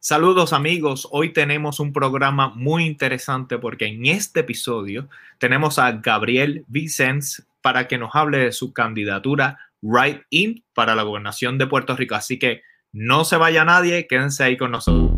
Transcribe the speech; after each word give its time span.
Saludos 0.00 0.52
amigos, 0.52 1.08
hoy 1.10 1.32
tenemos 1.32 1.80
un 1.80 1.92
programa 1.92 2.50
muy 2.50 2.84
interesante 2.84 3.58
porque 3.58 3.86
en 3.86 4.06
este 4.06 4.40
episodio 4.40 5.08
tenemos 5.38 5.78
a 5.78 5.90
Gabriel 5.92 6.64
Vicens 6.68 7.46
para 7.62 7.88
que 7.88 7.98
nos 7.98 8.14
hable 8.14 8.38
de 8.38 8.52
su 8.52 8.72
candidatura 8.72 9.58
Right 9.82 10.22
In 10.30 10.64
para 10.74 10.94
la 10.94 11.02
gobernación 11.02 11.58
de 11.58 11.66
Puerto 11.66 11.96
Rico. 11.96 12.14
Así 12.14 12.38
que 12.38 12.62
no 12.92 13.24
se 13.24 13.36
vaya 13.36 13.64
nadie, 13.64 14.06
quédense 14.06 14.44
ahí 14.44 14.56
con 14.56 14.70
nosotros. 14.70 15.15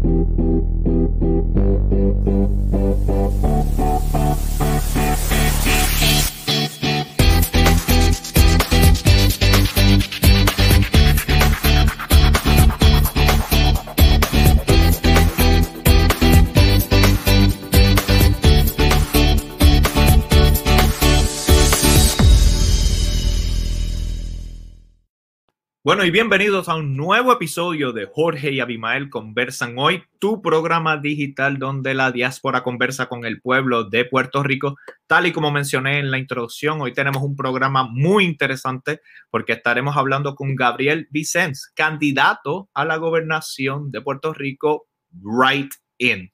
Bueno, 25.98 26.11
y 26.11 26.12
bienvenidos 26.12 26.69
a 26.69 26.77
un 26.77 26.97
nuevo 26.97 27.33
episodio 27.33 27.91
de 27.91 28.07
Jorge 28.07 28.52
y 28.52 28.61
Abimael 28.61 29.11
Conversan 29.11 29.75
Hoy, 29.79 30.05
tu 30.21 30.41
programa 30.41 30.97
digital 30.97 31.59
donde 31.59 31.93
la 31.93 32.12
diáspora 32.12 32.62
conversa 32.62 33.09
con 33.09 33.24
el 33.24 33.41
pueblo 33.41 33.83
de 33.83 34.05
Puerto 34.05 34.45
Rico. 34.45 34.77
Tal 35.09 35.27
y 35.27 35.33
como 35.33 35.51
mencioné 35.51 35.98
en 35.98 36.12
la 36.12 36.19
introducción, 36.19 36.80
hoy 36.80 36.93
tenemos 36.93 37.24
un 37.24 37.34
programa 37.34 37.83
muy 37.91 38.27
interesante 38.27 39.01
porque 39.29 39.55
estaremos 39.55 39.97
hablando 39.97 40.37
con 40.37 40.55
Gabriel 40.55 41.09
Vicens, 41.11 41.73
candidato 41.74 42.71
a 42.74 42.85
la 42.85 42.95
gobernación 42.99 43.91
de 43.91 44.01
Puerto 44.01 44.33
Rico, 44.33 44.87
right 45.10 45.74
in. 45.99 46.30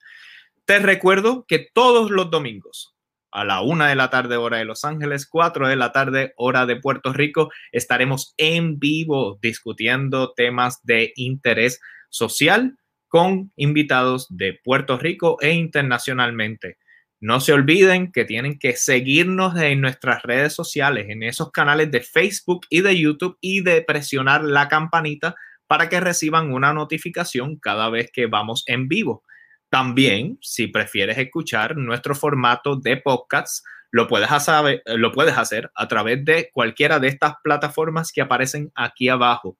Te 0.66 0.78
recuerdo 0.78 1.46
que 1.48 1.70
todos 1.72 2.10
los 2.10 2.30
domingos 2.30 2.93
a 3.34 3.44
la 3.44 3.60
una 3.60 3.88
de 3.88 3.96
la 3.96 4.10
tarde 4.10 4.36
hora 4.36 4.58
de 4.58 4.64
Los 4.64 4.84
Ángeles, 4.84 5.26
cuatro 5.26 5.68
de 5.68 5.74
la 5.74 5.90
tarde 5.90 6.32
hora 6.36 6.66
de 6.66 6.76
Puerto 6.76 7.12
Rico. 7.12 7.50
Estaremos 7.72 8.32
en 8.38 8.78
vivo 8.78 9.38
discutiendo 9.42 10.32
temas 10.34 10.80
de 10.84 11.12
interés 11.16 11.80
social 12.10 12.76
con 13.08 13.52
invitados 13.56 14.28
de 14.30 14.58
Puerto 14.62 14.98
Rico 14.98 15.36
e 15.40 15.50
internacionalmente. 15.50 16.78
No 17.20 17.40
se 17.40 17.52
olviden 17.52 18.12
que 18.12 18.24
tienen 18.24 18.58
que 18.58 18.76
seguirnos 18.76 19.56
en 19.60 19.80
nuestras 19.80 20.22
redes 20.22 20.52
sociales, 20.52 21.06
en 21.08 21.24
esos 21.24 21.50
canales 21.50 21.90
de 21.90 22.02
Facebook 22.02 22.66
y 22.70 22.82
de 22.82 22.98
YouTube 22.98 23.36
y 23.40 23.62
de 23.62 23.82
presionar 23.82 24.44
la 24.44 24.68
campanita 24.68 25.34
para 25.66 25.88
que 25.88 25.98
reciban 25.98 26.52
una 26.52 26.72
notificación 26.72 27.56
cada 27.56 27.90
vez 27.90 28.10
que 28.12 28.26
vamos 28.26 28.62
en 28.66 28.86
vivo. 28.86 29.24
También, 29.70 30.38
si 30.40 30.68
prefieres 30.68 31.18
escuchar 31.18 31.76
nuestro 31.76 32.14
formato 32.14 32.76
de 32.76 32.96
podcast, 32.96 33.64
lo 33.90 34.08
puedes, 34.08 34.30
hacer, 34.32 34.82
lo 34.86 35.12
puedes 35.12 35.38
hacer 35.38 35.70
a 35.74 35.86
través 35.86 36.24
de 36.24 36.50
cualquiera 36.52 36.98
de 36.98 37.08
estas 37.08 37.34
plataformas 37.44 38.10
que 38.12 38.22
aparecen 38.22 38.72
aquí 38.74 39.08
abajo. 39.08 39.56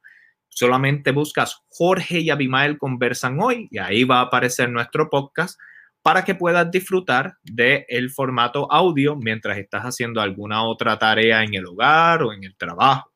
Solamente 0.49 1.13
buscas 1.13 1.63
Jorge 1.69 2.21
y 2.21 2.31
Abimael 2.31 2.79
conversan 2.79 3.41
hoy 3.41 3.69
y 3.71 3.79
ahí 3.79 4.05
va 4.05 4.19
a 4.19 4.23
aparecer 4.23 4.71
nuestro 4.71 5.09
podcast 5.09 5.59
para 6.03 6.25
que 6.25 6.35
puedas 6.35 6.71
disfrutar 6.71 7.39
del 7.43 7.85
el 7.89 8.11
formato 8.11 8.71
audio 8.71 9.17
mientras 9.17 9.57
estás 9.57 9.85
haciendo 9.85 10.21
alguna 10.21 10.63
otra 10.65 10.99
tarea 10.99 11.43
en 11.43 11.55
el 11.55 11.67
hogar 11.67 12.23
o 12.23 12.33
en 12.33 12.45
el 12.45 12.57
trabajo. 12.57 13.11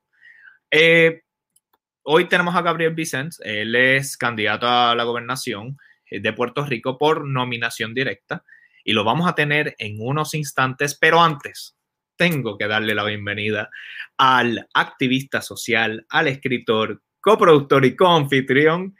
Eh, 0.71 1.23
hoy 2.03 2.29
tenemos 2.29 2.55
a 2.57 2.63
Gabriel 2.63 2.95
Vicens, 2.95 3.41
él 3.45 3.75
es 3.75 4.17
candidato 4.17 4.67
a 4.67 4.95
la 4.95 5.05
gobernación 5.05 5.69
eh, 5.69 5.88
de 6.11 6.33
Puerto 6.33 6.65
Rico 6.65 6.99
por 6.99 7.27
nominación 7.27 7.95
directa 7.95 8.45
y 8.85 8.93
lo 8.93 9.05
vamos 9.05 9.29
a 9.29 9.35
tener 9.35 9.75
en 9.79 9.97
unos 10.01 10.35
instantes, 10.35 10.97
pero 10.99 11.21
antes 11.21 11.77
tengo 12.17 12.59
que 12.59 12.67
darle 12.67 12.95
la 12.95 13.05
bienvenida 13.05 13.71
al 14.17 14.69
activista 14.75 15.41
social, 15.41 16.07
al 16.09 16.29
escritor, 16.29 17.03
coproductor 17.21 17.85
y 17.85 17.97
coanfitrión. 17.97 18.97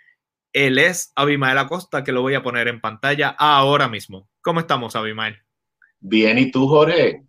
Él 0.53 0.79
es 0.79 1.13
Abimael 1.17 1.59
Acosta, 1.59 2.05
que 2.05 2.13
lo 2.13 2.23
voy 2.23 2.35
a 2.35 2.43
poner 2.43 2.69
en 2.69 2.81
pantalla 2.81 3.29
ahora 3.31 3.89
mismo. 3.89 4.29
¿Cómo 4.41 4.61
estamos, 4.61 4.95
Abimael? 4.95 5.39
Bien, 6.01 6.39
¿y 6.39 6.51
tú, 6.51 6.69
Jorge? 6.69 7.25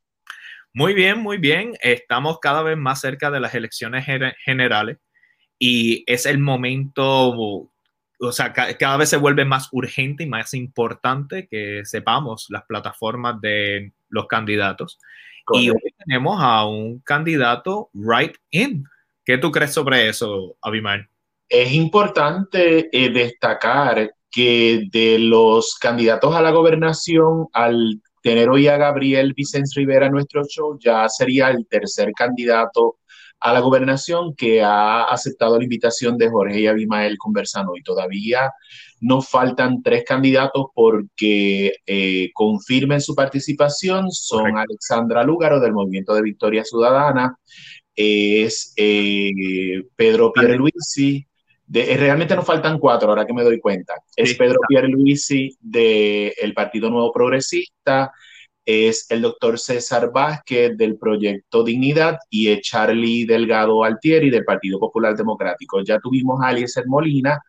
Muy 0.73 0.93
bien, 0.93 1.19
muy 1.19 1.37
bien. 1.37 1.73
Estamos 1.81 2.39
cada 2.39 2.61
vez 2.61 2.77
más 2.77 3.01
cerca 3.01 3.31
de 3.31 3.39
las 3.39 3.55
elecciones 3.55 4.05
generales 4.45 4.97
y 5.57 6.03
es 6.05 6.25
el 6.25 6.37
momento 6.37 7.71
o 8.19 8.31
sea, 8.31 8.53
cada 8.53 8.97
vez 8.97 9.09
se 9.09 9.17
vuelve 9.17 9.45
más 9.45 9.69
urgente 9.71 10.23
y 10.23 10.27
más 10.27 10.53
importante 10.53 11.47
que 11.47 11.81
sepamos 11.85 12.47
las 12.49 12.63
plataformas 12.65 13.39
de 13.41 13.93
los 14.09 14.27
candidatos. 14.27 14.99
Y 15.53 15.69
hoy 15.69 15.93
tenemos 16.05 16.37
a 16.39 16.65
un 16.65 16.99
candidato 16.99 17.89
right 17.93 18.35
in. 18.51 18.83
¿Qué 19.25 19.37
tú 19.37 19.51
crees 19.51 19.73
sobre 19.73 20.09
eso, 20.09 20.55
Abimael? 20.61 21.07
Es 21.47 21.71
importante 21.73 22.89
eh, 22.91 23.09
destacar 23.09 24.11
que 24.29 24.87
de 24.91 25.17
los 25.17 25.75
candidatos 25.79 26.35
a 26.35 26.41
la 26.41 26.51
gobernación, 26.51 27.47
al 27.53 28.01
tener 28.21 28.49
hoy 28.49 28.67
a 28.67 28.77
Gabriel 28.77 29.33
Vicente 29.33 29.71
Rivera 29.75 30.05
en 30.05 30.11
nuestro 30.11 30.43
show, 30.43 30.77
ya 30.79 31.07
sería 31.09 31.49
el 31.49 31.65
tercer 31.67 32.11
candidato 32.11 32.98
a 33.39 33.53
la 33.53 33.59
gobernación 33.59 34.35
que 34.35 34.61
ha 34.61 35.03
aceptado 35.03 35.57
la 35.57 35.63
invitación 35.63 36.17
de 36.17 36.29
Jorge 36.29 36.59
y 36.59 36.67
Abimael 36.67 37.17
conversando 37.17 37.75
y 37.75 37.83
todavía 37.83 38.51
nos 39.01 39.29
faltan 39.29 39.81
tres 39.81 40.03
candidatos 40.05 40.67
porque 40.73 41.73
eh, 41.85 42.31
confirmen 42.33 42.99
su 42.99 43.15
participación. 43.15 44.11
Son 44.11 44.57
Alexandra 44.57 45.23
Lúgaro 45.23 45.59
del 45.59 45.73
Movimiento 45.73 46.13
de 46.13 46.21
Victoria 46.21 46.65
Ciudadana, 46.65 47.37
es 47.95 48.73
eh, 48.77 49.83
Pedro 49.95 50.31
Pierluisi, 50.31 51.25
de, 51.67 51.93
eh, 51.93 51.97
realmente 51.97 52.35
nos 52.35 52.45
faltan 52.45 52.79
cuatro, 52.79 53.09
ahora 53.09 53.25
que 53.25 53.33
me 53.33 53.43
doy 53.43 53.59
cuenta. 53.59 53.93
Es 54.15 54.35
Pedro 54.35 54.59
Pierluisi 54.67 55.57
del 55.59 56.53
Partido 56.53 56.89
Nuevo 56.89 57.11
Progresista, 57.11 58.11
es 58.65 59.09
el 59.09 59.21
doctor 59.21 59.59
César 59.59 60.11
Vázquez 60.11 60.77
del 60.77 60.97
Proyecto 60.97 61.63
Dignidad 61.63 62.17
y 62.29 62.49
es 62.49 62.61
Charlie 62.61 63.25
Delgado 63.25 63.83
Altieri 63.83 64.29
del 64.29 64.45
Partido 64.45 64.79
Popular 64.79 65.15
Democrático. 65.15 65.81
Ya 65.81 65.99
tuvimos 65.99 66.39
a 66.43 66.51
Eliezer 66.51 66.85
Molina, 66.87 67.39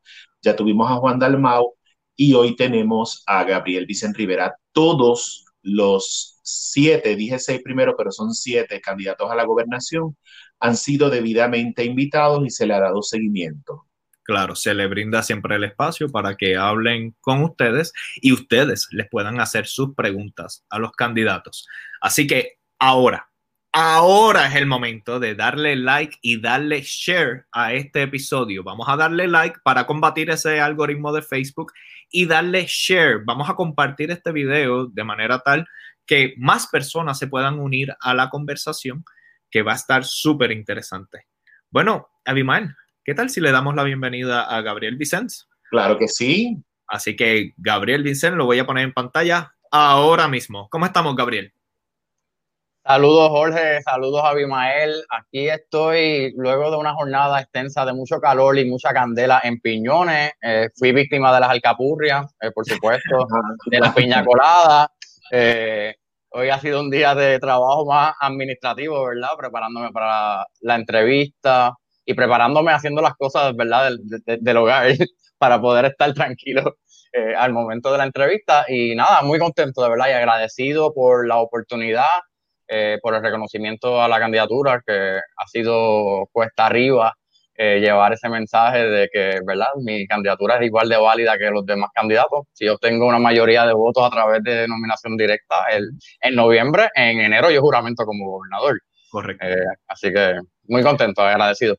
ya 0.42 0.56
tuvimos 0.56 0.90
a 0.90 0.96
Juan 0.96 1.18
Dalmau 1.18 1.74
y 2.16 2.34
hoy 2.34 2.56
tenemos 2.56 3.22
a 3.26 3.44
Gabriel 3.44 3.86
Vicente 3.86 4.18
Rivera. 4.18 4.54
Todos 4.72 5.44
los 5.62 6.40
siete, 6.42 7.16
dije 7.16 7.38
seis 7.38 7.60
primero, 7.62 7.94
pero 7.96 8.10
son 8.10 8.32
siete 8.32 8.80
candidatos 8.80 9.30
a 9.30 9.34
la 9.34 9.44
gobernación, 9.44 10.16
han 10.60 10.76
sido 10.76 11.10
debidamente 11.10 11.84
invitados 11.84 12.44
y 12.46 12.50
se 12.50 12.66
le 12.66 12.74
ha 12.74 12.80
dado 12.80 13.02
seguimiento 13.02 13.89
claro, 14.30 14.54
se 14.54 14.74
le 14.74 14.86
brinda 14.86 15.24
siempre 15.24 15.56
el 15.56 15.64
espacio 15.64 16.08
para 16.08 16.36
que 16.36 16.56
hablen 16.56 17.16
con 17.20 17.42
ustedes 17.42 17.92
y 18.20 18.32
ustedes 18.32 18.86
les 18.92 19.08
puedan 19.08 19.40
hacer 19.40 19.66
sus 19.66 19.96
preguntas 19.96 20.64
a 20.70 20.78
los 20.78 20.92
candidatos. 20.92 21.66
Así 22.00 22.28
que 22.28 22.58
ahora, 22.78 23.28
ahora 23.72 24.46
es 24.46 24.54
el 24.54 24.66
momento 24.66 25.18
de 25.18 25.34
darle 25.34 25.74
like 25.74 26.16
y 26.22 26.40
darle 26.40 26.82
share 26.82 27.46
a 27.50 27.72
este 27.72 28.02
episodio. 28.02 28.62
Vamos 28.62 28.88
a 28.88 28.96
darle 28.96 29.26
like 29.26 29.58
para 29.64 29.84
combatir 29.84 30.30
ese 30.30 30.60
algoritmo 30.60 31.12
de 31.12 31.22
Facebook 31.22 31.72
y 32.08 32.26
darle 32.26 32.66
share. 32.68 33.24
Vamos 33.24 33.50
a 33.50 33.56
compartir 33.56 34.12
este 34.12 34.30
video 34.30 34.86
de 34.86 35.02
manera 35.02 35.40
tal 35.40 35.66
que 36.06 36.34
más 36.36 36.68
personas 36.68 37.18
se 37.18 37.26
puedan 37.26 37.58
unir 37.58 37.92
a 38.00 38.14
la 38.14 38.30
conversación 38.30 39.04
que 39.50 39.62
va 39.62 39.72
a 39.72 39.76
estar 39.76 40.04
súper 40.04 40.52
interesante. 40.52 41.26
Bueno, 41.68 42.10
Abimael, 42.24 42.76
¿Qué 43.10 43.16
tal 43.16 43.28
si 43.28 43.40
le 43.40 43.50
damos 43.50 43.74
la 43.74 43.82
bienvenida 43.82 44.42
a 44.42 44.60
Gabriel 44.60 44.96
Vicens? 44.96 45.48
Claro 45.68 45.98
que 45.98 46.06
sí. 46.06 46.62
Así 46.86 47.16
que 47.16 47.54
Gabriel 47.56 48.04
Vicens 48.04 48.36
lo 48.36 48.46
voy 48.46 48.60
a 48.60 48.66
poner 48.66 48.84
en 48.84 48.92
pantalla 48.92 49.52
ahora 49.72 50.28
mismo. 50.28 50.68
¿Cómo 50.70 50.86
estamos, 50.86 51.16
Gabriel? 51.16 51.52
Saludos, 52.84 53.30
Jorge. 53.30 53.82
Saludos, 53.82 54.22
Abimael. 54.24 55.02
Aquí 55.08 55.48
estoy 55.48 56.32
luego 56.36 56.70
de 56.70 56.76
una 56.76 56.94
jornada 56.94 57.40
extensa 57.40 57.84
de 57.84 57.94
mucho 57.94 58.20
calor 58.20 58.56
y 58.56 58.70
mucha 58.70 58.92
candela 58.92 59.40
en 59.42 59.58
Piñones. 59.58 60.30
Eh, 60.40 60.68
fui 60.78 60.92
víctima 60.92 61.34
de 61.34 61.40
las 61.40 61.50
alcapurrias, 61.50 62.32
eh, 62.40 62.52
por 62.52 62.64
supuesto, 62.64 63.26
de 63.66 63.80
la 63.80 63.92
piña 63.92 64.24
colada. 64.24 64.88
Eh, 65.32 65.96
hoy 66.28 66.48
ha 66.48 66.60
sido 66.60 66.78
un 66.78 66.90
día 66.90 67.16
de 67.16 67.40
trabajo 67.40 67.84
más 67.86 68.14
administrativo, 68.20 69.04
¿verdad? 69.04 69.30
Preparándome 69.36 69.90
para 69.90 70.46
la 70.60 70.76
entrevista, 70.76 71.74
y 72.04 72.14
preparándome 72.14 72.72
haciendo 72.72 73.02
las 73.02 73.14
cosas, 73.14 73.54
¿verdad?, 73.56 73.90
del, 73.90 74.40
del, 74.40 74.56
hogar 74.56 74.86
para 75.38 75.60
poder 75.60 75.86
estar 75.86 76.12
tranquilo 76.14 76.76
eh, 77.12 77.34
al 77.36 77.52
momento 77.52 77.92
de 77.92 77.98
la 77.98 78.04
entrevista. 78.04 78.64
Y 78.68 78.94
nada, 78.94 79.22
muy 79.22 79.38
contento, 79.38 79.82
de 79.82 79.90
verdad, 79.90 80.08
y 80.08 80.12
agradecido 80.12 80.92
por 80.92 81.26
la 81.26 81.38
oportunidad, 81.38 82.04
eh, 82.68 82.98
por 83.02 83.14
el 83.14 83.22
reconocimiento 83.22 84.00
a 84.00 84.08
la 84.08 84.18
candidatura 84.18 84.82
que 84.86 85.18
ha 85.18 85.46
sido 85.46 86.28
cuesta 86.32 86.66
arriba 86.66 87.14
llevar 87.78 88.14
ese 88.14 88.26
mensaje 88.30 88.86
de 88.86 89.08
que, 89.12 89.38
¿verdad? 89.44 89.66
Mi 89.82 90.06
candidatura 90.06 90.56
es 90.56 90.62
igual 90.62 90.88
de 90.88 90.96
válida 90.96 91.36
que 91.36 91.50
los 91.50 91.66
demás 91.66 91.90
candidatos. 91.94 92.46
Si 92.54 92.64
yo 92.64 92.78
tengo 92.78 93.06
una 93.06 93.18
mayoría 93.18 93.66
de 93.66 93.74
votos 93.74 94.02
a 94.02 94.08
través 94.08 94.42
de 94.42 94.66
nominación 94.66 95.14
directa, 95.14 95.66
el, 95.70 95.90
en 96.22 96.36
noviembre, 96.36 96.88
en 96.94 97.20
enero 97.20 97.50
yo 97.50 97.60
juramento 97.60 98.06
como 98.06 98.30
gobernador. 98.30 98.80
Correcto. 99.10 99.44
así 99.88 100.10
que 100.10 100.38
muy 100.68 100.82
contento, 100.82 101.20
agradecido. 101.20 101.76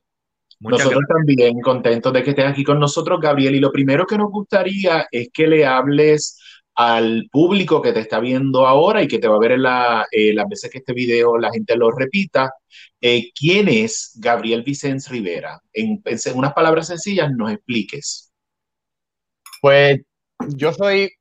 Nosotros 0.70 1.02
también 1.08 1.60
contentos 1.60 2.14
de 2.14 2.24
que 2.24 2.32
estés 2.32 2.46
aquí 2.46 2.64
con 2.64 2.80
nosotros, 2.80 3.20
Gabriel. 3.20 3.56
Y 3.56 3.60
lo 3.60 3.72
primero 3.72 4.06
que 4.06 4.18
nos 4.18 4.30
gustaría 4.30 5.08
es 5.12 5.30
que 5.34 5.48
le 5.48 5.66
hables 5.66 6.38
al 6.76 7.28
público 7.32 7.82
que 7.82 7.92
te 7.92 8.00
está 8.00 8.20
viendo 8.20 8.66
ahora 8.66 9.02
y 9.04 9.08
que 9.08 9.20
te 9.20 9.28
va 9.28 9.36
a 9.36 9.40
ver 9.40 9.54
en 9.54 9.66
eh, 10.12 10.34
las 10.34 10.48
veces 10.48 10.72
que 10.72 10.78
este 10.78 10.94
video 10.94 11.38
la 11.38 11.52
gente 11.52 11.76
lo 11.76 11.92
repita, 11.92 12.54
eh, 13.02 13.32
¿quién 13.38 13.68
es 13.68 14.18
Gabriel 14.20 14.64
Vicens 14.64 15.10
Rivera? 15.10 15.60
En, 15.74 16.02
en, 16.06 16.20
unas 16.38 16.54
palabras 16.54 16.88
sencillas, 16.88 17.32
nos 17.32 17.52
expliques. 17.52 18.32
Pues 19.62 20.00
yo 20.56 20.74
soy 20.74 21.12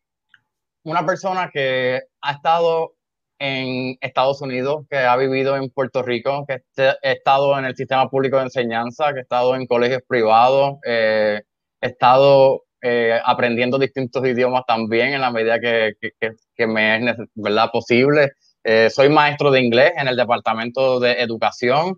una 0.84 1.04
persona 1.04 1.50
que 1.52 2.00
ha 2.22 2.32
estado 2.32 2.94
en 3.40 3.96
Estados 4.02 4.42
Unidos, 4.42 4.84
que 4.88 4.98
ha 4.98 5.16
vivido 5.16 5.56
en 5.56 5.70
Puerto 5.70 6.02
Rico, 6.02 6.44
que 6.46 6.58
he 6.76 7.12
estado 7.12 7.58
en 7.58 7.64
el 7.64 7.75
sistema 7.75 8.08
público 8.08 8.37
de 8.37 8.44
enseñanza, 8.44 9.12
que 9.12 9.20
he 9.20 9.22
estado 9.22 9.56
en 9.56 9.66
colegios 9.66 10.02
privados, 10.06 10.75
eh, 10.87 11.40
he 11.81 11.87
estado 11.87 12.64
eh, 12.82 13.19
aprendiendo 13.25 13.78
distintos 13.78 14.26
idiomas 14.26 14.64
también 14.66 15.14
en 15.14 15.22
la 15.22 15.31
medida 15.31 15.58
que, 15.58 15.94
que, 16.54 16.66
me 16.66 16.96
es 17.10 17.16
¿verdad? 17.34 17.70
posible. 17.72 18.32
Eh, 18.62 18.90
soy 18.90 19.08
maestro 19.08 19.50
de 19.50 19.60
inglés 19.62 19.92
en 19.96 20.06
el 20.06 20.16
Departamento 20.16 21.00
de 21.00 21.12
Educación, 21.12 21.94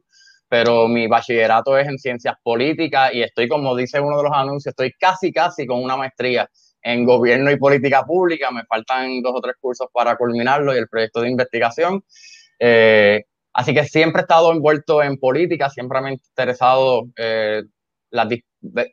pero 0.49 0.87
mi 0.87 1.09
bachillerato 1.09 1.77
es 1.77 1.89
en 1.89 1.99
ciencias 1.99 2.37
políticas 2.45 3.13
y 3.13 3.23
estoy, 3.23 3.49
como 3.49 3.75
dice 3.75 3.99
uno 4.01 4.19
de 4.19 4.23
los 4.23 4.33
anuncios, 4.33 4.73
estoy 4.73 4.93
casi, 4.93 5.33
casi 5.33 5.67
con 5.67 5.83
una 5.83 5.97
maestría 5.97 6.49
en 6.83 7.05
gobierno 7.05 7.51
y 7.51 7.57
política 7.57 8.05
pública. 8.05 8.51
Me 8.51 8.65
faltan 8.65 9.23
dos 9.23 9.35
o 9.37 9.41
tres 9.41 9.57
cursos 9.61 9.89
para 9.93 10.17
culminarlo 10.17 10.75
y 10.75 10.79
el 10.79 10.89
proyecto 10.89 11.21
de 11.21 11.31
investigación. 11.31 12.05
Eh, 12.59 13.25
así 13.53 13.75
que 13.75 13.85
siempre 13.85 14.21
he 14.21 14.25
estado 14.25 14.53
envuelto 14.53 15.03
en 15.03 15.19
política, 15.19 15.71
siempre 15.71 16.01
me 16.01 16.11
ha 16.11 16.13
interesado 16.13 17.05
las 18.11 18.29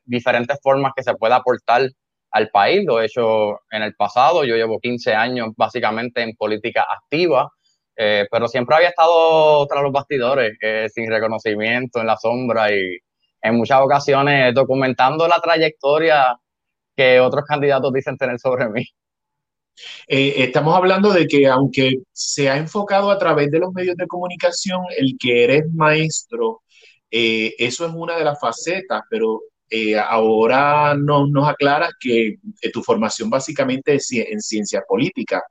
diferentes 0.06 0.60
formas 0.62 0.94
que 0.96 1.04
se 1.04 1.14
puede 1.16 1.34
aportar 1.34 1.90
al 2.32 2.50
país. 2.50 2.84
Lo 2.86 3.02
he 3.02 3.06
hecho 3.06 3.60
en 3.72 3.84
el 3.84 3.94
pasado. 3.96 4.44
Yo 4.46 4.56
llevo 4.56 4.80
15 4.80 5.14
años 5.14 5.50
básicamente 5.56 6.22
en 6.22 6.36
política 6.36 6.86
activa, 6.90 7.52
eh, 7.96 8.28
pero 8.32 8.48
siempre 8.48 8.76
había 8.76 8.90
estado 8.90 9.66
tras 9.68 9.84
los 9.84 9.92
bastidores, 9.92 10.58
eh, 10.62 10.88
sin 10.94 11.10
reconocimiento, 11.10 12.00
en 12.00 12.08
la 12.08 12.18
sombra 12.18 12.72
y 12.74 12.98
en 13.42 13.56
muchas 13.56 13.82
ocasiones 13.82 14.54
documentando 14.54 15.28
la 15.28 15.40
trayectoria 15.40 16.38
que 17.00 17.20
otros 17.20 17.46
candidatos 17.46 17.94
dicen 17.94 18.18
tener 18.18 18.38
sobre 18.40 18.70
mí. 18.70 18.86
Eh, 20.08 20.34
estamos 20.44 20.76
hablando 20.76 21.14
de 21.14 21.26
que 21.28 21.48
aunque 21.48 21.94
se 22.12 22.50
ha 22.50 22.58
enfocado 22.58 23.10
a 23.10 23.18
través 23.18 23.50
de 23.52 23.60
los 23.60 23.72
medios 23.74 23.96
de 23.96 24.08
comunicación 24.08 24.82
el 24.98 25.16
que 25.18 25.46
eres 25.46 25.64
maestro, 25.74 26.62
eso 27.10 27.86
es 27.86 27.92
una 27.96 28.18
de 28.18 28.26
las 28.26 28.40
facetas, 28.40 29.02
pero 29.10 29.42
eh, 29.70 29.98
ahora 29.98 30.96
no, 30.96 31.28
nos 31.28 31.48
aclaras 31.48 31.92
que 32.00 32.38
tu 32.74 32.84
formación 32.84 33.30
básicamente 33.30 33.96
es 33.96 34.12
en 34.12 34.42
ciencia 34.42 34.84
política, 34.88 35.42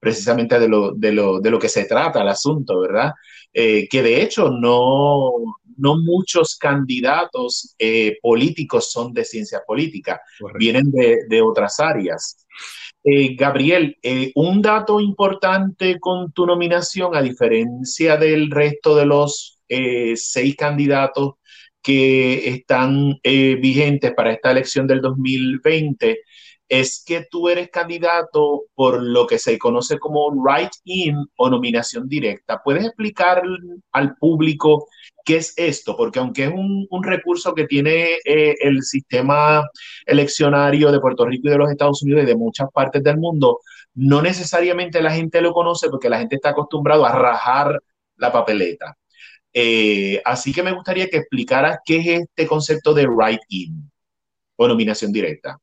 precisamente 0.00 0.58
de 0.58 0.68
lo, 0.68 0.92
de 0.92 1.12
lo, 1.12 1.40
de 1.40 1.50
lo 1.50 1.58
que 1.58 1.68
se 1.68 1.84
trata 1.84 2.22
el 2.22 2.28
asunto, 2.28 2.80
¿verdad? 2.80 3.12
Eh, 3.52 3.86
que 3.88 4.02
de 4.02 4.22
hecho 4.22 4.50
no, 4.50 5.30
no 5.76 5.98
muchos 5.98 6.56
candidatos 6.56 7.74
eh, 7.78 8.18
políticos 8.22 8.90
son 8.90 9.12
de 9.12 9.24
ciencia 9.24 9.62
política, 9.66 10.20
vienen 10.58 10.90
de, 10.90 11.26
de, 11.28 11.42
otras 11.42 11.80
áreas. 11.80 12.46
Gabriel, 13.38 13.96
un 14.34 14.60
dato 14.60 14.98
importante 14.98 16.00
con 16.00 16.32
tu 16.32 16.44
nominación, 16.44 17.14
a 17.14 17.22
diferencia 17.22 18.16
del 18.16 18.50
resto 18.50 18.96
de 18.96 19.06
los 19.06 19.60
seis 20.16 20.56
candidatos 20.56 21.34
que 21.86 22.48
están 22.48 23.20
eh, 23.22 23.54
vigentes 23.54 24.12
para 24.12 24.32
esta 24.32 24.50
elección 24.50 24.88
del 24.88 25.00
2020 25.00 26.18
es 26.68 27.04
que 27.06 27.28
tú 27.30 27.48
eres 27.48 27.70
candidato 27.70 28.64
por 28.74 29.00
lo 29.00 29.24
que 29.24 29.38
se 29.38 29.56
conoce 29.56 29.96
como 30.00 30.32
write-in 30.32 31.14
o 31.36 31.48
nominación 31.48 32.08
directa. 32.08 32.60
¿Puedes 32.64 32.86
explicar 32.86 33.40
al 33.92 34.16
público 34.16 34.88
qué 35.26 35.36
es 35.36 35.52
esto? 35.56 35.96
Porque 35.96 36.20
aunque 36.20 36.44
es 36.44 36.52
un, 36.54 36.86
recurso 37.02 37.52
que 37.54 37.66
tiene 37.66 38.18
eh, 38.24 38.54
el 38.60 38.82
sistema 38.82 39.68
eleccionario 40.06 40.90
de 40.92 41.00
Puerto 41.00 41.26
Rico 41.26 41.48
y 41.48 41.50
de 41.50 41.58
los 41.58 41.70
Estados 41.70 42.02
Unidos 42.02 42.22
y 42.22 42.26
de 42.26 42.36
muchas 42.36 42.68
partes 42.72 43.02
del 43.02 43.18
mundo, 43.18 43.60
no 43.94 44.22
necesariamente 44.22 45.02
la 45.02 45.10
gente 45.10 45.40
lo 45.42 45.52
conoce 45.52 45.90
porque 45.90 46.08
la 46.08 46.18
gente 46.18 46.36
está 46.36 46.50
acostumbrado 46.50 47.04
a 47.04 47.12
rajar 47.12 47.80
la 48.16 48.32
papeleta. 48.32 48.96
Eh, 49.52 50.22
así 50.24 50.52
que 50.52 50.62
me 50.62 50.72
gustaría 50.72 51.08
que 51.08 51.18
explicaras 51.18 51.80
qué 51.84 51.96
es 51.96 52.06
este 52.22 52.46
concepto 52.46 52.94
de 52.94 53.06
write-in 53.06 53.90
o 54.56 54.68
nominación 54.68 55.12
directa. 55.12 55.58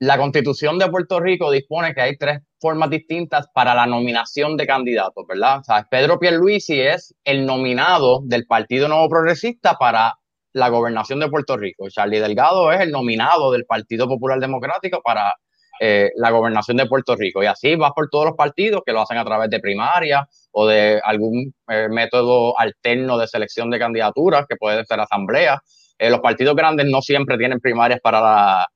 La 0.00 0.18
constitución 0.18 0.78
de 0.78 0.88
Puerto 0.88 1.20
Rico 1.20 1.50
dispone 1.50 1.94
que 1.94 2.00
hay 2.00 2.16
tres 2.16 2.40
formas 2.60 2.90
distintas 2.90 3.48
para 3.54 3.74
la 3.74 3.86
nominación 3.86 4.56
de 4.56 4.66
candidatos, 4.66 5.26
¿verdad? 5.26 5.60
O 5.60 5.64
sea, 5.64 5.86
Pedro 5.90 6.18
Pierluisi 6.18 6.80
es 6.80 7.14
el 7.24 7.46
nominado 7.46 8.20
del 8.24 8.46
Partido 8.46 8.88
Nuevo 8.88 9.08
Progresista 9.08 9.74
para 9.74 10.14
la 10.52 10.68
gobernación 10.68 11.20
de 11.20 11.28
Puerto 11.28 11.56
Rico. 11.56 11.88
Charlie 11.88 12.20
Delgado 12.20 12.72
es 12.72 12.80
el 12.80 12.90
nominado 12.90 13.52
del 13.52 13.64
Partido 13.64 14.08
Popular 14.08 14.40
Democrático 14.40 15.00
para 15.02 15.34
eh, 15.80 16.10
la 16.16 16.30
gobernación 16.30 16.76
de 16.76 16.86
Puerto 16.86 17.14
Rico. 17.14 17.42
Y 17.42 17.46
así 17.46 17.76
va 17.76 17.92
por 17.92 18.08
todos 18.10 18.26
los 18.26 18.34
partidos 18.34 18.82
que 18.84 18.92
lo 18.92 19.00
hacen 19.00 19.18
a 19.18 19.24
través 19.24 19.48
de 19.50 19.60
primaria 19.60 20.28
o 20.50 20.66
de 20.66 21.00
algún 21.04 21.54
eh, 21.68 21.88
método 21.88 22.58
alterno 22.58 23.16
de 23.16 23.28
selección 23.28 23.70
de 23.70 23.78
candidaturas, 23.78 24.46
que 24.48 24.56
puede 24.56 24.84
ser 24.84 24.98
asamblea. 25.00 25.62
Eh, 25.98 26.10
los 26.10 26.20
partidos 26.20 26.56
grandes 26.56 26.86
no 26.86 27.00
siempre 27.00 27.38
tienen 27.38 27.60
primarias 27.60 28.00
para, 28.00 28.66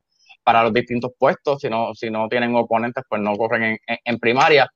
para 0.45 0.63
los 0.63 0.73
distintos 0.73 1.13
puestos, 1.19 1.61
sino, 1.61 1.95
si 1.95 2.11
no 2.11 2.29
tienen 2.29 2.55
oponentes, 2.57 3.05
pues 3.09 3.21
no 3.23 3.37
corren 3.37 3.79
en, 3.87 3.99
en, 4.05 4.19
primaria. 4.19 4.69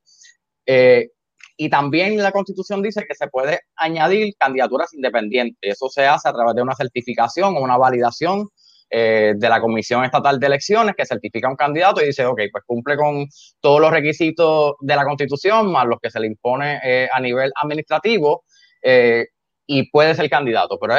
y 1.56 1.70
también 1.70 2.16
la 2.18 2.32
Constitución 2.32 2.82
dice 2.82 3.04
que 3.08 3.14
se 3.14 3.28
puede 3.28 3.60
añadir 3.76 4.34
candidaturas 4.38 4.92
independientes. 4.94 5.58
Eso 5.62 5.88
se 5.88 6.06
hace 6.06 6.28
a 6.28 6.32
través 6.32 6.54
de 6.54 6.62
una 6.62 6.74
certificación 6.74 7.56
o 7.56 7.60
una 7.60 7.78
validación 7.78 8.48
eh, 8.88 9.34
de 9.36 9.48
la 9.48 9.60
Comisión 9.60 10.04
Estatal 10.04 10.38
de 10.38 10.46
Elecciones 10.46 10.94
que 10.96 11.04
certifica 11.04 11.48
un 11.48 11.56
candidato 11.56 12.00
y 12.00 12.06
dice, 12.06 12.24
ok, 12.24 12.40
pues 12.52 12.62
cumple 12.64 12.96
con 12.96 13.26
todos 13.60 13.80
los 13.80 13.90
requisitos 13.90 14.74
de 14.80 14.94
la 14.94 15.04
Constitución, 15.04 15.72
más 15.72 15.86
los 15.86 15.98
que 16.00 16.08
se 16.08 16.20
le 16.20 16.28
impone 16.28 16.78
eh, 16.84 17.08
a 17.12 17.20
nivel 17.20 17.50
administrativo, 17.60 18.44
eh, 18.80 19.26
y 19.66 19.90
puede 19.90 20.14
ser 20.14 20.30
candidato, 20.30 20.78
pero 20.80 20.94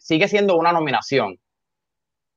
sigue 0.00 0.28
siendo 0.28 0.56
una 0.56 0.72
nominación, 0.72 1.36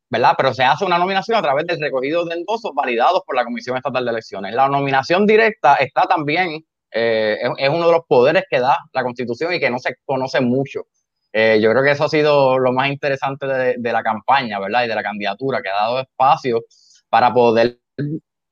¿verdad? 0.10 0.34
Pero 0.38 0.54
se 0.54 0.64
hace 0.64 0.86
una 0.86 0.98
nominación 0.98 1.38
a 1.38 1.42
través 1.42 1.66
del 1.66 1.80
recogido 1.80 2.26
de 2.26 2.36
endosos 2.36 2.72
validados 2.74 3.22
por 3.26 3.36
la 3.36 3.44
Comisión 3.44 3.78
Estatal 3.78 4.04
de 4.06 4.12
Elecciones. 4.12 4.54
La 4.54 4.68
nominación 4.68 5.26
directa 5.26 5.76
está 5.76 6.04
también, 6.04 6.66
es, 6.92 7.50
es 7.58 7.70
uno 7.70 7.88
de 7.88 7.92
los 7.94 8.02
poderes 8.08 8.44
que 8.50 8.60
da 8.60 8.78
la 8.94 9.04
Constitución 9.04 9.54
y 9.54 9.60
que 9.60 9.70
no 9.70 9.80
se 9.80 9.96
conoce 10.06 10.42
mucho. 10.42 10.88
Eh, 11.32 11.60
yo 11.62 11.70
creo 11.72 11.84
que 11.84 11.92
eso 11.92 12.06
ha 12.06 12.10
sido 12.10 12.58
lo 12.58 12.72
más 12.74 12.90
interesante 12.90 13.46
de, 13.46 13.76
de, 13.78 13.92
la 13.92 14.02
campaña, 14.02 14.60
¿verdad? 14.60 14.86
Y 14.86 14.88
de 14.88 14.96
la 14.96 15.04
candidatura, 15.04 15.62
que 15.62 15.70
ha 15.70 15.74
dado 15.74 16.00
espacio 16.00 16.64
para 17.10 17.32
poder 17.32 17.80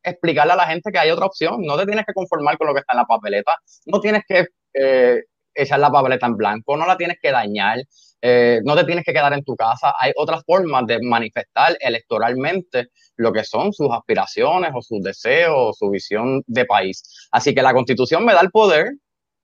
explicarle 0.04 0.54
a 0.54 0.58
la 0.58 0.68
gente 0.68 0.92
que 0.92 1.00
hay 1.00 1.10
otra 1.10 1.26
opción. 1.26 1.62
No 1.62 1.78
te 1.78 1.86
tienes 1.86 2.06
que 2.06 2.14
conformar 2.14 2.58
con 2.58 2.68
lo 2.68 2.74
que 2.74 2.82
está 2.82 2.94
en 2.94 3.00
la 3.00 3.06
papeleta, 3.06 3.58
no 3.86 4.00
tienes 4.00 4.24
que 4.28 4.48
eh, 4.74 5.24
echar 5.58 5.80
la 5.80 5.92
papeleta 5.92 6.28
en 6.28 6.38
blanco, 6.38 6.78
no 6.78 6.86
la 6.86 6.98
tienes 6.98 7.18
que 7.22 7.32
dañar, 7.32 7.80
eh, 8.22 8.60
no 8.64 8.76
te 8.76 8.84
tienes 8.86 9.04
que 9.06 9.14
quedar 9.14 9.34
en 9.34 9.44
tu 9.44 9.56
casa. 9.56 9.94
Hay 10.00 10.12
otras 10.16 10.44
formas 10.46 10.86
de 10.88 11.00
manifestar 11.02 11.78
electoralmente 11.80 12.88
lo 13.18 13.34
que 13.34 13.44
son 13.44 13.74
sus 13.74 13.90
aspiraciones 13.92 14.72
o 14.74 14.82
sus 14.82 15.02
deseos 15.02 15.56
o 15.56 15.74
su 15.74 15.90
visión 15.90 16.44
de 16.48 16.66
país. 16.66 17.28
Así 17.32 17.54
que 17.54 17.62
la 17.62 17.74
constitución 17.74 18.26
me 18.26 18.34
da 18.34 18.42
el 18.42 18.52
poder 18.52 18.94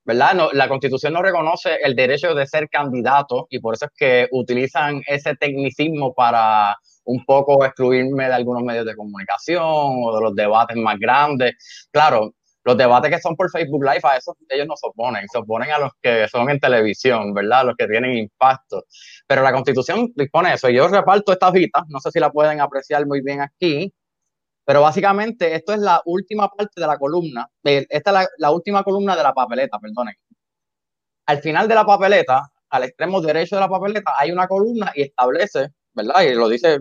¿verdad? 0.04 0.34
No, 0.34 0.52
la 0.52 0.68
constitución 0.68 1.14
no 1.14 1.22
reconoce 1.22 1.76
el 1.82 1.94
derecho 1.96 2.34
de 2.34 2.46
ser 2.46 2.68
candidato 2.68 3.46
y 3.50 3.58
por 3.58 3.74
eso 3.74 3.86
es 3.86 3.92
que 3.96 4.28
utilizan 4.32 5.02
ese 5.06 5.34
tecnicismo 5.34 6.12
para 6.12 6.76
un 7.04 7.24
poco 7.24 7.64
excluirme 7.64 8.26
de 8.26 8.34
algunos 8.34 8.62
medios 8.62 8.86
de 8.86 8.96
comunicación 8.96 9.62
o 9.64 10.14
de 10.14 10.22
los 10.22 10.34
debates 10.34 10.76
más 10.76 10.98
grandes. 10.98 11.88
Claro, 11.90 12.34
los 12.64 12.76
debates 12.78 13.10
que 13.10 13.20
son 13.20 13.36
por 13.36 13.50
Facebook 13.50 13.84
Live, 13.84 14.00
a 14.02 14.16
eso 14.16 14.34
ellos 14.48 14.66
no 14.66 14.74
se 14.76 14.86
oponen, 14.86 15.28
se 15.28 15.38
oponen 15.38 15.70
a 15.70 15.78
los 15.78 15.92
que 16.00 16.26
son 16.28 16.48
en 16.48 16.58
televisión, 16.58 17.34
¿verdad? 17.34 17.66
Los 17.66 17.76
que 17.76 17.86
tienen 17.86 18.16
impacto. 18.16 18.84
Pero 19.26 19.42
la 19.42 19.52
constitución 19.52 20.10
dispone 20.16 20.54
eso. 20.54 20.70
Yo 20.70 20.88
reparto 20.88 21.32
estas 21.32 21.52
vitas, 21.52 21.84
no 21.88 22.00
sé 22.00 22.10
si 22.10 22.20
la 22.20 22.30
pueden 22.30 22.60
apreciar 22.60 23.06
muy 23.06 23.20
bien 23.20 23.42
aquí, 23.42 23.92
pero 24.64 24.80
básicamente 24.80 25.54
esto 25.54 25.74
es 25.74 25.80
la 25.80 26.00
última 26.06 26.48
parte 26.48 26.80
de 26.80 26.86
la 26.86 26.96
columna, 26.96 27.46
esta 27.62 28.22
es 28.22 28.28
la, 28.38 28.50
última 28.50 28.82
columna 28.82 29.14
de 29.14 29.22
la 29.22 29.34
papeleta, 29.34 29.78
perdonen. 29.78 30.14
Al 31.26 31.38
final 31.40 31.68
de 31.68 31.74
la 31.74 31.84
papeleta 31.84 32.50
al 32.70 32.84
extremo 32.84 33.20
derecho 33.20 33.56
de 33.56 33.60
la 33.60 33.68
papeleta 33.68 34.14
hay 34.18 34.32
una 34.32 34.48
columna 34.48 34.90
y 34.94 35.02
establece, 35.02 35.68
¿verdad? 35.92 36.22
Y 36.22 36.34
lo 36.34 36.48
dice, 36.48 36.80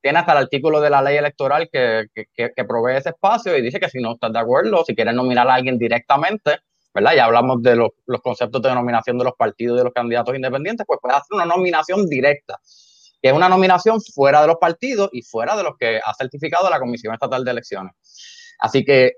tiene 0.00 0.18
hasta 0.18 0.32
el 0.32 0.38
artículo 0.38 0.80
de 0.80 0.90
la 0.90 1.02
ley 1.02 1.16
electoral 1.16 1.68
que, 1.70 2.06
que, 2.14 2.64
provee 2.64 2.96
ese 2.96 3.10
espacio 3.10 3.56
y 3.56 3.62
dice 3.62 3.80
que 3.80 3.88
si 3.88 4.00
no 4.00 4.12
estás 4.12 4.32
de 4.32 4.38
acuerdo, 4.38 4.84
si 4.84 4.94
quieres 4.94 5.14
nominar 5.14 5.48
a 5.48 5.54
alguien 5.54 5.78
directamente, 5.78 6.58
¿verdad? 6.94 7.14
Ya 7.14 7.24
hablamos 7.26 7.62
de 7.62 7.76
los, 7.76 7.90
los 8.06 8.20
conceptos 8.20 8.62
de 8.62 8.74
nominación 8.74 9.18
de 9.18 9.24
los 9.24 9.34
partidos 9.34 9.76
y 9.76 9.78
de 9.78 9.84
los 9.84 9.92
candidatos 9.92 10.34
independientes, 10.34 10.86
pues 10.86 10.98
puedes 11.00 11.18
hacer 11.18 11.34
una 11.34 11.46
nominación 11.46 12.06
directa 12.06 12.58
que 13.22 13.28
es 13.28 13.34
una 13.34 13.48
nominación 13.48 14.00
fuera 14.00 14.40
de 14.40 14.46
los 14.46 14.56
partidos 14.56 15.10
y 15.12 15.22
fuera 15.22 15.56
de 15.56 15.62
los 15.62 15.76
que 15.78 16.00
ha 16.02 16.14
certificado 16.14 16.70
la 16.70 16.80
Comisión 16.80 17.12
Estatal 17.12 17.44
de 17.44 17.50
Elecciones. 17.50 17.92
Así 18.58 18.84
que 18.84 19.14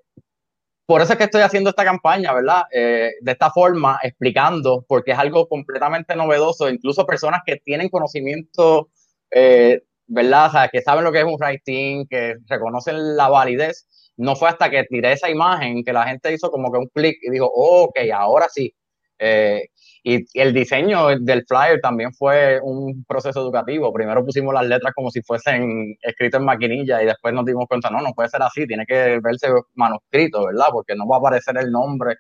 por 0.87 1.01
eso 1.01 1.13
es 1.13 1.19
que 1.19 1.25
estoy 1.25 1.43
haciendo 1.43 1.71
esta 1.71 1.85
campaña, 1.85 2.33
¿verdad? 2.33 2.65
Eh, 2.73 3.13
de 3.21 3.33
esta 3.33 3.51
forma, 3.51 3.99
explicando, 4.03 4.85
porque 4.89 5.13
es 5.13 5.19
algo 5.19 5.49
completamente 5.49 6.17
novedoso, 6.17 6.69
incluso 6.69 7.07
personas 7.07 7.43
que 7.47 7.57
tienen 7.57 7.89
conocimiento, 7.89 8.91
eh, 9.31 9.83
¿verdad? 10.13 10.49
O 10.49 10.51
sea, 10.51 10.69
que 10.69 10.83
saben 10.83 11.05
lo 11.05 11.13
que 11.13 11.21
es 11.21 11.25
un 11.25 11.37
writing, 11.41 12.07
que 12.07 12.37
reconocen 12.47 13.17
la 13.17 13.29
validez. 13.29 13.87
No 14.17 14.37
fue 14.37 14.51
hasta 14.51 14.71
que 14.71 14.85
tiré 14.85 15.13
esa 15.13 15.31
imagen 15.31 15.83
que 15.85 15.93
la 15.93 16.07
gente 16.07 16.33
hizo 16.33 16.51
como 16.51 16.71
que 16.71 16.79
un 16.79 16.89
clic 16.89 17.17
y 17.23 17.31
dijo, 17.31 17.51
oh, 17.53 17.85
ok, 17.85 17.99
ahora 18.15 18.47
sí. 18.51 18.73
Eh, 19.19 19.69
y, 20.05 20.25
el 20.39 20.53
diseño 20.53 21.19
del 21.21 21.45
flyer 21.47 21.81
también 21.81 22.13
fue 22.13 22.61
un 22.63 23.05
proceso 23.05 23.41
educativo. 23.41 23.93
Primero 23.93 24.25
pusimos 24.25 24.53
las 24.53 24.67
letras 24.67 24.93
como 24.95 25.11
si 25.11 25.23
fuesen 25.23 25.97
escritas 26.03 26.41
en 26.41 26.47
maquinilla 26.47 27.03
y 27.03 27.07
después 27.07 27.33
nos 27.33 27.47
dimos 27.47 27.67
cuenta, 27.69 27.89
no, 27.91 28.03
no 28.03 28.13
puede 28.13 28.29
ser 28.29 28.43
así, 28.43 28.67
tiene 28.67 28.85
que 28.87 29.19
verse 29.23 29.49
manuscrito, 29.75 30.47
¿verdad? 30.47 30.67
Porque 30.73 30.95
no 30.95 31.07
va 31.07 31.17
a 31.17 31.19
aparecer 31.21 31.57
el 31.59 31.71
nombre. 31.71 32.17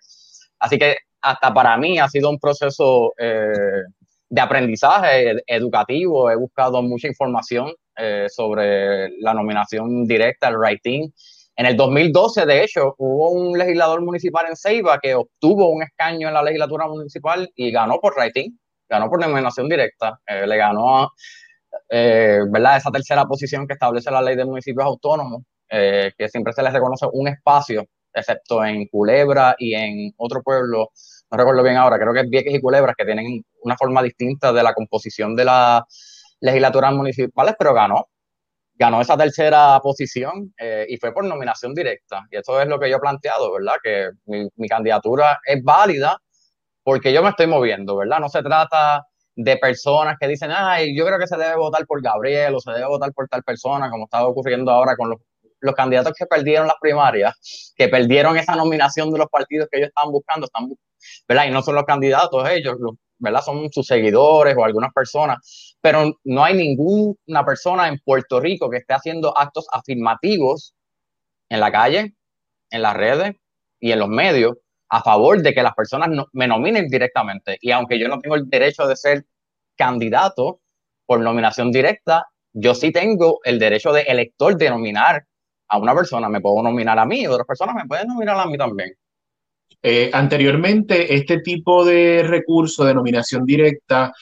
Así 0.61 0.79
que 0.79 0.97
hasta 1.21 1.53
para 1.53 1.77
mí 1.77 1.99
ha 1.99 2.09
sido 2.09 2.31
un 2.31 2.39
proceso 2.39 3.13
eh, 3.19 3.83
de 4.31 4.41
aprendizaje 4.41 5.43
educativo. 5.47 6.31
He 6.31 6.37
buscado 6.37 6.83
mucha 6.83 7.09
información 7.09 7.73
eh, 7.97 8.27
sobre 8.29 9.11
la 9.19 9.35
nominación 9.35 10.07
directa, 10.07 10.49
el 10.49 10.57
writing 10.57 11.11
en 11.55 11.67
el 11.67 11.77
2012, 11.77 12.47
de 12.47 12.65
hecho, 12.65 12.95
hubo 12.99 13.31
un 13.31 13.59
legislador 13.59 14.01
municipal 14.01 14.47
en 14.49 14.57
Ceiba 14.57 14.99
que 14.99 15.15
obtuvo 15.15 15.69
un 15.69 15.83
escaño 15.83 16.29
en 16.29 16.35
la 16.35 16.43
legislatura 16.43 16.89
municipal 16.89 17.51
y 17.55 17.71
ganó 17.71 18.01
por 18.01 18.17
rating, 18.17 18.51
ganó 18.89 19.11
por 19.11 19.21
nominación 19.21 19.69
directa, 19.69 20.19
eh, 20.27 20.47
le 20.47 20.57
ganó 20.57 21.11
eh, 21.91 22.41
¿verdad? 22.49 22.79
esa 22.79 22.91
tercera 22.91 23.27
posición 23.27 23.67
que 23.67 23.75
establece 23.75 24.11
la 24.11 24.23
ley 24.23 24.35
de 24.35 24.47
municipios 24.47 24.87
autónomos, 24.87 25.43
eh, 25.69 26.13
que 26.17 26.29
siempre 26.29 26.55
se 26.55 26.63
les 26.63 26.73
reconoce 26.73 27.07
un 27.13 27.29
espacio, 27.29 27.85
excepto 28.15 28.65
en 28.65 28.87
Culebra 28.87 29.55
y 29.59 29.75
en 29.75 30.13
otro 30.17 30.43
pueblo, 30.43 30.91
no 31.31 31.39
recuerdo 31.39 31.63
bien 31.63 31.77
ahora, 31.77 31.99
creo 31.99 32.15
que 32.15 32.21
es 32.21 32.31
Vieques 32.31 32.55
y 32.55 32.61
Culebras, 32.61 32.95
que 32.97 33.05
tienen 33.05 33.45
una 33.63 33.77
forma 33.77 34.03
distinta 34.03 34.53
de 34.55 34.63
la 34.63 34.73
composición 34.73 35.37
de 35.37 35.45
las 35.45 35.83
legislaturas 36.43 36.93
municipales, 36.93 37.55
pero 37.59 37.73
ganó 37.73 38.07
ganó 38.75 39.01
esa 39.01 39.17
tercera 39.17 39.79
posición 39.81 40.53
eh, 40.59 40.87
y 40.89 40.97
fue 40.97 41.13
por 41.13 41.25
nominación 41.25 41.75
directa. 41.75 42.27
Y 42.31 42.37
eso 42.37 42.61
es 42.61 42.69
lo 42.69 42.79
que 42.79 42.91
yo 42.91 42.97
he 42.97 43.01
planteado, 43.01 43.53
¿verdad? 43.53 43.75
Que 43.83 44.11
mi, 44.27 44.69
candidatura 44.69 45.39
es 45.45 45.63
válida 45.63 46.19
porque 46.83 47.13
yo 47.13 47.23
me 47.23 47.31
estoy 47.31 47.47
moviendo, 47.47 47.97
¿verdad? 47.97 48.19
No 48.19 48.29
se 48.29 48.43
trata 48.43 49.07
de 49.35 49.57
personas 49.57 50.17
que 50.21 50.27
dicen, 50.29 50.51
ay, 50.53 50.97
yo 50.97 51.07
creo 51.07 51.19
que 51.19 51.27
se 51.27 51.37
debe 51.37 51.57
votar 51.57 51.87
por 51.87 52.03
Gabriel 52.03 52.55
o 52.55 52.61
se 52.61 52.73
debe 52.73 52.87
votar 52.87 53.13
por 53.13 53.29
tal 53.29 53.43
persona, 53.45 53.89
como 53.89 54.05
está 54.05 54.27
ocurriendo 54.27 54.71
ahora 54.71 54.97
con 54.97 55.11
los, 55.11 55.21
los 55.61 55.75
candidatos 55.75 56.13
que 56.19 56.27
perdieron 56.27 56.67
las 56.67 56.77
primarias, 56.81 57.73
que 57.77 57.89
perdieron 57.89 58.37
esa 58.37 58.57
nominación 58.57 59.13
de 59.13 59.19
los 59.19 59.29
partidos 59.29 59.69
que 59.71 59.79
ellos 59.79 59.89
estaban 59.89 60.11
buscando, 60.11 60.47
están, 60.47 60.69
¿verdad? 61.29 61.47
Y 61.47 61.51
no 61.51 61.63
son 61.63 61.77
los 61.77 61.85
candidatos 61.85 62.49
ellos, 62.51 62.77
los 62.81 62.95
Son 63.45 63.71
sus 63.73 63.87
seguidores 63.87 64.57
o 64.57 64.65
algunas 64.65 64.93
personas, 64.93 65.77
pero 65.81 66.13
no 66.25 66.45
hay 66.45 66.55
ninguna 66.55 67.45
persona 67.45 67.89
en 67.89 67.99
Puerto 67.99 68.41
Rico 68.41 68.69
que 68.71 68.79
esté 68.79 68.95
haciendo 68.95 69.37
actos 69.37 69.67
afirmativos 69.73 70.75
en 71.49 71.61
la 71.61 71.71
calle, 71.71 72.15
en 72.71 72.83
las 72.83 72.97
redes 72.97 73.37
y 73.79 73.93
en 73.93 73.99
los 73.99 74.09
medios 74.09 74.57
a 74.89 75.03
favor 75.03 75.41
de 75.41 75.55
que 75.55 75.63
las 75.63 75.75
personas 75.75 76.11
me 76.33 76.47
nominen 76.47 76.89
directamente. 76.89 77.57
Y 77.61 77.71
aunque 77.71 77.99
yo 77.99 78.09
no 78.09 78.21
tengo 78.21 78.37
el 78.37 78.49
derecho 78.49 78.87
de 78.87 78.97
ser 78.97 79.25
candidato 79.77 80.61
por 81.07 81.21
nominación 81.21 81.73
directa, 81.73 82.27
yo 82.53 82.75
sí 82.75 82.93
tengo 82.93 83.41
el 83.45 83.59
derecho 83.59 83.93
de 83.93 84.03
elector 84.03 84.57
de 84.57 84.69
nominar 84.69 85.27
a 85.69 85.79
una 85.79 85.95
persona. 85.95 86.29
Me 86.29 86.41
puedo 86.41 86.63
nominar 86.63 86.99
a 86.99 87.07
mí, 87.07 87.27
otras 87.27 87.47
personas 87.47 87.75
me 87.75 87.87
pueden 87.87 88.09
nominar 88.09 88.39
a 88.39 88.47
mí 88.47 88.59
también. 88.59 88.93
Eh, 89.83 90.11
anteriormente, 90.13 91.15
este 91.15 91.41
tipo 91.41 91.85
de 91.85 92.23
recurso 92.23 92.85
de 92.85 92.95
nominación 92.95 93.45
directa 93.45 94.13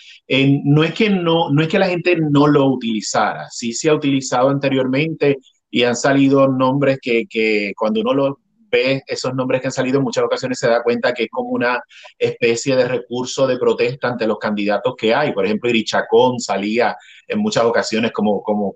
no, 0.65 0.85
es 0.85 0.95
que 0.95 1.11
no, 1.11 1.51
no 1.51 1.63
es 1.63 1.69
que 1.69 1.79
la 1.79 1.89
gente 1.89 2.17
no 2.17 2.47
lo 2.47 2.67
utilizara, 2.67 3.49
sí 3.51 3.73
se 3.73 3.91
ha 3.91 3.95
utilizado 3.95 4.49
anteriormente 4.49 5.39
y 5.71 5.83
han 5.83 5.97
salido 5.97 6.47
nombres 6.47 6.99
que, 7.03 7.27
que 7.29 7.73
cuando 7.77 8.01
uno 8.01 8.15
lo 8.15 8.39
ve, 8.71 9.03
esos 9.07 9.35
nombres 9.35 9.61
que 9.61 9.67
han 9.67 9.73
salido 9.73 9.99
en 9.99 10.05
muchas 10.05 10.25
ocasiones 10.25 10.59
se 10.59 10.69
da 10.69 10.83
cuenta 10.83 11.13
que 11.13 11.25
es 11.25 11.31
como 11.31 11.51
una 11.51 11.81
especie 12.17 12.77
de 12.77 12.87
recurso 12.87 13.47
de 13.47 13.59
protesta 13.59 14.09
ante 14.09 14.27
los 14.27 14.39
candidatos 14.39 14.95
que 14.97 15.13
hay. 15.13 15.33
Por 15.33 15.45
ejemplo, 15.45 15.69
Irichacón 15.69 16.39
salía 16.39 16.97
en 17.27 17.41
muchas 17.41 17.65
ocasiones 17.65 18.13
como, 18.13 18.43
como 18.43 18.75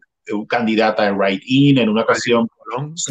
candidata 0.48 1.04
de 1.04 1.16
Right 1.16 1.42
In, 1.46 1.78
en 1.78 1.88
una 1.88 2.02
ocasión 2.02 2.48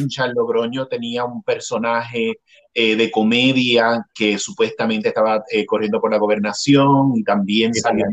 Charles 0.10 0.36
Logroño 0.36 0.88
tenía 0.88 1.24
un 1.26 1.44
personaje 1.44 2.40
eh, 2.76 2.96
de 2.96 3.12
comedia 3.12 4.04
que 4.16 4.40
supuestamente 4.40 5.10
estaba 5.10 5.44
eh, 5.52 5.64
corriendo 5.64 6.02
por 6.02 6.12
la 6.12 6.18
gobernación 6.18 7.12
y 7.16 7.24
también 7.24 7.72
salió. 7.74 8.06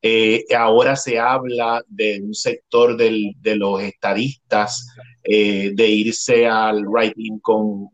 Eh, 0.00 0.44
ahora 0.56 0.96
se 0.96 1.18
habla 1.18 1.82
de 1.86 2.22
un 2.22 2.32
sector 2.32 2.96
del, 2.96 3.32
de 3.40 3.56
los 3.56 3.82
estadistas 3.82 4.88
de 5.22 5.88
irse 5.88 6.46
al 6.46 6.86
writing 6.86 7.40
con 7.40 7.88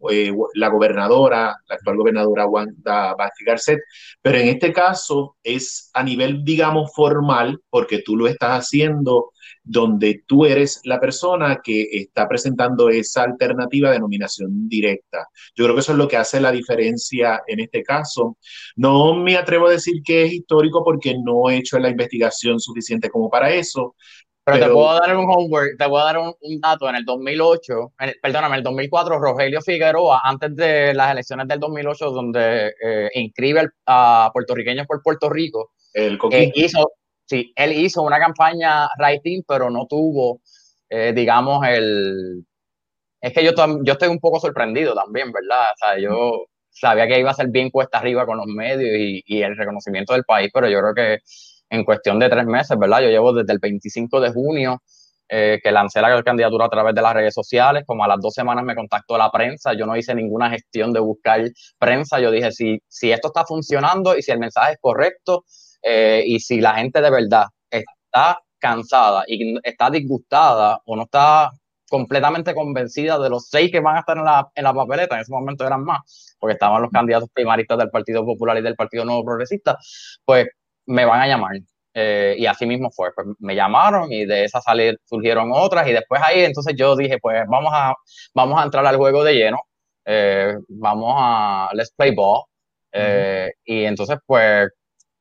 la 0.55 0.69
gobernadora, 0.69 1.57
la 1.67 1.75
actual 1.77 1.97
gobernadora 1.97 2.47
Wanda 2.47 3.15
Vázquez 3.15 3.47
Garcet, 3.47 3.79
pero 4.21 4.37
en 4.37 4.49
este 4.49 4.71
caso 4.71 5.37
es 5.43 5.91
a 5.95 6.03
nivel, 6.03 6.45
digamos, 6.45 6.93
formal, 6.95 7.59
porque 7.71 8.03
tú 8.03 8.19
lo 8.19 8.29
estás 8.29 8.67
haciendo 8.67 9.32
donde 9.65 10.23
tú 10.27 10.45
eres 10.45 10.81
la 10.85 10.99
persona 10.99 11.61
que 11.63 11.83
está 11.93 12.29
presentando 12.29 12.89
esa 12.89 13.23
alternativa 13.23 13.91
de 13.91 14.01
nominación 14.01 14.69
directa. 14.69 15.29
Yo 15.55 15.65
creo 15.65 15.75
que 15.75 15.81
eso 15.81 15.93
es 15.93 15.99
lo 15.99 16.09
que 16.09 16.17
hace 16.17 16.41
la 16.41 16.53
diferencia 16.53 17.43
en 17.47 17.61
este 17.61 17.83
caso. 17.83 18.37
No 18.77 19.15
me 19.15 19.37
atrevo 19.37 19.69
a 19.69 19.73
decir 19.73 20.03
que 20.05 20.25
es 20.25 20.33
histórico 20.33 20.85
porque 20.85 21.15
no 21.17 21.49
he 21.49 21.59
hecho 21.59 21.79
la 21.79 21.91
investigación 21.91 22.59
suficiente 22.61 23.11
como 23.11 23.31
para 23.31 23.53
eso. 23.53 23.95
Pero, 24.45 24.67
te 24.67 24.73
puedo 24.73 24.99
dar 24.99 25.17
un 25.17 25.31
homework, 25.31 25.79
te 25.79 25.89
puedo 25.89 26.05
dar 26.05 26.19
un, 26.19 26.61
dato. 26.61 26.89
En 26.89 26.97
el 26.97 27.05
2008, 27.05 27.93
perdóname, 28.21 28.57
en 28.57 28.59
el 28.59 28.65
2004, 28.65 29.21
Rogelio 29.21 29.61
Figueroa, 29.61 30.21
antes 30.25 30.57
de 30.57 30.93
las 30.95 31.13
elecciones 31.13 31.47
del 31.47 31.61
2008, 31.61 32.11
donde 32.11 32.75
eh, 32.85 33.09
inscribe 33.15 33.69
a 33.87 34.31
puertorriqueños 34.33 34.89
por 34.89 35.01
Puerto 35.01 35.31
Rico, 35.31 35.71
el 35.95 36.19
eh, 36.33 36.51
hizo, 36.55 36.91
sí, 37.27 37.53
él 37.57 37.73
hizo 37.73 38.03
una 38.03 38.19
campaña 38.19 38.89
writing, 38.99 39.43
pero 39.47 39.71
no 39.71 39.87
tuvo, 39.87 40.41
eh, 40.89 41.13
digamos, 41.15 41.67
el... 41.67 42.45
Es 43.21 43.33
que 43.33 43.45
yo, 43.45 43.53
yo 43.85 43.93
estoy 43.93 44.09
un 44.09 44.19
poco 44.19 44.41
sorprendido 44.41 44.95
también, 44.95 45.33
¿verdad? 45.33 45.67
O 45.75 45.77
sea, 45.79 45.99
yo 45.99 46.47
sabía 46.71 47.07
que 47.07 47.21
iba 47.21 47.31
a 47.31 47.35
ser 47.35 47.49
bien 47.49 47.71
cuesta 47.71 47.99
arriba 47.99 48.27
con 48.27 48.39
los 48.39 48.47
medios 48.47 48.97
y, 48.99 49.23
y 49.27 49.43
el 49.43 49.57
reconocimiento 49.57 50.13
del 50.15 50.25
país, 50.25 50.51
pero 50.53 50.69
yo 50.69 50.81
creo 50.81 50.95
que 50.95 51.19
en 51.71 51.85
cuestión 51.85 52.19
de 52.19 52.29
tres 52.29 52.47
meses, 52.47 52.79
¿verdad? 52.79 53.01
Yo 53.03 53.09
llevo 53.09 53.33
desde 53.33 53.53
el 53.53 53.59
25 53.59 54.21
de 54.21 54.33
junio 54.33 54.83
eh, 55.35 55.61
que 55.63 55.73
lancé 55.73 56.03
la 56.03 56.23
candidatura 56.23 56.67
a 56.67 56.69
través 56.69 56.95
de 56.95 57.01
las 57.01 57.15
redes 57.15 57.33
sociales, 57.33 57.85
como 57.87 58.05
a 58.05 58.09
las 58.09 58.21
dos 58.21 58.35
semanas 58.35 58.65
me 58.65 58.75
contactó 58.75 59.17
la 59.17 59.31
prensa, 59.31 59.73
yo 59.73 59.87
no 59.87 59.97
hice 59.97 60.15
ninguna 60.15 60.51
gestión 60.51 60.93
de 60.93 61.01
buscar 61.01 61.41
prensa, 61.79 62.21
yo 62.21 62.31
dije, 62.31 62.53
si, 62.53 62.83
si 62.87 63.11
esto 63.11 63.29
está 63.29 63.47
funcionando 63.47 64.15
y 64.15 64.21
si 64.21 64.31
el 64.31 64.39
mensaje 64.39 64.73
es 64.73 64.79
correcto, 64.79 65.47
eh, 65.83 66.23
y 66.27 66.41
si 66.41 66.61
la 66.61 66.75
gente 66.75 67.01
de 67.01 67.11
verdad 67.11 67.47
está 67.71 68.41
cansada 68.59 69.25
y 69.27 69.59
está 69.65 69.91
disgustada 69.91 70.81
o 70.85 70.97
no 70.97 71.03
está 71.03 71.51
completamente 71.91 72.55
convencida 72.55 73.19
de 73.19 73.29
los 73.29 73.49
seis 73.49 73.71
que 73.71 73.81
van 73.81 73.97
a 73.97 74.01
estar 74.01 74.17
en 74.17 74.25
la, 74.25 74.49
en 74.55 74.65
la 74.65 74.73
papeleta, 74.73 75.17
en 75.17 75.23
ese 75.23 75.33
momento 75.33 75.67
eran 75.67 75.85
más, 75.85 76.37
porque 76.39 76.55
estaban 76.55 76.81
los 76.81 76.91
candidatos 76.91 77.29
primaristas 77.35 77.77
del 77.77 77.91
Partido 77.91 78.25
Popular 78.25 78.57
y 78.57 78.63
del 78.63 78.77
Partido 78.77 79.05
Nuevo 79.05 79.25
Progresista, 79.25 79.77
pues 80.25 80.47
me 80.87 81.05
van 81.05 81.21
a 81.21 81.27
llamar. 81.27 81.57
Eh, 81.95 82.37
y 82.39 82.47
así 82.47 82.65
mismo 82.65 82.91
fue, 82.91 83.13
pues 83.15 83.27
me 83.41 83.55
llamaron 83.55 84.11
y 84.11 84.25
de 84.25 84.45
esas 84.45 84.65
surgieron 85.05 85.51
otras 85.53 85.87
y 85.87 85.93
después 85.93 86.23
ahí 86.25 86.41
entonces 86.45 86.75
yo 86.75 86.97
dije, 86.97 87.19
pues 87.21 87.43
vamos 87.47 87.71
a, 87.75 87.95
vamos 88.35 88.59
a 88.59 88.65
entrar 88.65 88.87
al 88.87 88.97
juego 88.97 89.23
de 89.23 89.35
lleno, 89.35 89.59
eh, 90.07 90.57
vamos 90.69 91.15
a, 91.19 91.69
let's 91.75 91.93
play 91.95 92.15
ball. 92.15 92.45
Y 93.65 93.85
entonces 93.85 94.17
pues 94.25 94.71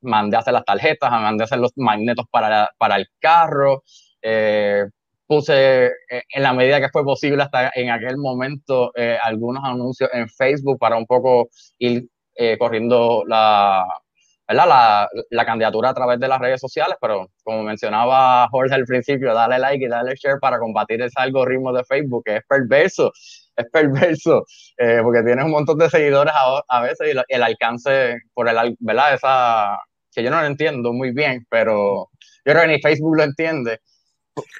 mandé 0.01 0.37
a 0.37 0.39
hacer 0.39 0.53
las 0.53 0.65
tarjetas, 0.65 1.11
mandé 1.11 1.43
a 1.43 1.45
hacer 1.45 1.59
los 1.59 1.71
magnetos 1.75 2.25
para, 2.31 2.69
para 2.77 2.95
el 2.97 3.07
carro, 3.19 3.83
eh, 4.21 4.85
puse 5.27 5.85
eh, 5.87 6.23
en 6.29 6.43
la 6.43 6.53
medida 6.53 6.79
que 6.81 6.89
fue 6.89 7.03
posible 7.03 7.41
hasta 7.43 7.71
en 7.73 7.89
aquel 7.89 8.17
momento 8.17 8.91
eh, 8.95 9.17
algunos 9.21 9.63
anuncios 9.63 10.09
en 10.13 10.27
Facebook 10.29 10.77
para 10.79 10.97
un 10.97 11.05
poco 11.05 11.49
ir 11.79 12.07
corriendo 12.57 13.23
la, 13.27 13.85
La, 14.47 15.07
la, 15.29 15.45
candidatura 15.45 15.89
a 15.89 15.93
través 15.93 16.19
de 16.19 16.27
las 16.27 16.39
redes 16.39 16.59
sociales, 16.59 16.97
pero 16.99 17.29
como 17.43 17.61
mencionaba 17.63 18.47
Jorge 18.49 18.73
al 18.73 18.85
principio, 18.85 19.33
dale 19.33 19.59
like 19.59 19.85
y 19.85 19.87
dale 19.87 20.15
share 20.15 20.39
para 20.39 20.57
combatir 20.57 21.01
ese 21.01 21.21
algoritmo 21.21 21.71
de 21.71 21.83
Facebook 21.83 22.23
que 22.25 22.37
es 22.37 22.43
perverso, 22.47 23.11
es 23.55 23.65
perverso, 23.71 24.45
porque 25.03 25.23
tienes 25.23 25.45
un 25.45 25.51
montón 25.51 25.77
de 25.77 25.89
seguidores 25.89 26.33
a, 26.67 26.81
veces 26.81 27.13
y 27.13 27.33
el 27.33 27.43
alcance 27.43 28.17
por 28.33 28.49
el, 28.49 28.75
¿verdad? 28.79 29.13
Esa, 29.13 29.77
que 30.13 30.23
yo 30.23 30.29
no 30.29 30.41
lo 30.41 30.47
entiendo 30.47 30.93
muy 30.93 31.11
bien, 31.11 31.45
pero 31.49 32.09
yo 32.45 32.53
creo 32.53 32.61
que 32.61 32.67
ni 32.67 32.81
Facebook 32.81 33.17
lo 33.17 33.23
entiende. 33.23 33.79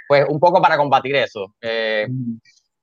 Pues 0.08 0.26
un 0.28 0.40
poco 0.40 0.62
para 0.62 0.78
combatir 0.78 1.16
eso. 1.16 1.56
Eh, 1.62 2.08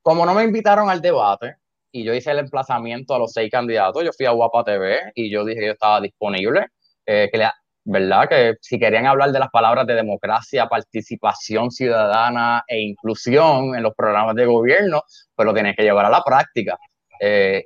como 0.03 0.25
no 0.25 0.35
me 0.35 0.45
invitaron 0.45 0.89
al 0.91 1.01
debate, 1.01 1.57
y 1.93 2.05
yo 2.05 2.15
hice 2.15 2.31
el 2.31 2.39
emplazamiento 2.39 3.15
a 3.15 3.19
los 3.19 3.33
seis 3.33 3.51
candidatos, 3.51 4.05
yo 4.05 4.13
fui 4.13 4.27
a 4.27 4.31
Guapa 4.31 4.65
TV 4.65 5.13
y 5.15 5.31
yo 5.31 5.45
dije 5.45 5.61
que 5.61 5.67
yo 5.67 5.73
estaba 5.73 6.01
disponible 6.01 6.67
eh, 7.07 7.29
que 7.33 7.49
¿verdad? 7.91 8.29
Que 8.29 8.57
si 8.61 8.79
querían 8.79 9.07
hablar 9.07 9.33
de 9.33 9.39
las 9.39 9.49
palabras 9.49 9.87
de 9.87 9.95
democracia, 9.95 10.69
participación 10.69 11.71
ciudadana 11.71 12.63
e 12.69 12.81
inclusión 12.81 13.75
en 13.75 13.83
los 13.83 13.95
programas 13.95 14.35
de 14.37 14.45
gobierno, 14.45 15.03
pues 15.35 15.47
lo 15.47 15.55
tienen 15.55 15.75
que 15.75 15.85
llevar 15.85 16.05
a 16.05 16.11
la 16.11 16.23
práctica. 16.23 16.79
Eh, 17.19 17.65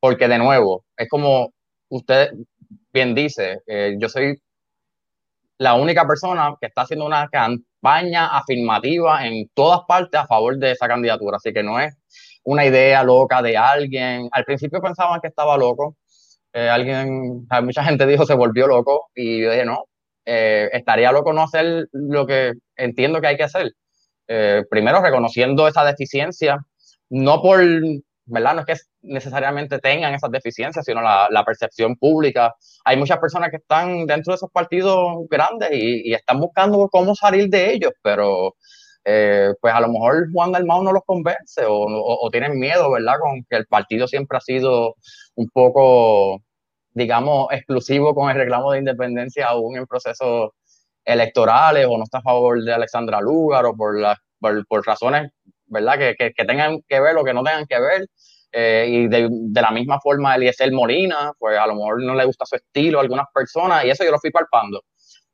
porque 0.00 0.26
de 0.26 0.38
nuevo, 0.38 0.84
es 0.96 1.08
como 1.08 1.52
usted 1.90 2.32
bien 2.92 3.14
dice, 3.14 3.60
eh, 3.66 3.96
yo 3.98 4.08
soy 4.08 4.40
la 5.58 5.74
única 5.74 6.06
persona 6.06 6.54
que 6.60 6.66
está 6.66 6.82
haciendo 6.82 7.06
una 7.06 7.28
campaña 7.28 8.36
afirmativa 8.36 9.26
en 9.26 9.48
todas 9.54 9.80
partes 9.86 10.20
a 10.20 10.26
favor 10.26 10.56
de 10.58 10.72
esa 10.72 10.88
candidatura, 10.88 11.36
así 11.36 11.52
que 11.52 11.62
no 11.62 11.78
es 11.80 11.94
una 12.44 12.66
idea 12.66 13.04
loca 13.04 13.42
de 13.42 13.56
alguien. 13.56 14.28
Al 14.32 14.44
principio 14.44 14.80
pensaban 14.80 15.20
que 15.20 15.28
estaba 15.28 15.56
loco, 15.56 15.96
eh, 16.52 16.68
alguien, 16.68 17.46
mucha 17.62 17.84
gente 17.84 18.06
dijo 18.06 18.26
se 18.26 18.34
volvió 18.34 18.66
loco 18.66 19.08
y 19.14 19.42
yo 19.42 19.50
dije, 19.50 19.64
no, 19.64 19.84
eh, 20.26 20.68
estaría 20.72 21.12
loco 21.12 21.32
no 21.32 21.42
hacer 21.42 21.88
lo 21.92 22.26
que 22.26 22.52
entiendo 22.76 23.20
que 23.20 23.28
hay 23.28 23.36
que 23.36 23.44
hacer. 23.44 23.72
Primero, 24.70 25.02
reconociendo 25.02 25.68
esa 25.68 25.84
deficiencia, 25.84 26.58
no 27.10 27.42
por, 27.42 27.60
¿verdad? 28.24 28.54
No 28.54 28.60
es 28.60 28.66
que 28.66 28.91
necesariamente 29.02 29.78
tengan 29.78 30.14
esas 30.14 30.30
deficiencias, 30.30 30.84
sino 30.84 31.02
la, 31.02 31.28
la 31.30 31.44
percepción 31.44 31.96
pública. 31.96 32.54
Hay 32.84 32.96
muchas 32.96 33.18
personas 33.18 33.50
que 33.50 33.56
están 33.56 34.06
dentro 34.06 34.32
de 34.32 34.36
esos 34.36 34.50
partidos 34.50 35.26
grandes 35.28 35.70
y, 35.72 36.12
están 36.14 36.40
buscando 36.40 36.88
cómo 36.88 37.14
salir 37.14 37.48
de 37.48 37.72
ellos, 37.72 37.92
pero 38.02 38.54
pues 39.60 39.74
a 39.74 39.80
lo 39.80 39.88
mejor 39.88 40.28
Juan 40.32 40.52
Dalmau 40.52 40.82
no 40.84 40.92
los 40.92 41.02
convence 41.04 41.64
o, 41.64 41.74
o, 41.74 42.26
o, 42.26 42.30
tienen 42.30 42.58
miedo, 42.58 42.90
¿verdad? 42.90 43.14
Con 43.20 43.44
que 43.50 43.56
el 43.56 43.66
partido 43.66 44.06
siempre 44.06 44.38
ha 44.38 44.40
sido 44.40 44.94
un 45.34 45.48
poco, 45.50 46.40
digamos, 46.92 47.48
exclusivo 47.50 48.14
con 48.14 48.30
el 48.30 48.36
reclamo 48.36 48.72
de 48.72 48.78
independencia 48.78 49.48
aún 49.48 49.76
en 49.76 49.86
procesos 49.86 50.50
electorales 51.04 51.86
o 51.88 51.98
no 51.98 52.04
está 52.04 52.18
a 52.18 52.22
favor 52.22 52.62
de 52.62 52.72
Alexandra 52.72 53.20
Lugar 53.20 53.66
o 53.66 53.76
por, 53.76 53.96
por, 54.40 54.86
razones, 54.86 55.30
¿verdad? 55.66 55.98
Que, 55.98 56.32
que, 56.34 56.44
tengan 56.44 56.80
que 56.88 57.00
ver 57.00 57.16
o 57.16 57.24
que 57.24 57.34
no 57.34 57.42
tengan 57.42 57.66
que 57.66 57.80
ver. 57.80 58.06
Eh, 58.54 58.86
y 58.86 59.08
de, 59.08 59.28
de, 59.30 59.62
la 59.62 59.70
misma 59.70 59.98
forma 59.98 60.34
Eliezer 60.34 60.70
Molina, 60.72 61.32
pues 61.38 61.58
a 61.58 61.66
lo 61.66 61.74
mejor 61.74 62.02
no 62.02 62.14
le 62.14 62.26
gusta 62.26 62.44
su 62.44 62.56
estilo 62.56 62.98
a 62.98 63.02
algunas 63.02 63.26
personas 63.32 63.82
y 63.84 63.90
eso 63.90 64.04
yo 64.04 64.10
lo 64.10 64.18
fui 64.18 64.30
palpando. 64.30 64.82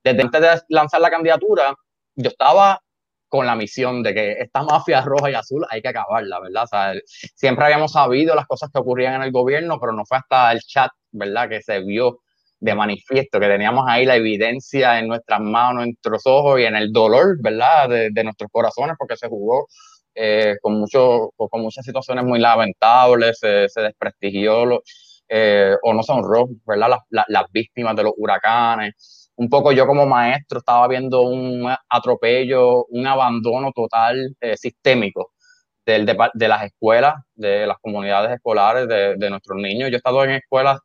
Desde 0.04 0.22
antes 0.22 0.40
de 0.40 0.48
lanzar 0.68 1.00
la 1.00 1.10
candidatura, 1.10 1.74
yo 2.14 2.28
estaba 2.28 2.80
con 3.28 3.44
la 3.46 3.56
misión 3.56 4.02
de 4.02 4.14
que 4.14 4.32
esta 4.32 4.62
mafia 4.62 5.00
roja 5.04 5.30
y 5.30 5.34
azul 5.34 5.66
hay 5.68 5.82
que 5.82 5.88
acabarla, 5.88 6.40
¿verdad? 6.40 6.64
O 6.64 6.66
sea, 6.66 6.92
siempre 7.34 7.64
habíamos 7.64 7.92
sabido 7.92 8.34
las 8.34 8.46
cosas 8.46 8.70
que 8.72 8.78
ocurrían 8.78 9.14
en 9.14 9.22
el 9.22 9.32
gobierno, 9.32 9.78
pero 9.80 9.92
no 9.92 10.04
fue 10.06 10.18
hasta 10.18 10.52
el 10.52 10.60
chat, 10.60 10.90
¿verdad? 11.10 11.48
Que 11.48 11.60
se 11.60 11.80
vio 11.80 12.20
de 12.60 12.74
manifiesto, 12.74 13.38
que 13.38 13.46
teníamos 13.46 13.84
ahí 13.88 14.04
la 14.04 14.16
evidencia 14.16 14.98
en 14.98 15.08
nuestras 15.08 15.40
manos, 15.40 15.84
en 15.84 15.90
nuestros 15.90 16.22
ojos 16.24 16.60
y 16.60 16.64
en 16.64 16.74
el 16.74 16.92
dolor, 16.92 17.36
¿verdad? 17.40 17.88
De, 17.88 18.10
de 18.10 18.24
nuestros 18.24 18.50
corazones, 18.50 18.96
porque 18.98 19.16
se 19.16 19.28
jugó 19.28 19.68
eh, 20.18 20.56
con, 20.60 20.78
mucho, 20.80 21.30
con 21.36 21.62
muchas 21.62 21.84
situaciones 21.84 22.24
muy 22.24 22.38
lamentables, 22.40 23.38
se, 23.38 23.68
se 23.68 23.80
desprestigió 23.82 24.82
eh, 25.28 25.74
o 25.82 25.94
no 25.94 26.02
se 26.02 26.12
honró, 26.12 26.48
¿verdad? 26.66 26.98
Las, 27.10 27.24
las 27.28 27.44
víctimas 27.52 27.94
de 27.96 28.04
los 28.04 28.12
huracanes 28.16 29.18
un 29.38 29.48
poco 29.48 29.72
yo 29.72 29.86
como 29.86 30.06
maestro 30.06 30.58
estaba 30.58 30.88
viendo 30.88 31.22
un 31.22 31.72
atropello, 31.88 32.84
un 32.86 33.06
abandono 33.06 33.70
total 33.72 34.36
eh, 34.40 34.56
sistémico 34.56 35.32
del, 35.86 36.04
de, 36.06 36.48
las 36.48 36.64
escuelas, 36.64 37.14
de 37.34 37.66
las 37.66 37.78
comunidades 37.78 38.32
escolares, 38.32 38.88
de, 38.88 39.16
de 39.16 39.30
nuestros 39.30 39.58
niños. 39.58 39.90
Yo 39.90 39.94
he 39.94 39.98
estado 39.98 40.24
en 40.24 40.30
escuelas, 40.32 40.80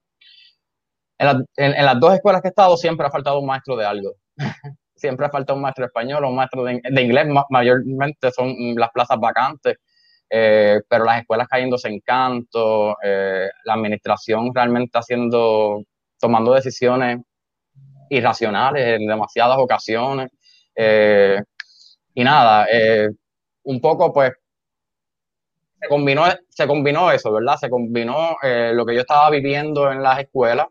en, 1.18 1.46
en, 1.58 1.86
las 1.86 2.00
dos 2.00 2.14
escuelas 2.14 2.42
que 2.42 2.50
he 2.50 2.52
estado 2.52 2.78
siempre 2.78 3.08
ha 3.08 3.12
faltado 3.12 3.40
un 3.40 3.48
maestro 3.48 3.76
de 3.76 3.86
algo. 3.86 4.14
siempre 4.96 5.26
ha 5.26 5.30
faltado 5.30 5.58
un 5.58 5.64
maestro 5.64 5.86
español, 5.86 6.26
un 6.26 6.36
maestro 6.36 6.64
de, 6.64 7.02
inglés, 7.02 7.28
mayormente 7.50 8.32
son 8.32 8.76
las 8.76 8.90
plazas 8.92 9.20
vacantes. 9.20 9.78
Eh, 10.30 10.82
pero 10.88 11.06
las 11.06 11.22
escuelas 11.22 11.48
cayéndose 11.48 11.88
en 11.90 12.00
canto, 12.00 12.98
eh, 13.04 13.48
la 13.66 13.74
administración 13.76 14.50
realmente 14.54 14.98
haciendo, 14.98 15.84
tomando 16.20 16.54
decisiones 16.54 17.20
irracionales 18.10 19.00
en 19.00 19.08
demasiadas 19.08 19.58
ocasiones. 19.60 20.32
Eh, 20.76 21.40
y 22.16 22.24
nada, 22.24 22.66
eh, 22.72 23.10
un 23.64 23.80
poco 23.80 24.12
pues 24.12 24.32
se 25.80 25.88
combinó, 25.88 26.24
se 26.50 26.66
combinó 26.66 27.12
eso, 27.12 27.32
¿verdad? 27.32 27.58
Se 27.58 27.70
combinó 27.70 28.36
lo 28.42 28.86
que 28.86 28.96
yo 28.96 29.02
estaba 29.02 29.30
viviendo 29.30 29.92
en 29.92 30.02
las 30.02 30.20
escuelas, 30.20 30.68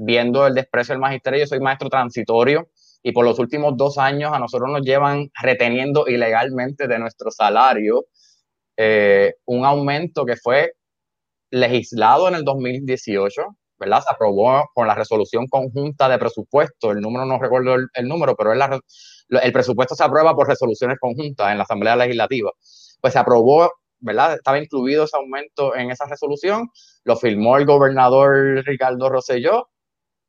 viendo 0.00 0.46
el 0.46 0.54
desprecio 0.54 0.94
del 0.94 1.00
magisterio. 1.00 1.40
Yo 1.40 1.46
soy 1.46 1.60
maestro 1.60 1.88
transitorio 1.88 2.68
y 3.04 3.12
por 3.12 3.24
los 3.24 3.38
últimos 3.38 3.76
dos 3.76 3.98
años 3.98 4.32
a 4.32 4.40
nosotros 4.40 4.68
nos 4.68 4.82
llevan 4.82 5.30
reteniendo 5.40 6.08
ilegalmente 6.08 6.88
de 6.88 6.98
nuestro 6.98 7.30
salario 7.30 8.06
un 9.46 9.64
aumento 9.64 10.24
que 10.24 10.34
fue 10.34 10.72
legislado 11.50 12.26
en 12.26 12.34
el 12.34 12.42
2018 12.42 13.42
¿verdad? 13.78 14.00
Se 14.00 14.12
aprobó 14.12 14.70
con 14.74 14.86
la 14.86 14.94
resolución 14.94 15.46
conjunta 15.48 16.08
de 16.08 16.18
presupuesto, 16.18 16.92
el 16.92 17.00
número 17.00 17.24
no 17.26 17.38
recuerdo 17.38 17.74
el, 17.74 18.08
número, 18.08 18.36
pero 18.36 18.52
es 18.52 18.60
el 19.28 19.52
presupuesto 19.52 19.94
se 19.94 20.04
aprueba 20.04 20.34
por 20.34 20.48
resoluciones 20.48 20.98
conjuntas 21.00 21.50
en 21.50 21.58
la 21.58 21.64
Asamblea 21.64 21.96
Legislativa. 21.96 22.52
Pues 23.00 23.12
se 23.12 23.18
aprobó, 23.18 23.70
¿verdad? 24.00 24.34
Estaba 24.34 24.58
incluido 24.58 25.04
ese 25.04 25.16
aumento 25.16 25.74
en 25.76 25.90
esa 25.90 26.06
resolución, 26.06 26.68
lo 27.04 27.16
firmó 27.16 27.56
el 27.58 27.66
gobernador 27.66 28.64
Ricardo 28.64 29.08
Rosselló, 29.08 29.68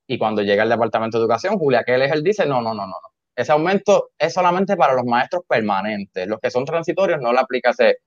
y 0.08 0.18
cuando 0.18 0.42
llega 0.42 0.64
el 0.64 0.70
Departamento 0.70 1.18
de 1.18 1.24
Educación, 1.24 1.58
Julia 1.58 1.84
Keller 1.84 2.22
dice, 2.22 2.46
no, 2.46 2.62
no, 2.62 2.74
no, 2.74 2.86
no, 2.86 2.88
no. 2.88 3.10
Ese 3.36 3.52
aumento 3.52 4.12
es 4.18 4.34
solamente 4.34 4.78
para 4.78 4.94
los 4.94 5.06
maestros 5.06 5.44
permanentes. 5.48 6.28
Los 6.28 6.40
que 6.40 6.52
son 6.52 6.64
transitorios 6.64 7.20
no 7.22 7.34
le 7.34 7.40
aplica 7.40 7.72
ese, 7.72 7.98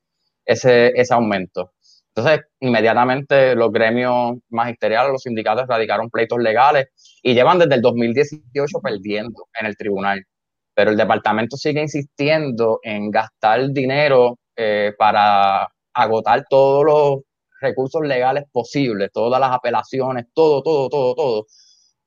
ese, 0.45 0.93
ese 0.95 1.15
aumento. 1.15 1.73
Entonces, 2.15 2.47
inmediatamente 2.61 3.55
los 3.55 3.71
gremios 3.71 4.39
magisteriales, 4.49 5.13
los 5.13 5.23
sindicatos 5.23 5.67
radicaron 5.69 6.11
pleitos 6.11 6.39
legales 6.39 6.87
y 7.23 7.35
llevan 7.35 7.59
desde 7.59 7.77
el 7.77 7.83
2018 7.83 8.81
perdiendo 8.83 9.49
en 9.61 9.67
el 9.67 9.77
tribunal. 9.77 10.25
Pero 10.75 10.91
el 10.91 10.97
departamento 10.97 11.57
sigue 11.57 11.83
insistiendo 11.83 12.81
en 12.83 13.11
gastar 13.11 13.71
dinero 13.71 14.39
eh, 14.57 14.95
para 14.99 15.69
agotar 15.93 16.45
todos 16.49 16.85
los 16.85 17.23
recursos 17.61 18.03
legales 18.03 18.45
posibles, 18.51 19.11
todas 19.13 19.41
las 19.41 19.53
apelaciones, 19.53 20.27
todo, 20.35 20.63
todo, 20.63 20.89
todo, 20.89 21.15
todo, 21.15 21.47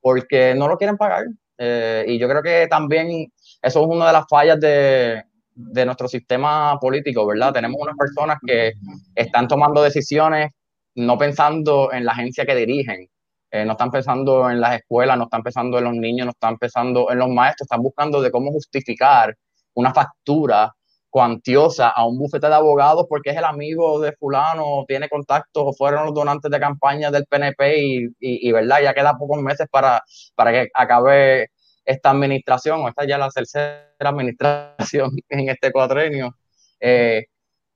porque 0.02 0.54
no 0.54 0.68
lo 0.68 0.76
quieren 0.76 0.98
pagar. 0.98 1.24
Eh, 1.56 2.04
y 2.08 2.18
yo 2.18 2.28
creo 2.28 2.42
que 2.42 2.66
también 2.68 3.32
eso 3.62 3.80
es 3.80 3.86
una 3.86 4.08
de 4.08 4.12
las 4.12 4.24
fallas 4.28 4.60
de, 4.60 5.22
de 5.54 5.84
nuestro 5.86 6.08
sistema 6.08 6.78
político, 6.78 7.26
¿verdad? 7.26 7.52
Tenemos 7.52 7.80
unas 7.80 7.96
personas 7.96 8.38
que 8.44 8.72
están 9.14 9.48
tomando 9.48 9.82
decisiones 9.82 10.50
no 10.94 11.16
pensando 11.16 11.92
en 11.92 12.04
la 12.04 12.12
agencia 12.12 12.44
que 12.44 12.54
dirigen, 12.54 13.08
eh, 13.50 13.64
no 13.64 13.72
están 13.72 13.90
pensando 13.90 14.50
en 14.50 14.60
las 14.60 14.76
escuelas, 14.76 15.16
no 15.18 15.24
están 15.24 15.42
pensando 15.42 15.78
en 15.78 15.84
los 15.84 15.94
niños, 15.94 16.26
no 16.26 16.32
están 16.32 16.58
pensando 16.58 17.10
en 17.10 17.18
los 17.18 17.28
maestros, 17.28 17.66
están 17.66 17.82
buscando 17.82 18.20
de 18.20 18.30
cómo 18.30 18.50
justificar 18.50 19.36
una 19.74 19.92
factura 19.94 20.74
cuantiosa 21.12 21.90
a 21.90 22.06
un 22.06 22.18
bufete 22.18 22.48
de 22.48 22.54
abogados 22.54 23.04
porque 23.06 23.30
es 23.30 23.36
el 23.36 23.44
amigo 23.44 24.00
de 24.00 24.12
fulano, 24.12 24.84
tiene 24.88 25.10
contactos 25.10 25.62
o 25.66 25.72
fueron 25.74 26.06
los 26.06 26.14
donantes 26.14 26.50
de 26.50 26.58
campaña 26.58 27.10
del 27.10 27.26
PNP 27.26 27.78
y, 27.78 28.04
y, 28.18 28.48
y 28.48 28.52
verdad, 28.52 28.80
ya 28.82 28.94
queda 28.94 29.18
pocos 29.18 29.42
meses 29.42 29.68
para, 29.70 30.02
para 30.34 30.52
que 30.52 30.68
acabe 30.72 31.50
esta 31.84 32.10
administración, 32.10 32.80
o 32.80 32.88
esta 32.88 33.04
ya 33.04 33.18
la 33.18 33.28
tercera 33.28 33.92
administración 33.98 35.10
en 35.28 35.48
este 35.50 35.70
cuatrenio. 35.70 36.34
Eh, 36.80 37.26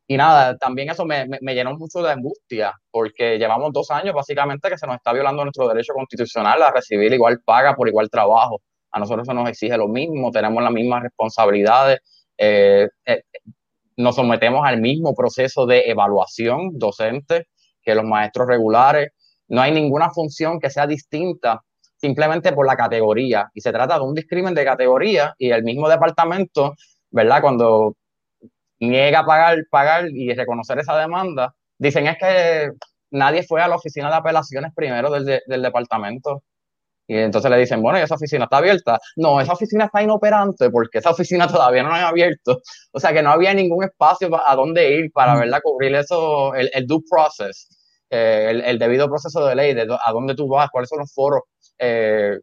y 0.08 0.16
nada, 0.16 0.56
también 0.56 0.88
eso 0.88 1.04
me, 1.04 1.26
me, 1.26 1.54
llenó 1.54 1.76
mucho 1.76 2.00
de 2.00 2.12
angustia, 2.12 2.72
porque 2.90 3.38
llevamos 3.38 3.70
dos 3.72 3.90
años 3.90 4.14
básicamente 4.14 4.70
que 4.70 4.78
se 4.78 4.86
nos 4.86 4.96
está 4.96 5.12
violando 5.12 5.44
nuestro 5.44 5.68
derecho 5.68 5.92
constitucional 5.92 6.62
a 6.62 6.70
recibir 6.70 7.12
igual 7.12 7.40
paga 7.44 7.74
por 7.74 7.86
igual 7.86 8.08
trabajo. 8.08 8.62
A 8.92 8.98
nosotros 8.98 9.26
se 9.26 9.34
nos 9.34 9.46
exige 9.46 9.76
lo 9.76 9.88
mismo, 9.88 10.30
tenemos 10.30 10.62
las 10.62 10.72
mismas 10.72 11.02
responsabilidades, 11.02 12.00
eh, 12.38 12.88
eh, 13.04 13.22
nos 13.96 14.16
sometemos 14.16 14.66
al 14.66 14.80
mismo 14.80 15.14
proceso 15.14 15.66
de 15.66 15.90
evaluación 15.90 16.78
docente 16.78 17.46
que 17.82 17.94
los 17.94 18.04
maestros 18.04 18.48
regulares. 18.48 19.10
No 19.48 19.62
hay 19.62 19.72
ninguna 19.72 20.10
función 20.10 20.60
que 20.60 20.70
sea 20.70 20.86
distinta 20.86 21.62
simplemente 21.96 22.52
por 22.52 22.66
la 22.66 22.76
categoría. 22.76 23.50
Y 23.54 23.60
se 23.60 23.72
trata 23.72 23.98
de 23.98 24.04
un 24.04 24.14
discrimen 24.14 24.54
de 24.54 24.64
categoría 24.64 25.34
y 25.38 25.50
el 25.50 25.62
mismo 25.62 25.88
departamento, 25.88 26.74
¿verdad? 27.10 27.40
Cuando 27.40 27.96
niega 28.80 29.24
pagar, 29.24 29.58
pagar 29.70 30.08
y 30.10 30.32
reconocer 30.34 30.78
esa 30.78 30.98
demanda, 30.98 31.54
dicen 31.78 32.06
es 32.06 32.18
que 32.18 32.70
nadie 33.10 33.42
fue 33.44 33.62
a 33.62 33.68
la 33.68 33.76
oficina 33.76 34.08
de 34.10 34.16
apelaciones 34.16 34.72
primero 34.74 35.10
del, 35.10 35.40
del 35.46 35.62
departamento. 35.62 36.42
Y 37.08 37.16
entonces 37.18 37.50
le 37.50 37.58
dicen, 37.58 37.82
bueno, 37.82 37.98
¿y 37.98 38.02
esa 38.02 38.16
oficina 38.16 38.44
está 38.44 38.58
abierta? 38.58 38.98
No, 39.16 39.40
esa 39.40 39.52
oficina 39.52 39.84
está 39.84 40.02
inoperante 40.02 40.70
porque 40.70 40.98
esa 40.98 41.10
oficina 41.10 41.46
todavía 41.48 41.82
no 41.82 41.90
ha 41.94 42.08
abierto. 42.08 42.60
O 42.92 43.00
sea 43.00 43.12
que 43.12 43.22
no 43.22 43.30
había 43.30 43.54
ningún 43.54 43.84
espacio 43.84 44.28
a 44.46 44.54
dónde 44.56 44.90
ir 44.98 45.12
para. 45.12 45.36
¿verdad? 45.36 45.60
Cubrir 45.62 45.94
eso, 45.94 46.54
el, 46.54 46.70
el 46.74 46.86
due 46.86 47.00
process, 47.08 47.68
eh, 48.10 48.48
el, 48.50 48.60
el, 48.62 48.78
debido 48.78 49.08
proceso 49.08 49.44
de 49.46 49.54
ley, 49.54 49.74
de 49.74 49.82
a 49.82 50.12
dónde 50.12 50.34
tú 50.34 50.48
vas, 50.48 50.70
cuáles 50.70 50.88
son 50.88 51.00
los 51.00 51.12
foros 51.12 51.42
eh, 51.78 52.38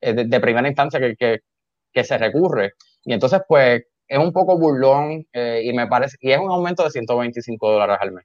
de, 0.00 0.40
primera 0.40 0.68
instancia 0.68 1.00
que, 1.00 1.16
que, 1.16 1.38
que, 1.92 2.04
se 2.04 2.18
recurre. 2.18 2.72
Y 3.04 3.14
entonces, 3.14 3.40
pues, 3.48 3.82
es 4.08 4.18
un 4.18 4.32
poco 4.32 4.58
burlón 4.58 5.26
eh, 5.32 5.62
y 5.64 5.72
me 5.72 5.86
parece, 5.86 6.16
y 6.20 6.32
es 6.32 6.38
un 6.38 6.50
aumento 6.50 6.84
de 6.84 6.90
125 6.90 7.70
dólares 7.72 7.96
al 8.00 8.12
mes. 8.12 8.24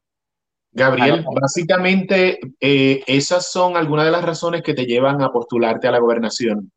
Gabriel, 0.71 1.25
básicamente 1.33 2.39
eh, 2.59 3.03
esas 3.07 3.51
son 3.51 3.75
algunas 3.75 4.05
de 4.05 4.11
las 4.11 4.23
razones 4.23 4.61
que 4.61 4.73
te 4.73 4.85
llevan 4.85 5.21
a 5.21 5.31
postularte 5.31 5.87
a 5.87 5.91
la 5.91 5.99
gobernación. 5.99 6.71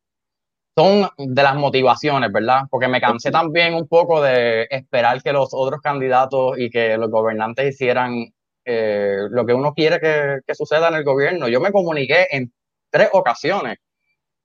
Son 0.75 1.07
de 1.17 1.43
las 1.43 1.55
motivaciones, 1.55 2.31
¿verdad? 2.31 2.61
Porque 2.69 2.87
me 2.87 2.99
cansé 2.99 3.29
también 3.29 3.75
un 3.75 3.87
poco 3.87 4.21
de 4.21 4.67
esperar 4.71 5.21
que 5.21 5.31
los 5.31 5.49
otros 5.51 5.79
candidatos 5.81 6.57
y 6.57 6.71
que 6.71 6.97
los 6.97 7.11
gobernantes 7.11 7.75
hicieran 7.75 8.33
eh, 8.65 9.17
lo 9.29 9.45
que 9.45 9.53
uno 9.53 9.73
quiere 9.73 9.99
que, 9.99 10.39
que, 10.47 10.55
suceda 10.55 10.87
en 10.87 10.95
el 10.95 11.03
gobierno. 11.03 11.47
Yo 11.47 11.61
me 11.61 11.71
comuniqué 11.71 12.27
en 12.31 12.51
tres 12.89 13.09
ocasiones, 13.11 13.77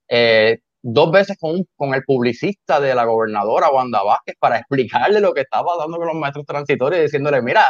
eh, 0.07 0.59
dos 0.81 1.11
veces 1.11 1.37
con, 1.39 1.65
con 1.75 1.93
el 1.93 2.03
publicista 2.03 2.79
de 2.79 2.93
la 2.93 3.05
gobernadora, 3.05 3.71
Wanda 3.71 4.03
Vázquez, 4.03 4.35
para 4.39 4.57
explicarle 4.57 5.19
lo 5.19 5.33
que 5.33 5.41
estaba 5.41 5.77
dando 5.77 5.97
con 5.97 6.07
los 6.07 6.15
maestros 6.15 6.45
transitorios 6.45 6.99
y 6.99 7.03
diciéndole, 7.03 7.41
mira, 7.41 7.65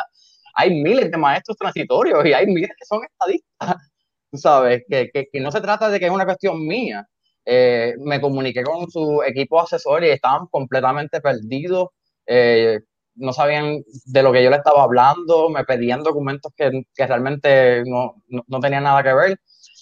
hay 0.55 0.81
miles 0.81 1.11
de 1.11 1.17
maestros 1.17 1.57
transitorios 1.57 2.25
y 2.25 2.33
hay 2.33 2.45
miles 2.47 2.71
que 2.77 2.85
son 2.85 3.01
estadistas, 3.03 3.75
sabes, 4.33 4.83
que, 4.89 5.09
que, 5.13 5.27
que 5.31 5.39
no 5.39 5.51
se 5.51 5.61
trata 5.61 5.89
de 5.89 5.99
que 5.99 6.05
es 6.07 6.11
una 6.11 6.25
cuestión 6.25 6.65
mía. 6.65 7.07
Eh, 7.45 7.95
me 7.99 8.21
comuniqué 8.21 8.63
con 8.63 8.89
su 8.91 9.23
equipo 9.23 9.59
asesor 9.59 10.03
y 10.03 10.09
estaban 10.09 10.47
completamente 10.47 11.19
perdidos, 11.21 11.89
eh, 12.27 12.79
no 13.15 13.33
sabían 13.33 13.81
de 14.05 14.23
lo 14.23 14.31
que 14.31 14.43
yo 14.43 14.49
le 14.51 14.57
estaba 14.57 14.83
hablando, 14.83 15.49
me 15.49 15.63
pedían 15.63 16.03
documentos 16.03 16.51
que, 16.55 16.83
que 16.93 17.07
realmente 17.07 17.83
no, 17.85 18.21
no, 18.27 18.43
no, 18.47 18.59
tenían 18.59 18.83
nada 18.83 19.03
que 19.03 19.13
ver. 19.13 19.39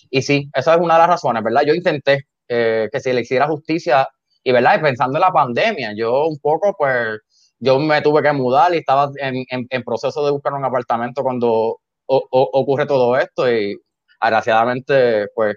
Y 0.09 0.21
sí, 0.21 0.49
esa 0.53 0.75
es 0.75 0.81
una 0.81 0.93
de 0.95 0.99
las 1.01 1.09
razones, 1.09 1.43
¿verdad? 1.43 1.63
Yo 1.65 1.73
intenté 1.73 2.27
eh, 2.47 2.87
que 2.91 2.99
se 2.99 3.13
le 3.13 3.21
hiciera 3.21 3.47
justicia 3.47 4.07
y, 4.43 4.51
¿verdad? 4.53 4.79
Y 4.79 4.81
pensando 4.81 5.17
en 5.17 5.21
la 5.21 5.31
pandemia, 5.31 5.93
yo 5.95 6.25
un 6.27 6.39
poco, 6.39 6.73
pues, 6.77 7.19
yo 7.59 7.79
me 7.79 8.01
tuve 8.01 8.21
que 8.21 8.33
mudar 8.33 8.73
y 8.73 8.77
estaba 8.77 9.11
en, 9.17 9.45
en, 9.49 9.83
proceso 9.83 10.25
de 10.25 10.31
buscar 10.31 10.53
un 10.53 10.65
apartamento 10.65 11.23
cuando 11.23 11.79
ocurre 12.05 12.85
todo 12.85 13.17
esto 13.17 13.51
y 13.51 13.77
agraciadamente 14.19 15.27
pues 15.35 15.55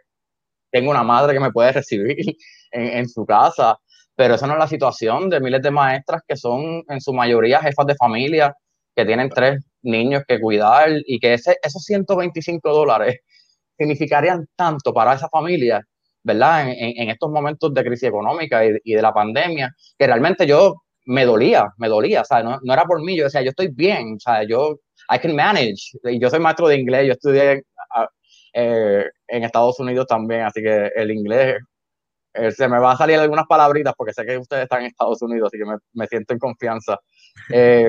tengo 0.70 0.90
una 0.90 1.02
madre 1.02 1.34
que 1.34 1.40
me 1.40 1.52
puede 1.52 1.72
recibir 1.72 2.16
en, 2.72 2.86
en, 2.98 3.08
su 3.08 3.24
casa, 3.26 3.78
pero 4.14 4.34
esa 4.34 4.46
no 4.46 4.54
es 4.54 4.58
la 4.58 4.68
situación 4.68 5.28
de 5.28 5.40
miles 5.40 5.62
de 5.62 5.70
maestras 5.70 6.22
que 6.26 6.36
son 6.36 6.82
en 6.88 7.00
su 7.00 7.12
mayoría 7.12 7.60
jefas 7.60 7.86
de 7.86 7.96
familia, 7.96 8.54
que 8.94 9.04
tienen 9.04 9.28
tres 9.28 9.64
niños 9.82 10.22
que 10.26 10.40
cuidar 10.40 10.90
y 11.06 11.18
que 11.20 11.34
ese, 11.34 11.56
esos 11.62 11.82
125 11.84 12.72
dólares 12.72 13.18
significarían 13.78 14.46
tanto 14.56 14.92
para 14.92 15.14
esa 15.14 15.28
familia, 15.28 15.80
¿verdad? 16.22 16.68
En, 16.70 17.02
en 17.02 17.10
estos 17.10 17.30
momentos 17.30 17.72
de 17.72 17.84
crisis 17.84 18.08
económica 18.08 18.64
y, 18.64 18.76
y 18.84 18.94
de 18.94 19.02
la 19.02 19.12
pandemia, 19.12 19.74
que 19.98 20.06
realmente 20.06 20.46
yo 20.46 20.74
me 21.06 21.24
dolía, 21.24 21.72
me 21.78 21.88
dolía, 21.88 22.22
o 22.22 22.24
sea, 22.24 22.42
no, 22.42 22.58
no, 22.62 22.72
era 22.72 22.84
por 22.84 23.02
mí, 23.02 23.16
yo 23.16 23.24
decía, 23.24 23.42
yo 23.42 23.50
estoy 23.50 23.68
bien, 23.68 24.16
o 24.16 24.20
sea, 24.20 24.44
yo, 24.44 24.78
I 25.10 25.18
can 25.18 25.34
manage, 25.34 25.98
y 26.04 26.20
yo 26.20 26.30
soy 26.30 26.40
maestro 26.40 26.68
de 26.68 26.78
inglés, 26.78 27.06
yo 27.06 27.12
estudié 27.12 27.62
eh, 28.52 29.04
en 29.28 29.44
Estados 29.44 29.78
Unidos 29.80 30.06
también, 30.06 30.42
así 30.42 30.62
que 30.62 30.90
el 30.94 31.10
inglés, 31.10 31.58
eh, 32.34 32.52
se 32.52 32.68
me 32.68 32.78
va 32.78 32.92
a 32.92 32.96
salir 32.96 33.18
algunas 33.18 33.46
palabritas 33.46 33.94
porque 33.96 34.12
sé 34.12 34.24
que 34.24 34.38
ustedes 34.38 34.64
están 34.64 34.82
en 34.82 34.86
Estados 34.88 35.20
Unidos, 35.22 35.48
así 35.48 35.58
que 35.58 35.68
me, 35.68 35.76
me 35.94 36.06
siento 36.06 36.34
en 36.34 36.38
confianza. 36.38 36.98
Eh, 37.52 37.88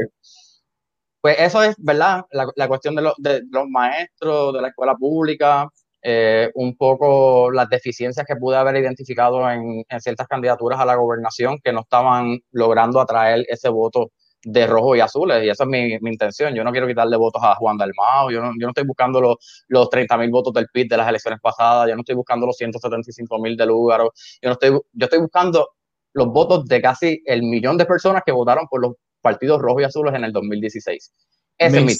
pues 1.19 1.35
eso 1.39 1.61
es, 1.63 1.75
¿verdad? 1.77 2.25
La, 2.31 2.47
la 2.55 2.67
cuestión 2.67 2.95
de, 2.95 3.01
lo, 3.03 3.13
de, 3.17 3.41
los 3.51 3.67
maestros, 3.69 4.53
de 4.53 4.61
la 4.61 4.69
escuela 4.69 4.95
pública, 4.95 5.67
eh, 6.03 6.49
un 6.55 6.75
poco 6.75 7.51
las 7.51 7.69
deficiencias 7.69 8.25
que 8.25 8.35
pude 8.35 8.57
haber 8.57 8.75
identificado 8.77 9.49
en, 9.49 9.85
ciertas 9.99 10.27
candidaturas 10.27 10.79
a 10.79 10.85
la 10.85 10.95
gobernación 10.95 11.59
que 11.63 11.71
no 11.71 11.81
estaban 11.81 12.39
logrando 12.51 12.99
atraer 12.99 13.45
ese 13.47 13.69
voto 13.69 14.11
de 14.43 14.65
rojo 14.65 14.95
y 14.95 14.99
azules, 14.99 15.43
y 15.43 15.49
esa 15.49 15.65
es 15.65 15.69
mi, 15.69 16.09
intención. 16.09 16.55
Yo 16.55 16.63
no 16.63 16.71
quiero 16.71 16.87
quitarle 16.87 17.15
votos 17.15 17.43
a 17.45 17.53
Juan 17.55 17.77
Dalmao, 17.77 18.31
yo 18.31 18.41
no, 18.41 18.51
yo 18.59 18.65
no 18.65 18.69
estoy 18.69 18.85
buscando 18.85 19.21
los, 19.21 19.63
los 19.67 19.89
30 19.89 20.17
mil 20.17 20.31
votos 20.31 20.53
del 20.53 20.67
PIB 20.73 20.89
de 20.89 20.97
las 20.97 21.07
elecciones 21.07 21.39
pasadas, 21.39 21.87
yo 21.87 21.95
no 21.95 22.01
estoy 22.01 22.15
buscando 22.15 22.47
los 22.47 22.57
175 22.57 23.39
mil 23.39 23.55
de 23.55 23.65
Lúgaro, 23.67 24.11
yo, 24.41 24.49
no 24.49 24.53
estoy, 24.53 24.69
yo 24.71 25.05
estoy 25.05 25.19
buscando 25.19 25.69
los 26.13 26.27
votos 26.27 26.65
de 26.65 26.81
casi 26.81 27.21
el 27.25 27.43
millón 27.43 27.77
de 27.77 27.85
personas 27.85 28.23
que 28.25 28.31
votaron 28.31 28.65
por 28.67 28.81
los 28.81 28.95
partidos 29.21 29.61
rojos 29.61 29.83
y 29.83 29.85
azules 29.85 30.15
en 30.15 30.23
el 30.23 30.31
2016. 30.31 31.13
Ese 31.59 31.77
es 31.77 31.85
mi 31.85 31.93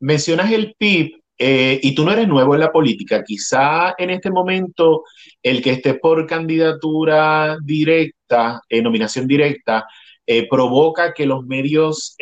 mencionas 0.00 0.52
el 0.52 0.74
PIB 0.78 1.18
eh, 1.38 1.78
y 1.82 1.94
tú 1.94 2.04
no 2.04 2.12
eres 2.12 2.26
nuevo 2.26 2.54
en 2.54 2.60
la 2.60 2.72
política, 2.72 3.22
quizá 3.24 3.94
en 3.96 4.10
este 4.10 4.30
momento 4.30 5.04
el 5.42 5.62
que 5.62 5.70
esté 5.70 5.94
por 5.94 6.26
candidatura 6.26 7.56
directa, 7.62 8.60
eh, 8.68 8.82
nominación 8.82 9.28
directa, 9.28 9.86
eh, 10.26 10.48
provoca 10.48 11.14
que 11.14 11.26
los 11.26 11.46
medios 11.46 12.16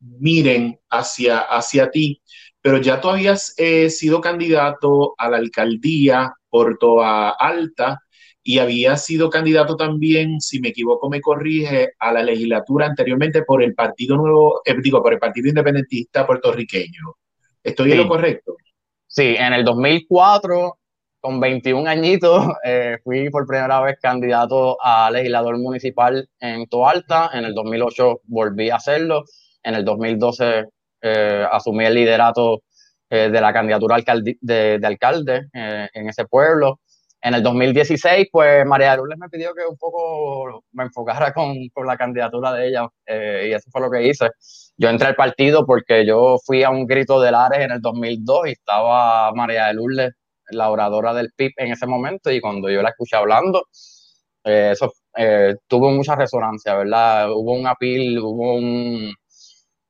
miren 0.00 0.78
hacia, 0.90 1.40
hacia 1.40 1.90
ti, 1.90 2.22
pero 2.60 2.78
ya 2.78 3.00
tú 3.00 3.10
habías 3.10 3.54
sido 3.88 4.20
candidato 4.20 5.14
a 5.18 5.28
la 5.30 5.36
alcaldía 5.38 6.32
por 6.48 6.78
Toa 6.78 7.30
Alta 7.30 8.00
y 8.42 8.58
había 8.58 8.96
sido 8.96 9.30
candidato 9.30 9.76
también, 9.76 10.40
si 10.40 10.60
me 10.60 10.68
equivoco 10.68 11.10
me 11.10 11.20
corrige, 11.20 11.90
a 11.98 12.12
la 12.12 12.22
legislatura 12.22 12.86
anteriormente 12.86 13.42
por 13.42 13.62
el 13.62 13.74
Partido 13.74 14.16
Nuevo, 14.16 14.62
digo, 14.82 15.02
por 15.02 15.12
el 15.12 15.18
Partido 15.18 15.48
Independentista 15.48 16.26
puertorriqueño. 16.26 17.16
¿Estoy 17.66 17.90
sí. 17.90 17.92
en 17.92 17.98
lo 18.02 18.08
correcto? 18.08 18.56
Sí, 19.06 19.34
en 19.38 19.52
el 19.52 19.64
2004, 19.64 20.78
con 21.20 21.40
21 21.40 21.88
añitos, 21.88 22.46
eh, 22.64 22.98
fui 23.02 23.30
por 23.30 23.46
primera 23.46 23.80
vez 23.80 23.98
candidato 24.00 24.76
a 24.80 25.10
legislador 25.10 25.58
municipal 25.58 26.28
en 26.40 26.66
Toalta. 26.68 27.30
En 27.32 27.44
el 27.44 27.54
2008 27.54 28.20
volví 28.24 28.70
a 28.70 28.76
hacerlo. 28.76 29.24
En 29.62 29.74
el 29.74 29.84
2012 29.84 30.66
eh, 31.02 31.46
asumí 31.50 31.84
el 31.84 31.94
liderato 31.94 32.62
eh, 33.08 33.28
de 33.30 33.40
la 33.40 33.52
candidatura 33.52 33.96
alcalde, 33.96 34.38
de, 34.40 34.78
de 34.78 34.86
alcalde 34.86 35.48
eh, 35.52 35.88
en 35.92 36.08
ese 36.08 36.24
pueblo. 36.24 36.80
En 37.26 37.34
el 37.34 37.42
2016, 37.42 38.28
pues 38.30 38.64
María 38.66 38.94
Lourdes 38.94 39.18
me 39.18 39.28
pidió 39.28 39.52
que 39.52 39.66
un 39.68 39.76
poco 39.76 40.62
me 40.70 40.84
enfocara 40.84 41.32
con, 41.32 41.56
con 41.72 41.84
la 41.84 41.96
candidatura 41.96 42.52
de 42.52 42.68
ella 42.68 42.88
eh, 43.04 43.48
y 43.48 43.52
eso 43.52 43.68
fue 43.72 43.80
lo 43.80 43.90
que 43.90 44.06
hice. 44.06 44.30
Yo 44.76 44.88
entré 44.88 45.08
al 45.08 45.16
partido 45.16 45.66
porque 45.66 46.06
yo 46.06 46.36
fui 46.46 46.62
a 46.62 46.70
un 46.70 46.86
grito 46.86 47.20
de 47.20 47.32
Lares 47.32 47.64
en 47.64 47.72
el 47.72 47.80
2002 47.80 48.46
y 48.46 48.50
estaba 48.52 49.32
María 49.32 49.66
de 49.66 49.74
Lourdes, 49.74 50.12
la 50.50 50.70
oradora 50.70 51.12
del 51.14 51.32
PIB 51.34 51.50
en 51.56 51.72
ese 51.72 51.88
momento 51.88 52.30
y 52.30 52.40
cuando 52.40 52.70
yo 52.70 52.80
la 52.80 52.90
escuché 52.90 53.16
hablando, 53.16 53.64
eh, 54.44 54.70
eso 54.74 54.92
eh, 55.16 55.56
tuvo 55.66 55.90
mucha 55.90 56.14
resonancia, 56.14 56.76
¿verdad? 56.76 57.32
Hubo 57.32 57.54
un 57.54 57.66
apil, 57.66 58.20
hubo 58.20 58.54
un... 58.54 59.12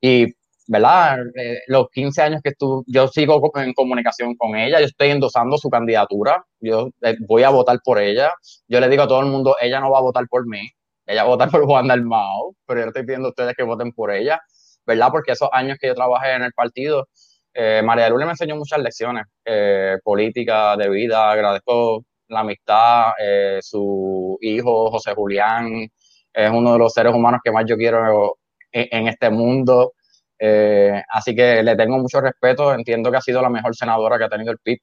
Y 0.00 0.34
¿verdad? 0.68 1.18
Eh, 1.36 1.60
los 1.68 1.88
15 1.90 2.22
años 2.22 2.40
que 2.42 2.50
estuve, 2.50 2.84
yo 2.86 3.08
sigo 3.08 3.40
en 3.56 3.72
comunicación 3.74 4.34
con 4.36 4.56
ella, 4.56 4.80
yo 4.80 4.86
estoy 4.86 5.10
endosando 5.10 5.58
su 5.58 5.70
candidatura, 5.70 6.44
yo 6.60 6.90
eh, 7.02 7.16
voy 7.26 7.42
a 7.44 7.50
votar 7.50 7.78
por 7.84 7.98
ella, 8.00 8.32
yo 8.68 8.80
le 8.80 8.88
digo 8.88 9.04
a 9.04 9.08
todo 9.08 9.20
el 9.20 9.26
mundo, 9.26 9.56
ella 9.60 9.80
no 9.80 9.90
va 9.90 9.98
a 9.98 10.02
votar 10.02 10.26
por 10.28 10.46
mí, 10.46 10.68
ella 11.06 11.22
va 11.22 11.28
a 11.28 11.32
votar 11.32 11.50
por 11.50 11.64
Juan 11.64 11.88
Dalmao, 11.88 12.54
pero 12.66 12.80
yo 12.80 12.86
estoy 12.88 13.04
pidiendo 13.04 13.28
a 13.28 13.30
ustedes 13.30 13.54
que 13.56 13.62
voten 13.62 13.92
por 13.92 14.12
ella, 14.12 14.40
¿verdad? 14.86 15.08
Porque 15.10 15.32
esos 15.32 15.48
años 15.52 15.78
que 15.80 15.88
yo 15.88 15.94
trabajé 15.94 16.32
en 16.34 16.42
el 16.42 16.52
partido, 16.52 17.08
eh, 17.54 17.82
María 17.84 18.08
Lourdes 18.08 18.26
me 18.26 18.32
enseñó 18.32 18.56
muchas 18.56 18.80
lecciones 18.80 19.24
eh, 19.44 19.96
políticas, 20.04 20.76
de 20.78 20.90
vida, 20.90 21.30
agradezco 21.30 22.04
la 22.28 22.40
amistad, 22.40 23.12
eh, 23.18 23.60
su 23.62 24.36
hijo 24.42 24.90
José 24.90 25.14
Julián 25.14 25.88
es 26.32 26.50
uno 26.50 26.72
de 26.74 26.78
los 26.78 26.92
seres 26.92 27.14
humanos 27.14 27.40
que 27.42 27.50
más 27.50 27.64
yo 27.66 27.76
quiero 27.76 28.36
en 28.70 29.08
este 29.08 29.30
mundo, 29.30 29.94
eh, 30.38 31.02
así 31.08 31.34
que 31.34 31.62
le 31.62 31.76
tengo 31.76 31.98
mucho 31.98 32.20
respeto. 32.20 32.72
Entiendo 32.74 33.10
que 33.10 33.16
ha 33.16 33.22
sido 33.22 33.42
la 33.42 33.50
mejor 33.50 33.74
senadora 33.74 34.18
que 34.18 34.24
ha 34.24 34.28
tenido 34.28 34.52
el 34.52 34.58
PIB 34.58 34.78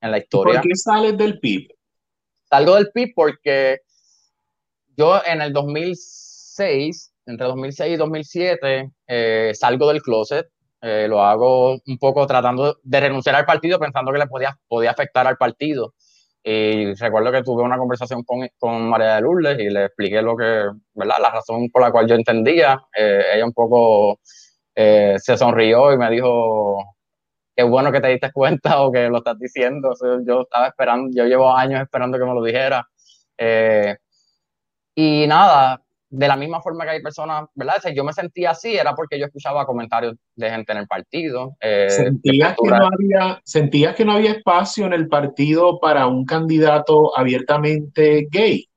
en 0.00 0.10
la 0.10 0.18
historia. 0.18 0.60
¿Por 0.60 0.68
qué 0.68 0.76
sales 0.76 1.16
del 1.16 1.38
PIB? 1.38 1.68
Salgo 2.44 2.76
del 2.76 2.90
PIB 2.92 3.12
porque 3.14 3.80
yo 4.96 5.20
en 5.24 5.42
el 5.42 5.52
2006, 5.52 7.12
entre 7.26 7.46
2006 7.46 7.92
y 7.92 7.96
2007, 7.96 8.90
eh, 9.08 9.52
salgo 9.54 9.88
del 9.88 10.02
closet. 10.02 10.48
Eh, 10.82 11.06
lo 11.08 11.22
hago 11.22 11.72
un 11.72 11.98
poco 11.98 12.26
tratando 12.26 12.78
de 12.82 13.00
renunciar 13.00 13.34
al 13.34 13.46
partido 13.46 13.78
pensando 13.78 14.12
que 14.12 14.18
le 14.18 14.26
podía, 14.26 14.56
podía 14.68 14.90
afectar 14.90 15.26
al 15.26 15.36
partido. 15.36 15.94
Y 16.48 16.94
recuerdo 16.94 17.32
que 17.32 17.42
tuve 17.42 17.64
una 17.64 17.76
conversación 17.76 18.22
con, 18.22 18.48
con 18.56 18.88
María 18.88 19.16
de 19.16 19.22
Lourdes 19.22 19.58
y 19.58 19.68
le 19.68 19.86
expliqué 19.86 20.22
lo 20.22 20.36
que, 20.36 20.70
¿verdad? 20.94 21.16
La 21.20 21.30
razón 21.30 21.68
por 21.72 21.82
la 21.82 21.90
cual 21.90 22.06
yo 22.06 22.14
entendía. 22.14 22.80
Eh, 22.96 23.20
ella 23.34 23.44
un 23.44 23.52
poco 23.52 24.20
eh, 24.76 25.16
se 25.18 25.36
sonrió 25.38 25.92
y 25.92 25.96
me 25.96 26.10
dijo, 26.10 26.96
qué 27.56 27.62
bueno 27.62 27.90
que 27.90 28.00
te 28.00 28.08
diste 28.08 28.30
cuenta 28.30 28.82
o 28.82 28.92
que 28.92 29.08
lo 29.08 29.18
estás 29.18 29.38
diciendo. 29.38 29.94
yo 30.26 30.42
estaba 30.42 30.68
esperando, 30.68 31.10
yo 31.16 31.24
llevo 31.24 31.50
años 31.56 31.80
esperando 31.80 32.18
que 32.18 32.24
me 32.24 32.34
lo 32.34 32.44
dijera. 32.44 32.86
Eh, 33.38 33.96
y 34.94 35.26
nada, 35.26 35.82
de 36.08 36.28
la 36.28 36.36
misma 36.36 36.60
forma 36.60 36.84
que 36.84 36.90
hay 36.90 37.02
personas, 37.02 37.48
¿verdad? 37.54 37.76
Yo 37.94 38.04
me 38.04 38.12
sentía 38.12 38.50
así, 38.50 38.76
era 38.76 38.94
porque 38.94 39.18
yo 39.18 39.26
escuchaba 39.26 39.66
comentarios 39.66 40.14
de 40.34 40.50
gente 40.50 40.72
en 40.72 40.78
el 40.78 40.86
partido. 40.86 41.56
Eh, 41.60 41.88
¿Sentías, 41.88 42.56
que 42.62 42.68
no 42.68 42.86
había, 42.86 43.40
¿Sentías 43.44 43.94
que 43.94 44.04
no 44.04 44.12
había 44.12 44.32
espacio 44.32 44.86
en 44.86 44.92
el 44.92 45.08
partido 45.08 45.80
para 45.80 46.06
un 46.06 46.24
candidato 46.26 47.16
abiertamente 47.18 48.28
gay? 48.30 48.68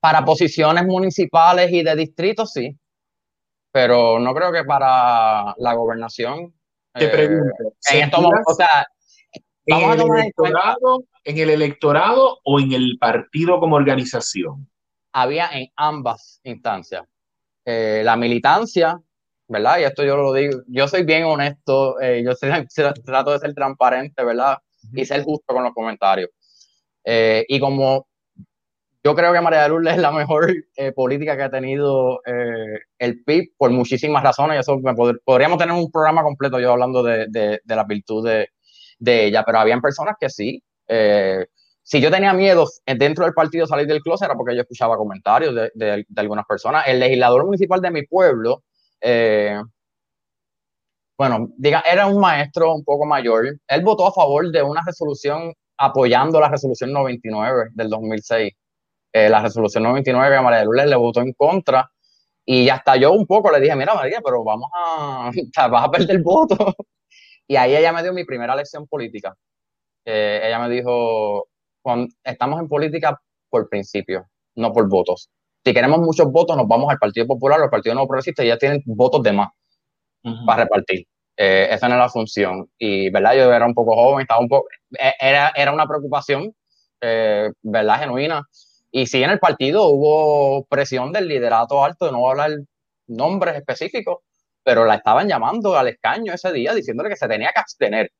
Para 0.00 0.24
posiciones 0.24 0.86
municipales 0.86 1.70
y 1.70 1.82
de 1.82 1.94
distrito, 1.94 2.46
sí. 2.46 2.74
Pero 3.72 4.18
no 4.18 4.34
creo 4.34 4.52
que 4.52 4.64
para 4.64 5.54
la 5.58 5.74
gobernación. 5.74 6.54
Te 6.92 7.08
pregunto. 7.08 7.74
Eh, 7.92 8.00
en 8.00 8.10
o 8.12 8.54
sea, 8.54 8.86
vamos 9.68 9.94
a 9.94 9.96
tomar 9.96 10.24
en, 10.24 10.32
¿En 11.24 11.38
el 11.38 11.50
electorado 11.50 12.40
o 12.44 12.58
en 12.58 12.72
el 12.72 12.98
partido 12.98 13.60
como 13.60 13.76
organización? 13.76 14.68
había 15.12 15.48
en 15.52 15.68
ambas 15.76 16.40
instancias. 16.44 17.04
Eh, 17.64 18.02
la 18.04 18.16
militancia, 18.16 19.00
¿verdad? 19.48 19.80
Y 19.80 19.82
esto 19.82 20.04
yo 20.04 20.16
lo 20.16 20.32
digo, 20.32 20.60
yo 20.68 20.86
soy 20.86 21.02
bien 21.04 21.24
honesto, 21.24 22.00
eh, 22.00 22.22
yo 22.24 22.32
trato 23.04 23.32
de 23.32 23.38
ser 23.40 23.54
transparente, 23.54 24.24
¿verdad? 24.24 24.58
Y 24.92 25.04
ser 25.04 25.24
justo 25.24 25.52
con 25.52 25.64
los 25.64 25.74
comentarios. 25.74 26.30
Y 27.04 27.58
como 27.58 28.06
yo 29.02 29.14
creo 29.14 29.32
que 29.32 29.40
María 29.40 29.62
de 29.62 29.68
Lourdes 29.70 29.94
es 29.94 30.00
la 30.00 30.12
mejor 30.12 30.52
política 30.94 31.36
que 31.36 31.42
ha 31.42 31.50
tenido 31.50 32.20
el 32.98 33.24
PIB 33.24 33.54
por 33.56 33.70
muchísimas 33.70 34.22
razones, 34.22 34.56
y 34.56 34.60
eso 34.60 34.78
podríamos 35.24 35.58
tener 35.58 35.74
un 35.74 35.90
programa 35.90 36.22
completo 36.22 36.60
yo 36.60 36.72
hablando 36.72 37.02
de, 37.02 37.26
de, 37.28 37.60
de 37.64 37.76
la 37.76 37.84
virtud 37.84 38.26
de, 38.26 38.48
ella, 39.26 39.42
pero 39.44 39.58
habían 39.58 39.80
personas 39.80 40.16
que 40.20 40.28
sí 40.28 40.62
si 41.90 42.00
yo 42.00 42.08
tenía 42.08 42.32
miedo 42.32 42.68
dentro 42.86 43.24
del 43.24 43.34
partido 43.34 43.66
salir 43.66 43.88
del 43.88 44.00
closet 44.00 44.26
era 44.26 44.36
porque 44.36 44.54
yo 44.54 44.62
escuchaba 44.62 44.96
comentarios 44.96 45.52
de, 45.74 46.06
algunas 46.14 46.46
personas. 46.46 46.84
El 46.86 47.00
legislador 47.00 47.44
municipal 47.44 47.80
de 47.80 47.90
mi 47.90 48.06
pueblo, 48.06 48.62
eh, 49.00 49.60
bueno, 51.18 51.48
diga, 51.56 51.80
era 51.80 52.06
un 52.06 52.20
maestro 52.20 52.74
un 52.74 52.84
poco 52.84 53.06
mayor. 53.06 53.58
Él 53.66 53.82
votó 53.82 54.06
a 54.06 54.12
favor 54.12 54.52
de 54.52 54.62
una 54.62 54.82
resolución 54.86 55.52
apoyando 55.78 56.38
la 56.38 56.48
resolución 56.48 56.92
99 56.92 57.70
del 57.72 57.88
2006. 57.88 58.52
Eh, 59.12 59.28
la 59.28 59.42
resolución 59.42 59.82
99 59.84 60.36
a 60.36 60.42
María 60.42 60.64
Lourdes 60.64 60.86
le 60.86 60.96
votó 60.96 61.20
en 61.20 61.32
contra. 61.32 61.90
Y 62.44 62.68
hasta 62.68 62.96
yo 62.96 63.12
un 63.12 63.26
poco 63.26 63.50
le 63.50 63.60
dije, 63.60 63.76
mira 63.76 63.94
María, 63.94 64.20
pero 64.24 64.42
vamos 64.44 64.70
a, 64.74 65.30
vas 65.68 65.84
a 65.84 65.90
perder 65.90 66.10
el 66.16 66.22
voto. 66.22 66.56
Y 67.46 67.56
ahí 67.56 67.74
ella 67.76 67.92
me 67.92 68.02
dio 68.02 68.12
mi 68.12 68.24
primera 68.24 68.54
lección 68.54 68.86
política. 68.86 69.34
Eh, 70.04 70.40
ella 70.44 70.58
me 70.60 70.68
dijo, 70.68 71.48
estamos 72.24 72.60
en 72.60 72.68
política 72.68 73.20
por 73.48 73.68
principio, 73.68 74.28
no 74.54 74.72
por 74.72 74.88
votos. 74.88 75.30
Si 75.64 75.74
queremos 75.74 75.98
muchos 75.98 76.30
votos, 76.30 76.56
nos 76.56 76.68
vamos 76.68 76.90
al 76.90 76.98
Partido 76.98 77.26
Popular 77.26 77.60
o 77.60 77.64
al 77.64 77.70
Partido 77.70 77.94
Nuevo 77.94 78.08
Progresista 78.08 78.44
y 78.44 78.48
ya 78.48 78.56
tienen 78.56 78.82
votos 78.86 79.22
de 79.22 79.32
más 79.32 79.48
para 80.46 80.64
repartir. 80.64 81.06
Eh, 81.36 81.68
esa 81.70 81.88
no 81.88 81.94
es 81.94 82.00
la 82.00 82.08
función. 82.08 82.70
Y, 82.78 83.10
¿verdad? 83.10 83.34
Yo 83.34 83.52
era 83.52 83.66
un 83.66 83.74
poco 83.74 83.94
joven, 83.94 84.22
estaba 84.22 84.40
un 84.40 84.48
poco, 84.48 84.68
e, 84.98 85.12
era, 85.20 85.52
era 85.56 85.72
una 85.72 85.86
preocupación, 85.86 86.54
eh, 87.00 87.50
¿verdad? 87.62 88.00
Genuina. 88.00 88.46
Y 88.92 89.06
sí, 89.06 89.22
en 89.22 89.30
el 89.30 89.38
partido 89.38 89.88
hubo 89.88 90.64
presión 90.66 91.12
del 91.12 91.28
liderato 91.28 91.84
alto, 91.84 92.06
de 92.06 92.12
no 92.12 92.28
hablar 92.28 92.50
nombres 93.06 93.56
específicos, 93.56 94.18
pero 94.62 94.84
la 94.84 94.96
estaban 94.96 95.28
llamando 95.28 95.76
al 95.76 95.88
escaño 95.88 96.32
ese 96.32 96.52
día 96.52 96.74
diciéndole 96.74 97.10
que 97.10 97.16
se 97.16 97.28
tenía 97.28 97.52
que 97.52 97.60
abstener. 97.60 98.10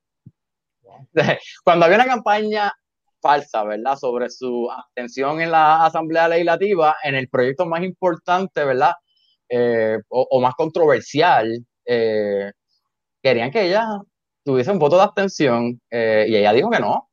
Cuando 1.64 1.87
había 1.87 1.96
una 1.96 2.06
campaña 2.06 2.72
falsa, 3.20 3.64
¿verdad? 3.64 3.96
Sobre 3.96 4.30
su 4.30 4.70
abstención 4.70 5.40
en 5.40 5.50
la 5.50 5.85
Asamblea 5.85 6.28
Legislativa 6.28 6.96
en 7.02 7.14
el 7.14 7.28
proyecto 7.28 7.66
más 7.66 7.83
importante, 7.83 8.64
¿verdad? 8.64 8.92
Eh, 9.48 9.98
o, 10.09 10.40
más 10.40 10.54
controversial, 10.54 11.66
eh, 11.85 12.52
querían 13.22 13.50
que 13.50 13.64
ella 13.66 13.85
tuviese 14.44 14.70
un 14.70 14.78
voto 14.78 14.96
de 14.96 15.02
abstención 15.02 15.80
eh, 15.90 16.26
y 16.28 16.37
ella 16.37 16.52
dijo 16.52 16.70
que 16.70 16.80
no. 16.80 17.10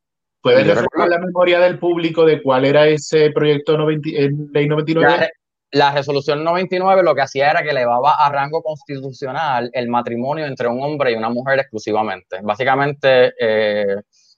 ¿Puedes 0.54 0.68
refrescar 0.68 1.10
la 1.10 1.20
memoria 1.20 1.60
del 1.60 1.80
público 1.80 2.26
de 2.26 2.42
cuál 2.42 2.66
era 2.66 2.88
ese 2.88 3.32
proyecto 3.32 3.78
90, 3.78 4.10
Ley 4.54 4.68
99? 4.68 5.30
La, 5.72 5.92
resolución 5.92 6.44
99 6.44 7.04
lo 7.04 7.14
que 7.14 7.22
hacía 7.22 7.52
era 7.52 7.62
que 7.62 7.72
elevaba 7.72 8.16
a 8.16 8.32
rango 8.32 8.64
constitucional 8.64 9.70
el 9.74 9.90
matrimonio 9.90 10.46
entre 10.46 10.68
un 10.68 10.82
hombre 10.82 11.12
y 11.12 11.16
una 11.16 11.30
mujer 11.30 11.60
exclusivamente. 11.60 12.40
Básicamente 12.42 13.34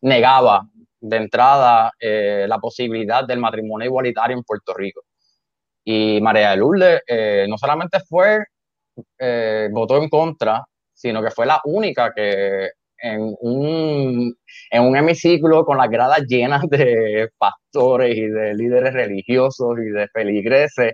negaba 0.01 0.67
de 1.01 1.17
entrada 1.17 1.91
eh, 1.99 2.45
la 2.47 2.59
posibilidad 2.59 3.25
del 3.25 3.39
matrimonio 3.39 3.87
igualitario 3.87 4.37
en 4.37 4.43
Puerto 4.43 4.73
Rico. 4.73 5.01
Y 5.83 6.19
María 6.21 6.51
de 6.51 6.57
Lourdes 6.57 7.01
eh, 7.07 7.45
no 7.49 7.57
solamente 7.57 7.99
fue, 8.01 8.45
eh, 9.17 9.69
votó 9.71 9.97
en 10.01 10.09
contra, 10.09 10.63
sino 10.93 11.23
que 11.23 11.31
fue 11.31 11.45
la 11.45 11.61
única 11.65 12.13
que 12.13 12.69
en 13.01 13.35
un, 13.41 14.35
en 14.71 14.83
un 14.83 14.97
hemiciclo 14.97 15.65
con 15.65 15.77
las 15.77 15.89
gradas 15.89 16.21
llenas 16.27 16.63
de 16.69 17.29
pastores 17.37 18.15
y 18.17 18.27
de 18.27 18.53
líderes 18.55 18.93
religiosos 18.93 19.77
y 19.79 19.89
de 19.89 20.07
feligreses, 20.09 20.93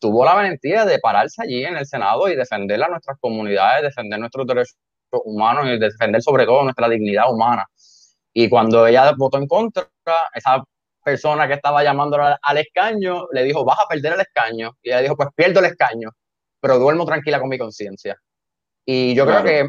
tuvo 0.00 0.24
la 0.24 0.34
valentía 0.34 0.84
de 0.84 0.98
pararse 0.98 1.42
allí 1.42 1.64
en 1.64 1.76
el 1.76 1.86
Senado 1.86 2.28
y 2.28 2.36
defender 2.36 2.82
a 2.82 2.88
nuestras 2.88 3.18
comunidades, 3.18 3.82
defender 3.82 4.18
nuestros 4.20 4.46
derechos 4.46 4.76
humanos 5.24 5.66
y 5.66 5.78
defender 5.78 6.22
sobre 6.22 6.46
todo 6.46 6.62
nuestra 6.62 6.88
dignidad 6.88 7.32
humana. 7.32 7.66
Y 8.32 8.48
cuando 8.48 8.86
ella 8.86 9.12
votó 9.16 9.38
en 9.38 9.48
contra, 9.48 9.88
esa 10.34 10.62
persona 11.02 11.48
que 11.48 11.54
estaba 11.54 11.82
llamando 11.82 12.16
al 12.40 12.58
escaño 12.58 13.26
le 13.32 13.42
dijo, 13.42 13.64
vas 13.64 13.78
a 13.84 13.88
perder 13.88 14.12
el 14.12 14.20
escaño. 14.20 14.76
Y 14.82 14.90
ella 14.90 15.00
dijo, 15.00 15.16
pues 15.16 15.30
pierdo 15.34 15.58
el 15.58 15.66
escaño, 15.66 16.10
pero 16.60 16.78
duermo 16.78 17.04
tranquila 17.04 17.40
con 17.40 17.48
mi 17.48 17.58
conciencia. 17.58 18.16
Y 18.86 19.14
yo 19.14 19.26
creo 19.26 19.42
que 19.42 19.68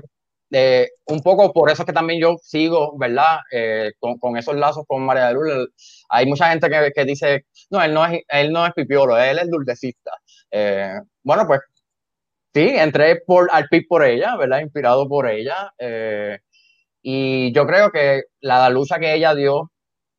eh, 0.51 0.89
un 1.05 1.21
poco 1.21 1.53
por 1.53 1.69
eso 1.69 1.83
es 1.83 1.85
que 1.85 1.93
también 1.93 2.19
yo 2.19 2.35
sigo, 2.41 2.97
¿verdad? 2.97 3.39
Eh, 3.51 3.93
con, 3.99 4.37
esos 4.37 4.55
lazos 4.55 4.83
con 4.87 5.03
María 5.05 5.27
de 5.27 5.33
Lourdes. 5.33 5.69
Hay 6.09 6.25
mucha 6.25 6.49
gente 6.49 6.69
que, 6.69 6.91
que, 6.93 7.05
dice, 7.05 7.45
no, 7.69 7.81
él 7.81 7.93
no 7.93 8.05
es, 8.05 8.21
él 8.27 8.51
no 8.51 8.65
es 8.65 8.73
pipiolo, 8.73 9.17
él 9.17 9.39
es 9.39 9.49
dulcecista. 9.49 10.11
Eh, 10.51 10.93
bueno, 11.23 11.47
pues 11.47 11.61
sí, 12.53 12.69
entré 12.69 13.17
por, 13.25 13.49
al 13.51 13.67
PIB 13.69 13.87
por 13.87 14.03
ella, 14.05 14.35
¿verdad? 14.37 14.61
Inspirado 14.61 15.07
por 15.07 15.29
ella. 15.29 15.73
Y 17.01 17.51
yo 17.53 17.65
creo 17.65 17.91
que 17.91 18.23
la 18.41 18.69
lucha 18.69 18.99
que 18.99 19.13
ella 19.15 19.33
dio, 19.35 19.71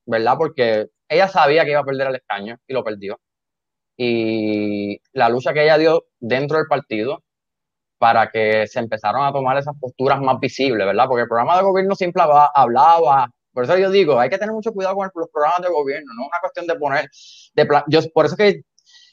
¿verdad? 0.07 0.37
Porque 0.38 0.88
ella 1.09 1.29
sabía 1.29 1.64
que 1.64 1.73
iba 1.73 1.81
a 1.81 1.85
perder 1.85 2.09
el 2.09 2.16
escaño 2.16 2.59
y 2.66 2.73
lo 2.73 2.85
perdió. 2.85 3.21
Y 3.97 5.01
la 5.12 5.29
lucha 5.29 5.53
que 5.53 5.64
ella 5.64 5.79
dio 5.79 6.07
dentro 6.21 6.59
del 6.59 6.66
partido 6.66 7.23
para 8.03 8.29
que 8.33 8.67
se 8.67 8.81
empezaron 8.81 9.25
a 9.25 9.33
tomar 9.33 9.57
esas 9.57 9.77
posturas 9.79 10.21
más 10.21 10.41
visibles, 10.41 10.85
¿verdad? 10.85 11.07
Porque 11.07 11.23
el 11.23 11.29
programa 11.29 11.57
de 11.57 11.62
gobierno 11.62 11.95
siempre 11.95 12.21
hablaba, 12.53 13.31
por 13.53 13.62
eso 13.62 13.79
yo 13.79 13.93
digo, 13.93 14.19
hay 14.19 14.29
que 14.29 14.38
tener 14.38 14.53
mucho 14.53 14.73
cuidado 14.73 14.97
con 14.97 15.09
los 15.15 15.29
programas 15.33 15.62
de 15.62 15.69
gobierno, 15.69 16.12
no 16.17 16.23
es 16.23 16.27
una 16.27 16.41
cuestión 16.41 16.67
de 16.67 16.75
poner, 16.75 17.09
de 17.55 17.83
yo, 17.87 18.01
por 18.12 18.27
eso 18.27 18.35
es 18.35 18.38
que 18.38 18.62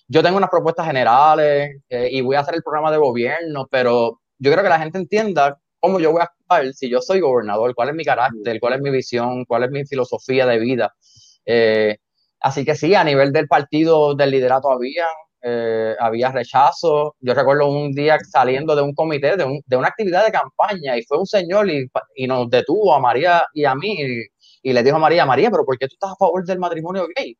yo 0.07 0.23
tengo 0.23 0.37
unas 0.37 0.49
propuestas 0.49 0.87
generales 0.87 1.83
eh, 1.87 2.09
y 2.11 2.21
voy 2.21 2.35
a 2.35 2.39
hacer 2.39 2.55
el 2.55 2.63
programa 2.63 2.89
de 2.91 2.97
gobierno, 2.97 3.67
pero 3.69 4.21
yo 4.39 4.51
creo 4.51 4.63
que 4.63 4.69
la 4.69 4.79
gente 4.79 4.97
entienda 4.97 5.59
cómo 5.79 5.99
yo 5.99 6.11
voy 6.11 6.21
a 6.21 6.23
actuar 6.23 6.73
si 6.73 6.89
yo 6.89 6.99
soy 6.99 7.19
gobernador, 7.19 7.75
cuál 7.75 7.89
es 7.89 7.95
mi 7.95 8.03
carácter, 8.03 8.59
cuál 8.59 8.73
es 8.73 8.81
mi 8.81 8.89
visión, 8.89 9.45
cuál 9.45 9.65
es 9.65 9.69
mi 9.69 9.85
filosofía 9.85 10.47
de 10.47 10.57
vida. 10.57 10.95
Eh, 11.45 11.97
así 12.39 12.65
que 12.65 12.73
sí, 12.73 12.95
a 12.95 13.03
nivel 13.03 13.31
del 13.33 13.47
partido, 13.47 14.15
del 14.15 14.31
liderato 14.31 14.71
había, 14.71 15.05
eh, 15.41 15.95
había 15.99 16.31
rechazo. 16.31 17.15
Yo 17.19 17.33
recuerdo 17.33 17.69
un 17.69 17.91
día 17.91 18.17
saliendo 18.19 18.75
de 18.75 18.81
un 18.81 18.93
comité, 18.93 19.37
de, 19.37 19.61
de 19.65 19.75
una 19.77 19.87
actividad 19.87 20.25
de 20.25 20.31
campaña, 20.31 20.97
y 20.97 21.03
fue 21.03 21.17
un 21.17 21.25
señor 21.25 21.69
y, 21.69 21.89
y 22.15 22.27
nos 22.27 22.49
detuvo 22.49 22.93
a 22.93 22.99
María 22.99 23.43
y 23.53 23.65
a 23.65 23.75
mí, 23.75 23.97
y, 24.63 24.73
le 24.73 24.83
dijo 24.83 24.97
a 24.97 24.99
María, 24.99 25.25
María, 25.25 25.49
pero 25.49 25.65
¿por 25.65 25.77
qué 25.77 25.87
tú 25.87 25.93
estás 25.93 26.11
a 26.11 26.15
favor 26.15 26.45
del 26.45 26.59
matrimonio 26.59 27.07
gay? 27.15 27.37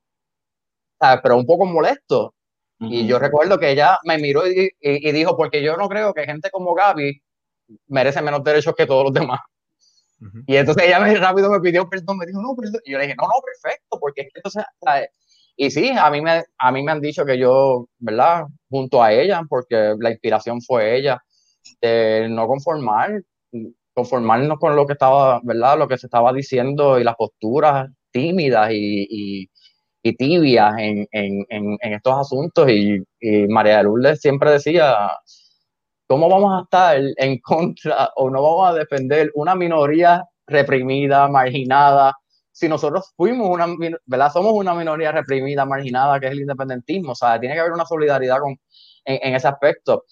pero 1.24 1.38
un 1.38 1.46
poco 1.46 1.66
molesto. 1.66 2.34
Y 2.82 3.06
yo 3.08 3.20
recuerdo 3.20 3.58
que 3.58 3.72
ella 3.72 3.98
me 4.06 4.18
miró 4.18 4.48
y, 4.48 4.70
y, 4.80 5.12
dijo, 5.12 5.36
porque 5.36 5.62
yo 5.62 5.76
no 5.76 5.90
creo 5.90 6.14
que 6.14 6.26
gente 6.26 6.50
como 6.50 6.74
Gaby 6.74 7.22
merece 7.88 8.22
menos 8.22 8.44
derechos 8.44 8.74
que 8.76 8.86
todos 8.86 9.04
los 9.06 9.14
demás. 9.14 9.40
Y 10.48 10.56
entonces 10.56 10.86
ella 10.86 11.00
me, 11.00 11.16
rápido 11.16 11.50
me 11.50 11.60
pidió 11.60 11.90
perdón, 11.90 12.18
me 12.18 12.26
dijo, 12.26 12.42
no, 12.42 12.56
perdón. 12.56 12.82
Y 12.86 12.92
yo 12.92 12.98
le 12.98 13.06
dije, 13.06 13.16
no, 13.18 13.28
no, 13.28 13.34
perfecto, 13.42 14.00
porque 14.00 14.30
entonces, 14.34 14.64
y 15.62 15.72
sí, 15.72 15.90
a 15.90 16.10
mí, 16.10 16.22
me, 16.22 16.44
a 16.58 16.72
mí 16.72 16.84
me 16.84 16.92
han 16.94 17.02
dicho 17.02 17.26
que 17.26 17.38
yo, 17.38 17.90
¿verdad? 17.98 18.46
Junto 18.70 19.04
a 19.04 19.12
ella, 19.12 19.42
porque 19.50 19.94
la 20.00 20.12
inspiración 20.12 20.62
fue 20.62 20.98
ella, 20.98 21.22
de 21.82 22.28
no 22.30 22.48
conformar 22.48 23.22
conformarnos 23.94 24.58
con 24.60 24.76
lo 24.78 24.88
que 24.88 24.94
estaba, 24.94 25.42
¿verdad? 25.44 25.78
Lo 25.78 25.88
que 25.90 25.98
se 25.98 26.08
estaba 26.08 26.32
diciendo 26.32 26.98
y 26.98 27.04
las 27.04 27.16
posturas 27.16 27.90
tímidas 28.12 28.72
y, 28.72 29.50
y, 30.02 30.16
tibias 30.18 30.74
en, 30.80 31.06
en, 31.12 31.46
en, 31.50 31.94
estos 31.94 32.14
asuntos. 32.18 32.70
Y, 32.70 33.04
María 33.50 33.78
de 33.78 33.84
Lourdes 33.84 34.22
siempre 34.22 34.52
decía, 34.52 34.96
¿cómo 36.08 36.30
vamos 36.30 36.58
a 36.58 36.64
estar 36.64 37.02
en 37.18 37.40
contra 37.40 38.10
o 38.16 38.30
no 38.30 38.42
vamos 38.42 38.70
a 38.70 38.74
defender 38.80 39.30
una 39.36 39.56
minoría 39.56 40.24
reprimida, 40.48 41.28
marginada? 41.28 42.16
Si 42.60 42.68
nosotros 42.68 43.14
fuimos 43.16 43.50
una, 43.50 43.68
¿verdad? 44.06 44.34
Somos 44.34 44.52
una 44.54 44.74
minoría 44.74 45.14
reprimida, 45.14 45.66
marginada, 45.66 46.20
que 46.20 46.26
es 46.26 46.34
el 46.34 46.42
independentismo. 46.42 47.14
O 47.14 47.16
sea, 47.16 47.40
tiene 47.40 47.56
que 47.56 47.62
haber 47.62 47.72
una 47.72 47.86
solidaridad 47.86 48.40
con, 48.40 48.58
en 49.06 49.34
ese 49.34 49.48
aspecto. 49.48 50.04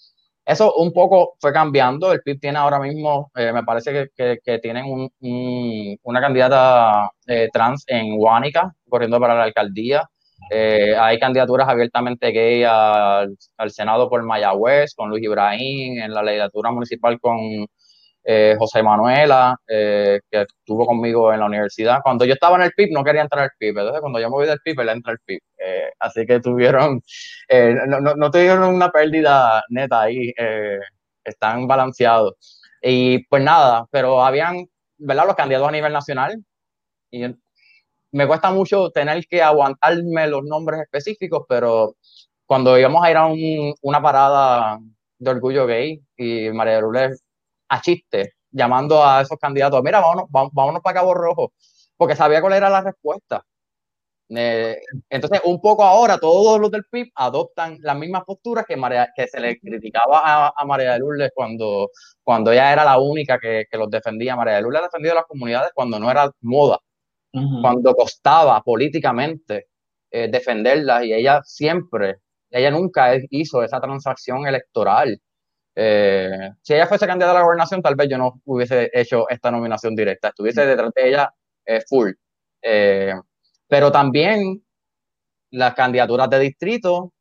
Eso 0.46 0.72
un 0.76 0.94
poco 0.94 1.34
fue 1.40 1.52
cambiando. 1.52 2.10
El 2.10 2.22
PIB 2.22 2.40
tiene 2.40 2.58
ahora 2.58 2.80
mismo, 2.80 3.30
eh, 3.36 3.52
me 3.52 3.64
parece 3.64 4.10
que, 4.16 4.38
que, 4.42 4.58
tienen 4.60 4.86
un, 4.86 5.10
una 6.04 6.20
candidata 6.22 7.10
eh, 7.26 7.50
trans 7.52 7.84
en 7.86 8.14
Huánica, 8.18 8.74
corriendo 8.88 9.20
para 9.20 9.34
la 9.34 9.42
alcaldía. 9.44 10.08
Eh, 10.50 10.96
hay 10.98 11.18
candidaturas 11.18 11.68
abiertamente 11.68 12.30
gay 12.30 12.64
al, 12.64 13.36
al, 13.58 13.70
Senado 13.70 14.08
por 14.08 14.22
Mayagüez, 14.22 14.94
con 14.94 15.10
Luis 15.10 15.22
Ibrahim, 15.22 15.98
en 16.00 16.14
la 16.14 16.22
legislatura 16.22 16.70
municipal 16.70 17.20
con 17.20 17.66
eh, 18.30 18.56
José 18.58 18.82
Manuela, 18.82 19.56
eh, 19.66 20.20
que 20.30 20.42
estuvo 20.42 20.84
conmigo 20.86 21.32
en 21.32 21.40
la 21.40 21.46
universidad. 21.46 22.00
Cuando 22.02 22.26
yo 22.26 22.34
estaba 22.34 22.56
en 22.56 22.64
el 22.64 22.72
PIB 22.72 22.90
no 22.92 23.02
quería 23.02 23.22
entrar 23.22 23.44
al 23.44 23.50
PIB, 23.58 23.78
entonces 23.78 24.02
cuando 24.02 24.20
yo 24.20 24.28
me 24.28 24.34
voy 24.34 24.46
del 24.46 24.60
PIB, 24.60 24.80
él 24.80 24.88
entra 24.90 25.12
al 25.12 25.18
PIB. 25.24 25.40
Eh, 25.56 25.92
así 25.98 26.26
que 26.26 26.38
tuvieron, 26.38 27.00
no, 27.88 28.00
no, 28.00 28.14
no, 28.16 28.30
tuvieron 28.30 28.74
una 28.74 28.90
pérdida 28.90 29.62
neta 29.70 30.02
ahí, 30.02 30.34
están 31.24 31.66
balanceados. 31.66 32.34
Y 32.82 33.24
pues 33.28 33.42
nada, 33.42 33.86
pero 33.90 34.22
habían, 34.22 34.66
¿verdad? 34.98 35.26
Los 35.26 35.36
candidatos 35.36 35.68
a 35.68 35.72
nivel 35.72 35.92
nacional. 35.94 36.44
Y 37.10 37.24
me 38.12 38.26
cuesta 38.26 38.50
mucho 38.50 38.90
tener 38.90 39.24
que 39.26 39.42
aguantarme 39.42 40.26
los 40.28 40.44
nombres 40.44 40.82
específicos, 40.82 41.44
pero 41.48 41.96
cuando 42.46 42.78
íbamos 42.78 43.02
a 43.04 43.10
ir 43.10 43.16
a 43.16 43.26
un, 43.26 43.74
una 43.80 44.02
parada 44.02 44.78
de 45.18 45.30
orgullo 45.30 45.66
gay 45.66 46.00
y 46.16 46.50
María 46.50 46.80
Lourdes 46.80 47.22
a 47.68 47.80
chiste, 47.80 48.34
llamando 48.50 49.04
a 49.04 49.22
esos 49.22 49.38
candidatos, 49.38 49.82
mira, 49.82 50.00
vámonos, 50.00 50.26
vámonos 50.30 50.82
para 50.82 51.00
Cabo 51.00 51.14
Rojo, 51.14 51.52
porque 51.96 52.16
sabía 52.16 52.40
cuál 52.40 52.54
era 52.54 52.70
la 52.70 52.82
respuesta. 52.82 53.44
Eh, 54.30 54.78
entonces, 55.08 55.40
un 55.44 55.60
poco 55.60 55.82
ahora, 55.84 56.18
todos 56.18 56.60
los 56.60 56.70
del 56.70 56.84
PIB 56.90 57.10
adoptan 57.14 57.78
las 57.80 57.96
mismas 57.96 58.24
posturas 58.24 58.66
que, 58.66 58.76
María, 58.76 59.08
que 59.16 59.26
se 59.26 59.40
le 59.40 59.58
criticaba 59.58 60.52
a, 60.54 60.64
María 60.66 60.92
de 60.92 60.98
Lourdes 60.98 61.30
cuando, 61.34 61.88
cuando 62.22 62.52
ella 62.52 62.72
era 62.72 62.84
la 62.84 62.98
única 62.98 63.38
que, 63.38 63.64
que 63.70 63.78
los 63.78 63.90
defendía. 63.90 64.36
María 64.36 64.56
de 64.56 64.62
Lourdes 64.62 64.82
defendido 64.82 65.12
a 65.12 65.16
las 65.16 65.24
comunidades 65.26 65.70
cuando 65.74 65.98
no 65.98 66.10
era 66.10 66.30
moda, 66.42 66.78
cuando 67.62 67.94
costaba 67.94 68.60
políticamente 68.62 69.68
eh, 70.10 70.28
defenderlas 70.30 71.04
y 71.04 71.12
ella 71.12 71.40
siempre, 71.44 72.16
ella 72.50 72.70
nunca 72.70 73.12
hizo 73.30 73.62
esa 73.62 73.80
transacción 73.80 74.46
electoral 74.46 75.20
eh, 75.80 76.54
si 76.60 76.74
ella 76.74 76.88
fuese 76.88 77.06
candidata 77.06 77.30
a 77.30 77.34
la 77.34 77.44
gobernación, 77.44 77.80
tal 77.80 77.94
vez 77.94 78.08
yo 78.10 78.18
no 78.18 78.40
hubiese 78.46 78.90
hecho 78.92 79.28
esta 79.28 79.52
nominación 79.52 79.94
directa, 79.94 80.30
estuviese 80.30 80.66
detrás 80.66 80.92
de 80.92 81.08
ella 81.08 81.32
eh, 81.64 81.80
full. 81.88 82.10
Eh, 82.60 83.14
pero 83.68 83.92
también 83.92 84.60
las 85.52 85.74
candidaturas 85.74 86.28
de 86.30 86.40
distrito, 86.40 87.12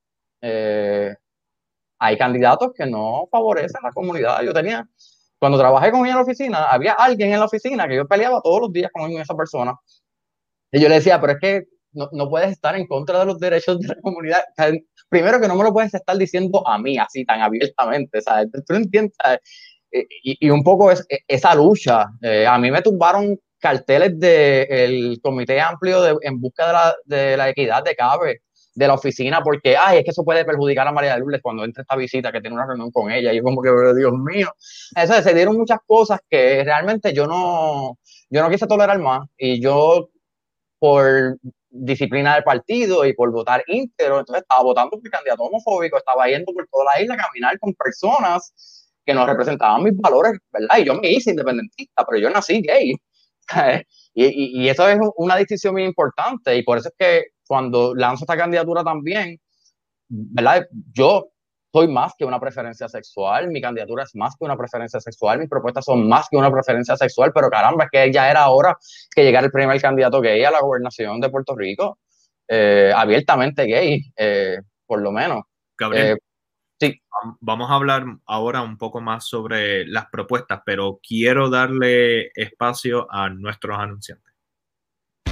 hay 0.42 2.18
candidatos 2.18 2.72
que 2.76 2.88
no 2.88 3.28
favorecen 3.30 3.78
a 3.84 3.90
la 3.90 3.94
comunidad. 3.94 4.42
Yo 4.42 4.54
tenía, 4.54 4.90
cuando 5.38 5.60
trabajé 5.60 5.92
con 5.92 6.02
ella 6.02 6.14
en 6.14 6.18
la 6.18 6.24
oficina, 6.24 6.64
había 6.72 6.94
alguien 6.94 7.34
en 7.34 7.40
la 7.40 7.46
oficina 7.46 7.88
que 7.88 7.98
yo 7.98 8.08
peleaba 8.08 8.42
todos 8.42 8.62
los 8.62 8.74
días 8.74 8.90
con 8.92 9.12
esa 9.12 9.36
persona. 9.36 9.76
Y 10.72 10.82
yo 10.82 10.90
le 10.90 10.96
decía, 10.96 11.22
pero 11.22 11.34
es 11.34 11.40
que 11.40 11.66
no, 11.92 12.10
no, 12.12 12.28
puedes 12.28 12.52
estar 12.52 12.76
en 12.76 12.88
contra 12.88 13.20
de 13.20 13.26
los 13.26 13.40
derechos 13.40 13.80
de 13.80 13.90
la 13.90 14.02
comunidad. 14.02 14.42
Primero 15.10 15.40
que 15.40 15.48
no 15.48 15.56
me 15.56 15.64
lo 15.64 15.74
puedes 15.74 15.94
estar 15.94 16.18
diciendo 16.18 16.68
a 16.68 16.78
mí 16.78 16.98
así 16.98 17.26
tan 17.26 17.42
abiertamente, 17.42 18.22
¿sabes? 18.22 18.50
Tú 18.66 18.76
entiendes, 18.76 19.16
eh, 19.92 20.06
y, 20.24 20.48
y, 20.48 20.50
un 20.50 20.64
poco 20.64 20.92
es, 20.92 21.06
e, 21.10 21.20
esa 21.28 21.56
lucha. 21.56 22.06
Eh, 22.22 22.46
a 22.46 22.58
mí 22.58 22.72
me 22.72 22.82
tumbaron 22.82 23.40
carteles 23.60 24.20
del 24.20 25.20
Comité 25.22 25.60
Amplio 25.60 26.02
de, 26.02 26.16
en 26.22 26.40
busca 26.40 26.68
de 26.68 26.74
la, 26.74 26.96
de 27.06 27.38
la 27.38 27.50
equidad 27.50 27.84
de 27.84 27.96
CABE, 27.96 28.42
de 28.76 28.88
la 28.88 28.94
oficina, 28.94 29.42
porque, 29.42 29.76
ay, 29.76 30.00
es 30.00 30.04
que 30.04 30.12
eso 30.12 30.24
puede 30.24 30.46
perjudicar 30.46 30.88
a 30.88 30.92
María 30.92 31.14
de 31.14 31.20
Lourdes 31.20 31.42
cuando 31.42 31.64
entre 31.64 31.82
esta 31.82 31.96
visita, 31.96 32.32
que 32.32 32.42
tiene 32.42 32.56
una 32.56 32.68
reunión 32.68 32.92
con 32.92 33.12
ella, 33.12 33.34
y 33.34 33.38
yo 33.38 33.44
como 33.44 33.62
que, 33.62 33.70
Dios 33.96 34.14
mío. 34.14 34.54
Eso, 34.96 35.22
se 35.22 35.34
dieron 35.34 35.58
muchas 35.58 35.80
cosas 35.86 36.20
que 36.30 36.64
realmente 36.64 37.12
yo 37.14 37.26
no, 37.26 37.98
yo 38.30 38.42
no 38.44 38.50
quise 38.50 38.68
tolerar 38.68 39.00
más, 39.00 39.28
y 39.38 39.60
yo 39.60 40.10
por 40.80 41.38
disciplina 41.70 42.36
del 42.36 42.44
partido 42.44 43.06
y 43.06 43.14
por 43.14 43.32
votar 43.32 43.64
íntegro. 43.68 44.20
Entonces 44.20 44.44
estaba 44.44 44.64
votando 44.64 45.00
por 45.00 45.10
candidato 45.10 45.44
homofóbico, 45.44 45.98
estaba 45.98 46.28
yendo 46.28 46.54
por 46.54 46.68
toda 46.68 46.86
la 46.96 47.02
isla 47.02 47.16
a 47.16 47.18
caminar 47.18 47.60
con 47.60 47.74
personas 47.74 48.54
que 49.06 49.14
no 49.14 49.26
representaban 49.26 49.84
mis 49.84 49.96
valores, 49.98 50.34
¿verdad? 50.52 50.78
Y 50.80 50.86
yo 50.86 50.96
me 50.96 51.10
hice 51.10 51.32
independentista, 51.32 52.06
pero 52.06 52.20
yo 52.20 52.30
nací 52.30 52.62
gay. 52.62 52.94
y, 54.14 54.26
y, 54.26 54.64
y, 54.64 54.70
eso 54.70 54.88
es 54.90 55.00
una 55.16 55.38
distinción 55.38 55.74
muy 55.74 55.84
importante 55.84 56.58
y 56.58 56.64
por 56.64 56.78
eso 56.78 56.90
es 56.90 56.96
que 56.98 57.26
cuando 57.48 57.96
lanzo 57.96 58.26
esta 58.26 58.36
candidatura 58.36 58.84
también, 58.84 59.40
¿verdad? 60.10 60.68
Yo 60.92 61.30
soy 61.72 61.88
más 61.88 62.14
que 62.18 62.26
una 62.26 62.40
preferencia 62.40 62.88
sexual, 62.88 63.50
mi 63.50 63.62
candidatura 63.62 64.04
es 64.04 64.16
más 64.16 64.36
que 64.38 64.46
una 64.46 64.58
preferencia 64.58 65.00
sexual, 65.00 65.40
mis 65.40 65.50
propuestas 65.50 65.86
son 65.86 66.08
más 66.08 66.28
que 66.30 66.38
una 66.38 66.52
preferencia 66.52 66.96
sexual, 66.96 67.32
pero 67.34 67.50
caramba, 67.50 67.86
es 67.86 67.90
que 67.92 68.12
ya 68.12 68.30
era 68.30 68.50
hora 68.50 68.78
que 69.14 69.24
llegara 69.24 69.46
el 69.46 69.52
primer 69.52 69.80
candidato 69.82 70.22
gay 70.22 70.44
a 70.44 70.52
la 70.52 70.62
gobernación 70.62 71.20
de 71.20 71.30
Puerto 71.30 71.56
Rico, 71.56 72.00
eh, 72.48 72.92
abiertamente 72.96 73.66
gay, 73.66 74.02
eh, 74.16 74.60
por 74.86 75.02
lo 75.02 75.12
menos. 75.12 75.44
Gabriel, 75.78 76.14
eh, 76.14 76.18
sí. 76.80 77.02
Vamos 77.42 77.70
a 77.70 77.76
hablar 77.76 78.06
ahora 78.26 78.62
un 78.62 78.78
poco 78.78 79.02
más 79.02 79.28
sobre 79.28 79.86
las 79.88 80.06
propuestas, 80.08 80.62
pero 80.66 81.00
quiero 81.06 81.50
darle 81.50 82.32
espacio 82.36 83.08
a 83.12 83.30
nuestros 83.30 83.78
anunciantes. 83.78 84.27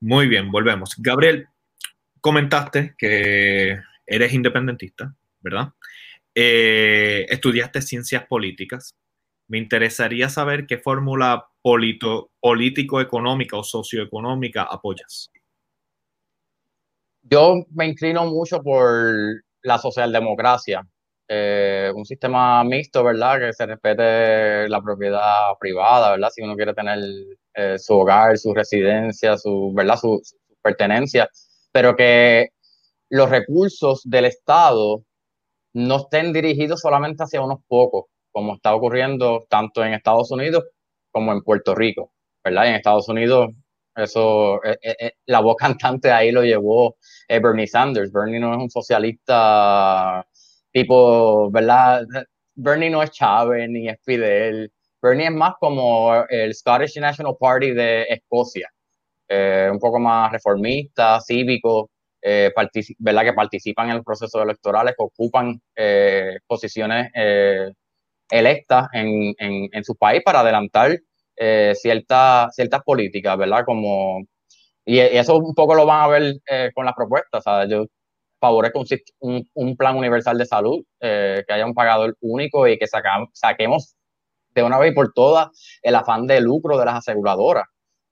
Muy 0.00 0.28
bien, 0.28 0.50
volvemos. 0.50 0.94
Gabriel, 0.98 1.48
comentaste 2.20 2.94
que 2.96 3.78
eres 4.06 4.32
independentista, 4.32 5.14
¿verdad? 5.40 5.72
Eh, 6.34 7.26
estudiaste 7.28 7.82
ciencias 7.82 8.24
políticas. 8.26 8.94
Me 9.48 9.58
interesaría 9.58 10.28
saber 10.28 10.66
qué 10.66 10.78
fórmula 10.78 11.48
político-económica 11.62 13.56
o 13.56 13.64
socioeconómica 13.64 14.62
apoyas. 14.62 15.30
Yo 17.22 17.66
me 17.70 17.86
inclino 17.86 18.24
mucho 18.26 18.62
por 18.62 19.42
la 19.62 19.78
socialdemocracia, 19.78 20.86
eh, 21.26 21.92
un 21.94 22.04
sistema 22.06 22.62
mixto, 22.64 23.02
¿verdad? 23.04 23.40
Que 23.40 23.52
se 23.52 23.66
respete 23.66 24.68
la 24.68 24.80
propiedad 24.80 25.52
privada, 25.58 26.12
¿verdad? 26.12 26.30
Si 26.30 26.40
uno 26.42 26.56
quiere 26.56 26.72
tener 26.72 26.98
eh, 27.58 27.76
su 27.76 27.94
hogar, 27.94 28.38
su 28.38 28.54
residencia, 28.54 29.36
su, 29.36 29.72
¿verdad? 29.74 29.96
Su, 29.96 30.22
pertenencia, 30.62 31.28
pero 31.72 31.96
que 31.96 32.50
los 33.10 33.30
recursos 33.30 34.02
del 34.04 34.26
Estado 34.26 35.02
no 35.72 35.96
estén 35.96 36.32
dirigidos 36.32 36.80
solamente 36.80 37.24
hacia 37.24 37.42
unos 37.42 37.60
pocos, 37.66 38.06
como 38.32 38.54
está 38.54 38.74
ocurriendo 38.74 39.44
tanto 39.48 39.84
en 39.84 39.94
Estados 39.94 40.30
Unidos 40.30 40.64
como 41.10 41.32
en 41.32 41.42
Puerto 41.42 41.74
Rico, 41.74 42.12
¿verdad? 42.44 42.68
en 42.68 42.74
Estados 42.76 43.08
Unidos, 43.08 43.50
eso, 43.96 44.62
eh, 44.64 44.78
eh, 44.82 45.12
la 45.26 45.40
voz 45.40 45.56
cantante 45.58 46.12
ahí 46.12 46.30
lo 46.30 46.44
llevó 46.44 46.96
Bernie 47.28 47.66
Sanders. 47.66 48.12
Bernie 48.12 48.38
no 48.38 48.52
es 48.54 48.58
un 48.62 48.70
socialista 48.70 50.24
tipo, 50.72 51.50
¿verdad? 51.50 52.04
Bernie 52.54 52.90
no 52.90 53.02
es 53.02 53.10
Chávez 53.10 53.68
ni 53.68 53.88
es 53.88 53.98
Fidel, 54.04 54.72
Bernie 55.02 55.26
es 55.26 55.32
más 55.32 55.54
como 55.60 56.24
el 56.28 56.54
Scottish 56.54 56.98
National 56.98 57.36
Party 57.38 57.72
de 57.72 58.02
Escocia, 58.04 58.68
eh, 59.28 59.68
un 59.70 59.78
poco 59.78 59.98
más 59.98 60.32
reformista, 60.32 61.20
cívico, 61.20 61.90
eh, 62.22 62.52
¿verdad? 62.98 63.22
que 63.22 63.32
participan 63.32 63.90
en 63.90 63.96
los 63.96 64.04
procesos 64.04 64.42
electorales, 64.42 64.94
que 64.96 65.04
ocupan 65.04 65.60
eh, 65.76 66.38
posiciones 66.46 67.10
electas 68.30 68.88
en, 68.92 69.34
en, 69.38 69.68
en 69.72 69.84
su 69.84 69.96
país 69.96 70.22
para 70.24 70.40
adelantar 70.40 70.98
eh, 71.40 71.72
ciertas, 71.76 72.54
ciertas 72.54 72.82
políticas, 72.82 73.38
¿verdad? 73.38 73.64
Como, 73.64 74.24
y, 74.84 74.98
eso 75.00 75.36
un 75.38 75.54
poco 75.54 75.74
lo 75.74 75.86
van 75.86 76.02
a 76.02 76.08
ver 76.08 76.34
eh, 76.50 76.70
con 76.74 76.84
las 76.84 76.94
propuestas, 76.94 77.44
¿sabes? 77.44 77.70
Yo 77.70 77.86
favorezco 78.40 78.84
un, 79.20 79.48
un, 79.54 79.76
plan 79.76 79.96
universal 79.96 80.38
de 80.38 80.46
salud, 80.46 80.84
eh, 81.00 81.44
que 81.46 81.54
haya 81.54 81.66
un 81.66 81.74
pagador 81.74 82.16
único 82.20 82.66
y 82.68 82.78
que 82.78 82.86
saquemos 82.88 83.96
de 84.58 84.66
una 84.66 84.78
vez 84.78 84.94
por 84.94 85.12
todas 85.12 85.48
el 85.82 85.94
afán 85.94 86.26
de 86.26 86.40
lucro 86.40 86.78
de 86.78 86.84
las 86.84 86.96
aseguradoras. 86.96 87.64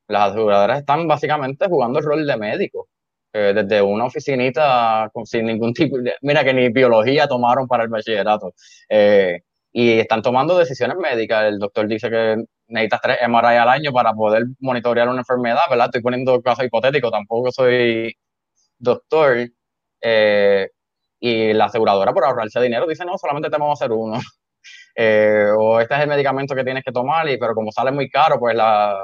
Las 0.09 0.31
aseguradoras 0.31 0.79
están 0.81 1.09
básicamente 1.09 1.67
jugando 1.69 1.99
el 1.99 2.05
rol 2.05 2.27
de 2.27 2.37
médico, 2.37 2.89
eh, 3.33 3.53
desde 3.55 3.83
una 3.83 4.05
oficinita 4.07 5.11
sin 5.25 5.47
ningún 5.47 5.73
tipo 5.75 5.99
de, 5.99 6.15
mira 6.23 6.45
que 6.45 6.55
ni 6.55 6.69
biología 6.71 7.27
tomaron 7.29 7.67
para 7.67 7.85
el 7.85 7.89
bachillerato. 7.91 8.55
Eh, 8.89 9.41
y 9.73 9.99
están 9.99 10.23
tomando 10.23 10.57
decisiones 10.57 10.97
médicas. 10.97 11.45
El 11.45 11.59
doctor 11.59 11.87
dice 11.87 12.09
que 12.09 12.37
necesitas 12.69 13.01
tres 13.03 13.19
MRI 13.29 13.57
al 13.57 13.69
año 13.69 13.93
para 13.93 14.15
poder 14.15 14.45
monitorear 14.61 15.09
una 15.09 15.21
enfermedad, 15.21 15.61
¿verdad? 15.69 15.87
Estoy 15.87 16.03
poniendo 16.03 16.41
caso 16.43 16.65
hipotético, 16.65 17.11
tampoco 17.11 17.53
soy 17.53 18.15
doctor. 18.79 19.49
Eh, 20.01 20.71
y 21.21 21.53
la 21.55 21.67
aseguradora 21.67 22.13
por 22.13 22.25
ahorrarse 22.25 22.61
dinero 22.61 22.87
dice, 22.87 23.05
no, 23.05 23.19
solamente 23.19 23.51
te 23.51 23.57
vamos 23.59 23.81
a 23.81 23.85
hacer 23.85 23.93
uno. 23.93 24.19
Eh, 24.99 25.51
o 25.55 25.79
este 25.79 25.95
es 25.95 26.01
el 26.01 26.09
medicamento 26.09 26.55
que 26.55 26.65
tienes 26.65 26.83
que 26.83 26.91
tomar, 26.91 27.29
y, 27.29 27.37
pero 27.39 27.55
como 27.55 27.71
sale 27.71 27.93
muy 27.93 28.09
caro, 28.09 28.39
pues 28.39 28.57
la, 28.57 28.97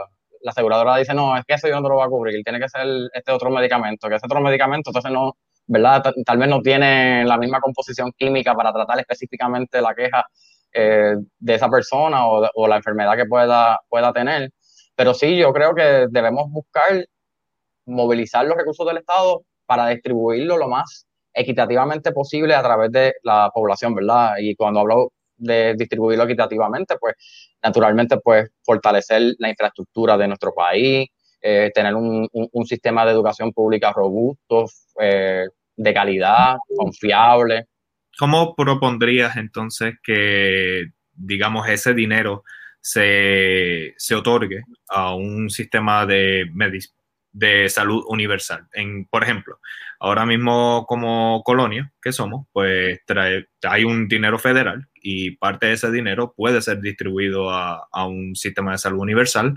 aseguradora 0.47 0.97
dice, 0.97 1.13
no, 1.13 1.37
es 1.37 1.45
que 1.45 1.55
ese 1.55 1.69
yo 1.69 1.77
no 1.77 1.83
te 1.83 1.89
lo 1.91 1.97
va 1.97 2.07
a 2.07 2.09
cubrir, 2.09 2.43
tiene 2.43 2.59
que 2.59 2.69
ser 2.69 2.87
este 3.13 3.31
otro 3.31 3.51
medicamento, 3.51 4.09
que 4.09 4.17
ese 4.17 4.27
otro 4.27 4.41
medicamento, 4.41 4.91
entonces 4.91 5.13
no, 5.13 5.37
¿verdad? 5.67 6.03
Tal 6.25 6.39
vez 6.39 6.49
no 6.49 6.63
tiene 6.63 7.25
la 7.25 7.37
misma 7.37 7.61
composición 7.61 8.11
química 8.17 8.55
para 8.55 8.73
tratar 8.73 8.99
específicamente 9.01 9.83
la 9.83 9.95
queja 9.95 10.25
eh, 10.73 11.15
de 11.39 11.55
esa 11.55 11.69
persona 11.69 12.27
o, 12.27 12.49
o, 12.55 12.67
la 12.69 12.77
enfermedad 12.77 13.15
que 13.17 13.27
pueda, 13.27 13.79
pueda 13.89 14.13
tener. 14.13 14.51
Pero 14.97 15.15
sí, 15.15 15.37
yo 15.37 15.53
creo 15.53 15.75
que 15.75 16.07
debemos 16.11 16.51
buscar 16.51 17.05
movilizar 17.87 18.47
los 18.47 18.57
recursos 18.57 18.87
del 18.87 18.99
Estado 18.99 19.43
para 19.67 19.89
distribuirlo 19.89 20.57
lo 20.57 20.69
más 20.69 21.07
equitativamente 21.35 22.13
posible 22.13 22.55
a 22.55 22.63
través 22.63 22.93
de 22.93 23.15
la 23.23 23.51
población, 23.55 23.95
¿verdad? 23.95 24.35
Y 24.39 24.55
cuando 24.57 24.81
hablo 24.81 25.13
de 25.37 25.75
distribuirlo 25.77 26.25
equitativamente, 26.25 26.97
pues 26.99 27.15
naturalmente, 27.63 28.19
pues 28.19 28.51
fortalecer 28.63 29.35
la 29.39 29.49
infraestructura 29.49 30.17
de 30.17 30.29
nuestro 30.29 30.53
país, 30.55 31.09
eh, 31.41 31.71
tener 31.75 31.95
un, 31.95 32.29
un, 32.33 32.67
sistema 32.67 33.05
de 33.05 33.13
educación 33.13 33.53
pública 33.53 33.93
robusto, 33.93 34.67
eh, 35.01 35.47
de 35.77 35.95
calidad, 35.95 36.57
confiable. 36.77 37.67
¿Cómo 38.19 38.55
propondrías 38.55 39.37
entonces 39.37 39.95
que, 40.03 40.85
digamos, 41.15 41.69
ese 41.69 41.95
dinero 41.95 42.45
se, 42.81 43.95
se 43.97 44.15
otorgue 44.15 44.63
a 44.89 45.15
un 45.15 45.51
sistema 45.51 46.07
de 46.07 46.45
medicina? 46.53 47.02
De 47.33 47.69
salud 47.69 48.05
universal. 48.09 48.67
En, 48.73 49.07
por 49.07 49.23
ejemplo, 49.23 49.59
ahora 49.99 50.27
mismo 50.27 50.85
como 50.87 51.43
colonia 51.45 51.93
que 52.01 52.13
somos, 52.13 52.47
pues 52.53 53.01
hay 53.63 53.85
un 53.85 54.09
dinero 54.09 54.39
federal 54.39 54.89
y 54.95 55.33
parte 55.37 55.67
de 55.67 55.73
ese 55.73 55.91
dinero 55.91 56.35
puede 56.37 56.61
ser 56.61 56.81
distribuido 56.81 57.51
a, 57.51 57.89
a 57.91 58.07
un 58.07 58.37
sistema 58.37 58.73
de 58.73 58.79
salud 58.79 59.01
universal. 59.01 59.55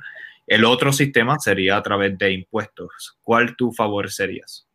El 0.48 0.64
otro 0.66 0.94
sistema 0.94 1.38
sería 1.40 1.78
a 1.78 1.84
través 1.84 2.18
de 2.18 2.32
impuestos. 2.32 3.18
¿Cuál 3.22 3.56
tú 3.56 3.72
favorecerías? 3.74 4.68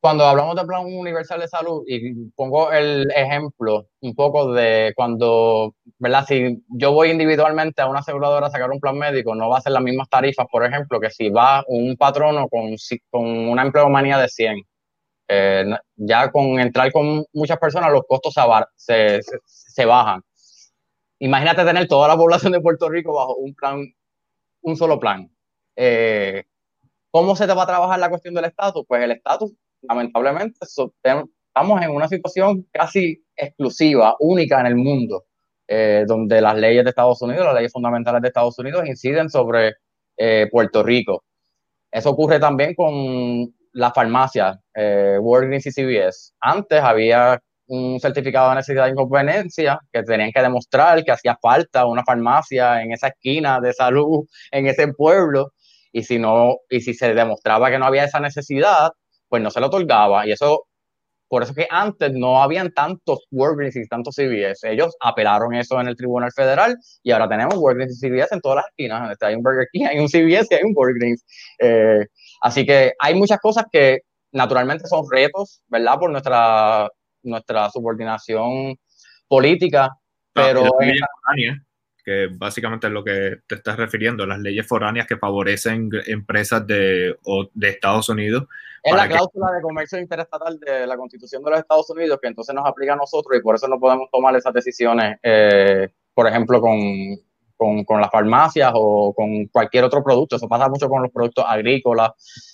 Cuando 0.00 0.24
hablamos 0.24 0.56
de 0.56 0.64
plan 0.64 0.84
universal 0.86 1.40
de 1.40 1.48
salud, 1.48 1.82
y 1.86 2.30
pongo 2.34 2.72
el 2.72 3.10
ejemplo 3.14 3.86
un 4.00 4.14
poco 4.14 4.52
de 4.52 4.92
cuando, 4.96 5.74
¿verdad? 5.98 6.24
Si 6.26 6.64
yo 6.68 6.92
voy 6.92 7.10
individualmente 7.10 7.82
a 7.82 7.86
una 7.86 8.00
aseguradora 8.00 8.46
a 8.46 8.50
sacar 8.50 8.70
un 8.70 8.80
plan 8.80 8.96
médico, 8.96 9.34
no 9.34 9.50
va 9.50 9.58
a 9.58 9.60
ser 9.60 9.72
las 9.72 9.82
mismas 9.82 10.08
tarifas, 10.08 10.46
por 10.50 10.64
ejemplo, 10.64 11.00
que 11.00 11.10
si 11.10 11.28
va 11.28 11.64
un 11.68 11.96
patrono 11.96 12.48
con, 12.48 12.74
con 13.10 13.26
una 13.26 13.62
empleomanía 13.62 14.18
de 14.18 14.28
100. 14.28 14.62
Eh, 15.32 15.64
ya 15.94 16.30
con 16.32 16.58
entrar 16.58 16.90
con 16.90 17.24
muchas 17.32 17.58
personas, 17.58 17.92
los 17.92 18.02
costos 18.08 18.34
se, 18.76 19.84
bajan. 19.84 20.22
Imagínate 21.20 21.64
tener 21.64 21.86
toda 21.86 22.08
la 22.08 22.16
población 22.16 22.52
de 22.52 22.60
Puerto 22.60 22.88
Rico 22.88 23.14
bajo 23.14 23.36
un 23.36 23.54
plan, 23.54 23.84
un 24.62 24.76
solo 24.76 24.98
plan. 24.98 25.30
Eh, 25.76 26.44
¿Cómo 27.10 27.36
se 27.36 27.46
te 27.46 27.54
va 27.54 27.64
a 27.64 27.66
trabajar 27.66 27.98
la 28.00 28.08
cuestión 28.08 28.34
del 28.34 28.46
estatus? 28.46 28.84
Pues 28.88 29.02
el 29.04 29.12
estatus 29.12 29.52
lamentablemente 29.82 30.58
estamos 30.62 31.82
en 31.82 31.90
una 31.90 32.08
situación 32.08 32.66
casi 32.72 33.22
exclusiva, 33.36 34.14
única 34.20 34.60
en 34.60 34.66
el 34.66 34.76
mundo, 34.76 35.24
eh, 35.66 36.04
donde 36.06 36.40
las 36.40 36.56
leyes 36.56 36.84
de 36.84 36.90
Estados 36.90 37.20
Unidos, 37.22 37.44
las 37.44 37.54
leyes 37.54 37.72
fundamentales 37.72 38.22
de 38.22 38.28
Estados 38.28 38.58
Unidos 38.58 38.86
inciden 38.86 39.30
sobre 39.30 39.74
eh, 40.16 40.48
Puerto 40.50 40.82
Rico. 40.82 41.24
Eso 41.90 42.10
ocurre 42.10 42.38
también 42.38 42.74
con 42.74 43.52
las 43.72 43.92
farmacias, 43.94 44.58
eh, 44.74 45.18
Walgreens 45.20 45.66
y 45.66 45.72
CVS. 45.72 46.32
Antes 46.40 46.80
había 46.82 47.40
un 47.66 48.00
certificado 48.00 48.50
de 48.50 48.56
necesidad 48.56 48.86
de 48.86 48.90
inconveniencia 48.90 49.78
que 49.92 50.02
tenían 50.02 50.32
que 50.32 50.42
demostrar 50.42 51.04
que 51.04 51.12
hacía 51.12 51.38
falta 51.40 51.86
una 51.86 52.02
farmacia 52.04 52.82
en 52.82 52.92
esa 52.92 53.08
esquina 53.08 53.60
de 53.60 53.72
salud, 53.72 54.26
en 54.50 54.66
ese 54.66 54.88
pueblo, 54.92 55.52
y 55.92 56.02
si 56.02 56.18
no, 56.18 56.56
y 56.68 56.80
si 56.80 56.94
se 56.94 57.14
demostraba 57.14 57.70
que 57.70 57.78
no 57.78 57.86
había 57.86 58.04
esa 58.04 58.20
necesidad, 58.20 58.90
pues 59.30 59.42
no 59.42 59.50
se 59.50 59.60
lo 59.60 59.68
otorgaba. 59.68 60.26
Y 60.26 60.32
eso, 60.32 60.66
por 61.28 61.42
eso 61.42 61.54
que 61.54 61.66
antes 61.70 62.12
no 62.12 62.42
habían 62.42 62.72
tantos 62.72 63.20
Walgreens 63.30 63.76
y 63.76 63.88
tantos 63.88 64.16
CVS. 64.16 64.70
Ellos 64.70 64.94
apelaron 65.00 65.54
eso 65.54 65.80
en 65.80 65.88
el 65.88 65.96
Tribunal 65.96 66.32
Federal 66.32 66.76
y 67.02 67.12
ahora 67.12 67.28
tenemos 67.28 67.54
Walgreens 67.56 68.02
y 68.02 68.08
CVS 68.08 68.34
en 68.34 68.40
todas 68.42 68.56
las 68.56 68.66
esquinas. 68.66 69.16
Hay 69.22 69.34
un 69.36 69.42
Burger 69.42 69.68
King, 69.72 69.86
hay 69.90 69.98
un 69.98 70.08
CVS 70.08 70.48
y 70.50 70.54
hay 70.54 70.64
un 70.64 70.74
Walgreens. 70.76 71.24
Eh, 71.60 72.06
así 72.42 72.66
que 72.66 72.92
hay 72.98 73.14
muchas 73.14 73.38
cosas 73.38 73.64
que 73.72 74.00
naturalmente 74.32 74.86
son 74.86 75.06
retos, 75.10 75.62
¿verdad? 75.68 75.98
Por 75.98 76.10
nuestra, 76.10 76.88
nuestra 77.22 77.70
subordinación 77.70 78.76
política. 79.28 79.90
Pero 80.32 80.68
que 82.04 82.28
básicamente 82.32 82.86
es 82.86 82.92
lo 82.92 83.04
que 83.04 83.36
te 83.46 83.56
estás 83.56 83.76
refiriendo, 83.76 84.26
las 84.26 84.40
leyes 84.40 84.66
foráneas 84.66 85.06
que 85.06 85.16
favorecen 85.16 85.90
empresas 86.06 86.66
de, 86.66 87.16
de 87.54 87.68
Estados 87.68 88.08
Unidos. 88.08 88.46
Es 88.82 88.94
la 88.94 89.08
cláusula 89.08 89.48
que... 89.50 89.56
de 89.56 89.62
comercio 89.62 89.98
interestatal 89.98 90.58
de 90.58 90.86
la 90.86 90.96
Constitución 90.96 91.42
de 91.42 91.50
los 91.50 91.60
Estados 91.60 91.88
Unidos 91.90 92.18
que 92.20 92.28
entonces 92.28 92.54
nos 92.54 92.66
aplica 92.66 92.94
a 92.94 92.96
nosotros 92.96 93.38
y 93.38 93.42
por 93.42 93.54
eso 93.54 93.68
no 93.68 93.78
podemos 93.78 94.08
tomar 94.10 94.34
esas 94.36 94.52
decisiones, 94.52 95.18
eh, 95.22 95.88
por 96.14 96.26
ejemplo, 96.26 96.60
con, 96.60 96.78
con, 97.56 97.84
con, 97.84 98.00
las 98.00 98.10
farmacias 98.10 98.72
o 98.74 99.12
con 99.14 99.46
cualquier 99.46 99.84
otro 99.84 100.02
producto. 100.02 100.36
Eso 100.36 100.48
pasa 100.48 100.68
mucho 100.68 100.88
con 100.88 101.02
los 101.02 101.10
productos 101.10 101.44
agrícolas. 101.46 102.10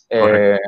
Eh, 0.09 0.59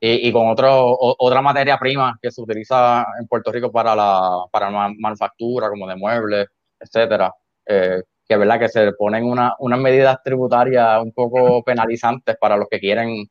y, 0.00 0.28
y, 0.28 0.32
con 0.32 0.48
otro, 0.48 0.90
o, 0.90 1.16
otra 1.18 1.42
materia 1.42 1.76
prima 1.76 2.16
que 2.22 2.30
se 2.30 2.40
utiliza 2.40 3.04
en 3.20 3.26
Puerto 3.26 3.50
Rico 3.50 3.72
para 3.72 3.96
la, 3.96 4.44
para 4.52 4.70
manufactura, 4.70 5.68
como 5.68 5.88
de 5.88 5.96
muebles, 5.96 6.46
etcétera 6.78 7.34
eh, 7.68 8.02
que 8.26 8.36
verdad 8.36 8.58
que 8.58 8.68
se 8.68 8.92
ponen 8.92 9.24
una, 9.24 9.54
unas 9.58 9.78
medidas 9.78 10.18
tributarias 10.24 11.02
un 11.02 11.12
poco 11.12 11.62
penalizantes 11.62 12.36
para 12.40 12.56
los 12.56 12.66
que 12.68 12.80
quieren 12.80 13.26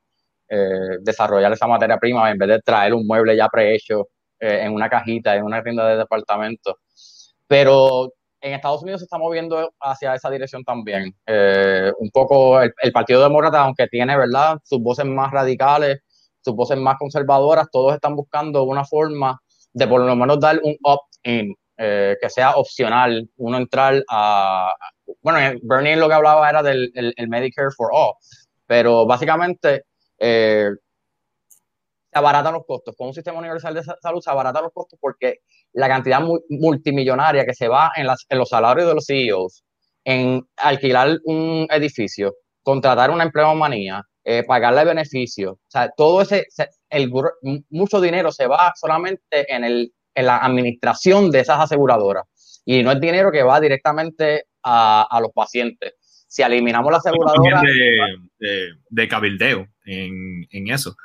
eh, 0.49 0.97
desarrollar 1.01 1.51
esa 1.51 1.67
materia 1.67 1.97
prima 1.97 2.29
en 2.31 2.37
vez 2.37 2.49
de 2.49 2.61
traer 2.61 2.93
un 2.93 3.05
mueble 3.05 3.35
ya 3.35 3.47
prehecho 3.49 4.07
eh, 4.39 4.61
en 4.63 4.73
una 4.73 4.89
cajita, 4.89 5.35
en 5.35 5.43
una 5.43 5.63
tienda 5.63 5.87
de 5.87 5.97
departamento. 5.97 6.77
Pero 7.47 8.13
en 8.41 8.53
Estados 8.53 8.83
Unidos 8.83 9.01
se 9.01 9.05
está 9.05 9.17
moviendo 9.17 9.73
hacia 9.79 10.15
esa 10.15 10.29
dirección 10.29 10.63
también. 10.63 11.15
Eh, 11.25 11.91
un 11.99 12.09
poco 12.11 12.61
el, 12.61 12.71
el, 12.81 12.91
Partido 12.91 13.23
Demócrata, 13.23 13.61
aunque 13.61 13.87
tiene, 13.87 14.15
¿verdad?, 14.17 14.57
sus 14.63 14.81
voces 14.81 15.05
más 15.05 15.31
radicales, 15.31 15.99
sus 16.41 16.55
voces 16.55 16.77
más 16.77 16.97
conservadoras, 16.97 17.67
todos 17.71 17.93
están 17.93 18.15
buscando 18.15 18.63
una 18.63 18.85
forma 18.85 19.39
de 19.73 19.87
por 19.87 20.01
lo 20.01 20.15
menos 20.15 20.39
dar 20.39 20.59
un 20.63 20.75
opt-in 20.83 21.53
eh, 21.77 22.15
que 22.19 22.29
sea 22.29 22.55
opcional 22.55 23.29
uno 23.37 23.57
entrar 23.57 24.03
a... 24.09 24.73
Bueno, 25.21 25.59
Bernie 25.63 25.95
lo 25.95 26.07
que 26.07 26.13
hablaba 26.13 26.49
era 26.49 26.63
del 26.63 26.91
el, 26.95 27.13
el 27.15 27.27
Medicare 27.27 27.71
for 27.75 27.89
All, 27.91 28.13
pero 28.65 29.05
básicamente 29.05 29.83
eh, 30.19 30.69
se 32.11 32.19
abaratan 32.19 32.53
los 32.53 32.65
costos. 32.65 32.95
Con 32.97 33.07
un 33.07 33.13
sistema 33.13 33.39
universal 33.39 33.73
de 33.73 33.83
salud 33.83 34.21
se 34.21 34.29
abaratan 34.29 34.63
los 34.63 34.73
costos 34.73 34.97
porque 35.01 35.39
la 35.73 35.87
cantidad 35.87 36.21
multimillonaria 36.49 37.45
que 37.45 37.53
se 37.53 37.67
va 37.67 37.91
en, 37.95 38.07
las, 38.07 38.25
en 38.29 38.37
los 38.37 38.49
salarios 38.49 38.87
de 38.87 38.93
los 38.95 39.05
CEOs, 39.05 39.63
en 40.03 40.41
alquilar 40.57 41.19
un 41.25 41.67
edificio, 41.69 42.35
contratar 42.63 43.11
una 43.11 43.23
empleomanía, 43.23 44.03
eh, 44.23 44.43
pagarle 44.43 44.83
beneficios, 44.83 45.53
o 45.53 45.69
sea, 45.69 45.89
todo 45.95 46.21
ese, 46.21 46.47
mucho 47.69 48.01
dinero 48.01 48.31
se 48.31 48.47
va 48.47 48.73
solamente 48.75 49.45
en 49.53 49.91
la 50.15 50.37
administración 50.37 51.29
de 51.31 51.41
esas 51.41 51.59
aseguradoras. 51.59 52.25
Y 52.65 52.83
no 52.83 52.91
es 52.91 52.99
dinero 52.99 53.31
que 53.31 53.43
va 53.43 53.61
directamente 53.61 54.45
a 54.63 55.19
los 55.21 55.31
pacientes. 55.31 55.93
Si 56.27 56.43
eliminamos 56.43 56.91
la 56.91 56.97
aseguradora... 56.97 57.61
De, 57.61 58.17
de, 58.39 58.73
de, 58.89 59.07
cabildeo 59.07 59.67
en, 59.85 60.47
en 60.51 60.69
eso. 60.69 60.95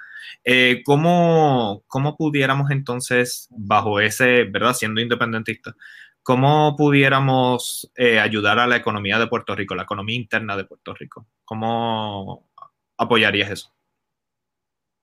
Eh, 0.44 0.82
¿cómo, 0.84 1.82
¿Cómo 1.86 2.16
pudiéramos 2.16 2.70
entonces, 2.70 3.48
bajo 3.50 4.00
ese, 4.00 4.44
¿verdad? 4.44 4.74
Siendo 4.74 5.00
independentista, 5.00 5.74
¿cómo 6.22 6.74
pudiéramos 6.76 7.90
eh, 7.96 8.18
ayudar 8.18 8.58
a 8.58 8.66
la 8.66 8.76
economía 8.76 9.18
de 9.18 9.28
Puerto 9.28 9.54
Rico, 9.54 9.74
la 9.74 9.84
economía 9.84 10.16
interna 10.16 10.56
de 10.56 10.64
Puerto 10.64 10.94
Rico? 10.94 11.26
¿Cómo 11.44 12.48
apoyarías 12.96 13.50
eso? 13.50 13.72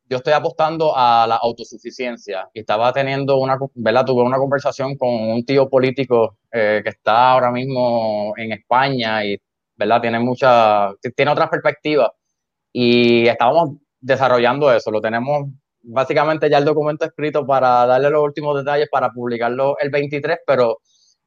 Yo 0.10 0.18
estoy 0.18 0.34
apostando 0.34 0.94
a 0.98 1.28
la 1.28 1.36
autosuficiencia 1.36 2.50
y 2.52 2.62
estaba 2.62 2.92
teniendo 2.92 3.38
una, 3.38 3.60
¿verdad? 3.76 4.06
Tuve 4.06 4.24
una 4.24 4.40
conversación 4.40 4.98
con 4.98 5.10
un 5.10 5.46
tío 5.46 5.70
político 5.70 6.40
eh, 6.52 6.82
que 6.84 6.90
está 6.90 7.34
ahora 7.34 7.52
mismo 7.52 8.34
en 8.36 8.54
España 8.54 9.24
y, 9.24 9.40
¿verdad? 9.80 10.02
Tiene 10.02 10.20
mucha, 10.20 10.94
tiene 11.16 11.32
otras 11.32 11.50
perspectivas 11.50 12.12
y 12.74 13.28
estábamos 13.28 13.78
desarrollando 14.00 14.72
eso. 14.72 14.92
Lo 14.92 15.02
tenemos 15.02 15.48
básicamente 15.82 16.50
ya 16.50 16.58
el 16.58 16.66
documento 16.66 17.06
escrito 17.06 17.48
para 17.48 17.86
darle 17.86 18.10
los 18.10 18.24
últimos 18.24 18.58
detalles 18.58 18.90
para 18.92 19.10
publicarlo 19.12 19.78
el 19.80 19.90
23, 19.90 20.40
pero 20.46 20.80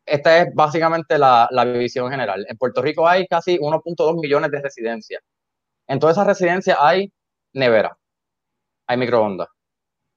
esta 0.04 0.42
es 0.42 0.54
básicamente 0.54 1.18
la, 1.18 1.48
la 1.50 1.64
visión 1.64 2.10
general. 2.10 2.44
En 2.48 2.58
Puerto 2.58 2.82
Rico 2.82 3.08
hay 3.08 3.26
casi 3.26 3.58
1.2 3.58 4.20
millones 4.20 4.50
de 4.50 4.60
residencias. 4.60 5.22
En 5.88 5.98
todas 5.98 6.16
esas 6.16 6.26
residencias 6.26 6.76
hay 6.80 7.10
nevera, 7.54 7.96
hay 8.86 8.96
microondas, 8.98 9.48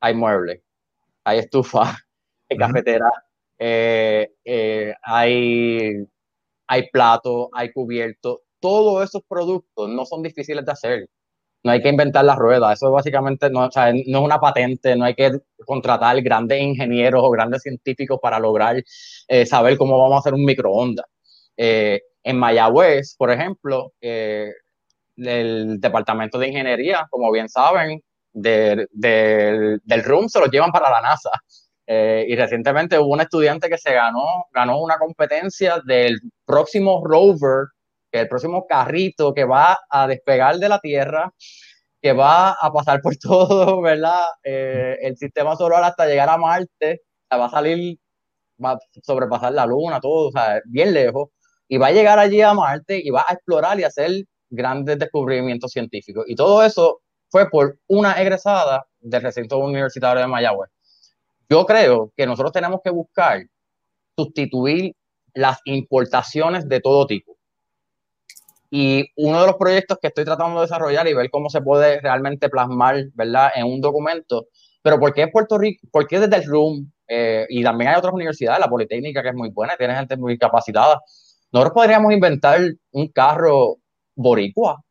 hay 0.01 0.13
muebles, 0.13 0.61
hay 1.23 1.39
estufa, 1.39 1.97
hay 2.49 2.57
cafetera, 2.57 3.09
eh, 3.57 4.33
eh, 4.43 4.93
hay, 5.01 6.05
hay 6.67 6.89
plato, 6.91 7.49
hay 7.53 7.71
cubierto. 7.71 8.41
Todos 8.59 9.03
esos 9.03 9.21
productos 9.27 9.89
no 9.89 10.05
son 10.05 10.23
difíciles 10.23 10.65
de 10.65 10.71
hacer 10.71 11.09
no 11.65 11.71
hay 11.71 11.81
que 11.81 11.89
inventar 11.89 12.23
las 12.23 12.37
ruedas, 12.37 12.73
eso 12.73 12.91
básicamente 12.91 13.49
no, 13.49 13.61
no 13.61 13.69
es 13.71 14.23
una 14.23 14.39
patente, 14.39 14.95
no 14.95 15.03
hay 15.05 15.15
que 15.15 15.31
contratar 15.65 16.21
grandes 16.21 16.61
ingenieros 16.61 17.23
o 17.23 17.31
grandes 17.31 17.63
científicos 17.63 18.19
para 18.21 18.37
lograr 18.37 18.83
eh, 19.27 19.45
saber 19.47 19.75
cómo 19.75 19.97
vamos 19.97 20.17
a 20.17 20.19
hacer 20.19 20.35
un 20.35 20.45
microondas. 20.45 21.07
Eh, 21.57 22.01
en 22.21 22.37
Mayagüez, 22.37 23.15
por 23.17 23.31
ejemplo, 23.31 23.93
eh, 23.99 24.51
el 25.17 25.79
departamento 25.79 26.37
de 26.37 26.49
ingeniería, 26.49 27.07
como 27.09 27.31
bien 27.31 27.49
saben, 27.49 27.99
del 28.31 28.87
RUM 30.03 30.29
se 30.29 30.39
lo 30.39 30.45
llevan 30.45 30.71
para 30.71 30.91
la 30.91 31.01
NASA. 31.01 31.31
Y 31.87 32.35
recientemente 32.35 32.97
hubo 32.97 33.13
un 33.13 33.21
estudiante 33.21 33.69
que 33.69 33.77
se 33.77 33.93
ganó, 33.93 34.45
ganó 34.51 34.81
una 34.81 34.97
competencia 34.97 35.79
del 35.85 36.19
próximo 36.45 37.03
rover 37.05 37.67
el 38.21 38.27
próximo 38.27 38.65
carrito 38.67 39.33
que 39.33 39.43
va 39.45 39.79
a 39.89 40.07
despegar 40.07 40.57
de 40.57 40.69
la 40.69 40.79
Tierra, 40.79 41.33
que 42.01 42.13
va 42.13 42.51
a 42.51 42.71
pasar 42.71 43.01
por 43.01 43.15
todo, 43.17 43.81
¿verdad? 43.81 44.25
Eh, 44.43 44.97
el 45.01 45.17
sistema 45.17 45.55
solar 45.55 45.83
hasta 45.83 46.07
llegar 46.07 46.29
a 46.29 46.37
Marte, 46.37 47.01
va 47.31 47.45
a 47.45 47.49
salir, 47.49 47.97
va 48.63 48.73
a 48.73 48.79
sobrepasar 49.03 49.53
la 49.53 49.65
Luna, 49.65 49.99
todo, 49.99 50.29
o 50.29 50.31
sea, 50.31 50.61
bien 50.65 50.93
lejos, 50.93 51.29
y 51.67 51.77
va 51.77 51.87
a 51.87 51.91
llegar 51.91 52.19
allí 52.19 52.41
a 52.41 52.53
Marte 52.53 53.01
y 53.03 53.09
va 53.09 53.25
a 53.27 53.33
explorar 53.33 53.79
y 53.79 53.83
hacer 53.83 54.11
grandes 54.49 54.99
descubrimientos 54.99 55.71
científicos. 55.71 56.25
Y 56.27 56.35
todo 56.35 56.63
eso 56.63 57.01
fue 57.29 57.49
por 57.49 57.77
una 57.87 58.13
egresada 58.21 58.85
del 58.99 59.21
recinto 59.21 59.57
universitario 59.57 60.21
de 60.21 60.27
Mayagüez. 60.27 60.69
Yo 61.49 61.65
creo 61.65 62.11
que 62.15 62.25
nosotros 62.25 62.51
tenemos 62.51 62.81
que 62.83 62.89
buscar 62.89 63.45
sustituir 64.17 64.95
las 65.33 65.59
importaciones 65.65 66.67
de 66.67 66.79
todo 66.79 67.05
tipo. 67.05 67.37
Y 68.71 69.05
uno 69.15 69.41
de 69.41 69.47
los 69.47 69.55
proyectos 69.57 69.97
que 70.01 70.07
estoy 70.07 70.25
tratando 70.25 70.59
de 70.59 70.65
desarrollar 70.65 71.07
y 71.07 71.13
ver 71.13 71.29
cómo 71.29 71.49
se 71.49 71.61
puede 71.61 72.01
realmente 72.01 72.49
plasmar, 72.49 73.05
¿verdad?, 73.13 73.51
en 73.55 73.67
un 73.67 73.79
documento. 73.79 74.47
Pero 74.81 74.99
¿por 74.99 75.13
qué 75.13 75.27
Puerto 75.27 75.57
Rico? 75.57 75.87
¿Por 75.91 76.07
qué 76.07 76.19
desde 76.19 76.37
el 76.37 76.45
RUM? 76.45 76.91
Eh, 77.07 77.45
y 77.49 77.63
también 77.63 77.91
hay 77.91 77.97
otras 77.97 78.13
universidades, 78.13 78.59
la 78.59 78.69
Politécnica, 78.69 79.21
que 79.21 79.29
es 79.29 79.35
muy 79.35 79.49
buena, 79.49 79.77
tiene 79.77 79.95
gente 79.95 80.17
muy 80.17 80.37
capacitada. 80.37 81.01
Nosotros 81.51 81.73
podríamos 81.73 82.11
inventar 82.11 82.59
un 82.91 83.07
carro 83.09 83.77
boricua 84.15 84.83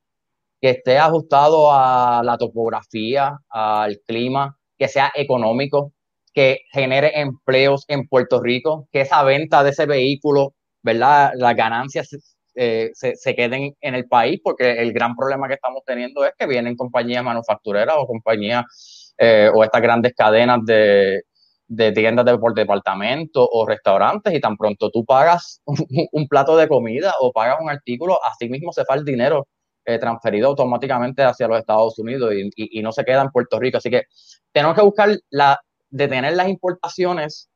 que 0.61 0.71
esté 0.71 0.99
ajustado 0.99 1.71
a 1.73 2.23
la 2.25 2.39
topografía, 2.39 3.39
al 3.49 4.01
clima, 4.07 4.57
que 4.79 4.89
sea 4.89 5.13
económico, 5.15 5.93
que 6.35 6.61
genere 6.73 7.21
empleos 7.21 7.85
en 7.89 8.09
Puerto 8.09 8.43
Rico, 8.43 8.89
que 8.93 9.03
esa 9.03 9.23
venta 9.23 9.63
de 9.63 9.71
ese 9.71 9.87
vehículo, 9.87 10.55
¿verdad? 10.83 11.33
Las 11.37 11.55
ganancias 11.57 12.11
eh, 12.57 12.91
se, 12.95 13.15
se, 13.17 13.35
queden 13.37 13.75
en 13.81 13.95
el 13.95 14.07
país, 14.07 14.41
porque 14.43 14.73
el 14.83 14.93
gran 14.93 15.15
problema 15.17 15.49
que 15.49 15.55
estamos 15.55 15.83
teniendo 15.87 16.25
es 16.25 16.33
que 16.39 16.47
vienen 16.47 16.77
compañías 16.77 17.25
manufactureras 17.25 17.97
o 17.99 18.07
compañías 18.07 19.15
eh, 19.19 19.49
o 19.55 19.63
estas 19.63 19.81
grandes 19.81 20.13
cadenas 20.15 20.61
de, 20.65 21.23
de 21.69 21.93
tiendas 21.93 22.25
de, 22.27 22.37
por 22.39 22.55
departamento 22.55 23.49
o 23.49 23.67
restaurantes 23.67 24.35
y 24.35 24.41
tan 24.41 24.57
pronto 24.57 24.91
tú 24.91 25.05
pagas 25.05 25.63
un, 26.13 26.29
plato 26.29 26.57
de 26.57 26.69
comida 26.69 27.15
o 27.21 27.33
pagas 27.33 27.59
un 27.61 27.71
artículo, 27.71 28.19
así 28.25 28.49
mismo 28.49 28.73
se 28.73 28.85
fa 28.85 28.95
el 28.95 29.05
dinero 29.05 29.47
eh, 29.85 29.99
transferido 29.99 30.49
automáticamente 30.49 31.23
hacia 31.23 31.47
los 31.47 31.59
Estados 31.59 31.99
Unidos 31.99 32.33
y, 32.35 32.51
y, 32.57 32.81
y, 32.81 32.83
no 32.83 32.91
se 32.91 33.05
queda 33.05 33.23
en 33.23 33.31
Puerto 33.31 33.61
Rico. 33.61 33.79
Así 33.79 33.91
que 33.91 34.05
tenemos 34.53 34.77
que 34.77 34.83
buscar 34.83 35.11
la, 35.31 35.61
detener 35.95 36.35
las 36.35 36.49
importaciones 36.49 37.49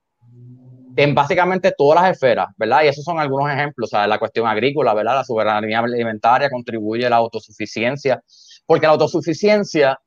en 0.97 1.15
básicamente 1.15 1.73
todas 1.77 2.01
las 2.01 2.13
esferas, 2.13 2.49
¿verdad? 2.57 2.83
Y 2.85 2.89
esos 2.89 3.05
son 3.05 3.19
algunos 3.19 3.51
ejemplos, 3.51 3.89
o 3.89 3.97
sea, 3.97 4.07
la 4.07 4.19
cuestión 4.19 4.47
agrícola, 4.47 4.95
¿verdad? 4.95 5.17
La 5.17 5.25
soberanía 5.25 5.81
alimentaria 5.81 6.49
contribuye 6.49 7.07
a 7.07 7.11
la 7.11 7.17
autosuficiencia, 7.17 8.23
porque 8.65 8.87
la 8.87 8.93
autosuficiencia 8.93 9.99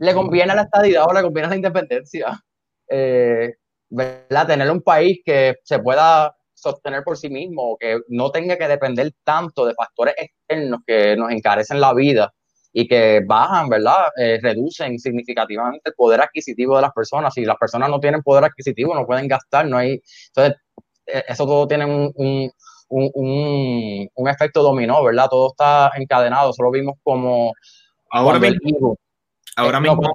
le 0.00 0.14
conviene 0.14 0.52
a 0.52 0.56
la 0.56 0.62
estadidad 0.62 1.04
o 1.08 1.12
le 1.12 1.22
conviene 1.22 1.46
a 1.46 1.50
la 1.50 1.56
independencia, 1.56 2.40
eh, 2.88 3.54
¿verdad? 3.88 4.46
Tener 4.46 4.70
un 4.70 4.82
país 4.82 5.20
que 5.24 5.54
se 5.62 5.78
pueda 5.78 6.36
sostener 6.52 7.04
por 7.04 7.16
sí 7.16 7.28
mismo, 7.28 7.76
que 7.78 8.00
no 8.08 8.30
tenga 8.32 8.56
que 8.56 8.66
depender 8.66 9.12
tanto 9.22 9.66
de 9.66 9.74
factores 9.74 10.14
externos 10.18 10.80
que 10.84 11.16
nos 11.16 11.30
encarecen 11.30 11.80
la 11.80 11.94
vida 11.94 12.32
y 12.78 12.86
que 12.86 13.22
bajan, 13.26 13.70
¿verdad? 13.70 14.12
Eh, 14.18 14.38
reducen 14.42 14.98
significativamente 14.98 15.88
el 15.88 15.94
poder 15.94 16.20
adquisitivo 16.20 16.76
de 16.76 16.82
las 16.82 16.92
personas. 16.92 17.32
Si 17.32 17.42
las 17.42 17.56
personas 17.56 17.88
no 17.88 17.98
tienen 17.98 18.20
poder 18.22 18.44
adquisitivo, 18.44 18.94
no 18.94 19.06
pueden 19.06 19.26
gastar, 19.26 19.66
no 19.66 19.78
hay... 19.78 20.02
Entonces, 20.26 20.60
eh, 21.06 21.24
eso 21.26 21.46
todo 21.46 21.66
tiene 21.66 21.86
un, 21.86 22.12
un, 22.14 22.50
un, 22.90 24.10
un 24.14 24.28
efecto 24.28 24.62
dominó, 24.62 25.02
¿verdad? 25.02 25.26
Todo 25.30 25.52
está 25.52 25.90
encadenado, 25.96 26.52
solo 26.52 26.70
vimos 26.70 26.96
como... 27.02 27.54
Ahora 28.10 28.38
mismo, 28.38 28.98
ahora 29.56 29.80
mismo 29.80 30.14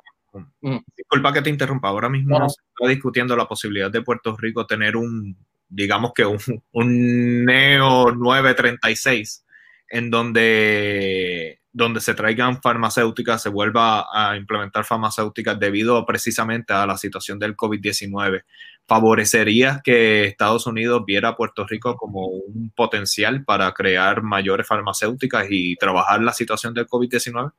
mm. 0.62 0.78
disculpa 0.96 1.34
que 1.34 1.42
te 1.42 1.50
interrumpa, 1.50 1.88
ahora 1.88 2.10
mismo 2.10 2.38
no. 2.38 2.48
se 2.48 2.62
está 2.62 2.88
discutiendo 2.88 3.36
la 3.36 3.48
posibilidad 3.48 3.90
de 3.90 4.04
Puerto 4.04 4.38
Rico 4.38 4.68
tener 4.68 4.96
un, 4.96 5.36
digamos 5.68 6.12
que 6.14 6.28
un, 6.28 6.38
un 6.74 7.44
Neo 7.44 8.12
936, 8.12 9.48
en 9.90 10.12
donde 10.12 11.61
donde 11.74 12.02
se 12.02 12.14
traigan 12.14 12.62
farmacéuticas, 12.62 13.42
se 13.42 13.50
vuelva 13.50 14.08
a 14.12 14.36
implementar 14.36 14.84
farmacéuticas 14.84 15.58
debido 15.58 16.06
precisamente 16.06 16.74
a 16.74 16.86
la 16.86 16.98
situación 16.98 17.40
del 17.40 17.56
COVID-19. 17.56 18.44
¿Favorecería 18.86 19.80
que 19.84 20.26
Estados 20.26 20.68
Unidos 20.68 21.04
viera 21.06 21.30
a 21.30 21.36
Puerto 21.38 21.66
Rico 21.66 21.96
como 21.96 22.28
un 22.28 22.72
potencial 22.76 23.46
para 23.46 23.72
crear 23.74 24.22
mayores 24.22 24.68
farmacéuticas 24.68 25.48
y 25.50 25.78
trabajar 25.78 26.22
la 26.22 26.34
situación 26.34 26.74
del 26.74 26.88
COVID-19? 26.88 27.52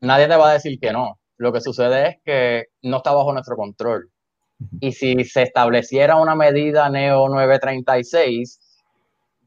Nadie 0.00 0.28
te 0.28 0.36
va 0.36 0.50
a 0.50 0.52
decir 0.54 0.78
que 0.78 0.92
no. 0.92 1.18
Lo 1.38 1.52
que 1.52 1.60
sucede 1.60 2.08
es 2.08 2.16
que 2.24 2.66
no 2.82 2.98
está 2.98 3.12
bajo 3.12 3.32
nuestro 3.32 3.56
control. 3.56 4.10
Y 4.80 4.92
si 4.92 5.24
se 5.24 5.42
estableciera 5.42 6.16
una 6.16 6.34
medida 6.34 6.90
NEO 6.90 7.28
936, 7.28 8.60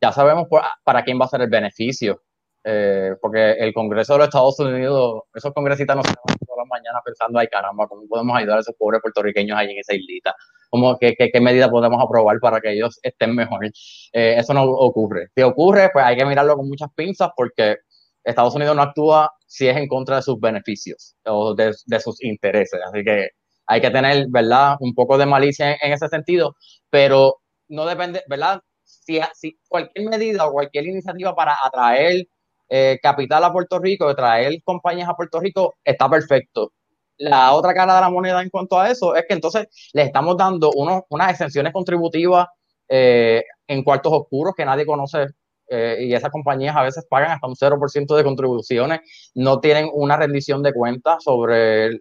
ya 0.01 0.11
sabemos 0.11 0.47
para 0.84 1.03
quién 1.03 1.19
va 1.19 1.26
a 1.26 1.30
ser 1.30 1.41
el 1.41 1.49
beneficio 1.49 2.22
eh, 2.64 3.16
porque 3.22 3.53
el 3.53 3.74
Congreso 3.74 4.14
de 4.14 4.20
los 4.20 4.28
Estados 4.28 4.59
Unidos, 4.59 5.24
esos 5.34 5.53
congresistas 5.53 5.95
no 5.95 6.03
se 6.03 6.09
van 6.09 6.38
todas 6.45 6.57
las 6.57 6.68
mañanas 6.68 7.01
pensando, 7.03 7.39
ay 7.39 7.47
caramba, 7.47 7.88
¿cómo 7.88 8.07
podemos 8.07 8.38
ayudar 8.38 8.57
a 8.57 8.62
esos 8.62 8.76
pobres 8.78 9.01
puertorriqueños 9.01 9.57
ahí 9.57 9.72
en 9.72 9.80
esa 9.80 9.95
islita? 9.95 10.36
¿Cómo, 10.70 10.97
qué, 10.99 11.16
qué, 11.18 11.30
qué 11.32 11.41
medida 11.41 11.70
podemos 11.70 12.01
aprobar 12.03 12.39
para 12.39 12.62
que 12.62 12.72
ellos 12.72 12.99
estén 13.03 13.36
mejor? 13.36 13.66
Eh, 13.66 14.36
eso 14.38 14.53
no 14.53 14.64
ocurre. 14.64 15.28
Si 15.36 15.41
ocurre, 15.41 15.89
pues 15.91 16.05
hay 16.05 16.16
que 16.16 16.26
mirarlo 16.26 16.55
con 16.55 16.68
muchas 16.68 16.89
pinzas 16.95 17.30
porque 17.36 17.78
Estados 18.24 18.55
Unidos 18.55 18.76
no 18.76 18.84
actúa 18.84 19.32
si 19.47 19.68
es 19.68 19.76
en 19.76 19.88
contra 19.88 20.18
de 20.18 20.22
sus 20.22 20.39
beneficios 20.39 21.16
o 21.26 21.53
de, 21.55 21.74
de 21.86 21.99
sus 21.99 22.24
intereses. 22.24 22.80
Así 22.88 23.03
que 23.03 23.30
hay 23.66 23.82
que 23.82 23.89
tener, 23.89 24.28
¿verdad?, 24.30 24.76
un 24.80 24.93
poco 24.93 25.18
de 25.18 25.26
malicia 25.26 25.72
en, 25.72 25.78
en 25.82 25.93
ese 25.93 26.07
sentido, 26.07 26.55
pero 26.89 27.38
no 27.70 27.86
depende, 27.86 28.22
¿verdad? 28.28 28.62
Si, 28.84 29.20
si 29.34 29.57
cualquier 29.68 30.09
medida 30.09 30.45
o 30.47 30.51
cualquier 30.51 30.88
iniciativa 30.88 31.36
para 31.36 31.55
atraer 31.64 32.28
eh, 32.74 32.99
capital 33.03 33.43
a 33.43 33.51
Puerto 33.51 33.80
Rico, 33.80 34.07
de 34.07 34.15
traer 34.15 34.63
compañías 34.63 35.09
a 35.09 35.13
Puerto 35.13 35.41
Rico, 35.41 35.76
está 35.84 36.09
perfecto. 36.09 36.72
La 37.17 37.51
otra 37.51 37.74
cara 37.74 37.95
de 37.95 38.01
la 38.01 38.09
moneda 38.09 38.41
en 38.41 38.49
cuanto 38.49 38.80
a 38.80 38.89
eso 38.89 39.13
es 39.13 39.26
que 39.28 39.34
entonces 39.34 39.67
le 39.91 40.03
estamos 40.03 40.38
dando 40.38 40.72
unos, 40.74 41.01
unas 41.09 41.32
exenciones 41.32 41.74
contributivas 41.74 42.47
eh, 42.88 43.43
en 43.67 43.84
cuartos 43.84 44.13
oscuros 44.13 44.53
que 44.55 44.63
nadie 44.63 44.86
conoce 44.86 45.26
eh, 45.67 45.97
y 45.99 46.13
esas 46.13 46.32
compañías 46.32 46.74
a 46.78 46.84
veces 46.84 47.05
pagan 47.09 47.32
hasta 47.32 47.47
un 47.47 47.55
0% 47.55 48.15
de 48.15 48.24
contribuciones, 48.24 49.01
no 49.36 49.59
tienen 49.59 49.89
una 49.93 50.15
rendición 50.15 50.63
de 50.63 50.72
cuentas 50.72 51.22
sobre 51.26 51.99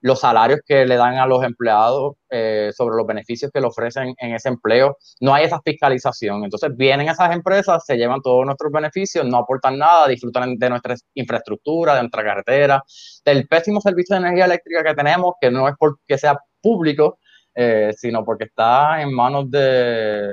los 0.00 0.20
salarios 0.20 0.60
que 0.66 0.86
le 0.86 0.96
dan 0.96 1.18
a 1.18 1.26
los 1.26 1.44
empleados, 1.44 2.14
eh, 2.30 2.70
sobre 2.74 2.96
los 2.96 3.06
beneficios 3.06 3.50
que 3.52 3.60
le 3.60 3.66
ofrecen 3.66 4.14
en 4.18 4.34
ese 4.34 4.48
empleo. 4.48 4.96
No 5.20 5.34
hay 5.34 5.44
esa 5.44 5.60
fiscalización. 5.62 6.44
Entonces 6.44 6.70
vienen 6.76 7.08
esas 7.08 7.34
empresas, 7.34 7.84
se 7.84 7.96
llevan 7.96 8.22
todos 8.22 8.46
nuestros 8.46 8.72
beneficios, 8.72 9.26
no 9.26 9.38
aportan 9.38 9.78
nada, 9.78 10.08
disfrutan 10.08 10.56
de 10.56 10.70
nuestra 10.70 10.94
infraestructura, 11.14 11.94
de 11.94 12.00
nuestra 12.00 12.24
carretera, 12.24 12.82
del 13.24 13.46
pésimo 13.46 13.80
servicio 13.80 14.14
de 14.16 14.20
energía 14.22 14.46
eléctrica 14.46 14.84
que 14.84 14.94
tenemos, 14.94 15.34
que 15.40 15.50
no 15.50 15.68
es 15.68 15.74
porque 15.78 16.16
sea 16.16 16.38
público, 16.62 17.18
eh, 17.54 17.92
sino 17.96 18.24
porque 18.24 18.44
está 18.44 19.02
en 19.02 19.12
manos 19.12 19.50
de, 19.50 20.32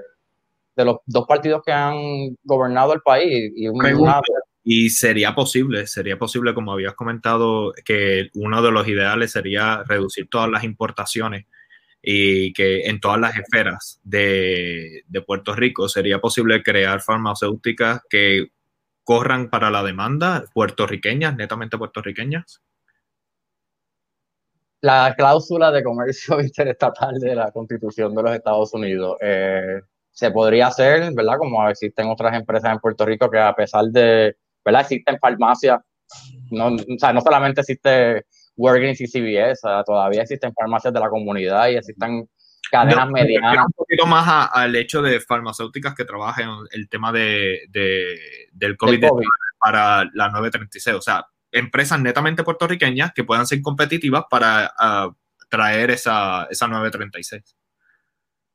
los 0.76 0.98
dos 1.06 1.26
partidos 1.28 1.62
que 1.66 1.72
han 1.72 2.36
gobernado 2.44 2.94
el 2.94 3.02
país. 3.02 3.52
Y, 3.56 3.68
y 4.70 4.90
sería 4.90 5.34
posible, 5.34 5.88
sería 5.88 6.20
posible, 6.20 6.54
como 6.54 6.74
habías 6.74 6.94
comentado, 6.94 7.72
que 7.86 8.30
uno 8.34 8.62
de 8.62 8.70
los 8.70 8.86
ideales 8.86 9.32
sería 9.32 9.82
reducir 9.88 10.28
todas 10.30 10.50
las 10.50 10.66
importaciones 10.66 11.46
y 12.02 12.52
que 12.52 12.82
en 12.82 13.00
todas 13.00 13.18
las 13.18 13.38
esferas 13.38 14.02
de, 14.04 15.04
de 15.08 15.22
Puerto 15.22 15.56
Rico 15.56 15.88
sería 15.88 16.20
posible 16.20 16.64
crear 16.64 17.00
farmacéuticas 17.00 18.02
que 18.10 18.48
corran 19.06 19.50
para 19.50 19.70
la 19.72 19.84
demanda 19.84 20.44
puertorriqueñas, 20.54 21.38
netamente 21.38 21.78
puertorriqueñas 21.78 22.62
la 24.82 25.16
cláusula 25.18 25.72
de 25.72 25.82
comercio 25.82 26.40
interestatal 26.42 27.18
de 27.20 27.36
la 27.36 27.52
Constitución 27.52 28.14
de 28.14 28.22
los 28.22 28.36
Estados 28.36 28.74
Unidos. 28.74 29.16
Eh, 29.22 29.80
se 30.12 30.30
podría 30.32 30.68
hacer, 30.68 31.14
¿verdad? 31.14 31.38
Como 31.38 31.68
existen 31.70 32.10
otras 32.10 32.36
empresas 32.36 32.74
en 32.74 32.80
Puerto 32.80 33.06
Rico 33.06 33.30
que 33.30 33.40
a 33.40 33.56
pesar 33.56 33.86
de, 33.86 34.36
¿verdad? 34.68 34.82
Existen 34.82 35.18
farmacias, 35.18 35.80
no, 36.52 36.76
o 36.76 37.00
sea, 37.00 37.14
no 37.14 37.22
solamente 37.22 37.62
existe 37.62 38.26
Walgreens 38.58 39.00
y 39.00 39.08
CVS, 39.08 39.62
todavía 39.86 40.24
existen 40.24 40.54
farmacias 40.54 40.94
de 40.94 41.00
la 41.00 41.10
comunidad 41.10 41.70
y 41.70 41.78
existen 41.78 42.30
cadenas 42.70 43.10
medianas. 43.10 43.66
Un 43.66 43.72
poquito 43.72 44.06
más 44.06 44.50
al 44.52 44.76
hecho 44.76 45.02
de 45.02 45.22
farmacéuticas 45.22 45.96
que 45.96 46.04
trabajen 46.04 46.50
el 46.72 46.90
tema 46.90 47.14
de, 47.14 47.62
del 47.72 48.76
COVID, 48.76 49.08
COVID. 49.08 49.26
para 49.58 50.04
la 50.14 50.28
936, 50.28 50.98
o 50.98 51.02
sea, 51.02 51.26
empresas 51.50 52.02
netamente 52.02 52.44
puertorriqueñas 52.44 53.14
que 53.14 53.24
puedan 53.24 53.48
ser 53.48 53.62
competitivas 53.62 54.26
para 54.30 54.74
uh, 54.78 55.14
traer 55.48 55.92
esa, 55.92 56.46
esa 56.50 56.68
936. 56.68 57.57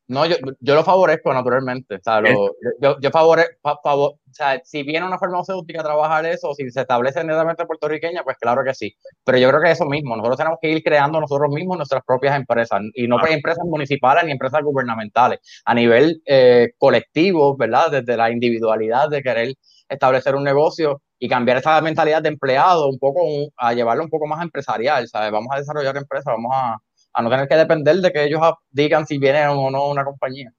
No, 0.08 0.26
yo, 0.26 0.36
yo, 0.60 0.74
lo 0.74 0.84
favorezco 0.84 1.32
naturalmente. 1.32 1.96
O 1.96 2.00
sea, 2.02 2.20
lo, 2.20 2.54
yo, 2.80 2.98
yo 3.00 3.10
favore, 3.10 3.58
favor, 3.82 4.12
o 4.32 4.34
sea, 4.34 4.60
si 4.64 4.82
viene 4.82 5.06
una 5.06 5.18
farmacéutica 5.18 5.80
a 5.80 5.84
trabajar 5.84 6.26
eso, 6.26 6.52
si 6.54 6.70
se 6.70 6.80
establece 6.80 7.22
netamente 7.22 7.66
puertorriqueña, 7.66 8.22
pues 8.24 8.36
claro 8.38 8.62
que 8.64 8.74
sí. 8.74 8.94
Pero 9.24 9.38
yo 9.38 9.48
creo 9.50 9.62
que 9.62 9.70
eso 9.70 9.84
mismo, 9.86 10.16
nosotros 10.16 10.38
tenemos 10.38 10.58
que 10.60 10.70
ir 10.70 10.82
creando 10.82 11.20
nosotros 11.20 11.50
mismos 11.50 11.76
nuestras 11.76 12.02
propias 12.04 12.36
empresas, 12.36 12.80
y 12.94 13.06
no 13.06 13.18
claro. 13.18 13.32
empresas 13.32 13.64
municipales 13.64 14.24
ni 14.24 14.32
empresas 14.32 14.62
gubernamentales, 14.62 15.40
a 15.64 15.74
nivel 15.74 16.22
eh, 16.26 16.72
colectivo, 16.78 17.56
¿verdad? 17.56 17.90
Desde 17.90 18.16
la 18.16 18.30
individualidad 18.30 19.08
de 19.08 19.22
querer 19.22 19.54
establecer 19.88 20.34
un 20.34 20.44
negocio 20.44 21.00
y 21.18 21.28
cambiar 21.28 21.58
esa 21.58 21.80
mentalidad 21.80 22.22
de 22.22 22.30
empleado 22.30 22.88
un 22.88 22.98
poco 22.98 23.20
a 23.56 23.72
llevarlo 23.72 24.02
un 24.02 24.10
poco 24.10 24.26
más 24.26 24.42
empresarial, 24.42 25.06
¿sabes? 25.08 25.30
Vamos 25.30 25.48
a 25.52 25.58
desarrollar 25.58 25.96
empresas, 25.96 26.26
vamos 26.26 26.52
a, 26.54 26.78
a 27.12 27.22
no 27.22 27.30
tener 27.30 27.48
que 27.48 27.56
depender 27.56 27.96
de 27.96 28.12
que 28.12 28.24
ellos 28.24 28.40
digan 28.70 29.06
si 29.06 29.18
vienen 29.18 29.48
o 29.48 29.70
no 29.70 29.88
una 29.88 30.04
compañía. 30.04 30.52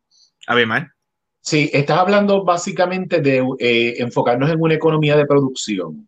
A 0.47 0.56
ver, 0.56 0.68
man. 0.68 0.89
Sí, 1.41 1.70
estás 1.74 1.99
hablando 1.99 2.43
básicamente 2.43 3.20
de 3.20 3.45
eh, 3.60 3.95
enfocarnos 3.97 4.49
en 4.49 4.62
una 4.62 4.76
economía 4.76 5.18
de 5.18 5.26
producción. 5.26 6.08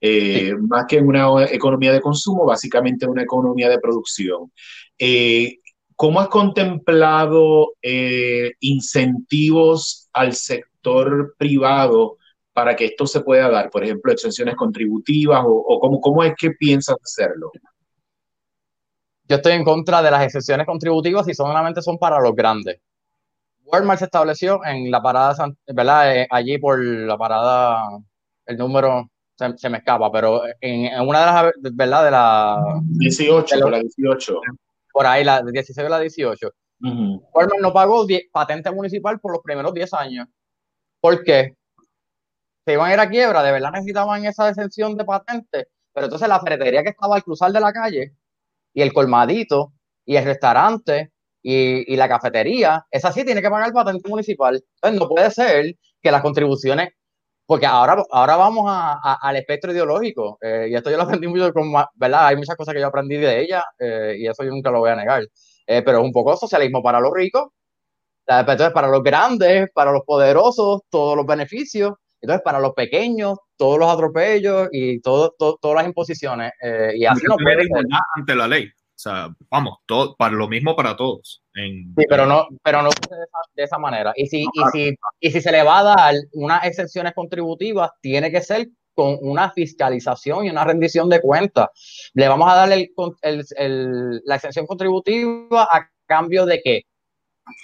Eh, 0.00 0.50
sí. 0.50 0.66
Más 0.68 0.84
que 0.86 0.98
en 0.98 1.06
una 1.06 1.44
economía 1.44 1.92
de 1.92 2.00
consumo, 2.00 2.44
básicamente 2.44 3.06
una 3.06 3.22
economía 3.22 3.70
de 3.70 3.78
producción. 3.78 4.52
Eh, 4.98 5.60
¿Cómo 5.96 6.20
has 6.20 6.28
contemplado 6.28 7.72
eh, 7.80 8.52
incentivos 8.60 10.08
al 10.12 10.34
sector 10.34 11.34
privado 11.38 12.18
para 12.52 12.76
que 12.76 12.86
esto 12.86 13.06
se 13.06 13.20
pueda 13.20 13.48
dar? 13.48 13.70
Por 13.70 13.84
ejemplo, 13.84 14.12
exenciones 14.12 14.56
contributivas 14.56 15.42
o, 15.46 15.52
o 15.52 15.80
cómo, 15.80 16.00
cómo 16.00 16.22
es 16.24 16.34
que 16.36 16.50
piensas 16.50 16.96
hacerlo? 17.02 17.52
Yo 19.26 19.36
estoy 19.36 19.52
en 19.52 19.64
contra 19.64 20.02
de 20.02 20.10
las 20.10 20.22
exenciones 20.22 20.66
contributivas 20.66 21.26
y 21.28 21.34
solamente 21.34 21.80
son 21.80 21.98
para 21.98 22.20
los 22.20 22.34
grandes. 22.34 22.80
Walmart 23.64 23.98
se 23.98 24.04
estableció 24.04 24.64
en 24.64 24.90
la 24.90 25.02
parada, 25.02 25.50
¿verdad? 25.66 26.16
Eh, 26.16 26.26
allí 26.30 26.58
por 26.58 26.84
la 26.84 27.16
parada, 27.16 27.98
el 28.44 28.58
número 28.58 29.10
se, 29.34 29.56
se 29.56 29.70
me 29.70 29.78
escapa, 29.78 30.12
pero 30.12 30.42
en, 30.60 30.86
en, 30.86 31.00
una 31.08 31.20
de 31.20 31.26
las, 31.26 31.52
¿verdad? 31.72 32.04
De 32.04 32.10
la... 32.10 32.80
18, 32.82 33.54
de 33.54 33.60
los, 33.62 33.70
la 33.70 33.78
18. 33.78 34.40
Por 34.92 35.06
ahí, 35.06 35.24
la 35.24 35.42
16 35.42 35.86
o 35.86 35.88
la 35.88 35.98
18. 35.98 36.46
Uh 36.46 36.86
-huh. 36.86 37.28
Walmart 37.32 37.60
no 37.62 37.72
pagó 37.72 38.06
patente 38.30 38.70
municipal 38.70 39.18
por 39.20 39.32
los 39.32 39.42
primeros 39.42 39.72
10 39.72 39.94
años. 39.94 40.28
¿Por 41.00 41.24
qué? 41.24 41.56
Se 42.66 42.74
iban 42.74 42.90
a 42.90 42.94
ir 42.94 43.00
a 43.00 43.08
quiebra, 43.08 43.42
de 43.42 43.52
verdad 43.52 43.72
necesitaban 43.72 44.24
esa 44.24 44.48
exención 44.50 44.96
de 44.96 45.04
patente, 45.04 45.68
pero 45.92 46.06
entonces 46.06 46.28
la 46.28 46.40
ferretería 46.40 46.82
que 46.82 46.90
estaba 46.90 47.16
al 47.16 47.22
cruzar 47.22 47.52
de 47.52 47.60
la 47.60 47.72
calle 47.72 48.14
y 48.74 48.82
el 48.82 48.92
colmadito 48.92 49.72
y 50.04 50.16
el 50.16 50.24
restaurante 50.24 51.12
y, 51.42 51.96
la 51.96 52.08
cafetería, 52.08 52.84
esa 52.90 53.12
sí 53.12 53.24
tiene 53.24 53.42
que 53.42 53.50
pagar 53.50 53.68
el 53.68 53.74
patente 53.74 54.08
municipal. 54.08 54.62
Entonces 54.76 55.00
no 55.00 55.08
puede 55.08 55.30
ser 55.30 55.74
que 56.02 56.10
las 56.10 56.22
contribuciones, 56.22 56.90
porque 57.46 57.66
ahora, 57.66 58.02
ahora 58.10 58.36
vamos 58.36 58.64
a, 58.68 58.94
a, 59.02 59.18
al 59.22 59.36
espectro 59.36 59.72
ideológico, 59.72 60.38
eh, 60.40 60.68
y 60.70 60.74
esto 60.74 60.90
yo 60.90 60.96
lo 60.96 61.02
aprendí 61.04 61.26
mucho, 61.28 61.52
con, 61.52 61.72
¿verdad? 61.94 62.28
Hay 62.28 62.36
muchas 62.36 62.56
cosas 62.56 62.74
que 62.74 62.80
yo 62.80 62.86
aprendí 62.86 63.16
de 63.16 63.42
ella, 63.42 63.64
eh, 63.78 64.16
y 64.18 64.26
eso 64.26 64.42
yo 64.44 64.50
nunca 64.50 64.70
lo 64.70 64.80
voy 64.80 64.90
a 64.90 64.96
negar, 64.96 65.22
eh, 65.66 65.82
pero 65.82 65.98
es 65.98 66.04
un 66.04 66.12
poco 66.12 66.36
socialismo 66.36 66.82
para 66.82 67.00
los 67.00 67.12
ricos, 67.14 67.48
entonces 68.26 68.70
para 68.72 68.88
los 68.88 69.02
grandes, 69.02 69.68
para 69.74 69.92
los 69.92 70.02
poderosos, 70.06 70.80
todos 70.88 71.16
los 71.16 71.26
beneficios, 71.26 71.92
entonces 72.24 72.42
para 72.42 72.58
los 72.58 72.72
pequeños, 72.72 73.38
todos 73.56 73.78
los 73.78 73.88
atropellos 73.88 74.68
y 74.72 75.00
todo, 75.00 75.34
todo 75.38 75.58
todas 75.60 75.76
las 75.76 75.86
imposiciones. 75.86 76.52
Eh, 76.62 76.92
y 76.96 77.04
así 77.04 77.26
no 77.28 77.36
puede 77.36 77.68
ante 78.16 78.34
la 78.34 78.48
ley. 78.48 78.66
O 78.66 78.96
sea, 79.04 79.28
vamos, 79.50 79.78
todo, 79.84 80.16
para 80.16 80.34
lo 80.34 80.48
mismo 80.48 80.74
para 80.74 80.96
todos. 80.96 81.42
En, 81.54 81.94
sí, 81.96 82.04
pero 82.08 82.24
no, 82.24 82.46
pero 82.62 82.80
no 82.80 82.88
de 82.88 82.94
esa, 82.94 83.38
de 83.54 83.62
esa 83.64 83.78
manera. 83.78 84.12
Y 84.16 84.26
si, 84.26 84.44
no, 84.44 84.50
y, 84.54 84.70
si, 84.72 84.94
y 85.20 85.30
si 85.32 85.40
se 85.42 85.52
le 85.52 85.62
va 85.62 85.80
a 85.80 85.82
dar 85.82 86.14
unas 86.32 86.64
exenciones 86.64 87.12
contributivas, 87.12 87.90
tiene 88.00 88.30
que 88.30 88.40
ser 88.40 88.68
con 88.94 89.18
una 89.20 89.50
fiscalización 89.50 90.46
y 90.46 90.50
una 90.50 90.64
rendición 90.64 91.10
de 91.10 91.20
cuentas. 91.20 91.68
Le 92.14 92.28
vamos 92.28 92.50
a 92.50 92.54
dar 92.54 92.72
el, 92.72 92.90
el, 93.20 93.44
el, 93.56 94.22
la 94.24 94.36
exención 94.36 94.66
contributiva 94.66 95.64
a 95.64 95.90
cambio 96.06 96.46
de 96.46 96.62
qué? 96.62 96.82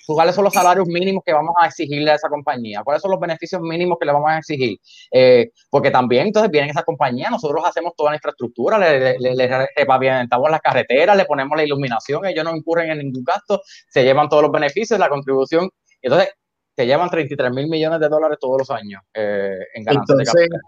Cuáles 0.07 0.35
son 0.35 0.45
los 0.45 0.53
salarios 0.53 0.87
mínimos 0.87 1.23
que 1.25 1.33
vamos 1.33 1.55
a 1.61 1.67
exigirle 1.67 2.11
a 2.11 2.15
esa 2.15 2.29
compañía, 2.29 2.83
cuáles 2.83 3.03
son 3.03 3.11
los 3.11 3.21
beneficios 3.21 3.61
mínimos 3.61 3.99
que 3.99 4.07
le 4.07 4.13
vamos 4.13 4.31
a 4.31 4.39
exigir, 4.39 4.79
eh, 5.11 5.51
porque 5.71 5.91
también 5.91 6.29
entonces 6.29 6.51
vienen 6.51 6.71
esa 6.71 6.83
compañía, 6.83 7.31
nosotros 7.31 7.65
hacemos 7.65 7.95
toda 7.97 8.11
la 8.11 8.17
infraestructura, 8.17 8.79
le, 8.79 9.19
le, 9.19 9.35
le 9.35 9.69
repavimentamos 9.77 10.51
las 10.51 10.61
carreteras, 10.61 11.17
le 11.17 11.25
ponemos 11.25 11.57
la 11.57 11.65
iluminación, 11.65 12.25
ellos 12.27 12.45
no 12.45 12.55
incurren 12.55 12.91
en 12.91 12.99
ningún 12.99 13.25
gasto, 13.25 13.61
se 13.89 14.03
llevan 14.03 14.29
todos 14.29 14.43
los 14.43 14.53
beneficios, 14.53 14.99
la 14.99 15.09
contribución, 15.09 15.69
entonces 16.03 16.31
se 16.77 16.87
llevan 16.87 17.11
33 17.11 17.51
mil 17.53 17.69
millones 17.69 18.01
de 18.01 18.09
dólares 18.09 18.39
todos 18.41 18.59
los 18.59 18.71
años 18.71 19.03
eh, 19.15 19.55
en 19.75 19.85
ganancias 19.85 20.19
entonces, 20.19 20.49
de 20.51 20.59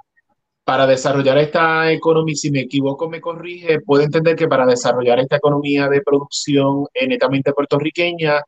para 0.65 0.87
desarrollar 0.87 1.39
esta 1.39 1.91
economía, 1.91 2.37
si 2.37 2.51
me 2.51 2.61
equivoco, 2.61 3.09
me 3.09 3.21
corrige, 3.21 3.81
puedo 3.81 4.05
entender 4.05 4.37
que 4.37 4.47
para 4.47 4.65
desarrollar 4.65 5.19
esta 5.19 5.37
economía 5.37 5.89
de 5.89 6.03
producción 6.03 6.87
netamente 7.09 7.53
puertorriqueña, 7.53 8.41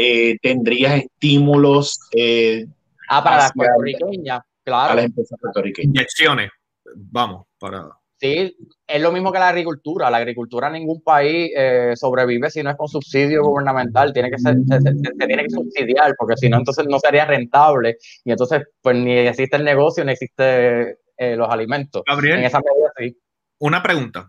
eh, 0.00 0.38
tendrías 0.40 1.00
estímulos. 1.00 1.98
Eh, 2.14 2.66
ah, 3.08 3.24
para 3.24 3.36
las 3.38 3.52
puertorriqueñas, 3.52 4.42
claro. 4.62 4.92
A 4.92 4.94
las 4.94 5.04
empresas 5.06 5.38
puertorriqueñas. 5.40 5.88
Inyecciones, 5.88 6.50
vamos, 6.94 7.46
para. 7.58 7.88
Sí, 8.20 8.56
es 8.86 9.02
lo 9.02 9.12
mismo 9.12 9.32
que 9.32 9.38
la 9.38 9.48
agricultura. 9.48 10.10
La 10.10 10.18
agricultura 10.18 10.68
en 10.68 10.74
ningún 10.74 11.02
país 11.02 11.52
eh, 11.56 11.92
sobrevive 11.94 12.50
si 12.50 12.62
no 12.62 12.70
es 12.70 12.76
con 12.76 12.88
subsidio 12.88 13.42
gubernamental. 13.44 14.12
Tiene 14.12 14.30
que 14.30 14.38
ser, 14.38 14.56
se, 14.68 14.80
se, 14.80 14.92
se, 14.92 15.26
tiene 15.26 15.44
que 15.44 15.50
subsidiar, 15.50 16.14
porque 16.16 16.36
si 16.36 16.48
no, 16.48 16.58
entonces 16.58 16.86
no 16.88 16.98
sería 17.00 17.24
rentable. 17.24 17.96
Y 18.24 18.30
entonces, 18.30 18.62
pues 18.80 18.96
ni 18.96 19.12
existe 19.12 19.56
el 19.56 19.64
negocio, 19.64 20.04
ni 20.04 20.12
existe 20.12 20.98
eh, 21.16 21.36
los 21.36 21.48
alimentos. 21.48 22.02
Gabriel, 22.06 22.38
en 22.38 22.44
esa 22.44 22.60
medida, 22.60 22.92
sí. 22.96 23.16
una 23.58 23.82
pregunta. 23.82 24.28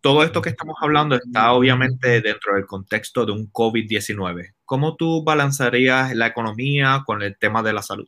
Todo 0.00 0.22
esto 0.22 0.40
que 0.40 0.50
estamos 0.50 0.76
hablando 0.80 1.16
está 1.16 1.52
obviamente 1.52 2.20
dentro 2.20 2.54
del 2.54 2.66
contexto 2.66 3.26
de 3.26 3.32
un 3.32 3.52
COVID-19. 3.52 4.52
¿Cómo 4.68 4.96
tú 4.96 5.24
balancearías 5.24 6.14
la 6.14 6.26
economía 6.26 7.02
con 7.06 7.22
el 7.22 7.38
tema 7.38 7.62
de 7.62 7.72
la 7.72 7.80
salud? 7.80 8.06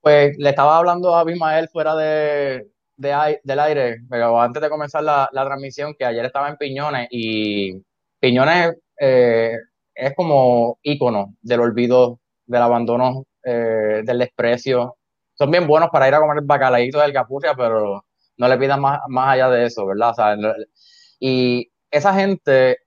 Pues 0.00 0.34
le 0.38 0.48
estaba 0.48 0.78
hablando 0.78 1.14
a 1.14 1.20
Abimael 1.20 1.68
fuera 1.68 1.94
de, 1.94 2.68
de, 2.96 3.38
del 3.44 3.60
aire, 3.60 3.98
pero 4.08 4.40
antes 4.40 4.62
de 4.62 4.70
comenzar 4.70 5.04
la, 5.04 5.28
la, 5.30 5.44
transmisión, 5.44 5.94
que 5.98 6.06
ayer 6.06 6.24
estaba 6.24 6.48
en 6.48 6.56
Piñones 6.56 7.08
y 7.10 7.82
Piñones 8.18 8.76
eh, 8.98 9.58
es 9.94 10.14
como 10.16 10.78
ícono 10.82 11.34
del 11.42 11.60
olvido, 11.60 12.18
del 12.46 12.62
abandono 12.62 13.26
eh, 13.42 14.00
del 14.06 14.20
desprecio. 14.20 14.96
Son 15.34 15.50
bien 15.50 15.66
buenos 15.66 15.90
para 15.90 16.08
ir 16.08 16.14
a 16.14 16.20
comer 16.20 16.38
el 16.38 16.46
bacalaíto 16.46 16.98
del 16.98 17.12
Capurria, 17.12 17.52
pero 17.54 18.06
no 18.38 18.48
le 18.48 18.56
pidan 18.56 18.80
más, 18.80 19.00
más 19.08 19.34
allá 19.34 19.50
de 19.50 19.66
eso, 19.66 19.84
¿verdad? 19.84 20.14
y 21.20 21.70
esa 21.90 22.14
gente 22.14 22.78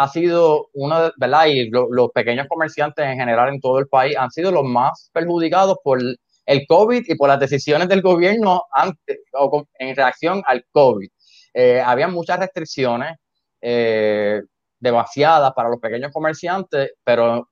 ha 0.00 0.08
sido 0.08 0.70
una, 0.72 1.12
¿verdad? 1.18 1.46
Y 1.48 1.68
los 1.68 2.10
pequeños 2.14 2.46
comerciantes 2.48 3.04
en 3.04 3.18
general 3.18 3.50
en 3.50 3.60
todo 3.60 3.78
el 3.78 3.86
país 3.86 4.16
han 4.16 4.30
sido 4.30 4.50
los 4.50 4.64
más 4.64 5.10
perjudicados 5.12 5.76
por 5.84 6.00
el 6.00 6.66
COVID 6.66 7.04
y 7.06 7.14
por 7.16 7.28
las 7.28 7.38
decisiones 7.38 7.86
del 7.86 8.00
gobierno 8.00 8.62
antes, 8.72 9.18
o 9.34 9.66
en 9.78 9.94
reacción 9.94 10.42
al 10.46 10.64
COVID. 10.70 11.06
Eh, 11.52 11.82
había 11.84 12.08
muchas 12.08 12.38
restricciones, 12.38 13.18
eh, 13.60 14.40
demasiadas 14.78 15.52
para 15.52 15.68
los 15.68 15.78
pequeños 15.78 16.10
comerciantes, 16.12 16.92
pero 17.04 17.50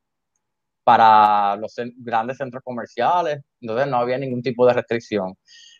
para 0.84 1.54
los 1.56 1.74
grandes 1.98 2.38
centros 2.38 2.62
comerciales, 2.64 3.40
entonces 3.60 3.88
no 3.88 3.98
había 3.98 4.16
ningún 4.16 4.40
tipo 4.40 4.66
de 4.66 4.72
restricción. 4.72 5.34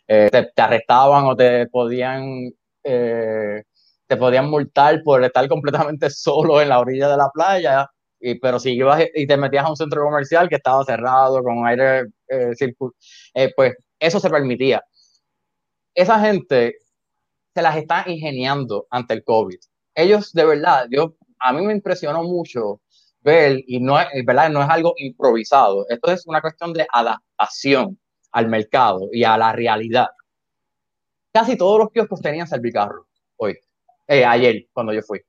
Eh, 0.07 0.29
te, 0.31 0.61
arrestaban 0.61 1.25
o 1.25 1.35
te 1.35 1.65
podían 1.65 2.51
eh, 2.83 3.63
te 4.09 4.17
podían 4.17 4.49
multar 4.49 5.03
por 5.03 5.23
estar 5.23 5.47
completamente 5.47 6.09
solo 6.09 6.61
en 6.61 6.69
la 6.69 6.79
orilla 6.79 7.07
de 7.09 7.17
la 7.17 7.29
playa, 7.29 7.87
y, 8.19 8.39
pero 8.39 8.59
si 8.59 8.71
ibas 8.71 9.05
y 9.13 9.27
te 9.27 9.37
metías 9.37 9.65
a 9.65 9.69
un 9.69 9.77
centro 9.77 10.03
comercial 10.03 10.49
que 10.49 10.55
estaba 10.55 10.83
cerrado, 10.83 11.43
con 11.43 11.65
aire 11.67 12.07
eh, 12.27 12.53
eh, 13.35 13.53
pues 13.55 13.75
eso 13.99 14.19
se 14.19 14.29
permitía. 14.29 14.83
Esa 15.93 16.19
gente 16.19 16.75
se 17.53 17.61
las 17.61 17.77
está 17.77 18.03
ingeniando 18.07 18.87
ante 18.89 19.13
el 19.13 19.23
COVID. 19.23 19.59
Ellos, 19.95 20.33
de 20.33 20.45
verdad, 20.45 20.87
yo, 20.89 21.15
a 21.39 21.53
mí 21.53 21.61
me 21.61 21.73
impresionó 21.73 22.23
mucho 22.23 22.81
ver, 23.21 23.63
y 23.67 23.79
no 23.79 23.99
es, 23.99 24.07
¿verdad? 24.25 24.49
no 24.49 24.63
es 24.63 24.69
algo 24.69 24.93
improvisado, 24.97 25.85
esto 25.89 26.11
es 26.11 26.25
una 26.25 26.41
cuestión 26.41 26.73
de 26.73 26.87
adaptación 26.91 27.99
al 28.31 28.47
mercado 28.47 29.09
y 29.11 29.23
a 29.23 29.37
la 29.37 29.51
realidad. 29.53 30.07
Casi 31.31 31.57
todos 31.57 31.79
los 31.79 31.91
kioscos 31.91 32.21
tenían 32.21 32.47
servicarro 32.47 33.07
hoy, 33.37 33.59
eh, 34.09 34.25
ayer, 34.25 34.67
cuando 34.73 34.91
yo 34.91 35.01
fui. 35.03 35.21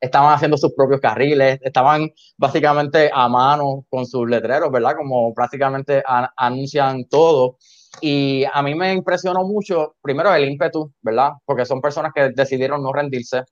Estaban 0.00 0.32
haciendo 0.32 0.56
sus 0.56 0.72
propios 0.74 1.00
carriles, 1.00 1.58
estaban 1.62 2.08
básicamente 2.36 3.10
a 3.12 3.28
mano 3.28 3.84
con 3.90 4.06
sus 4.06 4.28
letreros, 4.30 4.70
¿verdad? 4.70 4.94
Como 4.96 5.34
prácticamente 5.34 6.02
anuncian 6.36 7.06
todo. 7.08 7.58
Y 8.00 8.44
a 8.52 8.62
mí 8.62 8.76
me 8.76 8.92
impresionó 8.92 9.44
mucho, 9.44 9.96
primero, 10.00 10.32
el 10.32 10.48
ímpetu, 10.48 10.92
¿verdad? 11.02 11.32
Porque 11.44 11.66
son 11.66 11.80
personas 11.80 12.12
que 12.14 12.30
decidieron 12.30 12.82
no 12.82 12.92
rendirse, 12.92 13.42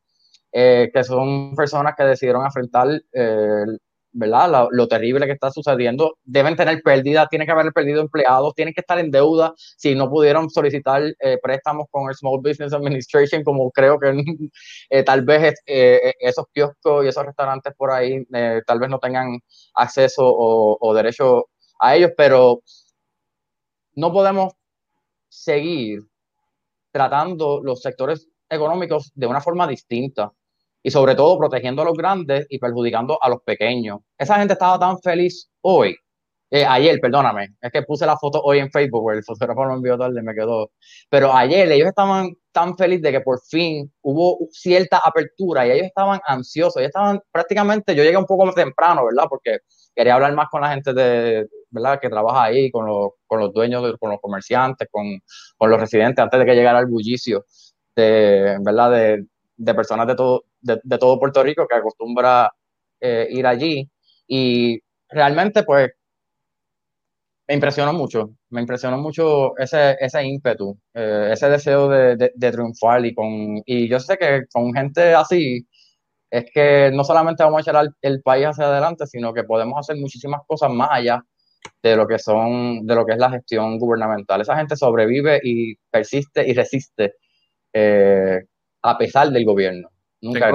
eh, 0.53 0.91
que 0.95 1.03
son 1.03 1.57
personas 1.57 1.95
que 1.97 2.05
decidieron 2.05 2.47
afrontar 2.47 2.89
eh, 3.13 3.65
¿verdad? 4.17 4.69
Lo, 4.71 4.89
terrible 4.89 5.27
que 5.27 5.33
está 5.33 5.51
sucediendo. 5.51 6.19
Deben 6.25 6.57
tener 6.57 6.83
pérdidas, 6.83 7.29
tienen 7.29 7.47
que 7.47 7.53
haber 7.53 7.73
perdido 7.73 8.01
empleados, 8.01 8.55
tienen 8.55 8.75
que 8.75 8.81
estar 8.81 8.99
en 8.99 9.11
deuda 9.11 9.55
si 9.57 9.95
no 9.95 10.09
pudieron 10.09 10.51
solicitar 10.51 11.03
eh, 11.21 11.39
préstamos 11.43 11.87
con 11.91 12.09
el 12.09 12.15
Small 12.15 12.41
Business 12.41 12.73
Administration, 12.73 13.45
como 13.45 13.71
creo 13.71 13.99
que 13.99 14.13
tal 15.07 15.23
vez 15.23 15.55
esos 15.67 16.47
kioscos 16.53 17.05
y 17.05 17.09
esos 17.09 17.27
restaurantes 17.27 17.75
por 17.77 17.91
ahí 17.91 18.25
tal 18.67 18.79
vez 18.81 18.89
no 18.91 18.99
tengan 18.99 19.39
acceso 19.75 20.23
o 20.25 20.95
derecho 20.95 21.47
a 21.79 21.97
ellos, 21.97 22.13
pero 22.17 22.63
no 23.95 24.13
podemos 24.13 24.55
seguir 25.29 26.01
tratando 26.91 27.61
los 27.63 27.83
sectores 27.83 28.29
económicos 28.49 29.13
de 29.15 29.27
una 29.27 29.41
forma 29.41 29.67
distinta 29.67 30.33
y 30.87 30.91
sobre 30.93 31.17
todo 31.17 31.37
protegiendo 31.37 31.83
a 31.83 31.85
los 31.85 31.97
grandes 31.97 32.47
y 32.49 32.61
perjudicando 32.61 33.19
a 33.21 33.29
los 33.29 33.43
pequeños. 33.43 33.99
Esa 34.17 34.37
gente 34.37 34.53
estaba 34.53 34.79
tan 34.79 35.01
feliz 35.01 35.51
hoy, 35.63 35.97
eh, 36.49 36.65
ayer, 36.65 37.01
perdóname, 37.01 37.57
es 37.61 37.73
que 37.73 37.83
puse 37.83 38.07
la 38.07 38.17
foto 38.17 38.41
hoy 38.41 38.61
en 38.61 38.71
Facebook, 38.71 39.11
el 39.11 39.25
fotógrafo 39.25 39.65
lo 39.65 39.75
envió 39.75 39.99
tarde, 39.99 40.23
me 40.23 40.33
quedó, 40.33 40.71
pero 41.11 41.35
ayer 41.35 41.73
ellos 41.73 41.89
estaban 41.89 42.37
tan 42.53 42.77
felices 42.77 43.03
de 43.03 43.11
que 43.11 43.21
por 43.21 43.41
fin 43.41 43.93
hubo 44.03 44.39
cierta 44.53 44.99
apertura 45.05 45.67
y 45.67 45.73
ellos 45.73 45.87
estaban 45.89 46.21
ansiosos, 46.25 46.77
ellos 46.77 46.91
estaban 46.91 47.21
prácticamente, 47.33 47.93
yo 47.97 48.05
llegué 48.05 48.17
un 48.17 48.25
poco 48.25 48.53
temprano, 48.53 49.07
¿verdad? 49.07 49.25
Porque 49.29 49.59
quería 49.93 50.15
hablar 50.15 50.37
más 50.37 50.47
con 50.51 50.61
la 50.61 50.71
gente 50.71 50.95
de, 50.95 51.49
¿verdad? 51.69 51.99
que 52.01 52.09
trabaja 52.09 52.45
ahí, 52.45 52.71
con 52.71 52.87
los, 52.87 53.09
con 53.27 53.41
los 53.41 53.53
dueños, 53.53 53.83
con 53.99 54.13
los 54.13 54.21
comerciantes, 54.21 54.87
con, 54.89 55.05
con 55.57 55.69
los 55.69 55.81
residentes, 55.81 56.23
antes 56.23 56.39
de 56.39 56.47
que 56.47 56.55
llegara 56.55 56.79
el 56.79 56.87
bullicio 56.87 57.45
de, 57.97 58.59
¿verdad? 58.61 58.91
De, 58.93 59.27
de 59.57 59.75
personas 59.75 60.07
de 60.07 60.15
todo, 60.17 60.45
de, 60.61 60.81
de, 60.83 60.99
todo 60.99 61.19
Puerto 61.19 61.43
Rico 61.43 61.67
que 61.69 61.77
acostumbra 61.77 62.53
eh, 63.01 63.29
ir 63.31 63.47
allí. 63.47 63.91
Y 64.27 64.81
realmente, 65.09 65.63
pues, 65.65 65.91
me 67.49 67.55
impresionó 67.55 67.93
mucho, 67.93 68.31
me 68.51 68.61
impresionó 68.61 68.99
mucho 68.99 69.57
ese, 69.59 69.97
ese 70.01 70.25
ímpetu, 70.25 70.77
eh, 70.95 71.31
ese 71.33 71.49
deseo 71.49 71.89
de, 71.89 72.17
de, 72.35 72.53
triunfar 72.53 73.05
y 73.07 73.15
con, 73.15 73.63
y 73.65 73.89
yo 73.89 74.01
sé 74.01 74.17
que 74.19 74.47
con 74.53 74.73
gente 74.75 75.15
así 75.15 75.67
es 76.31 76.47
que 76.53 76.91
no 76.93 77.05
solamente 77.05 77.45
vamos 77.45 77.59
a 77.59 77.71
echar 77.71 77.89
el 78.03 78.23
país 78.23 78.47
hacia 78.47 78.67
adelante, 78.67 79.07
sino 79.07 79.33
que 79.33 79.45
podemos 79.45 79.79
hacer 79.79 79.97
muchísimas 79.97 80.43
cosas 80.47 80.71
más 80.73 80.89
allá 80.91 81.23
de 81.83 81.97
lo 81.97 82.07
que 82.07 82.19
son, 82.19 82.87
de 82.87 82.95
lo 82.95 83.07
que 83.07 83.13
es 83.13 83.19
la 83.19 83.31
gestión 83.31 83.79
gubernamental. 83.79 84.41
Esa 84.41 84.57
gente 84.57 84.77
sobrevive 84.77 85.41
y 85.43 85.77
persiste 85.91 86.49
y 86.49 86.55
resiste 86.55 87.15
eh, 87.73 88.45
a 88.87 88.99
pesar 88.99 89.31
del 89.31 89.45
gobierno. 89.45 89.91
Nunca 90.21 90.53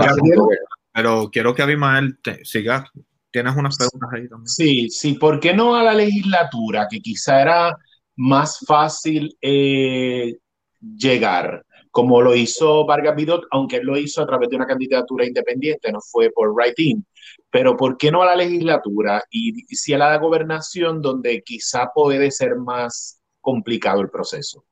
Pero 0.94 1.30
quiero 1.32 1.54
que 1.54 1.62
Abimael 1.62 2.20
te 2.22 2.44
siga. 2.46 2.86
Tienes 3.32 3.56
unas 3.56 3.78
preguntas 3.78 4.10
ahí 4.14 4.28
también. 4.28 4.48
Sí, 4.48 4.90
sí, 4.90 5.14
¿por 5.14 5.40
qué 5.40 5.54
no 5.54 5.76
a 5.76 5.84
la 5.84 5.94
legislatura? 5.94 6.88
Que 6.90 7.00
quizá 7.00 7.42
era 7.42 7.78
más 8.16 8.60
fácil 8.68 9.38
eh, 9.42 10.38
llegar, 10.82 11.66
como 11.92 12.22
lo 12.22 12.36
hizo 12.36 12.86
Vargas 12.86 13.16
Vidot, 13.16 13.46
aunque 13.52 13.78
él 13.78 13.86
lo 13.86 13.98
hizo 13.98 14.22
a 14.22 14.26
través 14.26 14.50
de 14.50 14.58
una 14.58 14.68
candidatura 14.68 15.26
independiente, 15.26 15.92
no 15.92 16.00
fue 16.02 16.30
por 16.32 16.54
writing. 16.54 17.04
Pero 17.50 17.78
¿por 17.78 17.98
qué 17.98 18.12
no 18.12 18.22
a 18.22 18.26
la 18.26 18.36
legislatura? 18.36 19.24
Y, 19.30 19.62
y 19.72 19.76
si 19.76 19.94
a 19.94 19.98
la 19.98 20.18
gobernación, 20.18 21.02
donde 21.02 21.42
quizá 21.42 21.90
puede 21.94 22.32
ser 22.32 22.56
más 22.56 23.22
complicado 23.40 24.02
el 24.02 24.10
proceso. 24.10 24.66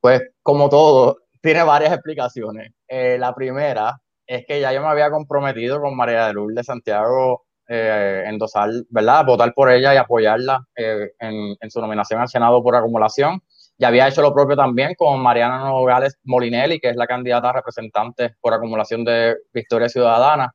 Pues 0.00 0.20
como 0.42 0.68
todo, 0.68 1.21
tiene 1.42 1.62
varias 1.64 1.92
explicaciones. 1.92 2.72
Eh, 2.88 3.18
la 3.18 3.34
primera 3.34 4.00
es 4.26 4.46
que 4.46 4.60
ya 4.60 4.72
yo 4.72 4.80
me 4.80 4.88
había 4.88 5.10
comprometido 5.10 5.80
con 5.80 5.96
María 5.96 6.26
de 6.26 6.32
Lourdes 6.34 6.56
de 6.56 6.64
Santiago 6.64 7.44
eh, 7.68 8.24
endosar, 8.26 8.70
¿verdad? 8.90 9.24
Votar 9.24 9.52
por 9.54 9.70
ella 9.70 9.94
y 9.94 9.96
apoyarla 9.96 10.64
eh, 10.76 11.12
en, 11.18 11.70
su 11.70 11.80
nominación 11.80 12.20
al 12.20 12.28
Senado 12.28 12.62
por 12.62 12.76
acumulación. 12.76 13.40
Ya 13.78 13.88
había 13.88 14.08
hecho 14.08 14.22
lo 14.22 14.34
propio 14.34 14.56
también 14.56 14.94
con 14.94 15.20
Mariana 15.20 15.58
Nogales 15.58 16.18
Molinelli, 16.24 16.78
que 16.78 16.90
es 16.90 16.96
la 16.96 17.06
candidata 17.06 17.52
representante 17.52 18.36
por 18.40 18.54
acumulación 18.54 19.04
de 19.04 19.36
Victoria 19.52 19.88
Ciudadana. 19.88 20.54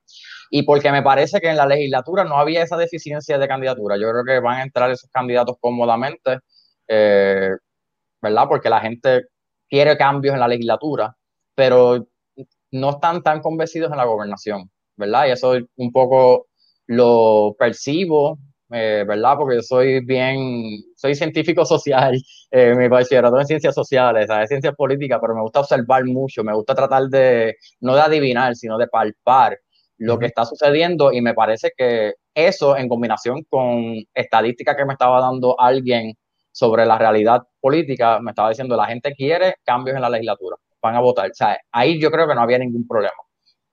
Y 0.50 0.62
porque 0.62 0.92
me 0.92 1.02
parece 1.02 1.40
que 1.40 1.48
en 1.48 1.56
la 1.56 1.66
legislatura 1.66 2.24
no 2.24 2.38
había 2.38 2.62
esa 2.62 2.76
deficiencia 2.76 3.36
de 3.38 3.48
candidatura. 3.48 3.96
Yo 3.96 4.10
creo 4.10 4.24
que 4.24 4.40
van 4.40 4.60
a 4.60 4.62
entrar 4.62 4.90
esos 4.90 5.10
candidatos 5.10 5.56
cómodamente, 5.60 6.38
eh, 6.88 7.50
¿verdad? 8.22 8.44
Porque 8.48 8.70
la 8.70 8.80
gente 8.80 9.24
quiere 9.68 9.96
cambios 9.96 10.34
en 10.34 10.40
la 10.40 10.48
legislatura, 10.48 11.16
pero 11.54 12.06
no 12.70 12.90
están 12.90 13.22
tan 13.22 13.40
convencidos 13.40 13.90
en 13.90 13.98
la 13.98 14.04
gobernación, 14.04 14.70
¿verdad? 14.96 15.26
Y 15.26 15.30
eso 15.30 15.54
un 15.76 15.92
poco 15.92 16.46
lo 16.86 17.54
percibo, 17.58 18.38
eh, 18.70 19.04
¿verdad? 19.06 19.36
Porque 19.38 19.56
yo 19.56 19.62
soy 19.62 20.04
bien, 20.04 20.38
soy 20.96 21.14
científico 21.14 21.64
social, 21.64 22.20
eh, 22.50 22.74
mi 22.74 22.88
bachillerato 22.88 23.38
en 23.38 23.46
ciencias 23.46 23.74
sociales, 23.74 24.26
¿sabes? 24.28 24.48
ciencias 24.48 24.74
políticas, 24.74 25.18
pero 25.20 25.34
me 25.34 25.42
gusta 25.42 25.60
observar 25.60 26.04
mucho, 26.04 26.44
me 26.44 26.54
gusta 26.54 26.74
tratar 26.74 27.04
de, 27.04 27.56
no 27.80 27.94
de 27.94 28.00
adivinar, 28.02 28.56
sino 28.56 28.78
de 28.78 28.88
palpar 28.88 29.58
lo 29.98 30.18
que 30.18 30.26
está 30.26 30.44
sucediendo 30.44 31.12
y 31.12 31.20
me 31.20 31.34
parece 31.34 31.72
que 31.76 32.14
eso 32.34 32.76
en 32.76 32.88
combinación 32.88 33.44
con 33.48 33.96
estadística 34.14 34.76
que 34.76 34.84
me 34.84 34.92
estaba 34.92 35.20
dando 35.20 35.58
alguien 35.58 36.14
sobre 36.58 36.84
la 36.84 36.98
realidad 36.98 37.46
política, 37.60 38.18
me 38.20 38.32
estaba 38.32 38.48
diciendo, 38.48 38.76
la 38.76 38.86
gente 38.86 39.14
quiere 39.14 39.56
cambios 39.64 39.94
en 39.94 40.02
la 40.02 40.10
legislatura, 40.10 40.56
van 40.82 40.96
a 40.96 41.00
votar. 41.00 41.30
O 41.30 41.34
sea, 41.34 41.56
ahí 41.70 42.00
yo 42.00 42.10
creo 42.10 42.26
que 42.26 42.34
no 42.34 42.40
había 42.40 42.58
ningún 42.58 42.86
problema. 42.86 43.14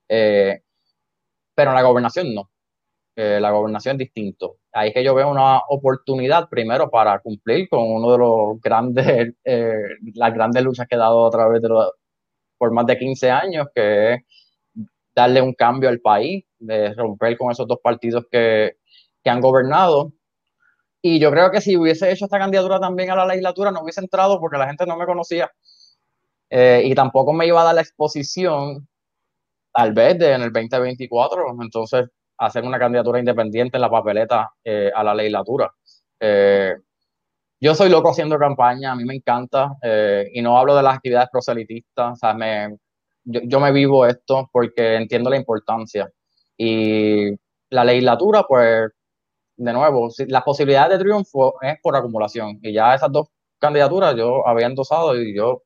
Eh, 0.07 0.61
pero 1.55 1.71
en 1.71 1.75
la 1.75 1.81
gobernación 1.81 2.35
no. 2.35 2.51
Eh, 3.15 3.39
la 3.41 3.49
gobernación 3.49 3.95
es 3.95 3.99
distinto. 3.99 4.57
Ahí 4.71 4.89
es 4.89 4.93
que 4.93 5.03
yo 5.03 5.15
veo 5.15 5.31
una 5.31 5.61
oportunidad 5.69 6.47
primero 6.47 6.91
para 6.91 7.17
cumplir 7.19 7.67
con 7.69 7.81
uno 7.91 8.11
de 8.11 8.17
los 8.19 8.61
grandes, 8.61 9.33
eh, 9.43 9.73
las 10.13 10.33
grandes 10.33 10.63
luchas 10.63 10.87
que 10.87 10.95
he 10.95 10.99
dado 10.99 11.25
a 11.25 11.31
través 11.31 11.63
de 11.63 11.69
los, 11.69 11.91
por 12.57 12.71
más 12.71 12.85
de 12.85 12.99
15 12.99 13.31
años, 13.31 13.67
que 13.73 14.13
es 14.13 14.21
darle 15.15 15.41
un 15.41 15.53
cambio 15.55 15.89
al 15.89 16.01
país, 16.01 16.45
de 16.59 16.93
romper 16.93 17.35
con 17.37 17.51
esos 17.51 17.67
dos 17.67 17.79
partidos 17.81 18.25
que, 18.29 18.77
que 19.23 19.29
han 19.31 19.41
gobernado 19.41 20.13
y 21.07 21.19
yo 21.19 21.29
creo 21.29 21.51
que 21.51 21.61
si 21.61 21.77
hubiese 21.77 22.11
hecho 22.11 22.25
esta 22.25 22.39
candidatura 22.39 22.79
también 22.79 23.11
a 23.11 23.15
la 23.15 23.27
legislatura, 23.27 23.69
no 23.69 23.81
hubiese 23.83 24.01
entrado 24.01 24.39
porque 24.39 24.57
la 24.57 24.65
gente 24.65 24.87
no 24.87 24.97
me 24.97 25.05
conocía. 25.05 25.51
Eh, 26.49 26.81
y 26.83 26.95
tampoco 26.95 27.31
me 27.31 27.45
iba 27.45 27.61
a 27.61 27.63
dar 27.63 27.75
la 27.75 27.81
exposición, 27.81 28.87
tal 29.71 29.93
vez, 29.93 30.17
de, 30.17 30.31
en 30.33 30.41
el 30.41 30.51
2024. 30.51 31.61
Entonces, 31.61 32.07
hacer 32.39 32.63
una 32.63 32.79
candidatura 32.79 33.19
independiente 33.19 33.77
en 33.77 33.81
la 33.81 33.91
papeleta 33.91 34.51
eh, 34.63 34.91
a 34.95 35.03
la 35.03 35.13
legislatura. 35.13 35.71
Eh, 36.19 36.73
yo 37.61 37.75
soy 37.75 37.89
loco 37.91 38.09
haciendo 38.09 38.39
campaña, 38.39 38.93
a 38.93 38.95
mí 38.95 39.05
me 39.05 39.13
encanta, 39.13 39.75
eh, 39.83 40.27
y 40.33 40.41
no 40.41 40.57
hablo 40.57 40.75
de 40.75 40.81
las 40.81 40.95
actividades 40.95 41.29
proselitistas, 41.31 42.13
o 42.13 42.15
sea, 42.15 42.33
me, 42.33 42.77
yo, 43.25 43.41
yo, 43.43 43.59
me 43.59 43.71
vivo 43.71 44.07
esto 44.07 44.49
porque 44.51 44.95
entiendo 44.95 45.29
la 45.29 45.37
importancia. 45.37 46.09
Y 46.57 47.29
la 47.69 47.83
legislatura, 47.83 48.43
pues, 48.47 48.89
de 49.57 49.73
nuevo, 49.73 50.09
las 50.27 50.43
posibilidades 50.43 50.97
de 50.97 51.03
triunfo 51.03 51.55
es 51.61 51.77
por 51.81 51.95
acumulación, 51.95 52.59
y 52.61 52.73
ya 52.73 52.95
esas 52.95 53.11
dos 53.11 53.29
candidaturas 53.59 54.15
yo 54.15 54.47
había 54.47 54.67
endosado 54.67 55.19
y 55.19 55.35
yo 55.35 55.63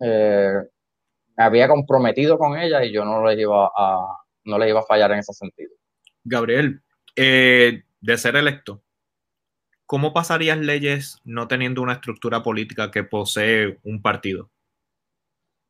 me 0.00 1.44
había 1.44 1.68
comprometido 1.68 2.38
con 2.38 2.58
ellas 2.58 2.84
y 2.84 2.92
yo 2.92 3.04
no 3.04 3.24
le 3.24 3.40
iba 3.40 3.66
a, 3.66 4.18
no 4.44 4.66
iba 4.66 4.80
a 4.80 4.84
fallar 4.84 5.12
en 5.12 5.18
ese 5.18 5.32
sentido. 5.32 5.70
Gabriel, 6.24 6.82
eh, 7.16 7.82
de 8.00 8.18
ser 8.18 8.36
electo, 8.36 8.82
¿cómo 9.86 10.12
pasarías 10.12 10.58
leyes 10.58 11.20
no 11.24 11.48
teniendo 11.48 11.82
una 11.82 11.94
estructura 11.94 12.42
política 12.42 12.90
que 12.90 13.04
posee 13.04 13.78
un 13.84 14.00
partido? 14.02 14.50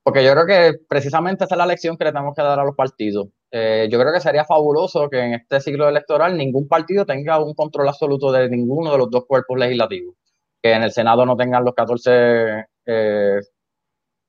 Porque 0.03 0.23
yo 0.23 0.33
creo 0.33 0.47
que 0.47 0.79
precisamente 0.87 1.45
esa 1.45 1.55
es 1.55 1.59
la 1.59 1.67
lección 1.67 1.97
que 1.97 2.05
le 2.05 2.13
tenemos 2.13 2.35
que 2.35 2.43
dar 2.43 2.61
a 2.61 2.65
los 2.65 2.77
partidos. 2.77 3.29
Eh, 3.57 3.89
yo 3.89 4.01
creo 4.01 4.13
que 4.13 4.19
sería 4.19 4.45
fabuloso 4.45 5.09
que 5.09 5.21
en 5.21 5.35
este 5.35 5.61
ciclo 5.61 5.89
electoral 5.89 6.37
ningún 6.37 6.67
partido 6.67 7.07
tenga 7.07 7.39
un 7.39 7.55
control 7.55 7.89
absoluto 7.89 8.33
de 8.33 8.49
ninguno 8.49 8.91
de 8.91 8.99
los 8.99 9.09
dos 9.11 9.27
cuerpos 9.29 9.57
legislativos. 9.57 10.17
Que 10.61 10.73
en 10.73 10.83
el 10.83 10.91
Senado 10.91 11.25
no 11.25 11.37
tengan 11.37 11.65
los 11.65 11.73
14 11.73 12.67
eh, 12.87 13.41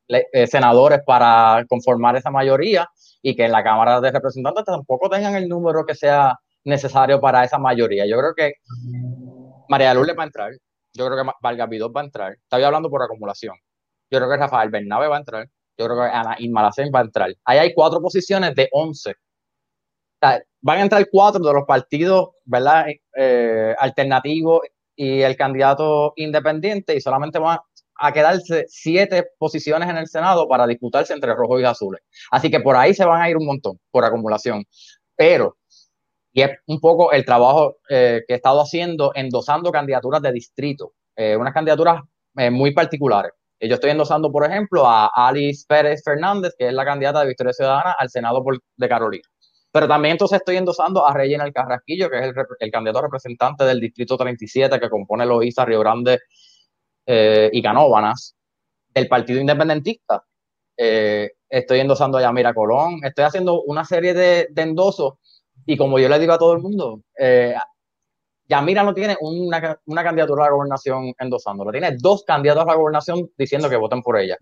eh, 0.08 0.48
senadores 0.48 1.00
para 1.04 1.66
conformar 1.68 2.16
esa 2.16 2.30
mayoría 2.30 2.88
y 3.24 3.36
que 3.36 3.46
en 3.46 3.52
la 3.52 3.64
Cámara 3.64 4.00
de 4.00 4.12
Representantes 4.12 4.64
tampoco 4.64 5.10
tengan 5.10 5.34
el 5.34 5.50
número 5.50 5.88
que 5.88 5.96
sea 5.96 6.38
necesario 6.64 7.20
para 7.20 7.44
esa 7.44 7.58
mayoría. 7.58 8.06
Yo 8.06 8.20
creo 8.20 8.36
que 8.36 8.54
María 9.70 9.96
Lourdes 9.96 10.16
va 10.16 10.22
a 10.22 10.28
entrar, 10.28 10.52
yo 10.94 11.08
creo 11.08 11.24
que 11.24 11.32
Vargas 11.42 11.70
Vidot 11.70 11.96
va 11.96 12.02
a 12.02 12.06
entrar, 12.06 12.34
estaba 12.34 12.64
hablando 12.68 12.92
por 12.92 13.02
acumulación. 13.02 13.56
Yo 14.12 14.20
creo 14.20 14.30
que 14.30 14.38
Rafael 14.38 14.70
Bernabe 14.70 15.08
va 15.08 15.16
a 15.16 15.20
entrar, 15.20 15.48
yo 15.78 15.86
creo 15.86 15.98
que 15.98 16.04
Ana 16.04 16.36
Inmalacén 16.40 16.92
va 16.94 17.00
a 17.00 17.04
entrar. 17.04 17.36
Ahí 17.44 17.58
hay 17.60 17.74
cuatro 17.74 18.02
posiciones 18.02 18.56
de 18.56 18.70
once. 18.72 19.14
van 20.62 20.80
a 20.80 20.82
entrar 20.82 21.06
cuatro 21.12 21.44
de 21.44 21.54
los 21.54 21.66
partidos, 21.66 22.30
¿verdad? 22.46 22.86
Eh, 23.16 23.76
alternativos 23.78 24.62
y 24.96 25.22
el 25.22 25.36
candidato 25.36 26.14
independiente 26.16 26.96
y 26.96 27.02
solamente 27.02 27.40
van 27.40 27.60
a 27.98 28.12
quedarse 28.12 28.66
siete 28.68 29.28
posiciones 29.38 29.90
en 29.90 29.98
el 29.98 30.08
Senado 30.08 30.48
para 30.48 30.68
disputarse 30.68 31.14
entre 31.14 31.34
rojos 31.34 31.62
y 31.62 31.66
azules. 31.66 32.02
Así 32.32 32.50
que 32.50 32.60
por 32.60 32.76
ahí 32.76 32.94
se 32.94 33.06
van 33.06 33.22
a 33.22 33.30
ir 33.30 33.38
un 33.38 33.46
montón, 33.46 33.80
por 33.92 34.06
acumulación. 34.06 34.66
Pero, 35.16 35.58
y 36.34 36.42
es 36.42 36.52
un 36.68 36.80
poco 36.80 37.12
el 37.12 37.26
trabajo 37.26 37.78
eh, 37.90 38.24
que 38.28 38.34
he 38.34 38.38
estado 38.38 38.62
haciendo, 38.62 39.12
endosando 39.16 39.72
candidaturas 39.72 40.22
de 40.22 40.32
distrito, 40.32 40.94
eh, 41.16 41.36
unas 41.38 41.54
candidaturas 41.54 42.02
muy 42.52 42.74
particulares. 42.74 43.32
Yo 43.60 43.76
estoy 43.76 43.92
endosando, 43.92 44.32
por 44.32 44.46
ejemplo, 44.46 44.86
a 44.88 45.10
Alice 45.14 45.66
Pérez 45.68 46.02
Fernández, 46.04 46.54
que 46.58 46.68
es 46.68 46.74
la 46.74 46.86
candidata 46.86 47.22
de 47.22 47.28
Victoria 47.28 47.54
Ciudadana 47.54 47.96
al 47.98 48.10
Senado 48.10 48.44
de 48.76 48.90
Carolina. 48.90 49.24
Pero 49.72 49.88
también 49.88 50.14
entonces 50.14 50.38
estoy 50.40 50.58
endosando 50.58 51.06
a 51.06 51.14
Reginald 51.14 51.54
Carrasquillo, 51.54 52.10
que 52.10 52.18
es 52.20 52.34
el, 52.60 52.72
candidato 52.72 53.02
representante 53.02 53.64
del 53.66 53.80
Distrito 53.80 54.18
37 54.18 54.80
que 54.80 54.90
compone 54.90 55.26
Loíza, 55.26 55.66
Río 55.66 55.80
Grande 55.82 56.20
eh, 57.06 57.50
y 57.52 57.62
Canóbanas 57.62 58.36
del 58.94 59.08
Partido 59.08 59.40
Independentista. 59.40 60.24
Eh, 60.78 61.32
estoy 61.50 61.80
endosando 61.80 62.18
a 62.18 62.22
Yamira 62.22 62.54
Colón, 62.54 63.00
estoy 63.04 63.26
haciendo 63.26 63.64
una 63.64 63.84
serie 63.86 64.14
de, 64.14 64.48
de, 64.50 64.62
endosos 64.62 65.16
y 65.66 65.78
como 65.78 66.00
yo 66.00 66.10
le 66.10 66.20
digo 66.20 66.34
a 66.34 66.38
todo 66.38 66.54
el 66.54 66.62
mundo, 66.62 67.02
eh, 67.18 67.56
Yamira 68.48 68.84
no 68.84 68.94
tiene 68.94 69.18
una, 69.22 69.80
una, 69.86 70.04
candidatura 70.04 70.44
a 70.44 70.48
la 70.48 70.54
gobernación 70.54 71.14
endosándola, 71.18 71.72
tiene 71.72 71.98
dos 72.00 72.24
candidatos 72.24 72.64
a 72.64 72.68
la 72.68 72.76
gobernación 72.76 73.30
diciendo 73.38 73.70
que 73.70 73.76
voten 73.76 74.02
por 74.02 74.20
ella. 74.20 74.38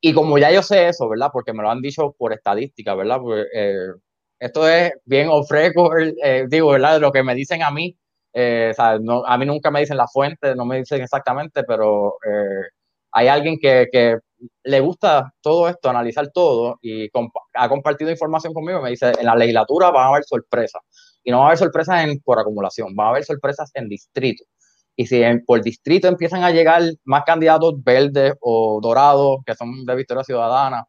Y 0.00 0.12
como 0.14 0.38
ya 0.38 0.50
yo 0.52 0.62
sé 0.62 0.88
eso, 0.88 1.08
¿verdad? 1.08 1.30
Porque 1.32 1.52
me 1.52 1.62
lo 1.62 1.70
han 1.70 1.80
dicho 1.80 2.14
por 2.16 2.32
estadística, 2.32 2.94
¿verdad? 2.94 3.20
eh, 3.52 3.88
esto 4.38 4.68
es 4.68 4.92
bien 5.04 5.28
off 5.30 5.50
record, 5.50 6.12
eh, 6.22 6.46
digo, 6.48 6.70
¿verdad? 6.70 7.00
Lo 7.00 7.10
que 7.12 7.22
me 7.22 7.34
dicen 7.34 7.62
a 7.62 7.70
mí, 7.70 7.96
eh, 8.32 8.72
no, 9.00 9.24
a 9.26 9.36
mí 9.38 9.46
nunca 9.46 9.70
me 9.70 9.80
dicen 9.80 9.96
la 9.96 10.06
fuente, 10.06 10.54
no 10.54 10.64
me 10.64 10.78
dicen 10.78 11.02
exactamente, 11.02 11.64
pero 11.64 12.16
eh, 12.24 12.68
hay 13.12 13.28
alguien 13.28 13.58
que, 13.60 13.88
que, 13.90 14.18
le 14.62 14.80
gusta 14.80 15.34
todo 15.40 15.68
esto, 15.68 15.90
analizar 15.90 16.30
todo 16.32 16.78
y 16.80 17.10
ha 17.54 17.68
compartido 17.68 18.10
información 18.10 18.54
conmigo. 18.54 18.80
Me 18.80 18.90
dice, 18.90 19.12
en 19.18 19.26
la 19.26 19.34
legislatura 19.34 19.90
van 19.90 20.06
a 20.06 20.08
haber 20.10 20.24
sorpresas. 20.24 20.80
Y 21.28 21.30
no 21.30 21.40
va 21.40 21.44
a 21.44 21.46
haber 21.48 21.58
sorpresas 21.58 22.04
en, 22.04 22.20
por 22.20 22.38
acumulación, 22.38 22.96
va 22.98 23.04
a 23.04 23.08
haber 23.10 23.22
sorpresas 23.22 23.70
en 23.74 23.86
distrito. 23.86 24.44
Y 24.96 25.04
si 25.04 25.22
en, 25.22 25.44
por 25.44 25.62
distrito 25.62 26.08
empiezan 26.08 26.42
a 26.42 26.50
llegar 26.50 26.82
más 27.04 27.24
candidatos 27.24 27.84
verdes 27.84 28.32
o 28.40 28.80
dorados, 28.80 29.40
que 29.44 29.54
son 29.54 29.84
de 29.84 29.94
Victoria 29.94 30.24
Ciudadana, 30.24 30.86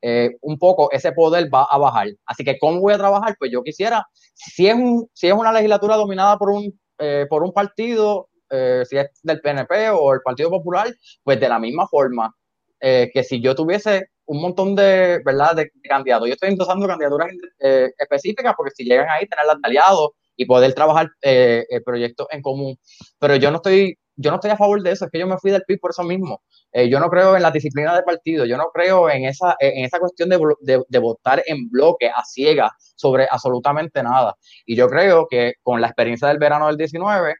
eh, 0.00 0.30
un 0.40 0.58
poco 0.58 0.90
ese 0.90 1.12
poder 1.12 1.52
va 1.52 1.64
a 1.64 1.76
bajar. 1.76 2.08
Así 2.24 2.42
que, 2.44 2.58
¿cómo 2.58 2.80
voy 2.80 2.94
a 2.94 2.96
trabajar? 2.96 3.36
Pues 3.38 3.50
yo 3.52 3.62
quisiera, 3.62 4.06
si 4.32 4.68
es, 4.68 4.74
un, 4.74 5.06
si 5.12 5.26
es 5.26 5.34
una 5.34 5.52
legislatura 5.52 5.96
dominada 5.96 6.38
por 6.38 6.48
un, 6.48 6.80
eh, 6.98 7.26
por 7.28 7.42
un 7.42 7.52
partido, 7.52 8.30
eh, 8.48 8.84
si 8.88 8.96
es 8.96 9.10
del 9.22 9.42
PNP 9.42 9.90
o 9.90 10.14
el 10.14 10.22
Partido 10.22 10.48
Popular, 10.48 10.88
pues 11.22 11.38
de 11.38 11.48
la 11.50 11.58
misma 11.58 11.86
forma 11.86 12.34
que 12.80 13.24
si 13.26 13.40
yo 13.40 13.54
tuviese 13.54 14.08
un 14.26 14.40
montón 14.40 14.74
de, 14.74 15.20
¿verdad? 15.24 15.56
de, 15.56 15.70
candidatos. 15.82 16.28
Yo 16.28 16.34
estoy 16.34 16.50
endosando 16.50 16.86
candidaturas 16.86 17.30
eh, 17.60 17.90
específicas 17.98 18.54
porque 18.56 18.72
si 18.74 18.84
llegan 18.84 19.08
ahí, 19.10 19.26
tenerlas 19.26 19.56
de 19.56 19.68
aliados 19.68 20.10
y 20.36 20.46
poder 20.46 20.74
trabajar 20.74 21.08
eh, 21.22 21.64
proyectos 21.84 22.26
en 22.30 22.42
común. 22.42 22.76
Pero 23.18 23.36
yo 23.36 23.50
no 23.50 23.56
estoy 23.56 23.98
yo 24.16 24.30
no 24.30 24.36
estoy 24.36 24.50
a 24.50 24.56
favor 24.56 24.80
de 24.82 24.92
eso, 24.92 25.04
es 25.04 25.10
que 25.10 25.18
yo 25.18 25.26
me 25.26 25.38
fui 25.38 25.50
del 25.50 25.64
PIB 25.64 25.80
por 25.80 25.90
eso 25.90 26.04
mismo. 26.04 26.42
Eh, 26.72 26.88
yo 26.88 27.00
no 27.00 27.08
creo 27.08 27.36
en 27.36 27.42
la 27.42 27.50
disciplina 27.50 27.94
de 27.96 28.02
partido, 28.02 28.44
yo 28.44 28.56
no 28.56 28.70
creo 28.72 29.10
en 29.10 29.24
esa, 29.24 29.56
en 29.58 29.84
esa 29.84 29.98
cuestión 29.98 30.28
de, 30.28 30.38
de, 30.60 30.82
de, 30.88 30.98
votar 30.98 31.42
en 31.46 31.68
bloque, 31.68 32.08
a 32.08 32.24
ciegas, 32.24 32.72
sobre 32.96 33.26
absolutamente 33.30 34.02
nada. 34.02 34.36
Y 34.66 34.76
yo 34.76 34.88
creo 34.88 35.26
que 35.28 35.54
con 35.62 35.80
la 35.80 35.88
experiencia 35.88 36.28
del 36.28 36.38
verano 36.38 36.68
del 36.68 36.76
19 36.76 37.34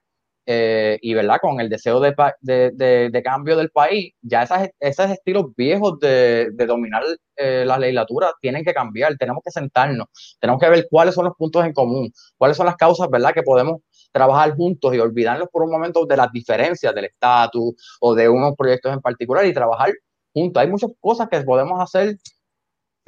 eh, 0.47 0.99
y 1.01 1.15
verdad, 1.15 1.39
con 1.41 1.61
el 1.61 1.69
deseo 1.69 2.01
de, 2.01 2.15
de, 2.41 3.11
de, 3.11 3.23
cambio 3.23 3.57
del 3.57 3.71
país, 3.71 4.13
ya 4.21 4.43
esas, 4.43 4.69
esos 4.79 5.11
estilos 5.11 5.47
viejos 5.57 5.99
de, 6.01 6.51
dominar 6.67 7.03
eh, 7.37 7.65
la 7.67 7.79
legislatura 7.79 8.33
tienen 8.41 8.65
que 8.65 8.75
cambiar, 8.75 9.17
tenemos 9.17 9.43
que 9.45 9.51
sentarnos, 9.51 10.07
tenemos 10.41 10.61
que 10.61 10.69
ver 10.69 10.87
cuáles 10.91 11.15
son 11.15 11.25
los 11.25 11.35
puntos 11.37 11.65
en 11.65 11.73
común, 11.73 12.13
cuáles 12.37 12.57
son 12.57 12.67
las 12.67 12.77
causas, 12.77 13.09
¿verdad?, 13.11 13.33
que 13.33 13.43
podemos 13.43 13.81
trabajar 14.13 14.55
juntos 14.55 14.95
y 14.95 14.99
olvidarnos 14.99 15.49
por 15.51 15.63
un 15.63 15.71
momento 15.71 16.07
de 16.07 16.17
las 16.17 16.31
diferencias 16.31 16.95
del 16.95 17.07
estatus 17.07 17.75
o 18.01 18.15
de 18.15 18.29
unos 18.29 18.55
proyectos 18.57 18.93
en 18.93 19.01
particular 19.01 19.45
y 19.47 19.53
trabajar 19.53 19.93
juntos. 20.33 20.63
Hay 20.63 20.69
muchas 20.69 20.91
cosas 21.01 21.29
que 21.29 21.41
podemos 21.41 21.81
hacer 21.81 22.17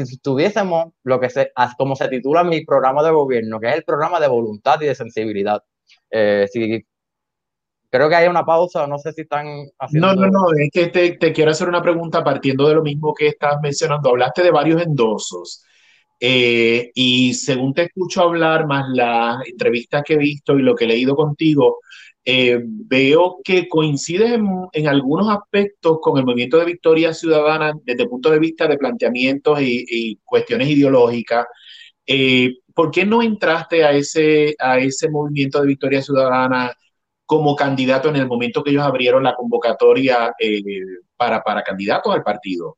si 0.04 0.18
tuviésemos 0.18 0.92
lo 1.04 1.20
que 1.20 1.30
se, 1.30 1.52
como 1.78 1.96
se 1.96 2.08
titula 2.08 2.44
mi 2.44 2.64
programa 2.64 3.02
de 3.02 3.12
gobierno, 3.12 3.60
que 3.60 3.68
es 3.68 3.76
el 3.76 3.84
programa 3.84 4.20
de 4.20 4.28
voluntad 4.28 4.80
y 4.80 4.86
de 4.86 4.94
sensibilidad. 4.94 5.62
Eh, 6.10 6.46
creo 7.96 8.08
que 8.08 8.14
hay 8.14 8.28
una 8.28 8.44
pausa, 8.44 8.86
no 8.86 8.98
sé 8.98 9.12
si 9.12 9.22
están 9.22 9.46
haciendo... 9.78 10.14
No, 10.14 10.14
no, 10.14 10.26
no, 10.28 10.40
es 10.58 10.70
que 10.72 10.86
te, 10.88 11.12
te 11.12 11.32
quiero 11.32 11.50
hacer 11.50 11.68
una 11.68 11.82
pregunta 11.82 12.22
partiendo 12.22 12.68
de 12.68 12.74
lo 12.74 12.82
mismo 12.82 13.14
que 13.14 13.28
estás 13.28 13.56
mencionando. 13.62 14.10
Hablaste 14.10 14.42
de 14.42 14.50
varios 14.50 14.82
endosos. 14.82 15.64
Eh, 16.18 16.90
y 16.94 17.34
según 17.34 17.74
te 17.74 17.82
escucho 17.82 18.22
hablar, 18.22 18.66
más 18.66 18.86
las 18.94 19.46
entrevistas 19.46 20.02
que 20.04 20.14
he 20.14 20.18
visto 20.18 20.58
y 20.58 20.62
lo 20.62 20.74
que 20.74 20.84
he 20.84 20.88
leído 20.88 21.14
contigo, 21.14 21.80
eh, 22.24 22.60
veo 22.64 23.38
que 23.44 23.68
coincides 23.68 24.32
en, 24.32 24.46
en, 24.72 24.88
algunos 24.88 25.28
aspectos 25.28 25.98
con 26.00 26.18
el 26.18 26.24
movimiento 26.24 26.58
de 26.58 26.64
Victoria 26.64 27.14
Ciudadana 27.14 27.72
desde 27.84 28.02
el 28.02 28.08
punto 28.08 28.30
de 28.30 28.40
vista 28.40 28.66
de 28.66 28.78
planteamientos 28.78 29.60
y, 29.60 29.84
y 29.88 30.16
cuestiones 30.24 30.68
ideológicas. 30.68 31.46
Eh, 32.06 32.54
¿Por 32.74 32.90
qué 32.90 33.04
no 33.06 33.22
entraste 33.22 33.84
a 33.84 33.92
ese, 33.92 34.54
a 34.58 34.78
ese 34.78 35.08
movimiento 35.10 35.60
de 35.60 35.68
Victoria 35.68 36.02
Ciudadana 36.02 36.72
como 37.26 37.56
candidato 37.56 38.08
en 38.08 38.16
el 38.16 38.26
momento 38.26 38.62
que 38.62 38.70
ellos 38.70 38.84
abrieron 38.84 39.24
la 39.24 39.34
convocatoria 39.34 40.32
eh, 40.38 40.62
para, 41.16 41.42
para 41.42 41.62
candidatos 41.62 42.14
al 42.14 42.22
partido? 42.22 42.76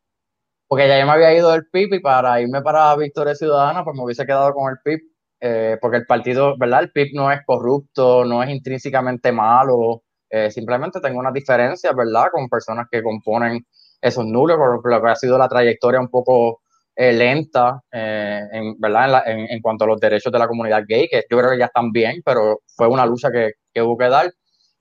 porque 0.68 0.86
ya 0.86 1.01
yo 1.01 1.07
me 1.07 1.12
había 1.12 1.34
ido 1.34 1.51
del 1.51 1.66
PIB 1.66 1.94
y 1.94 2.01
para 2.01 2.40
irme 2.40 2.62
para 2.62 2.94
Victoria 2.96 3.34
Ciudadana, 3.34 3.84
pues 3.84 3.96
me 3.96 4.05
hubiese 4.05 4.26
quedado 4.26 4.53
con 4.53 4.70
el 4.70 4.78
PIB, 4.84 5.01
eh, 5.40 5.78
porque 5.80 5.96
el 5.96 6.07
partido, 6.07 6.57
¿verdad? 6.59 6.82
El 6.82 6.92
PIB 6.92 7.14
no 7.14 7.32
es 7.32 7.40
corrupto, 7.46 8.24
no 8.24 8.42
es 8.42 8.51
intrínsecamente 8.51 9.32
malo, 9.32 10.03
eh, 10.28 10.51
simplemente 10.51 11.01
tengo 11.01 11.20
unas 11.20 11.32
diferencias, 11.32 11.94
¿verdad? 11.96 12.26
Con 12.30 12.49
personas 12.51 12.86
que 12.90 13.03
componen 13.03 13.66
esos 14.01 14.26
núcleos, 14.26 14.59
por 14.59 14.90
lo 14.90 15.03
que 15.03 15.09
ha 15.09 15.16
sido 15.16 15.38
la 15.38 15.49
trayectoria 15.49 16.01
un 16.01 16.09
poco 16.09 16.61
lenta, 16.96 17.80
en, 17.92 18.78
¿verdad? 18.78 19.22
En, 19.26 19.38
en, 19.38 19.51
en, 19.53 19.62
cuanto 19.62 19.84
a 19.84 19.86
los 19.86 20.01
derechos 20.01 20.32
de 20.32 20.38
la 20.38 20.49
comunidad 20.49 20.82
gay, 20.86 21.09
que 21.09 21.22
yo 21.30 21.38
creo 21.38 21.51
que 21.51 21.59
ya 21.59 21.66
están 21.66 21.92
bien, 21.92 22.20
pero 22.24 22.61
fue 22.76 22.88
una 22.88 23.07
lucha 23.07 23.30
que, 23.30 23.53
que 23.72 23.82
hubo 23.82 23.96
que 23.96 24.09
dar. 24.09 24.32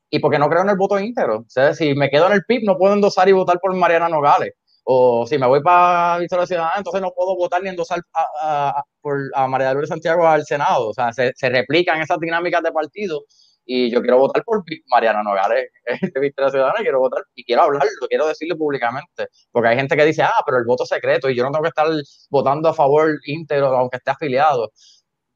Y 0.10 0.20
porque 0.20 0.40
no 0.40 0.50
creo 0.50 0.62
en 0.62 0.70
el 0.70 0.78
voto 0.78 1.00
íntegro. 1.00 1.40
O 1.40 1.50
sea, 1.50 1.74
si 1.74 1.94
me 1.94 2.10
quedo 2.10 2.28
en 2.28 2.34
el 2.34 2.44
PIB, 2.46 2.64
no 2.64 2.78
puedo 2.78 2.94
endosar 2.94 3.28
y 3.30 3.34
votar 3.34 3.60
por 3.60 3.74
Mariana 3.76 4.10
Nogales 4.10 4.54
o 4.90 5.28
si 5.28 5.38
me 5.38 5.48
voy 5.48 5.62
para 5.62 6.18
Victoria 6.18 6.46
Ciudadana, 6.46 6.76
entonces 6.78 7.02
no 7.02 7.12
puedo 7.12 7.36
votar 7.36 7.62
ni 7.62 7.68
endosar 7.68 8.00
a, 8.42 8.82
por, 9.02 9.20
a 9.34 9.46
María 9.46 9.68
de 9.68 9.74
Lourdes 9.74 9.90
Santiago 9.90 10.26
al 10.26 10.46
Senado. 10.46 10.88
O 10.88 10.94
sea, 10.94 11.12
se, 11.12 11.34
se 11.36 11.50
replican 11.50 12.02
esas 12.02 12.18
dinámicas 12.22 12.64
de 12.64 12.72
partido 12.72 13.26
y 13.66 13.92
yo 13.92 14.02
quiero 14.02 14.18
votar 14.18 14.46
por 14.46 14.64
Mariana 14.90 15.24
Nogales 15.24 15.72
de 16.14 16.20
Victoria 16.22 16.52
Ciudadana, 16.52 16.80
quiero 16.80 17.00
votar 17.00 17.22
y 17.36 17.44
quiero 17.44 17.64
hablarlo, 17.64 18.08
quiero 18.08 18.28
decirlo 18.28 18.58
públicamente, 18.58 19.28
porque 19.52 19.68
hay 19.68 19.76
gente 19.76 19.98
que 19.98 20.06
dice, 20.06 20.24
ah, 20.24 20.42
pero 20.46 20.58
el 20.58 20.64
voto 20.64 20.86
secreto 20.86 21.30
y 21.30 21.36
yo 21.36 21.44
no 21.44 21.52
tengo 21.52 21.64
que 21.64 21.70
estar 21.70 21.88
votando 22.30 22.70
a 22.70 22.74
favor 22.74 23.20
íntegro, 23.26 23.68
aunque 23.76 23.98
esté 23.98 24.12
afiliado. 24.12 24.72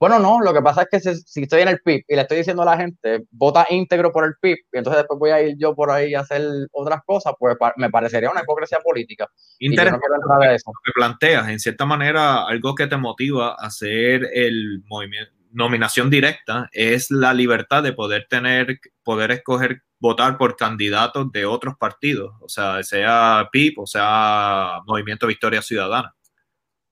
Bueno, 0.01 0.17
no, 0.17 0.41
lo 0.41 0.51
que 0.51 0.63
pasa 0.63 0.81
es 0.81 0.87
que 0.89 1.13
si, 1.13 1.43
estoy 1.43 1.61
en 1.61 1.67
el 1.67 1.79
PIB 1.79 2.05
y 2.07 2.15
le 2.15 2.23
estoy 2.23 2.39
diciendo 2.39 2.63
a 2.63 2.65
la 2.65 2.75
gente, 2.75 3.23
vota 3.29 3.67
íntegro 3.69 4.11
por 4.11 4.25
el 4.25 4.33
PIB, 4.41 4.57
y 4.73 4.77
entonces 4.79 5.03
después 5.03 5.19
voy 5.19 5.29
a 5.29 5.43
ir 5.43 5.55
yo 5.59 5.75
por 5.75 5.91
ahí 5.91 6.15
a 6.15 6.21
hacer 6.21 6.41
otras 6.71 7.01
cosas, 7.05 7.33
pues 7.37 7.55
me 7.75 7.91
parecería 7.91 8.31
una 8.31 8.41
hipocresía 8.41 8.79
política. 8.83 9.29
Interesante 9.59 10.03
no 10.27 10.43
eso. 10.43 10.71
que 10.83 10.91
planteas, 10.91 11.49
en 11.49 11.59
cierta 11.59 11.85
manera, 11.85 12.47
algo 12.47 12.73
que 12.73 12.87
te 12.87 12.97
motiva 12.97 13.49
a 13.49 13.67
hacer 13.67 14.27
el 14.33 14.81
movimiento, 14.87 15.33
nominación 15.51 16.09
directa, 16.09 16.67
es 16.71 17.11
la 17.11 17.35
libertad 17.35 17.83
de 17.83 17.93
poder 17.93 18.25
tener, 18.27 18.79
poder 19.03 19.29
escoger, 19.29 19.83
votar 19.99 20.35
por 20.39 20.55
candidatos 20.55 21.31
de 21.31 21.45
otros 21.45 21.75
partidos, 21.77 22.33
o 22.41 22.49
sea, 22.49 22.81
sea 22.81 23.49
PIB 23.51 23.73
o 23.77 23.85
sea 23.85 24.79
Movimiento 24.87 25.27
Victoria 25.27 25.61
Ciudadana. 25.61 26.15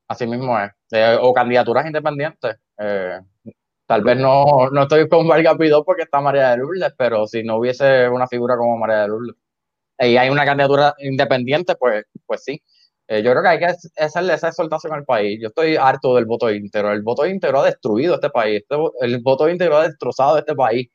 Así 0.10 0.28
mismo 0.28 0.60
es. 0.60 0.72
o 1.22 1.34
candidaturas 1.34 1.86
independientes. 1.86 2.58
Eh, 2.78 3.20
tal 3.86 4.04
vez 4.04 4.18
no, 4.18 4.70
no 4.72 4.82
estoy 4.84 5.08
con 5.08 5.28
Vargas 5.28 5.56
Pidó 5.58 5.86
porque 5.86 6.04
está 6.04 6.20
María 6.20 6.52
de 6.52 6.58
Lourdes, 6.58 6.94
pero 6.98 7.28
si 7.28 7.44
no 7.44 7.58
hubiese 7.58 8.10
una 8.10 8.28
figura 8.28 8.58
como 8.58 8.78
María 8.78 9.04
de 9.04 9.08
Lourdes 9.10 9.36
y 10.00 10.18
hay 10.18 10.30
una 10.30 10.46
candidatura 10.46 10.96
independiente, 11.00 11.76
pues, 11.76 12.06
pues 12.26 12.44
sí. 12.44 12.62
Eh, 13.08 13.24
yo 13.24 13.32
creo 13.32 13.42
que 13.44 13.50
hay 13.50 13.60
que 13.60 13.76
hacerle 13.98 14.36
esa 14.36 14.50
exaltación 14.50 14.94
al 14.94 15.04
país. 15.04 15.40
Yo 15.42 15.48
estoy 15.50 15.76
harto 15.76 16.16
del 16.16 16.26
voto 16.26 16.52
íntegro. 16.52 16.92
El 16.92 17.02
voto 17.02 17.26
íntegro 17.26 17.62
ha 17.62 17.66
destruido 17.66 18.16
este 18.16 18.30
país. 18.30 18.62
Este 18.62 18.76
el 19.02 19.20
voto 19.22 19.50
íntegro 19.50 19.78
ha 19.78 19.88
destrozado 19.88 20.38
este 20.38 20.56
país. 20.56 20.90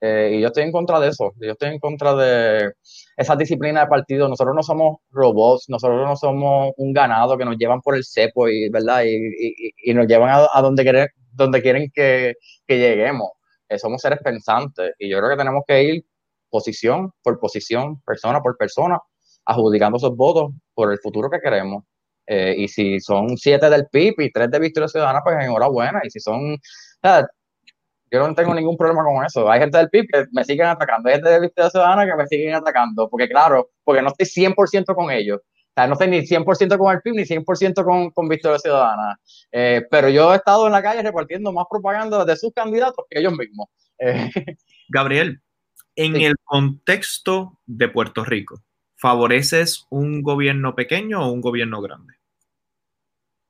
Eh, 0.00 0.32
y 0.34 0.40
yo 0.40 0.48
estoy 0.48 0.64
en 0.64 0.72
contra 0.72 0.98
de 1.00 1.08
eso. 1.08 1.32
Yo 1.40 1.52
estoy 1.52 1.70
en 1.70 1.78
contra 1.78 2.14
de 2.14 2.72
esa 3.16 3.36
disciplina 3.36 3.82
de 3.82 3.86
partido. 3.86 4.28
Nosotros 4.28 4.54
no 4.56 4.62
somos 4.62 4.98
robots, 5.10 5.66
nosotros 5.68 6.06
no 6.06 6.16
somos 6.16 6.72
un 6.76 6.92
ganado 6.92 7.36
que 7.36 7.44
nos 7.44 7.56
llevan 7.58 7.80
por 7.82 7.94
el 7.96 8.04
cepo 8.04 8.48
y, 8.48 8.68
¿verdad? 8.70 9.04
y, 9.04 9.72
y, 9.84 9.94
nos 9.94 10.06
llevan 10.06 10.30
a, 10.30 10.62
donde 10.62 10.82
quieren, 10.82 11.08
donde 11.32 11.62
quieren 11.62 11.90
que, 11.94 12.34
que 12.66 12.78
lleguemos. 12.78 13.30
Eh, 13.68 13.78
somos 13.78 14.00
seres 14.00 14.20
pensantes 14.24 14.92
y 14.98 15.08
yo 15.08 15.18
creo 15.18 15.30
que 15.30 15.36
tenemos 15.36 15.62
que 15.66 15.82
ir 15.82 16.04
posición 16.50 17.12
por 17.22 17.38
posición, 17.38 18.00
persona 18.02 18.40
por 18.40 18.56
persona, 18.56 18.98
adjudicando 19.44 19.98
esos 19.98 20.16
votos 20.16 20.52
por 20.74 20.92
el 20.92 20.98
futuro 20.98 21.30
que 21.30 21.40
queremos. 21.40 21.84
Eh, 22.26 22.54
y 22.58 22.68
si 22.68 23.00
son 23.00 23.36
siete 23.36 23.68
del 23.70 23.88
PIB 23.88 24.14
y 24.20 24.32
tres 24.32 24.50
de 24.50 24.60
Victoria 24.60 24.88
Ciudadana, 24.88 25.20
pues 25.24 25.36
enhorabuena. 25.44 26.00
Y 26.04 26.10
si 26.10 26.20
son, 26.20 26.56
yo 28.10 28.26
no 28.26 28.34
tengo 28.34 28.54
ningún 28.54 28.76
problema 28.76 29.04
con 29.04 29.24
eso. 29.24 29.50
Hay 29.50 29.60
gente 29.60 29.78
del 29.78 29.88
PIB 29.88 30.06
que 30.12 30.24
me 30.32 30.44
siguen 30.44 30.66
atacando, 30.66 31.08
hay 31.08 31.16
gente 31.16 31.30
de 31.30 31.40
Victoria 31.40 31.70
Ciudadana 31.70 32.06
que 32.06 32.16
me 32.16 32.26
siguen 32.26 32.54
atacando, 32.54 33.08
porque 33.08 33.28
claro, 33.28 33.70
porque 33.84 34.02
no 34.02 34.08
estoy 34.08 34.26
100% 34.26 34.94
con 34.94 35.10
ellos. 35.10 35.38
O 35.38 35.72
sea, 35.74 35.86
no 35.86 35.92
estoy 35.92 36.08
ni 36.08 36.26
100% 36.26 36.76
con 36.76 36.92
el 36.92 37.00
PIB 37.00 37.14
ni 37.14 37.22
100% 37.22 37.84
con, 37.84 38.10
con 38.10 38.28
Victoria 38.28 38.58
Ciudadana. 38.58 39.20
Eh, 39.52 39.86
pero 39.88 40.08
yo 40.08 40.32
he 40.32 40.36
estado 40.36 40.66
en 40.66 40.72
la 40.72 40.82
calle 40.82 41.02
repartiendo 41.02 41.52
más 41.52 41.66
propaganda 41.70 42.24
de 42.24 42.36
sus 42.36 42.52
candidatos 42.52 43.04
que 43.08 43.20
ellos 43.20 43.32
mismos. 43.32 43.68
Eh, 43.98 44.30
Gabriel, 44.88 45.40
en 45.94 46.16
el 46.16 46.34
contexto 46.42 47.60
de 47.66 47.88
Puerto 47.88 48.24
Rico, 48.24 48.60
¿favoreces 48.96 49.86
un 49.90 50.22
gobierno 50.22 50.74
pequeño 50.74 51.24
o 51.24 51.30
un 51.30 51.40
gobierno 51.40 51.80
grande? 51.80 52.14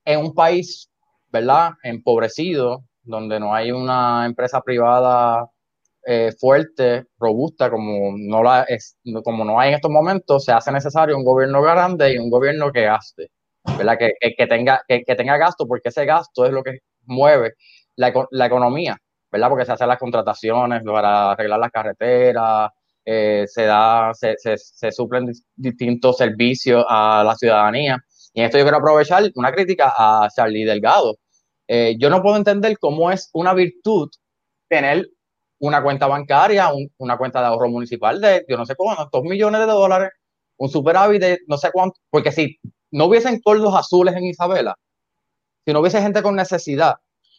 En 0.05 0.21
un 0.21 0.35
país, 0.35 0.91
¿verdad? 1.31 1.73
Empobrecido, 1.83 2.85
donde 3.03 3.41
no 3.41 3.55
hay 3.55 3.73
una 3.73 4.27
empresa 4.27 4.61
privada 4.61 5.49
eh, 6.07 6.33
fuerte, 6.39 7.07
robusta, 7.19 7.71
como 7.71 8.15
no, 8.17 8.43
la 8.43 8.67
como 9.23 9.45
no 9.45 9.61
hay 9.61 9.71
en 9.71 9.75
estos 9.77 9.91
momentos, 9.91 10.45
se 10.45 10.53
hace 10.53 10.73
necesario 10.73 11.17
un 11.17 11.25
gobierno 11.25 11.61
grande 11.63 12.15
y 12.15 12.19
un 12.19 12.31
gobierno 12.31 12.73
que 12.73 12.85
gaste, 12.85 13.31
¿verdad? 13.77 13.99
Que, 13.99 14.15
que, 14.37 14.47
tenga, 14.47 14.83
que, 14.89 15.05
tenga 15.15 15.37
gasto, 15.37 15.67
porque 15.67 15.91
ese 15.91 16.07
gasto 16.07 16.47
es 16.47 16.53
lo 16.53 16.63
que 16.63 16.79
mueve 17.05 17.55
la, 17.97 18.13
la, 18.31 18.47
economía, 18.47 18.97
¿verdad? 19.31 19.49
Porque 19.51 19.67
se 19.67 19.73
hacen 19.73 19.89
las 19.89 19.99
contrataciones 19.99 20.83
para 20.85 21.33
arreglar 21.33 21.61
las 21.61 21.71
carreteras, 21.71 22.71
eh, 23.05 23.45
se, 23.47 23.65
da, 23.65 24.13
se, 24.15 24.37
se, 24.39 24.57
se 24.57 24.93
suplen 24.93 25.31
distintos 25.57 26.17
servicios 26.17 26.85
a 26.89 27.23
la 27.25 27.35
ciudadanía. 27.37 27.99
Y 28.33 28.41
en 28.41 28.47
esto 28.47 28.59
yo 28.59 28.65
quiero 28.65 28.79
aprovechar 28.79 29.25
una 29.35 29.53
crítica 29.53 29.93
a 29.97 30.29
Charlie 30.35 30.65
Delgado, 30.65 31.17
eh, 31.73 31.95
yo 32.01 32.11
no 32.11 32.21
puedo 32.21 32.37
entender 32.37 32.77
cómo 32.81 33.13
es 33.13 33.31
una 33.33 33.55
virtud 33.55 34.11
tener 34.69 35.09
una 35.61 35.81
cuenta 35.81 36.09
bancaria, 36.09 36.69
una 36.99 37.17
cuenta 37.17 37.41
de 37.41 37.47
ahorro 37.47 37.69
municipal 37.69 38.21
de 38.21 38.45
yo 38.49 38.57
no 38.57 38.67
sé 38.67 38.75
cuántos 38.75 39.23
millones 39.23 39.61
de 39.61 39.67
dólares, 39.67 40.11
un 40.57 40.69
superávit 40.69 41.21
de 41.21 41.39
no 41.47 41.57
sé 41.59 41.71
cuánto, 41.73 42.01
porque 42.11 42.33
si 42.33 42.59
no 42.91 43.05
hubiesen 43.05 43.41
coldos 43.41 43.73
azules 43.77 44.17
en 44.17 44.25
Isabela, 44.25 44.75
si 45.65 45.73
no 45.73 45.79
hubiese 45.79 46.03
gente 46.03 46.23
con 46.23 46.35
necesidad, 46.35 46.97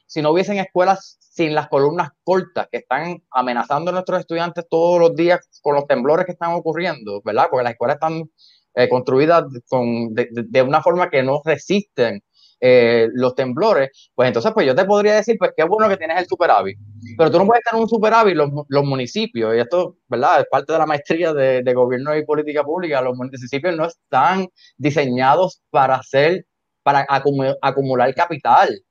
si 0.08 0.22
no 0.22 0.32
hubiesen 0.32 0.60
escuelas 0.60 1.18
sin 1.20 1.54
las 1.54 1.68
columnas 1.68 2.12
cortas 2.24 2.70
que 2.72 2.78
están 2.78 3.22
amenazando 3.32 3.90
a 3.92 3.94
nuestros 3.94 4.22
estudiantes 4.22 4.66
todos 4.70 4.98
los 4.98 5.14
días 5.14 5.42
con 5.62 5.76
los 5.76 5.88
temblores 5.88 6.26
que 6.26 6.32
están 6.32 6.54
ocurriendo, 6.54 7.22
¿verdad? 7.26 7.48
Porque 7.52 7.66
las 7.66 7.74
escuelas 7.74 7.96
están 7.96 8.32
eh, 8.76 8.88
construidas 8.88 9.44
con, 9.68 10.14
de, 10.14 10.62
una 10.62 10.82
forma 10.82 11.10
que 11.10 11.22
no 11.22 11.42
resisten 11.44 12.24
eh, 12.62 13.10
los 13.14 13.34
temblores, 13.36 14.12
pues 14.14 14.28
entonces 14.28 14.52
pues 14.54 14.68
yo 14.68 14.76
te 14.76 14.86
podría 14.86 15.16
decir, 15.16 15.36
pues 15.40 15.52
qué 15.58 15.64
bueno 15.64 15.90
que 15.90 15.98
tienes 15.98 16.20
el 16.20 16.28
superávit, 16.28 16.78
pero 17.18 17.32
tú 17.32 17.40
no 17.40 17.48
puedes 17.48 17.64
tener 17.64 17.82
un 17.82 17.90
superávit 17.90 18.36
los, 18.36 18.50
los 18.68 18.84
municipios, 18.84 19.56
y 19.56 19.60
esto, 19.60 19.98
¿verdad? 20.08 20.42
Es 20.42 20.46
parte 20.50 20.72
de 20.72 20.80
la 20.80 20.86
maestría 20.86 21.34
de, 21.34 21.64
de, 21.64 21.74
gobierno 21.74 22.16
y 22.16 22.26
política 22.26 22.64
pública, 22.64 23.02
los 23.02 23.18
municipios 23.18 23.76
no 23.76 23.86
están 23.86 24.48
diseñados 24.78 25.62
para 25.72 25.96
hacer, 25.96 26.46
para 26.84 27.06
acumular 27.10 28.14
capital. 28.14 28.82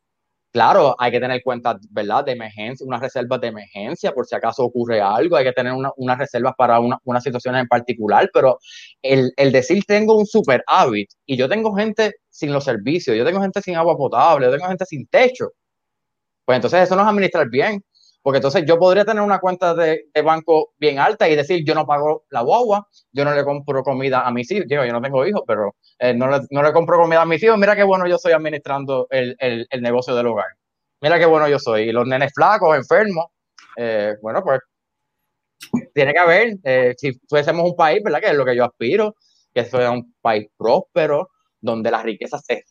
Claro, 0.52 0.96
hay 0.98 1.12
que 1.12 1.20
tener 1.20 1.42
cuentas, 1.44 1.76
¿verdad? 1.90 2.24
De 2.24 2.32
emergencia, 2.32 2.84
unas 2.84 3.00
reservas 3.00 3.40
de 3.40 3.46
emergencia 3.48 4.10
por 4.12 4.26
si 4.26 4.34
acaso 4.34 4.64
ocurre 4.64 5.00
algo, 5.00 5.36
hay 5.36 5.44
que 5.44 5.52
tener 5.52 5.72
unas 5.72 5.92
una 5.96 6.16
reservas 6.16 6.54
para 6.58 6.80
una, 6.80 6.98
unas 7.04 7.22
situaciones 7.22 7.62
en 7.62 7.68
particular, 7.68 8.28
pero 8.34 8.58
el, 9.00 9.32
el 9.36 9.52
decir 9.52 9.84
tengo 9.86 10.16
un 10.18 10.26
superávit 10.26 11.08
y 11.24 11.36
yo 11.36 11.48
tengo 11.48 11.72
gente 11.76 12.14
sin 12.30 12.52
los 12.52 12.64
servicios, 12.64 13.16
yo 13.16 13.24
tengo 13.24 13.40
gente 13.40 13.62
sin 13.62 13.76
agua 13.76 13.96
potable, 13.96 14.46
yo 14.46 14.52
tengo 14.52 14.66
gente 14.66 14.84
sin 14.86 15.06
techo, 15.06 15.50
pues 16.44 16.56
entonces 16.56 16.82
eso 16.82 16.96
no 16.96 17.02
es 17.02 17.08
administrar 17.08 17.48
bien, 17.50 17.82
porque 18.22 18.38
entonces 18.38 18.64
yo 18.66 18.78
podría 18.78 19.04
tener 19.04 19.22
una 19.22 19.38
cuenta 19.38 19.74
de, 19.74 20.06
banco 20.24 20.72
bien 20.78 20.98
alta 20.98 21.28
y 21.28 21.36
decir, 21.36 21.64
yo 21.64 21.74
no 21.74 21.86
pago 21.86 22.24
la 22.30 22.42
guagua, 22.42 22.86
yo 23.12 23.24
no 23.24 23.34
le 23.34 23.44
compro 23.44 23.82
comida 23.82 24.26
a 24.26 24.30
mis 24.30 24.50
hijos, 24.50 24.66
yo 24.68 24.84
no 24.86 25.00
tengo 25.00 25.26
hijos, 25.26 25.42
pero 25.46 25.74
eh, 25.98 26.14
no, 26.14 26.28
le, 26.28 26.40
no, 26.50 26.62
le, 26.62 26.72
compro 26.72 26.98
comida 26.98 27.22
a 27.22 27.26
mis 27.26 27.42
hijos, 27.42 27.58
mira 27.58 27.74
qué 27.74 27.82
bueno 27.82 28.06
yo 28.06 28.18
soy 28.18 28.32
administrando 28.32 29.06
el, 29.10 29.36
el, 29.38 29.82
negocio 29.82 30.14
del 30.14 30.26
hogar, 30.26 30.48
mira 31.00 31.18
qué 31.18 31.26
bueno 31.26 31.48
yo 31.48 31.58
soy, 31.58 31.88
y 31.88 31.92
los 31.92 32.06
nenes 32.06 32.32
flacos, 32.34 32.76
enfermos, 32.76 33.26
eh, 33.76 34.14
bueno, 34.20 34.42
pues 34.42 34.60
tiene 35.94 36.12
que 36.12 36.18
haber, 36.18 36.56
eh, 36.64 36.94
si 36.96 37.12
fuésemos 37.28 37.64
un 37.64 37.76
país, 37.76 38.02
¿verdad? 38.02 38.20
Que 38.20 38.28
es 38.28 38.34
lo 38.34 38.44
que 38.44 38.56
yo 38.56 38.64
aspiro, 38.64 39.14
que 39.54 39.64
sea 39.64 39.90
un 39.90 40.14
país 40.20 40.48
próspero, 40.56 41.30
donde 41.60 41.90
las 41.90 42.02
riquezas 42.02 42.42
se 42.44 42.64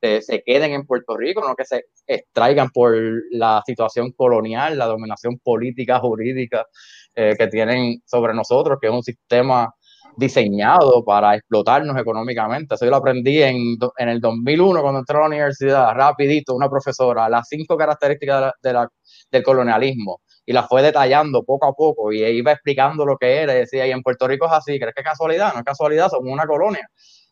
se, 0.00 0.42
queden 0.44 0.72
en 0.72 0.86
Puerto 0.86 1.16
Rico, 1.16 1.42
no 1.46 1.54
que 1.54 1.64
se 1.64 1.86
extraigan 2.06 2.70
por 2.70 2.94
la 3.30 3.62
situación 3.66 4.12
colonial, 4.12 4.78
la 4.78 4.86
dominación 4.86 5.38
política, 5.38 5.98
jurídica 6.00 6.66
eh, 7.14 7.34
que 7.38 7.48
tienen 7.48 8.00
sobre 8.06 8.34
nosotros, 8.34 8.78
que 8.80 8.88
es 8.88 8.92
un 8.92 9.02
sistema 9.02 9.72
diseñado 10.16 11.04
para 11.04 11.36
explotarnos 11.36 11.96
económicamente. 11.96 12.74
Eso 12.74 12.84
yo 12.84 12.90
lo 12.90 12.96
aprendí 12.96 13.42
en, 13.42 13.76
en 13.96 14.08
el 14.08 14.20
2001 14.20 14.80
cuando 14.82 15.00
entré 15.00 15.16
a 15.16 15.20
la 15.20 15.26
universidad, 15.26 15.94
rapidito, 15.94 16.54
una 16.54 16.68
profesora, 16.68 17.28
las 17.28 17.46
cinco 17.48 17.76
características 17.76 18.52
de 18.62 18.72
la, 18.72 18.88
del 19.30 19.42
colonialismo 19.42 20.20
y 20.44 20.52
las 20.52 20.66
fue 20.66 20.82
detallando 20.82 21.44
poco 21.44 21.66
a 21.66 21.74
poco 21.74 22.10
y 22.10 22.24
iba 22.24 22.52
explicando 22.52 23.04
lo 23.04 23.18
que 23.18 23.42
era 23.42 23.54
y 23.54 23.58
decía, 23.58 23.86
y 23.86 23.90
en 23.90 24.02
Puerto 24.02 24.26
Rico 24.26 24.46
es 24.46 24.52
así, 24.52 24.78
¿crees 24.78 24.94
que 24.94 25.02
es 25.02 25.06
casualidad? 25.06 25.52
No 25.52 25.58
es 25.58 25.64
casualidad, 25.64 26.08
somos 26.08 26.32
una 26.32 26.46
colonia. 26.46 26.88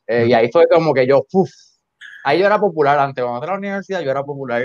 Eh, 0.07 0.27
y 0.29 0.35
ahí 0.35 0.51
fue 0.53 0.67
como 0.69 0.93
que 0.93 1.07
yo, 1.07 1.25
uff, 1.33 1.51
ahí 2.27 2.41
yo 2.41 2.47
era 2.47 2.59
popular 2.59 2.99
antes, 2.99 3.23
cuando 3.23 3.39
entré 3.39 3.51
a 3.51 3.55
la 3.55 3.59
universidad 3.59 4.01
yo 4.01 4.11
era 4.11 4.25
popular, 4.25 4.65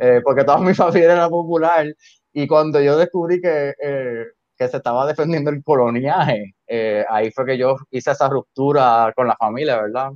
eh, 0.00 0.20
porque 0.24 0.44
toda 0.44 0.58
mi 0.58 0.74
familia 0.74 1.12
era 1.12 1.28
popular, 1.28 1.86
y 2.32 2.46
cuando 2.48 2.80
yo 2.80 2.98
descubrí 2.98 3.40
que, 3.40 3.74
eh, 3.80 4.24
que 4.58 4.68
se 4.68 4.76
estaba 4.78 5.06
defendiendo 5.06 5.50
el 5.50 5.62
coloniaje, 5.62 6.56
eh, 6.66 7.04
ahí 7.08 7.30
fue 7.30 7.46
que 7.46 7.58
yo 7.58 7.76
hice 7.90 8.10
esa 8.10 8.28
ruptura 8.28 9.12
con 9.14 9.28
la 9.28 9.36
familia, 9.36 9.80
¿verdad? 9.80 10.10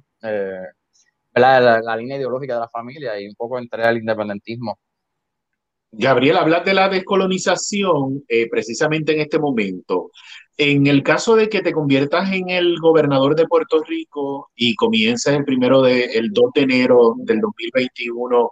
La, 1.32 1.80
la, 1.80 1.96
línea 1.96 2.16
ideológica 2.16 2.54
de 2.54 2.60
la 2.60 2.68
familia 2.68 3.18
y 3.20 3.28
un 3.28 3.34
poco 3.36 3.58
entré 3.58 3.84
al 3.84 3.98
independentismo. 3.98 4.78
Gabriel, 5.92 6.38
hablas 6.38 6.64
de 6.64 6.74
la 6.74 6.88
descolonización 6.88 8.24
precisamente 8.50 9.12
en 9.14 9.20
este 9.20 9.38
momento. 9.38 10.10
En 10.62 10.86
el 10.86 11.02
caso 11.02 11.36
de 11.36 11.48
que 11.48 11.62
te 11.62 11.72
conviertas 11.72 12.30
en 12.34 12.50
el 12.50 12.78
gobernador 12.78 13.34
de 13.34 13.46
Puerto 13.46 13.82
Rico 13.82 14.50
y 14.54 14.74
comiences 14.74 15.32
el 15.34 15.42
primero 15.42 15.80
de, 15.80 16.04
el 16.04 16.32
2 16.34 16.50
de 16.54 16.60
enero 16.60 17.14
del 17.16 17.40
2021 17.40 18.50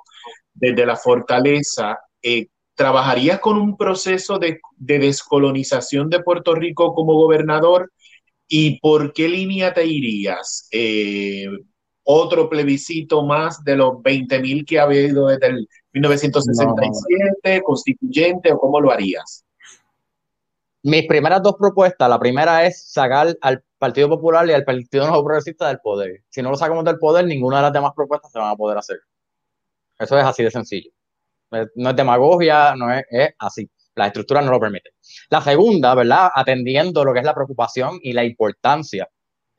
desde 0.55 0.87
la 0.87 0.97
fortaleza, 0.97 1.99
eh, 2.23 2.47
¿trabajarías 2.75 3.41
con 3.41 3.59
un 3.59 3.77
proceso 3.77 4.39
de, 4.39 4.59
descolonización 4.79 6.09
de 6.09 6.23
Puerto 6.23 6.55
Rico 6.55 6.95
como 6.95 7.13
gobernador? 7.13 7.93
¿Y 8.49 8.81
por 8.81 9.13
qué 9.13 9.29
línea 9.29 9.75
te 9.75 9.85
irías? 9.85 10.67
Eh, 10.73 11.47
¿Otro 12.05 12.49
plebiscito 12.49 13.23
más 13.23 13.63
de 13.65 13.77
los 13.77 13.97
20.000 13.97 14.65
que 14.65 14.79
ha 14.79 14.85
habido 14.85 15.27
desde 15.27 15.49
el 15.49 15.69
1967, 15.93 17.61
constituyente, 17.63 18.51
o 18.51 18.59
cómo 18.59 18.81
lo 18.81 18.91
harías? 18.91 19.45
Mis 20.83 21.07
primeras 21.07 21.43
dos 21.43 21.57
propuestas, 21.59 22.09
la 22.09 22.19
primera 22.19 22.65
es 22.67 22.91
sacar 22.91 23.37
al 23.41 23.65
Partido 23.79 24.09
Popular 24.09 24.49
y 24.49 24.53
al 24.53 24.65
Partido 24.65 25.07
No 25.07 25.23
Progresista 25.25 25.69
del 25.69 25.81
poder. 25.81 26.23
Si 26.29 26.43
no 26.43 26.51
lo 26.51 26.57
sacamos 26.57 26.85
del 26.85 26.99
poder, 26.99 27.27
ninguna 27.27 27.59
de 27.59 27.63
las 27.65 27.73
demás 27.73 27.93
propuestas 27.95 28.31
se 28.33 28.39
van 28.39 28.51
a 28.51 28.57
poder 28.57 28.79
hacer. 28.79 28.99
Eso 29.99 30.19
es 30.19 30.25
así 30.25 30.43
de 30.43 30.51
sencillo. 30.51 30.91
No 31.51 31.91
es 31.91 31.97
demagogia, 31.97 32.75
no 32.77 32.93
es, 32.93 33.05
es 33.11 33.31
así. 33.39 33.69
La 33.95 34.07
estructura 34.07 34.43
no 34.43 34.51
lo 34.51 34.61
permite. 34.61 34.91
La 35.31 35.41
segunda, 35.41 35.95
¿verdad? 35.95 36.31
Atendiendo 36.35 37.05
lo 37.05 37.13
que 37.13 37.21
es 37.21 37.25
la 37.25 37.35
preocupación 37.35 37.99
y 38.03 38.13
la 38.13 38.25
importancia. 38.25 39.09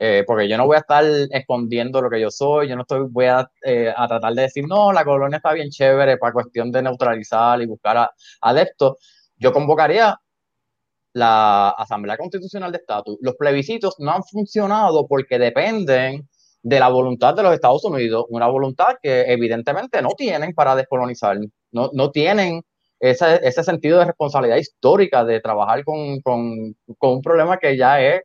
Eh, 0.02 0.24
porque 0.26 0.48
yo 0.48 0.56
no 0.56 0.64
voy 0.66 0.76
a 0.76 0.80
estar 0.80 1.04
escondiendo 1.30 2.00
lo 2.00 2.08
que 2.08 2.18
yo 2.18 2.30
soy, 2.30 2.68
yo 2.68 2.74
no 2.74 2.82
estoy, 2.82 3.06
voy 3.10 3.26
a, 3.26 3.50
eh, 3.62 3.92
a 3.94 4.08
tratar 4.08 4.32
de 4.32 4.42
decir, 4.42 4.64
no, 4.66 4.92
la 4.92 5.04
colonia 5.04 5.36
está 5.36 5.52
bien 5.52 5.68
chévere 5.68 6.16
para 6.16 6.32
cuestión 6.32 6.72
de 6.72 6.80
neutralizar 6.80 7.60
y 7.60 7.66
buscar 7.66 7.98
a, 7.98 8.10
adeptos. 8.40 8.96
Yo 9.36 9.52
convocaría 9.52 10.18
la 11.12 11.70
Asamblea 11.70 12.16
Constitucional 12.16 12.72
de 12.72 12.78
Estatus, 12.78 13.18
los 13.20 13.36
plebiscitos 13.36 13.96
no 13.98 14.12
han 14.12 14.22
funcionado 14.24 15.06
porque 15.06 15.38
dependen 15.38 16.28
de 16.62 16.80
la 16.80 16.88
voluntad 16.88 17.34
de 17.34 17.42
los 17.42 17.54
Estados 17.54 17.84
Unidos, 17.84 18.26
una 18.28 18.46
voluntad 18.46 18.96
que 19.02 19.22
evidentemente 19.32 20.02
no 20.02 20.10
tienen 20.10 20.54
para 20.54 20.76
descolonizar, 20.76 21.38
no, 21.72 21.90
no 21.92 22.10
tienen 22.10 22.62
ese, 23.00 23.40
ese, 23.42 23.64
sentido 23.64 23.98
de 23.98 24.04
responsabilidad 24.06 24.58
histórica 24.58 25.24
de 25.24 25.40
trabajar 25.40 25.84
con, 25.84 26.20
con, 26.20 26.74
un 27.00 27.22
problema 27.22 27.56
que 27.58 27.76
ya 27.76 28.00
es, 28.00 28.22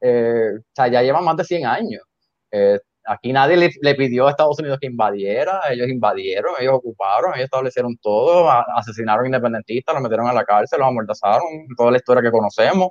eh, 0.00 0.50
o 0.58 0.64
sea, 0.74 0.88
ya 0.88 1.02
lleva 1.02 1.20
más 1.20 1.36
de 1.36 1.44
100 1.44 1.66
años. 1.66 2.02
Eh, 2.50 2.78
aquí 3.06 3.32
nadie 3.32 3.70
le, 3.80 3.94
pidió 3.94 4.26
a 4.26 4.30
Estados 4.30 4.58
Unidos 4.58 4.78
que 4.80 4.86
invadiera, 4.86 5.60
ellos 5.70 5.88
invadieron, 5.88 6.54
ellos 6.58 6.74
ocuparon, 6.74 7.32
ellos 7.34 7.44
establecieron 7.44 7.96
todo, 7.98 8.50
asesinaron 8.50 9.26
independentistas, 9.26 9.94
los 9.94 10.02
metieron 10.02 10.26
a 10.28 10.32
la 10.32 10.44
cárcel, 10.44 10.80
los 10.80 10.88
amordazaron, 10.88 11.46
toda 11.76 11.90
la 11.90 11.98
historia 11.98 12.22
que 12.22 12.30
conocemos. 12.30 12.90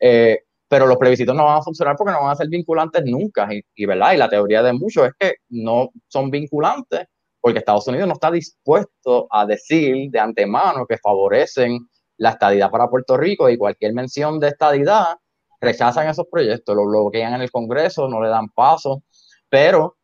Eh, 0.00 0.38
pero 0.68 0.86
los 0.86 0.98
plebiscitos 0.98 1.34
no 1.34 1.46
van 1.46 1.58
a 1.58 1.62
funcionar 1.62 1.96
porque 1.96 2.12
no 2.12 2.20
van 2.20 2.32
a 2.32 2.36
ser 2.36 2.48
vinculantes 2.48 3.02
nunca. 3.04 3.48
Y, 3.74 3.86
¿verdad? 3.86 4.12
y 4.12 4.18
la 4.18 4.28
teoría 4.28 4.62
de 4.62 4.74
muchos 4.74 5.06
es 5.06 5.12
que 5.18 5.34
no 5.48 5.88
son 6.08 6.30
vinculantes 6.30 7.06
porque 7.40 7.60
Estados 7.60 7.86
Unidos 7.88 8.06
no 8.06 8.14
está 8.14 8.30
dispuesto 8.30 9.26
a 9.30 9.46
decir 9.46 10.10
de 10.10 10.20
antemano 10.20 10.86
que 10.86 10.98
favorecen 10.98 11.78
la 12.18 12.30
estadidad 12.30 12.70
para 12.70 12.88
Puerto 12.88 13.16
Rico 13.16 13.48
y 13.48 13.56
cualquier 13.56 13.94
mención 13.94 14.38
de 14.40 14.48
estadidad 14.48 15.16
rechazan 15.60 16.08
esos 16.08 16.26
proyectos, 16.30 16.76
lo 16.76 16.86
bloquean 16.86 17.34
en 17.34 17.42
el 17.42 17.50
Congreso, 17.50 18.08
no 18.08 18.22
le 18.22 18.28
dan 18.28 18.48
paso 18.50 19.02
pero 19.48 19.96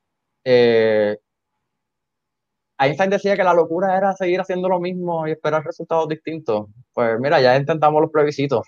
eh, 0.44 1.16
Einstein 2.78 3.10
decía 3.10 3.36
que 3.36 3.44
la 3.44 3.54
locura 3.54 3.96
era 3.96 4.14
seguir 4.14 4.40
haciendo 4.40 4.68
lo 4.68 4.80
mismo 4.80 5.26
y 5.26 5.32
esperar 5.32 5.64
resultados 5.64 6.08
distintos. 6.08 6.66
Pues 6.92 7.18
mira, 7.20 7.40
ya 7.40 7.56
intentamos 7.56 8.00
los 8.00 8.10
plebiscitos. 8.10 8.66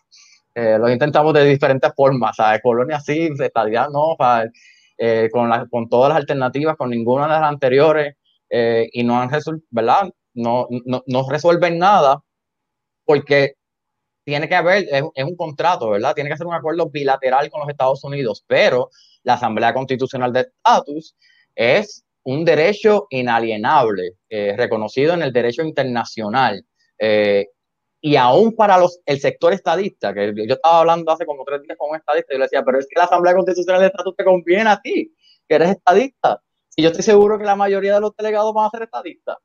Eh, 0.54 0.78
los 0.78 0.90
intentamos 0.90 1.34
de 1.34 1.44
diferentes 1.44 1.92
formas, 1.94 2.36
¿sabes? 2.36 2.60
Colonia 2.62 3.00
sí, 3.00 3.30
estadía 3.38 3.88
no, 3.92 4.16
eh, 4.96 5.28
con, 5.30 5.50
con 5.68 5.88
todas 5.88 6.10
las 6.10 6.18
alternativas, 6.18 6.76
con 6.76 6.90
ninguna 6.90 7.24
de 7.24 7.40
las 7.40 7.42
anteriores, 7.42 8.16
y 8.48 9.02
no 9.02 9.20
han 9.20 9.28
resuelto, 9.28 9.66
¿verdad? 9.70 10.08
No, 10.32 10.66
no, 10.84 11.02
no, 11.06 11.28
resuelven 11.28 11.78
nada 11.78 12.22
porque 13.04 13.54
tiene 14.26 14.48
que 14.48 14.56
haber, 14.56 14.88
es, 14.90 15.04
es, 15.14 15.24
un 15.24 15.36
contrato, 15.36 15.90
¿verdad? 15.90 16.12
Tiene 16.12 16.28
que 16.28 16.36
ser 16.36 16.48
un 16.48 16.54
acuerdo 16.54 16.90
bilateral 16.90 17.48
con 17.48 17.60
los 17.60 17.68
Estados 17.70 18.02
Unidos, 18.02 18.44
pero 18.46 18.90
la 19.22 19.34
Asamblea 19.34 19.72
Constitucional 19.72 20.32
de 20.32 20.40
Estatus 20.40 21.14
es 21.54 22.04
un 22.24 22.44
derecho 22.44 23.06
inalienable, 23.10 24.16
eh, 24.28 24.54
reconocido 24.56 25.14
en 25.14 25.22
el 25.22 25.32
derecho 25.32 25.62
internacional. 25.62 26.66
Eh, 26.98 27.46
y 28.00 28.16
aún 28.16 28.56
para 28.56 28.78
los, 28.78 29.00
el 29.06 29.20
sector 29.20 29.52
estadista, 29.52 30.12
que 30.12 30.34
yo 30.34 30.54
estaba 30.54 30.80
hablando 30.80 31.12
hace 31.12 31.24
como 31.24 31.44
tres 31.44 31.62
días 31.62 31.78
con 31.78 31.90
un 31.90 31.96
estadista, 31.96 32.32
y 32.32 32.34
yo 32.34 32.38
le 32.40 32.44
decía, 32.46 32.64
pero 32.64 32.80
es 32.80 32.86
que 32.88 32.98
la 32.98 33.04
Asamblea 33.04 33.34
Constitucional 33.34 33.80
de 33.80 33.86
Estatus 33.86 34.16
te 34.16 34.24
conviene 34.24 34.68
a 34.68 34.80
ti, 34.80 35.14
que 35.48 35.54
eres 35.54 35.70
estadista. 35.70 36.42
Y 36.74 36.82
yo 36.82 36.88
estoy 36.88 37.04
seguro 37.04 37.38
que 37.38 37.44
la 37.44 37.54
mayoría 37.54 37.94
de 37.94 38.00
los 38.00 38.16
delegados 38.16 38.52
van 38.52 38.66
a 38.66 38.70
ser 38.70 38.82
estadistas, 38.82 39.36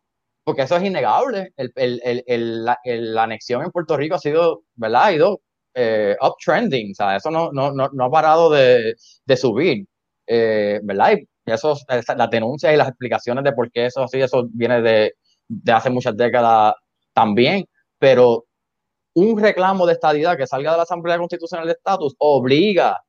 porque 0.43 0.63
eso 0.63 0.77
es 0.77 0.83
innegable. 0.83 1.53
El, 1.57 1.71
el, 1.75 2.23
el, 2.27 2.65
la, 2.65 2.77
la, 2.83 3.23
anexión 3.23 3.63
en 3.63 3.71
Puerto 3.71 3.97
Rico 3.97 4.15
ha 4.15 4.19
sido, 4.19 4.63
¿verdad? 4.75 5.03
Ha 5.05 5.13
ido 5.13 5.41
eh, 5.73 6.15
uptrending, 6.21 6.91
o 6.91 6.95
sea, 6.95 7.15
eso 7.15 7.31
no, 7.31 7.51
no, 7.51 7.71
no, 7.71 7.89
no 7.93 8.05
ha 8.05 8.11
parado 8.11 8.49
de, 8.49 8.95
de 9.25 9.37
subir, 9.37 9.85
eh, 10.27 10.79
¿verdad? 10.83 11.17
Y 11.45 11.51
eso, 11.51 11.77
las 11.87 12.29
denuncias 12.29 12.73
y 12.73 12.77
las 12.77 12.89
explicaciones 12.89 13.43
de 13.43 13.53
por 13.53 13.71
qué 13.71 13.87
eso 13.87 14.03
así, 14.03 14.21
eso 14.21 14.47
viene 14.51 14.81
de, 14.81 15.13
de 15.47 15.71
hace 15.71 15.89
muchas 15.89 16.15
décadas 16.15 16.75
también, 17.13 17.65
pero 17.99 18.45
un 19.13 19.39
reclamo 19.39 19.85
de 19.85 19.93
estadidad 19.93 20.37
que 20.37 20.47
salga 20.47 20.71
de 20.71 20.77
la 20.77 20.83
Asamblea 20.83 21.17
Constitucional 21.17 21.67
de 21.67 21.73
Estatus 21.73 22.15
obliga 22.17 23.01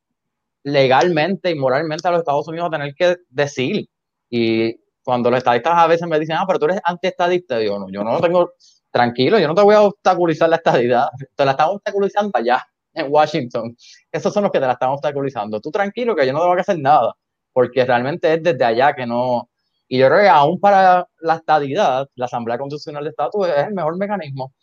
legalmente 0.64 1.50
y 1.50 1.54
moralmente 1.54 2.06
a 2.08 2.10
los 2.12 2.20
Estados 2.20 2.48
Unidos 2.48 2.68
a 2.68 2.70
tener 2.70 2.94
que 2.94 3.16
decir. 3.28 3.88
Y 4.30 4.76
cuando 5.02 5.30
los 5.30 5.38
estadistas 5.38 5.74
a 5.76 5.86
veces 5.86 6.08
me 6.08 6.18
dicen, 6.18 6.36
ah, 6.38 6.44
pero 6.46 6.58
tú 6.58 6.66
eres 6.66 6.80
antiestadista, 6.84 7.58
digo, 7.58 7.78
no, 7.78 7.90
yo 7.90 8.04
no 8.04 8.20
tengo, 8.20 8.52
tranquilo, 8.90 9.38
yo 9.38 9.48
no 9.48 9.54
te 9.54 9.62
voy 9.62 9.74
a 9.74 9.82
obstaculizar 9.82 10.48
la 10.48 10.56
estadidad, 10.56 11.08
te 11.34 11.44
la 11.44 11.52
estamos 11.52 11.76
obstaculizando 11.76 12.30
allá 12.34 12.64
en 12.94 13.06
Washington. 13.10 13.76
Esos 14.10 14.32
son 14.32 14.44
los 14.44 14.52
que 14.52 14.60
te 14.60 14.66
la 14.66 14.72
están 14.72 14.90
obstaculizando. 14.90 15.60
Tú 15.60 15.70
tranquilo 15.70 16.14
que 16.14 16.26
yo 16.26 16.32
no 16.32 16.40
tengo 16.40 16.54
que 16.54 16.60
hacer 16.60 16.78
nada, 16.78 17.14
porque 17.52 17.84
realmente 17.84 18.34
es 18.34 18.42
desde 18.42 18.64
allá 18.64 18.94
que 18.94 19.06
no... 19.06 19.48
Y 19.88 19.98
yo 19.98 20.08
creo 20.08 20.20
que 20.20 20.28
aún 20.28 20.58
para 20.58 21.06
la 21.20 21.34
estadidad, 21.36 22.08
la 22.14 22.24
Asamblea 22.24 22.58
Constitucional 22.58 23.04
de 23.04 23.10
Estatus 23.10 23.48
es 23.48 23.66
el 23.66 23.74
mejor 23.74 23.96
mecanismo, 23.98 24.54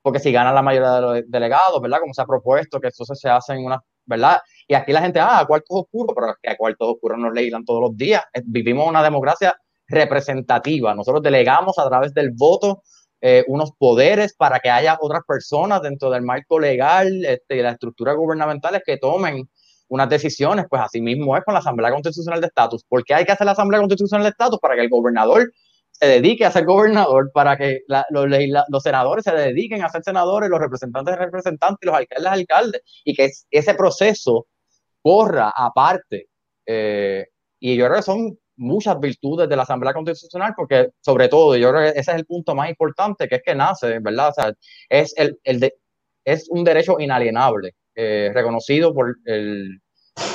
porque 0.00 0.20
si 0.20 0.30
gana 0.30 0.52
la 0.52 0.62
mayoría 0.62 0.92
de 0.92 1.00
los 1.00 1.22
delegados, 1.26 1.80
¿verdad? 1.82 1.98
Como 2.00 2.14
se 2.14 2.22
ha 2.22 2.26
propuesto, 2.26 2.80
que 2.80 2.88
eso 2.88 3.04
se 3.04 3.28
hace 3.28 3.54
en 3.54 3.64
una, 3.64 3.82
¿verdad? 4.04 4.40
Y 4.68 4.74
aquí 4.74 4.92
la 4.92 5.02
gente, 5.02 5.18
ah, 5.20 5.44
cuartos 5.46 5.68
oscuros, 5.70 6.14
pero 6.14 6.34
que 6.40 6.50
a 6.50 6.56
cuartos 6.56 6.88
oscuros 6.88 7.18
nos 7.18 7.32
legislan 7.32 7.64
todos 7.64 7.80
los 7.80 7.96
días. 7.96 8.22
Vivimos 8.44 8.86
una 8.88 9.02
democracia 9.02 9.56
representativa. 9.88 10.94
Nosotros 10.94 11.22
delegamos 11.22 11.78
a 11.78 11.88
través 11.88 12.12
del 12.14 12.30
voto 12.30 12.82
eh, 13.20 13.44
unos 13.48 13.72
poderes 13.78 14.34
para 14.34 14.60
que 14.60 14.68
haya 14.68 14.98
otras 15.00 15.22
personas 15.26 15.82
dentro 15.82 16.10
del 16.10 16.22
marco 16.22 16.60
legal 16.60 17.24
este, 17.24 17.56
y 17.56 17.62
las 17.62 17.74
estructuras 17.74 18.14
gubernamentales 18.14 18.82
que 18.84 18.98
tomen 18.98 19.48
unas 19.88 20.08
decisiones, 20.08 20.66
pues 20.68 20.82
así 20.82 21.00
mismo 21.00 21.36
es 21.36 21.44
con 21.44 21.54
la 21.54 21.60
Asamblea 21.60 21.90
Constitucional 21.92 22.40
de 22.40 22.48
Estatus. 22.48 22.84
¿Por 22.84 23.04
qué 23.04 23.14
hay 23.14 23.24
que 23.24 23.32
hacer 23.32 23.46
la 23.46 23.52
Asamblea 23.52 23.80
Constitucional 23.80 24.24
de 24.24 24.30
Estatus? 24.30 24.58
Para 24.58 24.74
que 24.74 24.82
el 24.82 24.90
gobernador 24.90 25.50
se 25.92 26.06
dedique 26.06 26.44
a 26.44 26.50
ser 26.50 26.66
gobernador, 26.66 27.30
para 27.32 27.56
que 27.56 27.80
los, 27.86 28.82
senadores 28.82 29.24
se 29.24 29.32
dediquen 29.32 29.82
a 29.82 29.88
ser 29.88 30.02
senadores, 30.02 30.50
los 30.50 30.60
representantes 30.60 31.16
representantes 31.16 31.78
y 31.82 31.86
los 31.86 31.94
alcaldes 31.94 32.32
alcaldes, 32.32 32.82
y 33.04 33.14
que 33.14 33.30
ese 33.50 33.74
proceso 33.74 34.46
corra 35.02 35.52
aparte. 35.56 36.28
Eh, 36.66 37.26
y 37.60 37.76
yo 37.76 37.86
creo 37.86 37.96
que 37.96 38.02
son 38.02 38.38
muchas 38.56 38.98
virtudes 38.98 39.48
de 39.48 39.56
la 39.56 39.62
Asamblea 39.62 39.92
Constitucional, 39.92 40.54
porque 40.56 40.90
sobre 41.00 41.28
todo, 41.28 41.56
yo 41.56 41.70
creo 41.70 41.82
que 41.82 41.98
ese 41.98 42.10
es 42.12 42.16
el 42.16 42.26
punto 42.26 42.54
más 42.54 42.68
importante, 42.68 43.28
que 43.28 43.36
es 43.36 43.42
que 43.44 43.54
nace, 43.54 43.98
¿verdad? 44.00 44.32
Es, 44.88 45.14
el, 45.16 45.38
el 45.44 45.60
de, 45.60 45.74
es 46.24 46.48
un 46.50 46.64
derecho 46.64 46.98
inalienable, 46.98 47.74
eh, 47.94 48.30
reconocido 48.34 48.92
por, 48.92 49.16
el, 49.24 49.80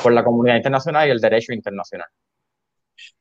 por 0.02 0.14
la 0.14 0.24
comunidad 0.24 0.58
internacional 0.58 1.08
y 1.08 1.12
el 1.12 1.20
derecho 1.20 1.54
internacional. 1.54 2.08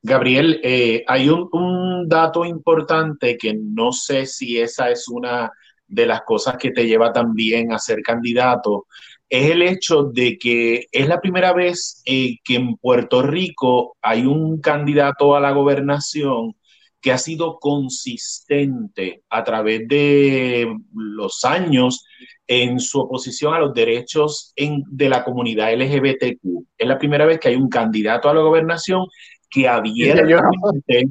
Gabriel, 0.02 0.60
eh, 0.62 1.05
hay 1.06 1.28
un, 1.28 1.48
un, 1.52 2.09
dato 2.09 2.44
importante 2.44 3.36
que 3.39 3.55
no 3.55 3.93
sé 3.93 4.27
si 4.27 4.59
esa 4.59 4.90
es 4.90 5.09
una 5.09 5.51
de 5.86 6.06
las 6.06 6.22
cosas 6.22 6.56
que 6.56 6.70
te 6.70 6.86
lleva 6.86 7.12
también 7.12 7.72
a 7.72 7.78
ser 7.78 8.01
candidato, 8.02 8.86
es 9.31 9.51
el 9.52 9.62
hecho 9.62 10.02
de 10.12 10.36
que 10.39 10.86
es 10.90 11.09
la 11.09 11.20
primera 11.20 11.52
vez 11.52 12.02
eh, 12.05 12.36
que 12.44 12.57
en 12.57 12.77
Puerto 12.77 13.23
Rico 13.23 13.97
hay 14.02 14.27
un 14.27 14.61
candidato 14.61 15.36
a 15.36 15.40
la 15.40 15.52
gobernación 15.52 16.57
que 17.01 17.12
ha 17.12 17.19
sido 17.19 17.59
consistente 17.59 19.23
a 19.31 19.44
través 19.44 19.86
de 19.89 20.69
los 20.93 21.44
años 21.44 22.05
en 22.47 22.81
su 22.81 23.01
oposición 23.01 23.55
a 23.55 23.61
los 23.61 23.73
derechos 23.73 24.52
de 24.57 25.09
la 25.09 25.24
comunidad 25.24 25.73
LGBTQ. 25.73 26.66
Es 26.77 26.89
la 26.89 26.98
primera 26.98 27.24
vez 27.24 27.39
que 27.39 27.48
hay 27.48 27.57
un 27.57 27.69
candidato 27.69 28.28
a 28.28 28.35
la 28.35 28.43
gobernación 28.43 29.07
que 29.48 29.69
abiertamente 29.69 31.07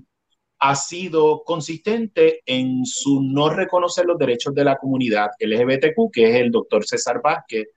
ha 0.60 0.76
sido 0.76 1.44
consistente 1.46 2.42
en 2.46 2.86
su 2.86 3.22
no 3.24 3.50
reconocer 3.50 4.06
los 4.06 4.20
derechos 4.20 4.54
de 4.54 4.66
la 4.66 4.76
comunidad 4.76 5.30
LGBTQ, 5.40 6.12
que 6.12 6.30
es 6.30 6.36
el 6.36 6.52
doctor 6.52 6.86
César 6.86 7.22
Vázquez, 7.24 7.68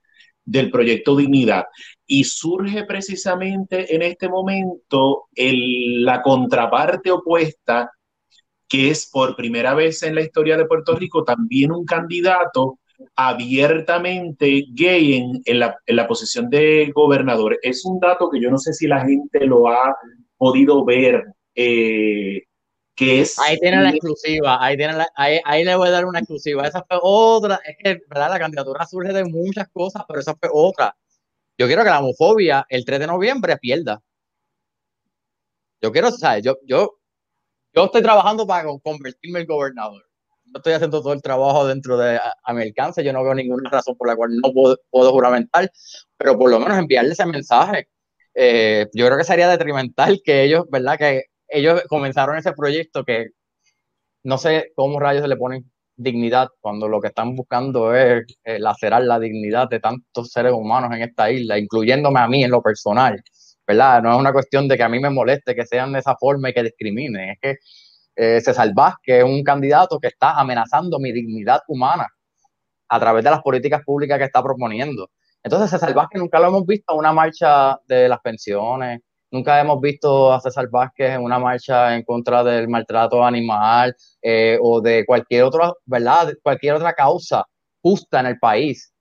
del 0.45 0.69
proyecto 0.71 1.15
Dignidad. 1.15 1.65
Y 2.05 2.23
surge 2.25 2.83
precisamente 2.85 3.95
en 3.95 4.01
este 4.01 4.29
momento 4.29 5.27
la 5.35 6.21
contraparte 6.21 7.11
opuesta, 7.11 7.91
que 8.67 8.89
es 8.89 9.09
por 9.11 9.35
primera 9.35 9.73
vez 9.73 10.03
en 10.03 10.15
la 10.15 10.21
historia 10.21 10.57
de 10.57 10.65
Puerto 10.65 10.95
Rico 10.95 11.23
también 11.23 11.71
un 11.71 11.85
candidato 11.85 12.79
abiertamente 13.15 14.65
gay 14.73 15.41
en, 15.45 15.59
la, 15.59 15.75
en 15.85 15.95
la 15.95 16.07
posición 16.07 16.49
de 16.49 16.91
gobernador. 16.93 17.59
Es 17.61 17.85
un 17.85 17.99
dato 17.99 18.29
que 18.29 18.41
yo 18.41 18.49
no 18.49 18.57
sé 18.57 18.73
si 18.73 18.87
la 18.87 19.05
gente 19.05 19.45
lo 19.45 19.67
ha 19.67 19.95
podido 20.37 20.83
ver. 20.85 21.23
Eh, 21.55 22.43
que 22.95 23.21
es 23.21 23.39
ahí 23.39 23.59
tiene 23.59 23.81
la 23.81 23.89
exclusiva, 23.89 24.63
ahí, 24.63 24.77
tiene 24.77 24.93
ahí, 25.15 25.39
ahí, 25.45 25.63
le 25.63 25.75
voy 25.75 25.87
a 25.87 25.91
dar 25.91 26.05
una 26.05 26.19
exclusiva. 26.19 26.67
Esa 26.67 26.83
fue 26.87 26.97
otra, 27.01 27.59
es 27.65 27.75
que 27.77 28.01
¿verdad? 28.07 28.29
la 28.29 28.39
candidatura 28.39 28.85
surge 28.85 29.13
de 29.13 29.25
muchas 29.25 29.67
cosas, 29.69 30.03
pero 30.07 30.19
esa 30.19 30.35
fue 30.35 30.49
otra. 30.51 30.95
Yo 31.57 31.67
quiero 31.67 31.83
que 31.83 31.89
la 31.89 31.99
homofobia 31.99 32.65
el 32.69 32.85
3 32.85 32.99
de 32.99 33.07
noviembre 33.07 33.57
pierda. 33.57 34.01
Yo 35.81 35.91
quiero, 35.91 36.11
¿sabes? 36.11 36.43
Yo, 36.43 36.57
yo, 36.65 36.99
yo 37.73 37.85
estoy 37.85 38.01
trabajando 38.01 38.47
para 38.47 38.69
convertirme 38.81 39.41
en 39.41 39.47
gobernador. 39.47 40.03
Yo 40.45 40.53
estoy 40.57 40.73
haciendo 40.73 41.01
todo 41.01 41.13
el 41.13 41.21
trabajo 41.21 41.67
dentro 41.67 41.97
de 41.97 42.17
a, 42.17 42.53
mi 42.53 42.63
alcance. 42.63 43.03
Yo 43.03 43.13
no 43.13 43.23
veo 43.23 43.33
ninguna 43.35 43.69
razón 43.69 43.95
por 43.97 44.07
la 44.07 44.15
cual 44.15 44.31
no 44.41 44.51
puedo, 44.53 44.77
puedo 44.89 45.11
juramentar, 45.11 45.71
pero 46.17 46.37
por 46.37 46.49
lo 46.51 46.59
menos 46.59 46.77
enviarle 46.77 47.13
ese 47.13 47.25
mensaje. 47.25 47.89
Eh, 48.35 48.87
yo 48.93 49.05
creo 49.05 49.17
que 49.17 49.23
sería 49.23 49.49
detrimental 49.49 50.21
que 50.23 50.43
ellos, 50.43 50.65
¿verdad? 50.69 50.97
Que 50.97 51.23
ellos 51.47 51.83
comenzaron 51.87 52.37
ese 52.37 52.53
proyecto 52.53 53.03
que 53.03 53.27
no 54.23 54.37
sé 54.37 54.71
cómo 54.75 54.99
rayos 54.99 55.23
se 55.23 55.27
le 55.27 55.37
ponen 55.37 55.69
dignidad 55.95 56.49
cuando 56.59 56.87
lo 56.87 57.01
que 57.01 57.09
están 57.09 57.35
buscando 57.35 57.93
es 57.95 58.25
eh, 58.43 58.59
lacerar 58.59 59.03
la 59.03 59.19
dignidad 59.19 59.69
de 59.69 59.79
tantos 59.79 60.31
seres 60.31 60.53
humanos 60.53 60.91
en 60.93 61.03
esta 61.03 61.31
isla, 61.31 61.57
incluyéndome 61.57 62.19
a 62.19 62.27
mí 62.27 62.43
en 62.43 62.51
lo 62.51 62.61
personal, 62.61 63.21
¿verdad? 63.67 64.01
No 64.01 64.13
es 64.13 64.19
una 64.19 64.33
cuestión 64.33 64.67
de 64.67 64.77
que 64.77 64.83
a 64.83 64.89
mí 64.89 64.99
me 64.99 65.09
moleste 65.09 65.55
que 65.55 65.65
sean 65.65 65.93
de 65.93 65.99
esa 65.99 66.15
forma 66.17 66.49
y 66.49 66.53
que 66.53 66.63
discriminen, 66.63 67.31
es 67.31 67.37
que 67.41 67.57
eh, 68.15 68.41
César 68.41 68.71
Vázquez 68.73 69.19
es 69.19 69.23
un 69.23 69.43
candidato 69.43 69.99
que 69.99 70.07
está 70.07 70.39
amenazando 70.39 70.99
mi 70.99 71.11
dignidad 71.11 71.61
humana 71.67 72.07
a 72.89 72.99
través 72.99 73.23
de 73.23 73.31
las 73.31 73.41
políticas 73.41 73.83
públicas 73.83 74.17
que 74.19 74.25
está 74.25 74.43
proponiendo. 74.43 75.09
Entonces, 75.43 75.69
César 75.69 75.93
Vázquez 75.93 76.19
nunca 76.21 76.39
lo 76.39 76.47
hemos 76.47 76.65
visto 76.65 76.95
una 76.95 77.11
marcha 77.11 77.77
de 77.87 78.07
las 78.07 78.19
pensiones, 78.21 79.01
Nunca 79.33 79.59
hemos 79.59 79.81
visto 79.81 80.31
a 80.31 80.39
César 80.39 80.69
Vázquez 80.69 81.09
en 81.09 81.23
una 81.23 81.39
marcha 81.39 81.95
en 81.95 82.03
contra 82.03 82.43
del 82.43 82.67
maltrato 82.67 83.25
animal 83.25 83.95
eh, 84.21 84.59
o 84.61 84.79
de 84.79 85.03
cualquier 85.07 85.41
otra, 85.41 85.73
¿verdad? 85.87 86.35
Cualquier 86.43 86.75
otra 86.75 86.93
causa 86.93 87.43
justa 87.81 88.19
en 88.19 88.27
el 88.27 88.37
país. 88.37 88.93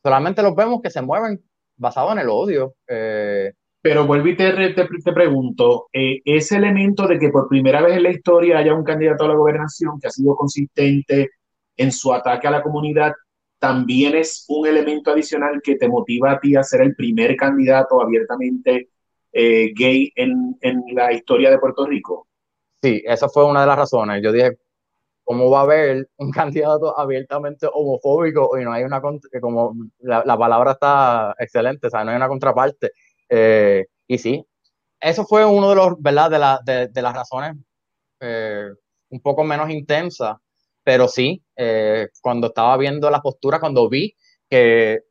Solamente 0.00 0.44
los 0.44 0.54
vemos 0.54 0.80
que 0.80 0.90
se 0.90 1.02
mueven 1.02 1.42
basado 1.76 2.12
en 2.12 2.20
el 2.20 2.28
odio. 2.28 2.76
Eh. 2.86 3.50
Pero 3.82 4.06
vuelvo 4.06 4.28
y 4.28 4.36
te, 4.36 4.52
te, 4.74 5.12
pregunto, 5.12 5.88
eh, 5.92 6.20
ese 6.24 6.58
elemento 6.58 7.08
de 7.08 7.18
que 7.18 7.30
por 7.30 7.48
primera 7.48 7.82
vez 7.82 7.96
en 7.96 8.04
la 8.04 8.10
historia 8.10 8.58
haya 8.58 8.72
un 8.72 8.84
candidato 8.84 9.24
a 9.24 9.28
la 9.28 9.34
gobernación 9.34 9.98
que 9.98 10.06
ha 10.06 10.10
sido 10.12 10.36
consistente 10.36 11.30
en 11.76 11.90
su 11.90 12.12
ataque 12.12 12.46
a 12.46 12.52
la 12.52 12.62
comunidad, 12.62 13.12
también 13.58 14.14
es 14.14 14.44
un 14.46 14.68
elemento 14.68 15.10
adicional 15.10 15.60
que 15.60 15.74
te 15.74 15.88
motiva 15.88 16.30
a 16.30 16.38
ti 16.38 16.54
a 16.54 16.62
ser 16.62 16.82
el 16.82 16.94
primer 16.94 17.34
candidato 17.34 18.00
abiertamente 18.00 18.89
eh, 19.32 19.72
gay 19.74 20.12
en, 20.16 20.56
en, 20.60 20.82
la 20.92 21.12
historia 21.12 21.50
de 21.50 21.58
Puerto 21.58 21.86
Rico? 21.86 22.26
Sí, 22.82 23.02
esa 23.06 23.28
fue 23.28 23.44
una 23.44 23.60
de 23.60 23.66
las 23.66 23.76
razones. 23.76 24.22
Yo 24.22 24.32
dije, 24.32 24.58
¿cómo 25.24 25.50
va 25.50 25.60
a 25.60 25.62
haber 25.62 26.08
un 26.16 26.30
candidato 26.30 26.98
abiertamente 26.98 27.66
homofóbico 27.72 28.58
y 28.58 28.64
no 28.64 28.72
hay 28.72 28.84
una, 28.84 29.00
como 29.40 29.74
la, 29.98 30.22
la 30.24 30.38
palabra 30.38 30.72
está 30.72 31.34
excelente, 31.38 31.86
o 31.86 31.90
sea, 31.90 32.04
no 32.04 32.10
hay 32.10 32.16
una 32.16 32.28
contraparte? 32.28 32.92
Eh, 33.28 33.86
y 34.06 34.18
sí, 34.18 34.44
eso 35.00 35.24
fue 35.24 35.44
uno 35.44 35.70
de 35.70 35.76
los, 35.76 36.00
¿verdad? 36.00 36.30
De, 36.30 36.38
la, 36.38 36.60
de, 36.64 36.88
de 36.88 37.02
las 37.02 37.14
razones 37.14 37.56
eh, 38.20 38.68
un 39.10 39.20
poco 39.20 39.44
menos 39.44 39.70
intensas, 39.70 40.36
pero 40.82 41.08
sí, 41.08 41.42
cuando 42.22 42.48
estaba 42.48 42.76
viendo 42.76 43.10
la 43.10 43.20
postura, 43.20 43.60
cuando 43.60 43.88
vi 43.88 44.14
que 44.48 45.02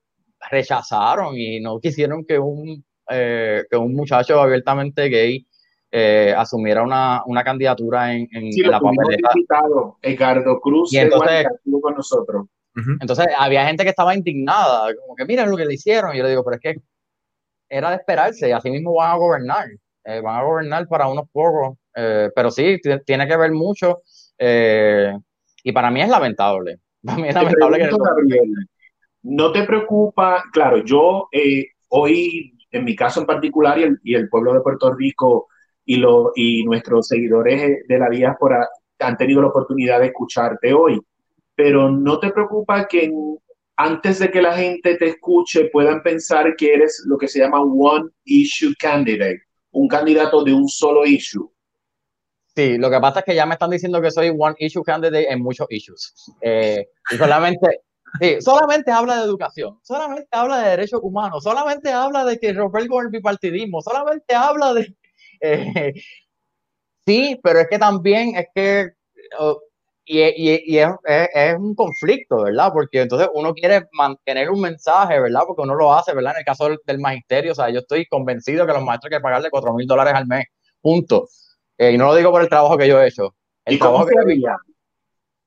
rechazaron 0.50 1.38
y 1.38 1.60
no 1.60 1.80
quisieron 1.80 2.26
que 2.26 2.40
un 2.40 2.84
eh, 3.10 3.64
que 3.70 3.76
un 3.76 3.96
muchacho 3.96 4.40
abiertamente 4.40 5.10
gay 5.10 5.46
eh, 5.92 6.34
asumiera 6.38 6.84
una, 6.84 7.24
una, 7.26 7.44
candidatura 7.44 8.14
en, 8.14 8.28
en, 8.32 8.54
sí, 8.54 8.62
la 8.62 8.80
papeleta. 8.80 9.30
Edgardo 10.04 10.60
Cruz, 10.62 10.94
y 10.94 10.98
entonces, 10.98 11.48
con 11.82 11.96
nosotros. 11.96 12.46
Entonces 13.02 13.28
había 13.38 13.66
gente 13.66 13.84
que 13.84 13.90
estaba 13.90 14.16
indignada, 14.16 14.94
como 14.96 15.16
que 15.16 15.26
miren 15.26 15.50
lo 15.50 15.58
que 15.58 15.66
le 15.66 15.74
hicieron. 15.74 16.14
Y 16.14 16.20
yo 16.20 16.24
le 16.24 16.30
digo, 16.30 16.44
pero 16.46 16.56
es 16.56 16.62
que 16.62 16.82
era 17.68 17.90
de 17.90 17.98
esperarse, 17.98 18.48
y 18.48 18.52
así 18.52 18.70
mismo 18.70 18.94
van 18.94 19.12
a 19.12 19.18
gobernar. 19.18 19.68
Eh, 20.06 20.22
van 20.22 20.38
a 20.38 20.44
gobernar 20.44 20.88
para 20.88 21.08
unos 21.08 21.28
pocos, 21.32 21.78
pero 21.94 22.52
sí, 22.52 22.80
tiene 23.06 23.28
que 23.28 23.38
ver 23.38 23.52
mucho. 23.52 24.02
y 24.38 25.72
para 25.74 25.90
mí 25.90 26.02
es 26.02 26.10
lamentable. 26.10 26.80
Para 27.04 27.18
mí 27.18 27.30
es 27.30 27.34
lamentable 27.34 27.78
que. 27.80 27.90
no 29.24 29.52
te 29.52 29.64
preocupa, 29.64 30.44
claro, 30.52 30.84
yo 30.84 31.28
hoy 31.90 32.59
en 32.72 32.84
mi 32.84 32.96
caso 32.96 33.22
en 33.22 33.26
particular 33.26 33.80
y 33.80 33.84
el, 33.84 34.00
y 34.04 34.16
el 34.16 34.30
pueblo 34.30 34.54
de 34.54 34.62
Puerto 34.62 34.94
Rico 34.94 35.48
y, 35.86 35.98
lo, 35.98 36.32
y 36.36 36.64
nuestros 36.64 37.08
seguidores 37.08 37.88
de 37.88 38.00
la 38.00 38.10
diáspora 38.10 38.68
han 39.00 39.18
tenido 39.18 39.42
la 39.42 39.48
oportunidad 39.48 40.00
de 40.00 40.08
escucharte 40.08 40.74
hoy. 40.74 41.00
Pero 41.56 41.90
no 41.90 42.20
te 42.20 42.32
preocupa 42.32 42.88
que 42.88 43.12
antes 43.76 44.20
de 44.20 44.30
que 44.30 44.42
la 44.42 44.56
gente 44.56 44.98
te 44.98 45.08
escuche 45.08 45.70
puedan 45.72 46.04
pensar 46.04 46.56
que 46.56 46.74
eres 46.74 47.04
lo 47.06 47.18
que 47.18 47.28
se 47.28 47.40
llama 47.40 47.62
one 47.62 48.10
issue 48.26 48.74
candidate, 48.78 49.42
un 49.72 49.88
candidato 49.88 50.44
de 50.44 50.54
un 50.54 50.68
solo 50.68 51.06
issue. 51.06 51.50
Sí, 52.56 52.78
lo 52.78 52.90
que 52.90 53.00
pasa 53.00 53.20
es 53.20 53.26
que 53.26 53.36
ya 53.36 53.46
me 53.46 53.54
están 53.54 53.70
diciendo 53.70 54.02
que 54.02 54.12
soy 54.12 54.34
one 54.38 54.56
issue 54.60 54.84
candidate 54.84 55.32
en 55.32 55.42
muchos 55.42 55.66
issues. 55.70 56.14
Eh, 56.42 56.90
y 57.10 57.16
solamente, 57.16 57.82
Sí, 58.20 58.42
solamente 58.42 58.92
habla 58.92 59.18
de 59.18 59.24
educación, 59.24 59.80
solamente 59.84 60.28
habla 60.32 60.60
de 60.60 60.70
derechos 60.72 61.00
humanos, 61.04 61.44
solamente 61.44 61.92
habla 61.92 62.26
de 62.26 62.40
que 62.40 62.54
romper 62.54 62.88
con 62.88 63.06
el 63.06 63.12
bipartidismo, 63.12 63.82
solamente 63.82 64.36
habla 64.36 64.74
de... 64.74 64.96
Eh, 65.42 65.94
sí, 67.06 67.40
pero 67.42 67.62
es 67.62 67.68
que 67.70 67.80
también 67.80 68.36
es 68.36 68.48
que... 68.54 68.90
y, 70.04 70.20
y, 70.20 70.64
y 70.66 70.78
es, 70.80 70.90
es, 71.06 71.56
un 71.56 71.76
conflicto, 71.76 72.44
¿verdad? 72.44 72.72
Porque 72.74 73.04
entonces 73.04 73.30
uno 73.34 73.54
quiere 73.54 73.88
mantener 73.94 74.50
un 74.50 74.60
mensaje, 74.60 75.18
¿verdad? 75.18 75.44
Porque 75.48 75.62
uno 75.62 75.76
lo 75.76 75.94
hace, 75.94 76.14
¿verdad? 76.14 76.34
En 76.34 76.40
el 76.40 76.46
caso 76.46 76.68
del, 76.86 77.00
magisterio, 77.00 77.54
o 77.54 77.56
sea, 77.56 77.70
yo 77.70 77.80
estoy 77.80 78.06
convencido 78.08 78.68
que 78.68 78.74
los 78.74 78.84
maestros 78.84 79.14
hay 79.14 79.18
que 79.20 79.24
pagarle 79.24 79.50
4 79.50 79.74
mil 79.74 79.88
dólares 79.88 80.14
al 80.14 80.28
mes, 80.28 80.48
punto. 80.82 81.30
Eh, 81.78 81.94
y 81.94 81.98
no 81.98 82.08
lo 82.08 82.16
digo 82.16 82.32
por 82.32 82.42
el 82.42 82.50
trabajo 82.50 82.78
que 82.78 82.90
yo 82.90 83.02
he 83.02 83.08
hecho. 83.08 83.34
El 83.64 83.76
¿Y 83.76 83.80
cómo 83.80 84.06
se 84.06 84.20
haría? 84.20 84.58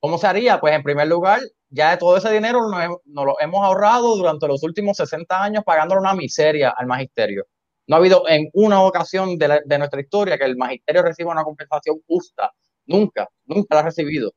¿Cómo 0.01 0.17
se 0.17 0.27
haría? 0.27 0.59
Pues 0.59 0.75
en 0.75 0.83
primer 0.83 1.07
lugar, 1.07 1.41
ya 1.73 1.97
todo 1.99 2.19
ese 2.19 2.31
dinero 2.31 2.69
nos, 2.69 3.27
lo 3.27 3.41
hemos 3.41 3.65
ahorrado 3.65 4.15
durante 4.17 4.47
los 4.47 4.63
últimos 4.63 4.99
60 4.99 5.43
años 5.43 5.65
pagándole 5.65 6.01
una 6.03 6.15
miseria 6.15 6.75
al 6.77 6.87
magisterio. 6.87 7.47
No 7.87 7.97
ha 7.97 7.99
habido 7.99 8.29
en 8.29 8.49
una 8.53 8.83
ocasión 8.83 9.39
de, 9.39 9.79
nuestra 9.79 10.01
historia 10.01 10.39
que 10.39 10.45
el 10.45 10.57
magisterio 10.57 11.03
reciba 11.03 11.33
una 11.33 11.45
compensación 11.45 11.97
justa. 12.07 12.53
Nunca, 12.87 13.27
nunca 13.47 13.75
la 13.75 13.81
ha 13.81 13.85
recibido. 13.85 14.33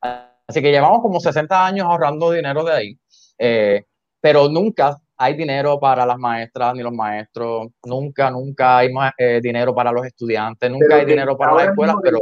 Así 0.00 0.62
que 0.62 0.70
llevamos 0.70 1.02
como 1.02 1.20
60 1.20 1.66
años 1.66 1.86
ahorrando 1.86 2.30
dinero 2.30 2.64
de 2.64 2.72
ahí. 2.72 2.98
Eh, 3.36 3.84
pero 4.20 4.48
nunca 4.48 4.96
hay 5.16 5.34
dinero 5.34 5.80
para 5.80 6.06
las 6.06 6.18
maestras 6.18 6.74
ni 6.74 6.82
los 6.82 6.92
maestros. 6.92 7.66
Nunca, 7.84 8.30
nunca 8.30 8.78
hay 8.78 8.90
eh, 9.18 9.40
dinero 9.42 9.74
para 9.74 9.90
los 9.90 10.06
estudiantes. 10.06 10.70
Nunca 10.70 10.96
hay 10.96 11.04
dinero 11.04 11.36
para 11.36 11.54
las 11.54 11.68
escuelas, 11.70 11.96
pero 12.00 12.20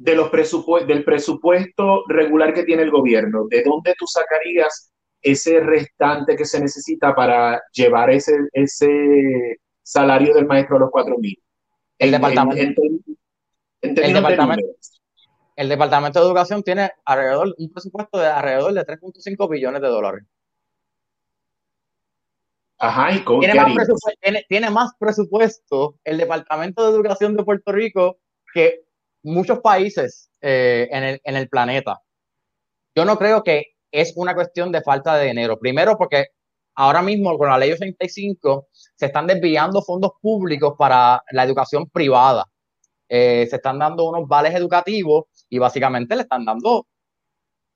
de 0.00 0.14
los 0.16 0.30
del 0.86 1.04
presupuesto 1.04 2.04
regular 2.08 2.54
que 2.54 2.64
tiene 2.64 2.82
el 2.82 2.90
gobierno, 2.90 3.46
¿de 3.50 3.62
dónde 3.62 3.94
tú 3.98 4.06
sacarías 4.06 4.90
ese 5.20 5.60
restante 5.60 6.36
que 6.36 6.46
se 6.46 6.58
necesita 6.58 7.14
para 7.14 7.60
llevar 7.70 8.08
ese, 8.08 8.32
ese 8.54 9.58
salario 9.82 10.32
del 10.32 10.46
maestro 10.46 10.76
a 10.76 10.80
los 10.80 10.90
cuatro 10.90 11.18
mil? 11.18 11.38
El 11.98 12.12
departamento. 12.12 12.80
el, 13.82 14.14
departamento 14.14 14.66
el 15.56 15.68
departamento 15.68 16.18
de 16.18 16.26
educación 16.26 16.62
tiene 16.62 16.90
alrededor 17.04 17.54
un 17.58 17.70
presupuesto 17.70 18.18
de 18.18 18.26
alrededor 18.26 18.72
de 18.72 18.86
3.5 18.86 19.50
billones 19.50 19.82
de 19.82 19.88
dólares. 19.88 20.24
Ajá, 22.78 23.12
¿y 23.12 23.22
cómo 23.22 23.40
tiene, 23.40 23.54
más 23.54 23.86
tiene, 24.22 24.46
tiene 24.48 24.70
más 24.70 24.92
presupuesto 24.98 25.96
el 26.04 26.16
Departamento 26.16 26.82
de 26.82 26.96
Educación 26.96 27.36
de 27.36 27.44
Puerto 27.44 27.72
Rico 27.72 28.16
que 28.54 28.86
muchos 29.22 29.60
países 29.60 30.30
eh, 30.40 30.88
en, 30.90 31.02
el, 31.04 31.20
en 31.24 31.36
el 31.36 31.48
planeta. 31.48 32.00
Yo 32.94 33.04
no 33.04 33.18
creo 33.18 33.42
que 33.42 33.64
es 33.90 34.12
una 34.16 34.34
cuestión 34.34 34.72
de 34.72 34.82
falta 34.82 35.16
de 35.16 35.26
dinero. 35.28 35.58
Primero 35.58 35.96
porque 35.96 36.26
ahora 36.74 37.02
mismo 37.02 37.36
con 37.38 37.48
la 37.48 37.58
ley 37.58 37.72
85 37.72 38.68
se 38.72 39.06
están 39.06 39.26
desviando 39.26 39.82
fondos 39.82 40.12
públicos 40.20 40.74
para 40.78 41.22
la 41.32 41.44
educación 41.44 41.88
privada. 41.88 42.46
Eh, 43.08 43.46
se 43.50 43.56
están 43.56 43.78
dando 43.78 44.08
unos 44.08 44.28
vales 44.28 44.54
educativos 44.54 45.24
y 45.48 45.58
básicamente 45.58 46.14
le 46.14 46.22
están 46.22 46.44
dando 46.44 46.86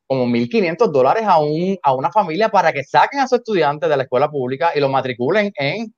como 0.07 0.27
1.500 0.27 0.93
dólares 0.93 1.25
a, 1.27 1.39
un, 1.41 1.77
a 1.83 1.95
una 1.95 2.13
familia 2.13 2.49
para 2.51 2.73
que 2.73 2.85
saquen 2.85 3.21
a 3.21 3.29
sus 3.29 3.39
estudiantes 3.39 3.89
de 3.89 3.97
la 3.97 4.05
escuela 4.05 4.31
pública 4.31 4.73
y 4.75 4.81
los 4.81 4.91
matriculen 4.91 5.51
en 5.57 5.95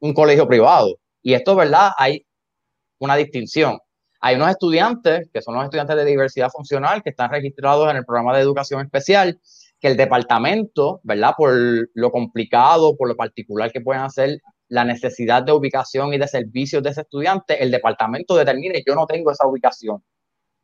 un 0.00 0.12
colegio 0.12 0.46
privado. 0.46 0.96
Y 1.22 1.34
esto, 1.34 1.54
¿verdad? 1.56 1.92
Hay 1.96 2.26
una 2.98 3.16
distinción. 3.16 3.78
Hay 4.26 4.36
unos 4.36 4.48
estudiantes, 4.48 5.28
que 5.34 5.42
son 5.42 5.54
los 5.54 5.64
estudiantes 5.64 5.96
de 5.96 6.04
diversidad 6.06 6.48
funcional, 6.48 7.02
que 7.02 7.10
están 7.10 7.30
registrados 7.30 7.90
en 7.90 7.98
el 7.98 8.06
programa 8.06 8.34
de 8.34 8.40
educación 8.40 8.80
especial, 8.80 9.38
que 9.78 9.88
el 9.88 9.98
departamento, 9.98 11.00
¿verdad? 11.02 11.34
Por 11.36 11.52
lo 11.92 12.10
complicado, 12.10 12.96
por 12.96 13.06
lo 13.06 13.16
particular 13.16 13.70
que 13.70 13.82
pueden 13.82 14.00
hacer 14.00 14.40
la 14.68 14.86
necesidad 14.86 15.42
de 15.42 15.52
ubicación 15.52 16.14
y 16.14 16.18
de 16.18 16.26
servicios 16.26 16.82
de 16.82 16.88
ese 16.88 17.02
estudiante, 17.02 17.62
el 17.62 17.70
departamento 17.70 18.34
determine, 18.34 18.82
yo 18.86 18.94
no 18.94 19.04
tengo 19.04 19.30
esa 19.30 19.46
ubicación. 19.46 20.02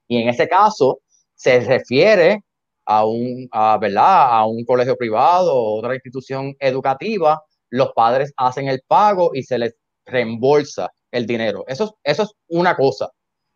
Y 0.09 0.23
en 0.23 0.31
ese 0.31 0.49
caso, 0.49 1.01
se 1.35 1.61
refiere 1.61 2.43
a 2.87 3.05
un, 3.05 3.47
a, 3.53 3.77
¿verdad? 3.77 4.39
a 4.39 4.47
un 4.47 4.65
colegio 4.65 4.97
privado 4.97 5.55
o 5.55 5.79
otra 5.81 5.93
institución 5.93 6.57
educativa, 6.59 7.43
los 7.69 7.93
padres 7.93 8.33
hacen 8.39 8.69
el 8.69 8.81
pago 8.87 9.33
y 9.35 9.43
se 9.43 9.59
les 9.59 9.77
reembolsa 10.07 10.91
el 11.11 11.27
dinero. 11.27 11.65
Eso, 11.69 11.99
eso 12.03 12.23
es 12.23 12.31
una 12.49 12.75
cosa. 12.75 13.11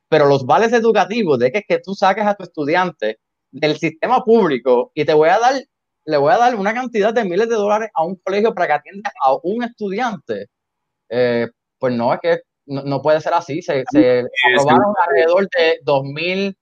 Pero 0.08 0.26
los 0.26 0.44
vales 0.46 0.72
educativos 0.72 1.38
de 1.38 1.50
que, 1.50 1.62
que 1.62 1.78
tú 1.78 1.94
saques 1.94 2.24
a 2.24 2.34
tu 2.34 2.44
estudiante 2.44 3.18
del 3.50 3.76
sistema 3.78 4.22
público 4.24 4.92
y 4.94 5.04
te 5.04 5.14
voy 5.14 5.28
a 5.28 5.38
dar, 5.38 5.54
le 6.04 6.16
voy 6.16 6.32
a 6.32 6.38
dar 6.38 6.54
una 6.56 6.74
cantidad 6.74 7.12
de 7.12 7.24
miles 7.24 7.48
de 7.48 7.54
dólares 7.54 7.90
a 7.94 8.04
un 8.04 8.16
colegio 8.16 8.54
para 8.54 8.66
que 8.66 8.72
atienda 8.74 9.12
a 9.24 9.34
un 9.42 9.64
estudiante, 9.64 10.46
eh, 11.08 11.48
pues 11.78 11.94
no, 11.94 12.12
es 12.14 12.20
que 12.20 12.40
no, 12.66 13.02
puede 13.02 13.20
ser 13.20 13.34
así. 13.34 13.60
Se, 13.62 13.84
se 13.90 14.24
aprobaron 14.56 14.94
alrededor 15.06 15.48
de 15.56 15.80
2.000 15.84 16.56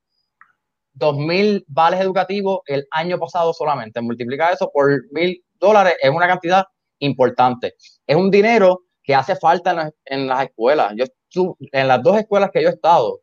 2.000 0.95 1.65
vales 1.69 2.01
educativos 2.01 2.61
el 2.67 2.87
año 2.91 3.19
pasado 3.19 3.53
solamente. 3.53 4.01
Multiplica 4.01 4.51
eso 4.51 4.71
por 4.73 4.91
mil 5.11 5.43
dólares, 5.59 5.95
es 6.01 6.11
una 6.11 6.27
cantidad 6.27 6.65
importante. 6.99 7.75
Es 8.07 8.17
un 8.17 8.31
dinero 8.31 8.83
que 9.03 9.15
hace 9.15 9.37
falta 9.37 9.93
en, 10.05 10.27
las, 10.27 10.45
escuelas. 10.45 10.95
Yo 11.31 11.57
en 11.73 11.89
las 11.89 12.03
dos 12.03 12.19
escuelas 12.19 12.51
que 12.53 12.63
yo 12.63 12.69
he 12.69 12.73
estado, 12.73 13.21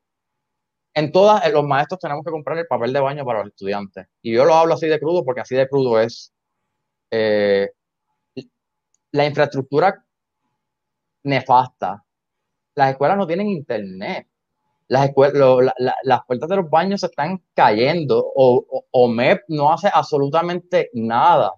en 0.99 1.11
todas 1.11 1.51
los 1.51 1.65
maestros 1.65 1.99
tenemos 1.99 2.23
que 2.23 2.31
comprar 2.31 2.57
el 2.57 2.67
papel 2.67 2.93
de 2.93 2.99
baño 2.99 3.25
para 3.25 3.39
los 3.39 3.49
estudiantes. 3.49 4.07
Y 4.21 4.33
yo 4.33 4.45
lo 4.45 4.53
hablo 4.53 4.75
así 4.75 4.87
de 4.87 4.99
crudo 4.99 5.23
porque 5.23 5.41
así 5.41 5.55
de 5.55 5.67
crudo 5.67 5.99
es. 5.99 6.33
Eh, 7.11 7.69
la 9.11 9.25
infraestructura 9.25 10.05
nefasta. 11.23 12.05
Las 12.75 12.91
escuelas 12.91 13.17
no 13.17 13.25
tienen 13.25 13.47
internet 13.47 14.29
las, 14.89 15.05
escuelas, 15.07 15.73
las 16.03 16.25
puertas 16.25 16.49
de 16.49 16.55
los 16.57 16.69
baños 16.69 17.01
se 17.01 17.05
están 17.05 17.41
cayendo 17.53 18.25
o, 18.35 18.65
o, 18.91 19.07
MEP 19.07 19.43
no 19.47 19.71
hace 19.71 19.87
absolutamente 19.93 20.89
nada. 20.93 21.53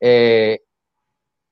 Eh, 0.00 0.60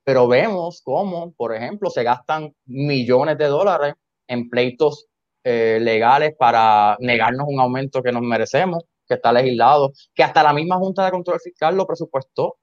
pero 0.02 0.26
vemos 0.26 0.82
cómo, 0.82 1.32
por 1.32 1.54
ejemplo, 1.54 1.88
se 1.88 2.02
gastan 2.02 2.52
millones 2.66 3.38
de 3.38 3.46
dólares 3.46 3.94
en 4.26 4.50
pleitos 4.50 5.06
eh, 5.44 5.78
legales 5.80 6.34
para 6.38 6.96
negarnos 7.00 7.46
un 7.48 7.60
aumento 7.60 8.02
que 8.02 8.12
nos 8.12 8.22
merecemos, 8.22 8.84
que 9.06 9.14
está 9.14 9.32
legislado, 9.32 9.92
que 10.14 10.22
hasta 10.22 10.42
la 10.42 10.52
misma 10.52 10.76
Junta 10.76 11.04
de 11.04 11.10
Control 11.10 11.40
Fiscal 11.40 11.76
lo 11.76 11.86
presupuestó. 11.86 12.56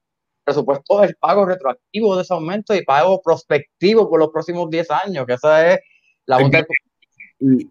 Presupuesto 0.44 1.04
el 1.04 1.16
pago 1.16 1.46
retroactivo 1.46 2.16
de 2.16 2.22
ese 2.22 2.34
aumento 2.34 2.74
y 2.74 2.86
pago 2.86 3.22
prospectivo 3.22 4.10
por 4.10 4.20
los 4.20 4.30
próximos 4.30 4.70
10 4.70 4.92
años, 5.06 5.26
que 5.26 5.34
esa 5.34 5.74
es 5.74 5.80
la 6.26 6.38
Junta 6.38 6.60
de 6.60 6.66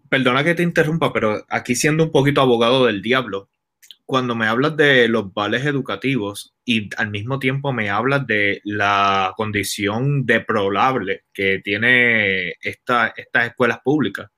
perdona 0.09 0.43
que 0.43 0.55
te 0.55 0.63
interrumpa, 0.63 1.11
pero 1.11 1.45
aquí 1.49 1.75
siendo 1.75 2.03
un 2.03 2.11
poquito 2.11 2.41
abogado 2.41 2.85
del 2.85 3.01
diablo, 3.01 3.49
cuando 4.05 4.35
me 4.35 4.47
hablas 4.47 4.77
de 4.77 5.09
los 5.09 5.33
vales 5.33 5.65
educativos 5.65 6.55
y 6.63 6.89
al 6.95 7.09
mismo 7.11 7.39
tiempo 7.39 7.73
me 7.73 7.89
hablas 7.89 8.25
de 8.25 8.61
la 8.63 9.33
condición 9.35 10.25
deplorable 10.25 11.25
que 11.33 11.59
tiene 11.61 12.51
esta, 12.61 13.13
estas 13.17 13.47
escuelas 13.47 13.79
públicas, 13.83 14.29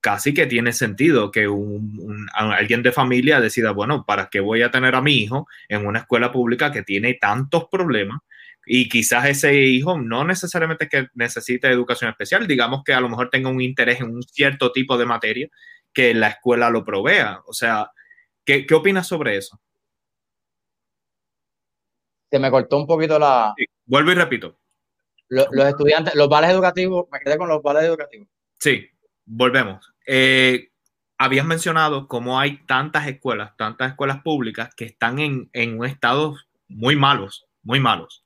casi 0.00 0.34
que 0.34 0.46
tiene 0.46 0.72
sentido 0.72 1.30
que 1.30 1.48
un, 1.48 2.28
alguien 2.34 2.82
de 2.82 2.92
familia 2.92 3.40
decida, 3.40 3.72
bueno, 3.72 4.04
¿para 4.06 4.28
qué 4.30 4.40
voy 4.40 4.62
a 4.62 4.70
tener 4.70 4.94
a 4.94 5.02
mi 5.02 5.14
hijo 5.14 5.46
en 5.68 5.86
una 5.86 6.00
escuela 6.00 6.32
pública 6.32 6.72
que 6.72 6.82
tiene 6.82 7.14
tantos 7.14 7.66
problemas? 7.70 8.20
y 8.66 8.88
quizás 8.88 9.26
ese 9.26 9.54
hijo 9.54 9.98
no 9.98 10.22
necesariamente 10.22 10.88
que 10.88 11.08
necesite 11.14 11.66
educación 11.68 12.10
especial, 12.10 12.46
digamos 12.46 12.82
que 12.84 12.92
a 12.92 13.00
lo 13.00 13.08
mejor 13.08 13.30
tenga 13.30 13.48
un 13.48 13.60
interés 13.60 14.00
en 14.00 14.14
un 14.14 14.22
cierto 14.22 14.70
tipo 14.70 14.96
de 14.96 15.06
materia 15.06 15.48
que 15.92 16.14
la 16.14 16.28
escuela 16.28 16.70
lo 16.70 16.84
provea. 16.84 17.40
O 17.46 17.52
sea, 17.52 17.90
¿qué, 18.44 18.66
qué 18.66 18.74
opinas 18.74 19.08
sobre 19.08 19.36
eso? 19.36 19.60
Se 22.30 22.38
me 22.38 22.50
cortó 22.50 22.76
un 22.76 22.86
poquito 22.86 23.18
la... 23.18 23.54
vuelvo 23.86 24.12
y 24.12 24.14
repito. 24.14 24.56
Los, 25.28 25.48
estudiantes, 25.52 26.14
los 26.14 26.28
vales 26.28 26.50
educativos, 26.50 27.06
me 27.10 27.20
quedé 27.20 27.38
con 27.38 27.48
los 27.48 27.62
vales 27.62 27.84
educativos. 27.84 28.28
Sí, 28.58 28.88
volvemos. 29.24 29.89
Eh, 30.12 30.72
habías 31.18 31.46
mencionado 31.46 32.08
cómo 32.08 32.40
hay 32.40 32.64
tantas 32.66 33.06
escuelas, 33.06 33.56
tantas 33.56 33.90
escuelas 33.90 34.22
públicas 34.22 34.74
que 34.74 34.86
están 34.86 35.20
en, 35.20 35.48
en 35.52 35.78
un 35.78 35.86
estado 35.86 36.34
muy 36.66 36.96
malos, 36.96 37.46
muy 37.62 37.78
malos. 37.78 38.24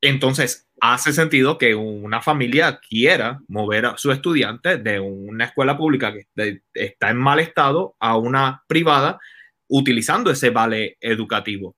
Entonces, 0.00 0.68
hace 0.80 1.12
sentido 1.12 1.56
que 1.56 1.76
una 1.76 2.20
familia 2.20 2.80
quiera 2.80 3.40
mover 3.46 3.86
a 3.86 3.96
su 3.96 4.10
estudiante 4.10 4.76
de 4.76 4.98
una 4.98 5.44
escuela 5.44 5.76
pública 5.78 6.12
que 6.12 6.62
está 6.74 7.10
en 7.10 7.16
mal 7.18 7.38
estado 7.38 7.94
a 8.00 8.16
una 8.16 8.64
privada 8.66 9.20
utilizando 9.68 10.32
ese 10.32 10.50
vale 10.50 10.96
educativo. 11.00 11.76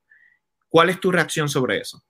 ¿Cuál 0.67 0.89
es 0.89 0.99
tu 0.99 1.11
reacción 1.11 1.47
sobre 1.47 1.77
eso? 1.77 2.01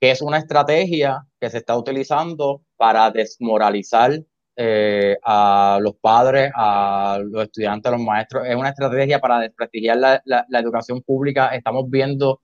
Que 0.00 0.12
es 0.12 0.22
una 0.22 0.38
estrategia 0.38 1.26
que 1.40 1.50
se 1.50 1.58
está 1.58 1.76
utilizando 1.76 2.62
para 2.76 3.10
desmoralizar 3.10 4.12
eh, 4.60 5.16
a 5.24 5.78
los 5.80 5.94
padres, 5.96 6.50
a 6.54 7.18
los 7.22 7.44
estudiantes, 7.44 7.88
a 7.88 7.96
los 7.96 8.04
maestros. 8.04 8.46
Es 8.46 8.56
una 8.56 8.70
estrategia 8.70 9.20
para 9.20 9.38
desprestigiar 9.40 9.96
la 9.96 10.58
educación 10.58 11.00
pública. 11.02 11.48
Estamos 11.48 11.88
viendo 11.88 12.40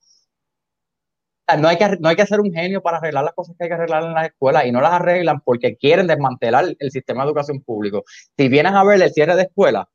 no 1.58 1.68
hay, 1.68 1.76
que, 1.76 1.96
no 2.00 2.08
hay 2.08 2.16
que 2.16 2.26
ser 2.26 2.40
un 2.40 2.52
genio 2.52 2.82
para 2.82 2.98
arreglar 2.98 3.24
las 3.24 3.34
cosas 3.34 3.54
que 3.56 3.64
hay 3.64 3.68
que 3.68 3.74
arreglar 3.74 4.04
en 4.04 4.14
las 4.14 4.26
escuelas 4.26 4.64
y 4.64 4.72
no 4.72 4.80
las 4.80 4.92
arreglan 4.92 5.40
porque 5.40 5.76
quieren 5.76 6.06
desmantelar 6.06 6.64
el 6.78 6.90
sistema 6.90 7.22
de 7.22 7.28
educación 7.28 7.60
público. 7.62 8.04
Si 8.36 8.48
vienes 8.48 8.72
a 8.72 8.82
ver 8.84 9.02
el 9.02 9.12
cierre 9.12 9.36
de 9.36 9.42
escuelas, 9.42 9.86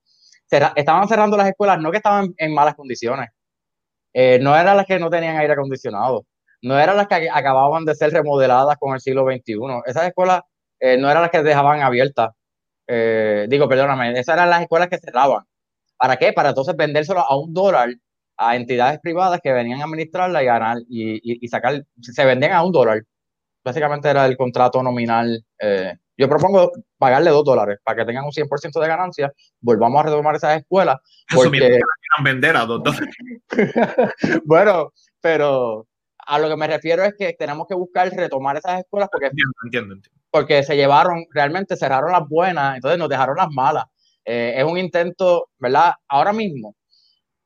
estaban 0.75 1.07
cerrando 1.07 1.37
las 1.37 1.49
escuelas 1.49 1.79
no 1.79 1.91
que 1.91 1.97
estaban 1.97 2.33
en 2.37 2.53
malas 2.53 2.75
condiciones, 2.75 3.29
eh, 4.13 4.39
no 4.41 4.55
eran 4.55 4.77
las 4.77 4.85
que 4.85 4.99
no 4.99 5.09
tenían 5.09 5.37
aire 5.37 5.53
acondicionado, 5.53 6.25
no 6.61 6.79
eran 6.79 6.97
las 6.97 7.07
que 7.07 7.29
acababan 7.31 7.85
de 7.85 7.95
ser 7.95 8.11
remodeladas 8.11 8.77
con 8.77 8.93
el 8.93 8.99
siglo 8.99 9.25
XXI. 9.25 9.55
Esas 9.85 10.07
escuelas 10.07 10.41
eh, 10.79 10.97
no 10.97 11.09
eran 11.09 11.23
las 11.23 11.31
que 11.31 11.43
dejaban 11.43 11.81
abiertas. 11.81 12.31
Eh, 12.87 13.45
digo, 13.49 13.67
perdóname, 13.69 14.11
esas 14.19 14.35
eran 14.35 14.49
las 14.49 14.61
escuelas 14.61 14.89
que 14.89 14.97
cerraban. 14.97 15.43
¿Para 15.97 16.17
qué? 16.17 16.33
Para 16.33 16.49
entonces 16.49 16.75
vendérselo 16.75 17.19
a 17.19 17.37
un 17.37 17.53
dólar 17.53 17.89
a 18.37 18.55
entidades 18.55 18.99
privadas 19.01 19.41
que 19.43 19.51
venían 19.51 19.81
a 19.81 19.83
administrarla 19.83 20.41
y 20.41 20.45
ganar 20.45 20.77
y, 20.89 21.45
y, 21.45 21.47
sacar, 21.49 21.85
se 22.01 22.25
vendían 22.25 22.53
a 22.53 22.63
un 22.63 22.71
dólar. 22.71 23.03
Básicamente 23.63 24.09
era 24.09 24.25
el 24.25 24.37
contrato 24.37 24.81
nominal. 24.81 25.43
Eh, 25.59 25.93
yo 26.17 26.29
propongo 26.29 26.71
pagarle 26.97 27.31
dos 27.31 27.43
dólares 27.43 27.79
para 27.83 27.97
que 27.97 28.05
tengan 28.05 28.23
un 28.23 28.31
100% 28.31 28.79
de 28.79 28.87
ganancia. 28.87 29.33
Volvamos 29.59 29.99
a 29.99 30.03
retomar 30.03 30.35
esas 30.35 30.57
escuelas. 30.57 30.97
Porque... 31.35 31.79
vender 32.23 32.55
a 32.55 32.65
dos 32.65 32.81
dólares. 32.81 33.15
bueno, 34.45 34.93
pero 35.19 35.85
a 36.17 36.39
lo 36.39 36.47
que 36.47 36.55
me 36.55 36.67
refiero 36.67 37.03
es 37.03 37.13
que 37.17 37.33
tenemos 37.33 37.67
que 37.67 37.75
buscar 37.75 38.09
retomar 38.09 38.55
esas 38.55 38.79
escuelas 38.79 39.09
porque, 39.11 39.31
entiendo, 39.61 39.95
porque 40.31 40.63
se 40.63 40.75
llevaron, 40.75 41.25
realmente 41.31 41.75
cerraron 41.75 42.11
las 42.11 42.27
buenas, 42.27 42.75
entonces 42.75 42.99
nos 42.99 43.09
dejaron 43.09 43.37
las 43.37 43.49
malas. 43.51 43.85
Eh, 44.25 44.53
es 44.57 44.63
un 44.63 44.77
intento, 44.77 45.49
¿verdad? 45.57 45.93
Ahora 46.07 46.33
mismo, 46.33 46.75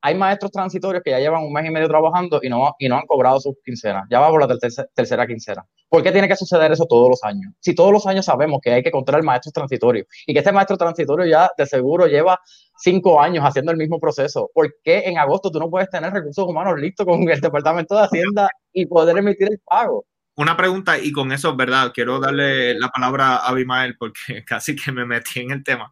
hay 0.05 0.15
maestros 0.15 0.51
transitorios 0.51 1.01
que 1.01 1.11
ya 1.11 1.19
llevan 1.19 1.43
un 1.45 1.53
mes 1.53 1.65
y 1.65 1.71
medio 1.71 1.87
trabajando 1.87 2.41
y 2.43 2.49
no, 2.49 2.75
y 2.77 2.89
no 2.89 2.97
han 2.97 3.05
cobrado 3.05 3.39
sus 3.39 3.55
quincenas. 3.63 4.03
Ya 4.11 4.19
va 4.19 4.29
por 4.29 4.41
la 4.41 4.57
tercera, 4.93 5.25
quincena. 5.25 5.65
¿Por 5.87 6.03
qué 6.03 6.11
tiene 6.11 6.27
que 6.27 6.35
suceder 6.35 6.73
eso 6.73 6.85
todos 6.85 7.07
los 7.07 7.23
años? 7.23 7.53
Si 7.61 7.73
todos 7.73 7.93
los 7.93 8.05
años 8.05 8.25
sabemos 8.25 8.59
que 8.61 8.73
hay 8.73 8.83
que 8.83 8.89
encontrar 8.89 9.23
maestros 9.23 9.53
transitorios 9.53 10.05
y 10.27 10.33
que 10.33 10.39
este 10.39 10.51
maestro 10.51 10.75
transitorio 10.75 11.25
ya 11.25 11.49
de 11.57 11.65
seguro 11.65 12.05
lleva 12.07 12.37
cinco 12.79 13.21
años 13.21 13.45
haciendo 13.45 13.71
el 13.71 13.77
mismo 13.77 13.97
proceso, 13.97 14.51
¿por 14.53 14.75
qué 14.83 15.03
en 15.05 15.17
agosto 15.17 15.49
tú 15.49 15.59
no 15.59 15.69
puedes 15.69 15.89
tener 15.89 16.11
recursos 16.11 16.45
humanos 16.45 16.77
listos 16.77 17.05
con 17.05 17.29
el 17.29 17.39
Departamento 17.39 17.95
de 17.95 18.01
Hacienda 18.03 18.49
y 18.73 18.85
poder 18.87 19.17
emitir 19.17 19.47
el 19.49 19.59
pago? 19.63 20.03
Una 20.35 20.57
pregunta, 20.57 20.97
y 20.97 21.11
con 21.11 21.31
eso, 21.31 21.55
¿verdad? 21.55 21.91
Quiero 21.93 22.19
darle 22.19 22.73
la 22.79 22.89
palabra 22.89 23.35
a 23.35 23.49
Abimael 23.49 23.95
porque 23.97 24.43
casi 24.45 24.75
que 24.75 24.91
me 24.91 25.05
metí 25.05 25.41
en 25.41 25.51
el 25.51 25.63
tema. 25.63 25.89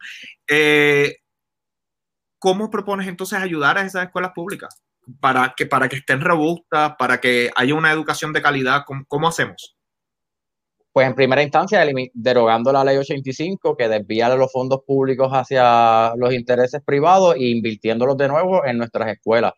Eh, 0.47 1.17
¿cómo 2.41 2.71
propones 2.71 3.07
entonces 3.07 3.37
ayudar 3.39 3.77
a 3.77 3.85
esas 3.85 4.05
escuelas 4.05 4.31
públicas 4.33 4.81
para 5.19 5.53
que, 5.55 5.67
para 5.67 5.87
que 5.87 5.97
estén 5.97 6.21
robustas, 6.21 6.95
para 6.97 7.21
que 7.21 7.51
haya 7.55 7.75
una 7.75 7.91
educación 7.91 8.33
de 8.33 8.41
calidad? 8.41 8.83
¿Cómo, 9.07 9.27
hacemos? 9.27 9.77
Pues 10.91 11.05
en 11.07 11.13
primera 11.13 11.43
instancia, 11.43 11.85
derogando 12.13 12.73
la 12.73 12.83
ley 12.83 12.97
85 12.97 13.77
que 13.77 13.87
desvía 13.87 14.35
los 14.35 14.51
fondos 14.51 14.81
públicos 14.85 15.29
hacia 15.31 16.15
los 16.15 16.33
intereses 16.33 16.81
privados 16.83 17.35
e 17.35 17.43
invirtiéndolos 17.43 18.17
de 18.17 18.27
nuevo 18.27 18.65
en 18.65 18.79
nuestras 18.79 19.07
escuelas. 19.09 19.53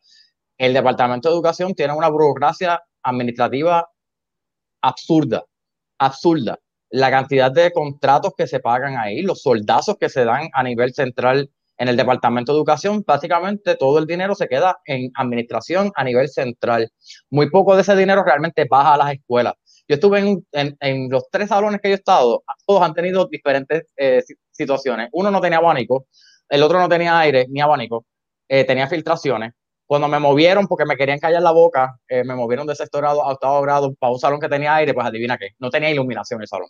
el 0.58 0.74
Departamento 0.74 1.30
de 1.30 1.36
Educación 1.36 1.74
tiene 1.74 1.94
una 1.94 2.10
burocracia 2.10 2.82
administrativa 3.02 3.90
absurda, 4.84 5.44
absurda. 5.98 6.60
La 6.92 7.10
cantidad 7.10 7.52
de 7.52 7.72
contratos 7.72 8.34
que 8.38 8.46
se 8.46 8.60
pagan 8.60 8.98
ahí, 8.98 9.24
los 9.24 9.42
soldazos 9.42 9.98
que 10.00 10.10
se 10.10 10.26
dan 10.26 10.50
a 10.54 10.62
nivel 10.62 10.94
central 10.94 11.50
en 11.78 11.88
el 11.88 11.98
Departamento 11.98 12.52
de 12.52 12.60
Educación, 12.60 13.04
básicamente 13.06 13.76
todo 13.76 13.98
el 13.98 14.06
dinero 14.06 14.36
se 14.36 14.48
queda 14.48 14.78
en 14.86 15.12
administración 15.16 15.92
a 15.96 16.04
nivel 16.04 16.30
central. 16.30 16.92
Muy 17.32 17.50
poco 17.50 17.76
de 17.76 17.82
ese 17.82 17.96
dinero 17.96 18.24
realmente 18.24 18.68
baja 18.70 18.94
a 18.94 18.98
las 18.98 19.14
escuelas. 19.14 19.56
Yo 19.88 19.96
estuve 19.96 20.20
en, 20.52 21.10
los 21.10 21.24
tres 21.32 21.50
salones 21.50 21.82
que 21.82 21.90
yo 21.90 21.96
he 21.96 21.98
estado, 21.98 22.44
todos 22.68 22.84
han 22.84 22.94
tenido 22.94 23.28
diferentes 23.28 23.84
eh, 23.98 24.22
situaciones. 24.52 25.10
Uno 25.14 25.32
no 25.32 25.42
tenía 25.42 25.58
abanico, 25.58 26.06
el 26.48 26.62
otro 26.62 26.80
no 26.80 26.88
tenía 26.88 27.18
aire 27.20 27.48
ni 27.50 27.60
abanico, 27.60 28.06
eh, 28.48 28.66
tenía 28.66 28.88
filtraciones. 28.88 29.54
Cuando 29.94 30.08
me 30.08 30.18
movieron, 30.18 30.68
porque 30.68 30.86
me 30.86 30.98
querían 30.98 31.20
callar 31.20 31.44
la 31.44 31.52
boca, 31.52 32.00
eh, 32.08 32.24
me 32.24 32.34
movieron 32.34 32.66
de 32.66 32.74
sexto 32.74 32.98
grado 32.98 33.24
a 33.24 33.32
octavo 33.34 33.62
grado 33.62 33.94
para 33.94 34.12
un 34.12 34.18
salón 34.18 34.40
que 34.40 34.50
tenía 34.50 34.74
aire, 34.74 34.92
pues 34.92 35.06
adivina 35.06 35.38
qué, 35.38 35.50
no 35.60 35.70
tenía 35.70 35.92
iluminación 35.92 36.42
el 36.42 36.48
salón. 36.48 36.70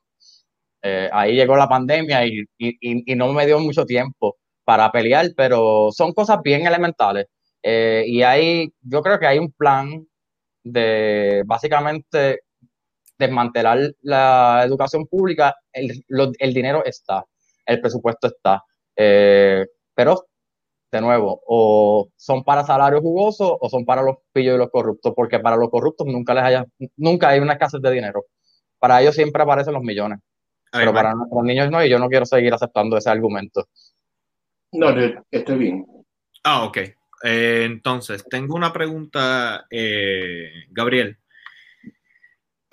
ahí 1.14 1.34
llegó 1.34 1.56
la 1.56 1.70
pandemia 1.70 2.26
y, 2.26 3.16
no 3.16 3.32
me 3.32 3.46
dio 3.46 3.60
mucho 3.60 3.86
tiempo 3.86 4.36
para 4.66 4.92
pelear, 4.92 5.28
pero 5.38 5.90
son 5.94 6.12
cosas 6.12 6.40
bien 6.44 6.68
elementales. 6.68 7.28
y 7.64 8.22
ahí 8.24 8.70
yo 8.82 9.02
creo 9.02 9.18
que 9.18 9.28
hay 9.28 9.40
un 9.40 9.54
plan 9.54 10.06
de 10.62 11.44
básicamente 11.46 12.42
desmantelar 13.18 13.94
la 14.02 14.64
educación 14.66 15.08
pública, 15.08 15.56
el, 15.72 16.54
dinero 16.54 16.84
está, 16.84 17.24
el 17.66 17.80
presupuesto 17.80 18.28
está. 18.28 18.64
Eh, 18.98 19.66
pero, 19.96 20.26
de 20.94 21.02
nuevo, 21.02 21.42
o 21.48 22.10
son 22.16 22.44
para 22.44 22.64
salarios 22.64 23.02
jugosos 23.02 23.58
o 23.60 23.70
son 23.70 23.84
para 23.84 24.04
los 24.04 24.18
pillos 24.32 24.56
y 24.56 24.58
los 24.58 24.70
corruptos, 24.70 25.14
porque 25.16 25.40
para 25.40 25.58
los 25.58 25.70
corruptos 25.70 26.08
nunca 26.08 26.34
les 26.34 26.44
haya, 26.44 26.66
nunca 26.96 27.30
hay 27.30 27.40
una 27.40 27.54
escasez 27.54 27.82
de 27.82 27.92
dinero. 27.92 28.26
Para 28.80 29.02
ellos 29.02 29.16
siempre 29.16 29.42
aparecen 29.44 29.74
los 29.74 29.84
millones. 29.84 30.20
pero 30.72 30.94
para 30.94 31.14
nuestros 31.14 31.44
niños 31.44 31.70
no, 31.70 31.84
y 31.84 31.90
yo 31.90 32.00
no 32.00 32.10
quiero 32.10 32.26
seguir 32.26 32.54
aceptando 32.54 32.98
ese 32.98 33.10
argumento. 33.10 33.68
No, 34.72 34.90
estoy 35.32 35.58
bien. 35.58 35.86
Ah, 36.44 36.64
ok. 36.66 36.78
Eh, 37.24 37.64
entonces, 37.66 38.26
tengo 38.30 38.56
una 38.56 38.74
pregunta, 38.74 39.66
eh, 39.70 40.66
Gabriel 40.70 41.18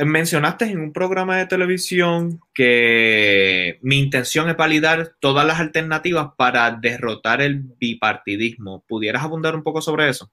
mencionaste 0.05 0.67
en 0.67 0.81
un 0.81 0.93
programa 0.93 1.37
de 1.39 1.47
televisión 1.47 2.41
que 2.55 3.79
mi 3.83 3.99
intención 3.99 4.49
es 4.49 4.57
validar 4.57 5.15
todas 5.21 5.47
las 5.47 5.61
alternativas 5.61 6.31
para 6.37 6.71
derrotar 6.71 7.43
el 7.43 7.63
bipartidismo. 7.79 8.85
¿Pudieras 8.89 9.23
abundar 9.25 9.55
un 9.55 9.63
poco 9.63 9.83
sobre 9.83 10.09
eso? 10.09 10.31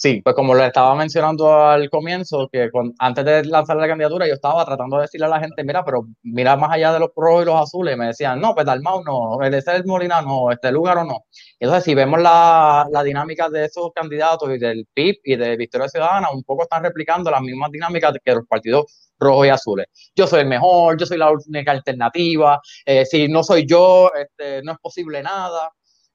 Sí, 0.00 0.20
pues 0.22 0.36
como 0.36 0.54
le 0.54 0.64
estaba 0.68 0.94
mencionando 0.94 1.52
al 1.52 1.90
comienzo, 1.90 2.48
que 2.52 2.70
antes 3.00 3.24
de 3.24 3.44
lanzar 3.46 3.76
la 3.78 3.88
candidatura 3.88 4.28
yo 4.28 4.34
estaba 4.34 4.64
tratando 4.64 4.96
de 4.96 5.02
decirle 5.02 5.26
a 5.26 5.28
la 5.28 5.40
gente, 5.40 5.64
mira, 5.64 5.84
pero 5.84 6.06
mira 6.22 6.56
más 6.56 6.70
allá 6.70 6.92
de 6.92 7.00
los 7.00 7.10
rojos 7.16 7.42
y 7.42 7.46
los 7.46 7.60
azules, 7.60 7.96
me 7.96 8.06
decían, 8.06 8.40
no, 8.40 8.54
pues 8.54 8.64
Dalmau 8.64 9.02
no, 9.02 9.42
el 9.42 9.50
de 9.50 9.58
el 9.58 9.84
Molina 9.86 10.22
no, 10.22 10.52
este 10.52 10.70
lugar 10.70 10.98
o 10.98 11.04
no. 11.04 11.24
Entonces, 11.58 11.82
si 11.82 11.96
vemos 11.96 12.22
la, 12.22 12.86
la, 12.92 13.02
dinámica 13.02 13.48
de 13.48 13.64
esos 13.64 13.90
candidatos 13.92 14.48
y 14.54 14.58
del 14.58 14.86
PIB 14.94 15.16
y 15.24 15.34
de 15.34 15.56
Victoria 15.56 15.88
Ciudadana, 15.88 16.28
un 16.32 16.44
poco 16.44 16.62
están 16.62 16.84
replicando 16.84 17.28
las 17.32 17.42
mismas 17.42 17.72
dinámicas 17.72 18.14
que 18.24 18.34
los 18.36 18.46
partidos 18.46 19.10
rojos 19.18 19.46
y 19.48 19.50
azules. 19.50 19.86
Yo 20.14 20.28
soy 20.28 20.42
el 20.42 20.46
mejor, 20.46 20.96
yo 20.96 21.06
soy 21.06 21.18
la 21.18 21.32
única 21.32 21.72
alternativa, 21.72 22.60
eh, 22.86 23.04
si 23.04 23.26
no 23.26 23.42
soy 23.42 23.66
yo, 23.66 24.12
este, 24.14 24.62
no 24.62 24.72
es 24.72 24.78
posible 24.78 25.24
nada. 25.24 25.72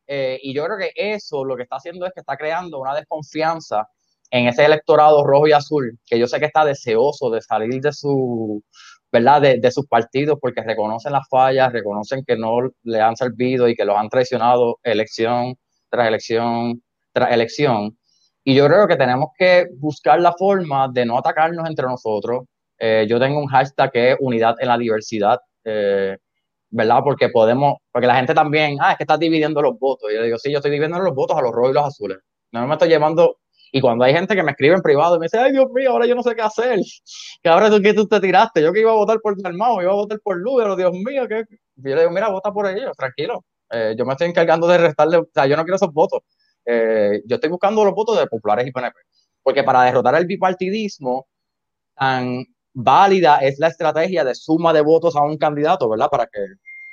Eh, 0.08 0.40
y 0.42 0.54
yo 0.54 0.66
creo 0.66 0.78
que 0.78 0.92
eso 0.96 1.46
lo 1.46 1.56
que 1.56 1.64
está 1.64 1.78
haciendo 1.78 2.06
es 2.06 2.14
que 2.14 2.22
está 2.22 2.38
creando 2.38 2.80
una 2.80 2.96
desconfianza 2.96 3.88
en 4.32 4.48
ese 4.48 4.66
electorado 4.66 5.24
rojo 5.24 5.48
y 5.48 5.52
azul, 5.52 6.00
que 6.06 6.20
yo 6.20 6.28
sé 6.28 6.40
que 6.40 6.46
está 6.46 6.66
deseoso 6.66 7.30
de 7.30 7.42
salir 7.42 7.82
de 7.82 7.94
su, 7.94 8.64
¿verdad? 9.12 9.42
De, 9.42 9.60
de, 9.60 9.72
sus 9.72 9.88
partidos 9.88 10.40
porque 10.42 10.62
reconocen 10.64 11.14
las 11.14 11.28
fallas, 11.30 11.72
reconocen 11.72 12.24
que 12.26 12.36
no 12.36 12.72
le 12.84 13.02
han 13.02 13.16
servido 13.16 13.68
y 13.68 13.76
que 13.76 13.86
los 13.86 13.96
han 13.98 14.10
traicionado 14.10 14.80
elección 14.84 15.56
tras 15.90 16.08
elección 16.08 16.82
tras 17.14 17.32
elección. 17.32 17.98
Y 18.44 18.56
yo 18.56 18.68
creo 18.68 18.88
que 18.88 18.98
tenemos 18.98 19.30
que 19.38 19.68
buscar 19.78 20.20
la 20.20 20.34
forma 20.34 20.90
de 20.92 21.06
no 21.06 21.18
atacarnos 21.18 21.70
entre 21.70 21.86
nosotros. 21.86 22.46
Eh, 22.78 23.06
yo 23.08 23.20
tengo 23.20 23.40
un 23.40 23.48
hashtag 23.48 23.92
que 23.92 24.12
es 24.12 24.18
unidad 24.20 24.56
en 24.60 24.68
la 24.68 24.78
diversidad. 24.78 25.40
Eh, 25.64 26.18
¿verdad? 26.74 27.02
Porque 27.04 27.30
podemos, 27.30 27.78
porque 27.92 28.08
la 28.08 28.16
gente 28.16 28.34
también, 28.34 28.78
ah, 28.82 28.94
es 28.94 28.98
que 28.98 29.04
estás 29.04 29.20
dividiendo 29.20 29.62
los 29.62 29.78
votos. 29.78 30.12
Y 30.12 30.16
yo 30.16 30.24
digo, 30.24 30.38
sí, 30.40 30.52
yo 30.52 30.58
estoy 30.58 30.72
dividiendo 30.72 31.00
los 31.00 31.14
votos 31.14 31.38
a 31.38 31.42
los 31.42 31.52
rojos 31.52 31.72
y 31.72 31.74
los 31.76 31.86
azules. 31.86 32.18
No 32.52 32.68
me 32.68 32.74
estoy 32.74 32.90
llevando. 32.90 33.38
Y 33.72 33.80
cuando 33.80 34.04
hay 34.06 34.14
gente 34.14 34.36
que 34.36 34.44
me 34.44 34.52
escribe 34.52 34.76
en 34.76 34.82
privado 34.82 35.16
y 35.16 35.20
me 35.20 35.26
dice, 35.26 35.38
ay, 35.38 35.52
Dios 35.52 35.70
mío, 35.72 35.92
ahora 35.92 36.08
yo 36.08 36.16
no 36.16 36.24
sé 36.24 36.36
qué 36.36 36.42
hacer. 36.42 36.80
Que 37.44 37.50
ahora 37.50 37.70
tú 37.70 37.82
que 37.82 37.94
tú 37.94 38.08
te 38.08 38.20
tiraste. 38.20 38.62
Yo 38.62 38.74
que 38.74 38.80
iba 38.82 38.92
a 38.92 38.96
votar 38.96 39.20
por 39.22 39.40
Dalmao, 39.40 39.82
iba 39.82 39.92
a 39.92 39.96
votar 39.96 40.20
por 40.24 40.38
Lugaro, 40.38 40.76
Dios 40.76 40.92
mío, 40.94 41.28
que. 41.28 41.44
Yo 41.76 41.96
le 41.96 42.02
digo, 42.02 42.12
mira, 42.12 42.30
vota 42.30 42.52
por 42.52 42.68
ellos, 42.68 42.96
tranquilo. 42.98 43.46
Eh, 43.70 43.96
yo 43.98 44.06
me 44.06 44.14
estoy 44.14 44.30
encargando 44.30 44.68
de 44.68 44.78
restarle, 44.78 45.18
o 45.18 45.28
sea, 45.34 45.46
yo 45.46 45.56
no 45.58 45.64
quiero 45.64 45.76
esos 45.76 45.94
votos. 45.94 46.22
Eh, 46.66 47.22
yo 47.26 47.36
estoy 47.36 47.50
buscando 47.50 47.84
los 47.84 47.94
votos 47.94 48.18
de 48.18 48.28
populares 48.28 48.66
y 48.68 48.72
PNP. 48.72 48.98
Porque 49.44 49.64
para 49.64 49.84
derrotar 49.84 50.16
el 50.16 50.26
bipartidismo, 50.26 51.28
tan 51.96 52.46
válida 52.74 53.38
es 53.38 53.60
la 53.60 53.68
estrategia 53.68 54.24
de 54.24 54.36
suma 54.36 54.74
de 54.74 54.82
votos 54.82 55.16
a 55.16 55.24
un 55.24 55.38
candidato, 55.38 55.90
¿verdad? 55.90 56.10
Para 56.10 56.26
que 56.28 56.40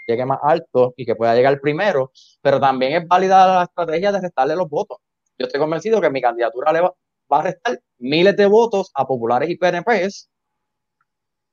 llegue 0.06 0.24
más 0.26 0.38
alto 0.42 0.94
y 0.96 1.06
que 1.06 1.14
pueda 1.14 1.34
llegar 1.34 1.60
primero, 1.60 2.12
pero 2.42 2.60
también 2.60 3.02
es 3.02 3.08
válida 3.08 3.46
la 3.46 3.64
estrategia 3.64 4.12
de 4.12 4.20
restarle 4.20 4.56
los 4.56 4.68
votos. 4.68 4.98
Yo 5.38 5.46
estoy 5.46 5.60
convencido 5.60 6.00
que 6.00 6.10
mi 6.10 6.20
candidatura 6.20 6.72
le 6.72 6.80
va, 6.82 6.94
a 7.30 7.42
restar 7.42 7.80
miles 7.98 8.36
de 8.36 8.46
votos 8.46 8.90
a 8.94 9.06
populares 9.06 9.48
y 9.48 9.56
PNPs 9.56 10.28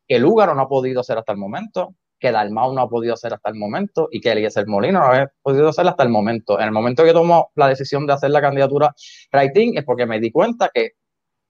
que 0.08 0.20
Lugaro 0.20 0.56
no 0.56 0.64
ha 0.64 0.70
podido 0.70 1.02
hacer 1.02 1.18
hasta 1.18 1.34
el 1.34 1.38
momento, 1.38 1.94
que 2.20 2.32
Dalmau 2.32 2.74
no 2.74 2.82
ha 2.82 2.90
podido 2.90 3.14
hacer 3.14 3.34
hasta 3.34 3.50
el 3.50 3.56
momento 3.56 4.08
y 4.12 4.22
que 4.22 4.32
Eliezer 4.32 4.66
Molino 4.66 5.00
no 5.00 5.14
ha 5.14 5.32
podido 5.42 5.70
hacer 5.70 5.88
hasta 5.88 6.04
el 6.04 6.10
momento. 6.10 6.60
En 6.60 6.66
el 6.66 6.72
momento 6.72 7.04
que 7.04 7.14
tomo 7.14 7.52
la 7.56 7.68
decisión 7.68 8.08
de 8.08 8.14
hacer 8.14 8.32
la 8.32 8.42
candidatura 8.42 8.94
writing 9.32 9.78
es 9.78 9.84
porque 9.84 10.06
me 10.06 10.20
di 10.20 10.32
cuenta 10.32 10.72
que 10.74 10.94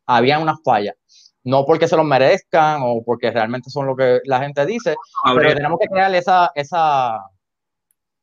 había 0.08 0.40
unas 0.40 0.58
fallas 0.64 0.96
no 1.48 1.66
porque 1.66 1.88
se 1.88 1.96
los 1.96 2.06
merezcan 2.06 2.82
o 2.84 3.02
porque 3.06 3.32
realmente 3.32 3.70
son 3.70 3.86
lo 3.86 3.96
que 3.96 4.20
la 4.26 4.42
gente 4.42 4.66
dice, 4.66 4.96
pero 5.34 5.56
tenemos 5.56 5.80
que 5.80 5.88
crear 5.88 6.14
esa, 6.14 6.52
esa... 6.54 7.22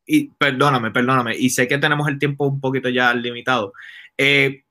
Y 0.04 0.28
perdóname, 0.28 0.90
perdóname, 0.90 1.34
y 1.34 1.48
sé 1.48 1.66
que 1.66 1.78
tenemos 1.78 2.06
el 2.08 2.18
tiempo 2.18 2.46
un 2.46 2.60
poquito 2.60 2.90
ya 2.90 3.14
limitado. 3.14 3.72
Eh, 4.18 4.64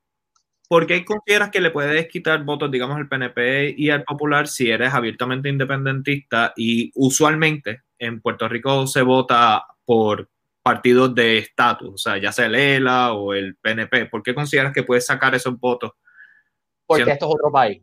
¿Por 0.70 0.86
qué 0.86 1.04
consideras 1.04 1.50
que 1.50 1.62
le 1.62 1.72
puedes 1.72 2.08
quitar 2.08 2.44
votos, 2.44 2.70
digamos, 2.70 2.98
al 2.98 3.08
PNP 3.08 3.74
y 3.76 3.90
al 3.90 4.04
Popular 4.04 4.48
si 4.48 4.70
eres 4.70 4.94
abiertamente 4.94 5.50
independentista 5.50 6.54
y 6.56 6.92
usualmente 6.94 7.82
en 7.98 8.22
Puerto 8.22 8.48
Rico 8.48 8.86
se 8.86 9.02
vota 9.02 9.66
por 9.84 10.30
partidos 10.62 11.16
de 11.16 11.40
estatus, 11.40 11.90
o 11.90 11.98
sea, 11.98 12.20
ya 12.20 12.32
sea 12.32 12.46
el 12.46 12.54
ELA 12.54 13.14
o 13.14 13.34
el 13.34 13.56
PNP? 13.56 14.06
¿Por 14.06 14.22
qué 14.22 14.36
consideras 14.36 14.72
que 14.72 14.84
puedes 14.84 15.08
sacar 15.08 15.34
esos 15.34 15.60
votos? 15.60 15.94
Porque 16.86 17.12
esto 17.12 17.26
es 17.26 17.34
otro 17.34 17.52
país. 17.52 17.82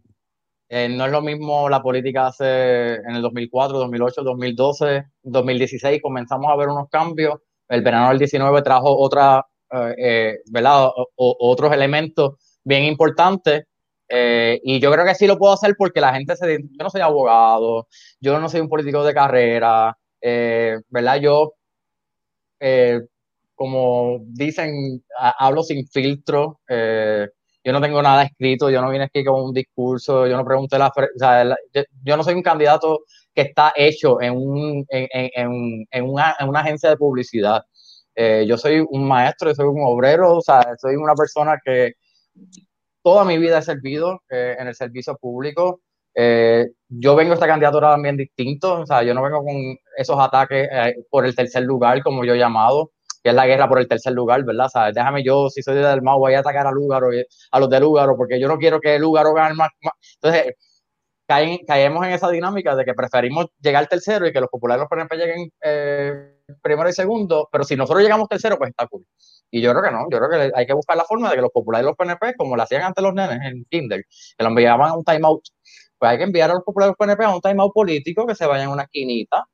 Eh, 0.72 0.88
no 0.88 1.04
es 1.06 1.10
lo 1.10 1.20
mismo 1.20 1.68
la 1.68 1.82
política 1.82 2.28
hace 2.28 2.94
en 2.94 3.16
el 3.16 3.22
2004, 3.22 3.76
2008, 3.76 4.22
2012, 4.22 5.04
2016 5.24 6.00
comenzamos 6.00 6.46
a 6.48 6.56
ver 6.56 6.68
unos 6.68 6.88
cambios. 6.88 7.40
El 7.68 7.82
verano 7.82 8.08
del 8.10 8.18
19 8.18 8.62
trajo 8.62 8.96
otra, 8.96 9.44
eh, 9.72 9.94
eh, 9.98 10.38
¿verdad? 10.52 10.90
otros 11.16 11.72
elementos 11.72 12.36
bien 12.64 12.84
importantes. 12.84 13.64
y 14.62 14.80
yo 14.80 14.92
creo 14.92 15.04
que 15.04 15.14
sí 15.14 15.26
lo 15.26 15.38
puedo 15.38 15.52
hacer 15.54 15.74
porque 15.78 16.00
la 16.00 16.14
gente 16.14 16.36
se. 16.36 16.58
Yo 16.62 16.84
no 16.84 16.90
soy 16.90 17.00
abogado, 17.00 17.88
yo 18.20 18.38
no 18.40 18.48
soy 18.48 18.60
un 18.60 18.68
político 18.68 19.04
de 19.04 19.14
carrera, 19.14 19.96
¿verdad? 20.88 21.20
Yo, 21.20 21.54
como 23.54 24.18
dicen, 24.26 25.04
hablo 25.18 25.62
sin 25.62 25.86
filtro 25.88 26.60
yo 27.62 27.72
no 27.72 27.80
tengo 27.80 28.02
nada 28.02 28.24
escrito, 28.24 28.70
yo 28.70 28.80
no 28.80 28.90
vine 28.90 29.04
aquí 29.04 29.24
con 29.24 29.42
un 29.42 29.52
discurso, 29.52 30.26
yo 30.26 30.36
no 30.36 30.44
pregunté 30.44 30.78
la, 30.78 30.88
o 30.88 31.18
sea, 31.18 31.56
yo, 32.02 32.16
no 32.16 32.22
soy 32.22 32.34
un 32.34 32.42
candidato 32.42 33.00
que 33.34 33.42
está 33.42 33.72
hecho 33.76 34.20
en, 34.20 34.34
un, 34.36 34.86
en, 34.88 35.08
en, 35.12 35.86
en, 35.90 36.04
una, 36.04 36.36
una, 36.46 36.60
agencia 36.60 36.88
de 36.90 36.96
publicidad. 36.96 37.62
Eh, 38.14 38.44
yo 38.48 38.56
soy 38.56 38.84
un 38.88 39.06
maestro, 39.06 39.50
yo 39.50 39.54
soy 39.54 39.66
un 39.66 39.82
obrero, 39.82 40.36
o 40.38 40.40
sea, 40.40 40.74
soy 40.78 40.96
una 40.96 41.14
persona 41.14 41.58
que 41.64 41.92
toda 43.02 43.24
mi 43.24 43.38
vida 43.38 43.58
he 43.58 43.62
servido 43.62 44.22
eh, 44.30 44.56
en 44.58 44.68
el 44.68 44.74
servicio 44.74 45.16
público. 45.16 45.80
Eh, 46.14 46.66
yo 46.88 47.14
vengo 47.14 47.32
a 47.32 47.34
esta 47.34 47.46
candidatura 47.46 47.90
también 47.90 48.16
distinto, 48.16 48.80
o 48.80 48.86
sea, 48.86 49.02
yo 49.02 49.14
no 49.14 49.22
vengo 49.22 49.44
con 49.44 49.76
esos 49.96 50.18
ataques 50.18 50.68
por 51.10 51.24
el 51.24 51.36
tercer 51.36 51.62
lugar, 51.62 52.02
como 52.02 52.24
yo 52.24 52.34
he 52.34 52.38
llamado 52.38 52.90
que 53.22 53.30
es 53.30 53.34
la 53.34 53.46
guerra 53.46 53.68
por 53.68 53.78
el 53.78 53.88
tercer 53.88 54.12
lugar, 54.12 54.44
¿verdad? 54.44 54.68
¿Sabes? 54.68 54.94
Déjame 54.94 55.22
yo, 55.24 55.48
si 55.50 55.62
soy 55.62 55.76
del 55.76 56.02
Mau, 56.02 56.18
voy 56.18 56.34
a 56.34 56.40
atacar 56.40 56.66
a 56.66 56.72
Lúgaro, 56.72 57.08
a 57.50 57.60
los 57.60 57.70
de 57.70 57.80
Lúgaro, 57.80 58.16
porque 58.16 58.40
yo 58.40 58.48
no 58.48 58.58
quiero 58.58 58.80
que 58.80 58.98
Lúgaro 58.98 59.34
gane 59.34 59.54
más. 59.54 59.70
Entonces, 60.14 60.54
caen, 61.30 61.58
caemos 61.66 62.04
en 62.06 62.12
esa 62.12 62.28
dinámica 62.30 62.74
de 62.74 62.84
que 62.84 62.94
preferimos 62.94 63.46
llegar 63.60 63.86
tercero 63.86 64.26
y 64.26 64.32
que 64.32 64.40
los 64.40 64.50
populares, 64.50 64.86
por 64.88 64.98
ejemplo, 64.98 65.16
lleguen 65.16 65.52
eh, 65.62 66.40
primero 66.62 66.88
y 66.88 66.92
segundo, 66.92 67.48
pero 67.52 67.64
si 67.64 67.76
nosotros 67.76 68.02
llegamos 68.02 68.28
tercero, 68.28 68.58
pues 68.58 68.70
está 68.70 68.86
cool. 68.88 69.06
Y 69.50 69.60
yo 69.60 69.70
creo 69.72 69.82
que 69.82 69.90
no, 69.90 70.06
yo 70.10 70.18
creo 70.18 70.30
que 70.30 70.52
hay 70.54 70.66
que 70.66 70.72
buscar 70.72 70.96
la 70.96 71.04
forma 71.04 71.30
de 71.30 71.36
que 71.36 71.42
los 71.42 71.50
populares 71.52 71.84
y 71.84 71.88
los 71.88 71.96
PNP, 71.96 72.34
como 72.36 72.56
lo 72.56 72.62
hacían 72.62 72.82
antes 72.82 73.02
los 73.02 73.14
nenes 73.14 73.38
en 73.44 73.64
Kinder, 73.70 74.04
que 74.36 74.44
lo 74.44 74.48
enviaban 74.50 74.90
a 74.90 74.94
un 74.96 75.04
timeout, 75.04 75.42
pues 75.98 76.10
hay 76.10 76.18
que 76.18 76.24
enviar 76.24 76.50
a 76.50 76.54
los 76.54 76.64
populares 76.64 76.90
y 76.90 76.92
los 76.92 76.96
PNP 76.98 77.24
a 77.24 77.34
un 77.34 77.40
timeout 77.40 77.72
político, 77.72 78.26
que 78.26 78.34
se 78.34 78.46
vayan 78.46 78.68
a 78.68 78.72
una 78.72 78.82
esquinita, 78.84 79.44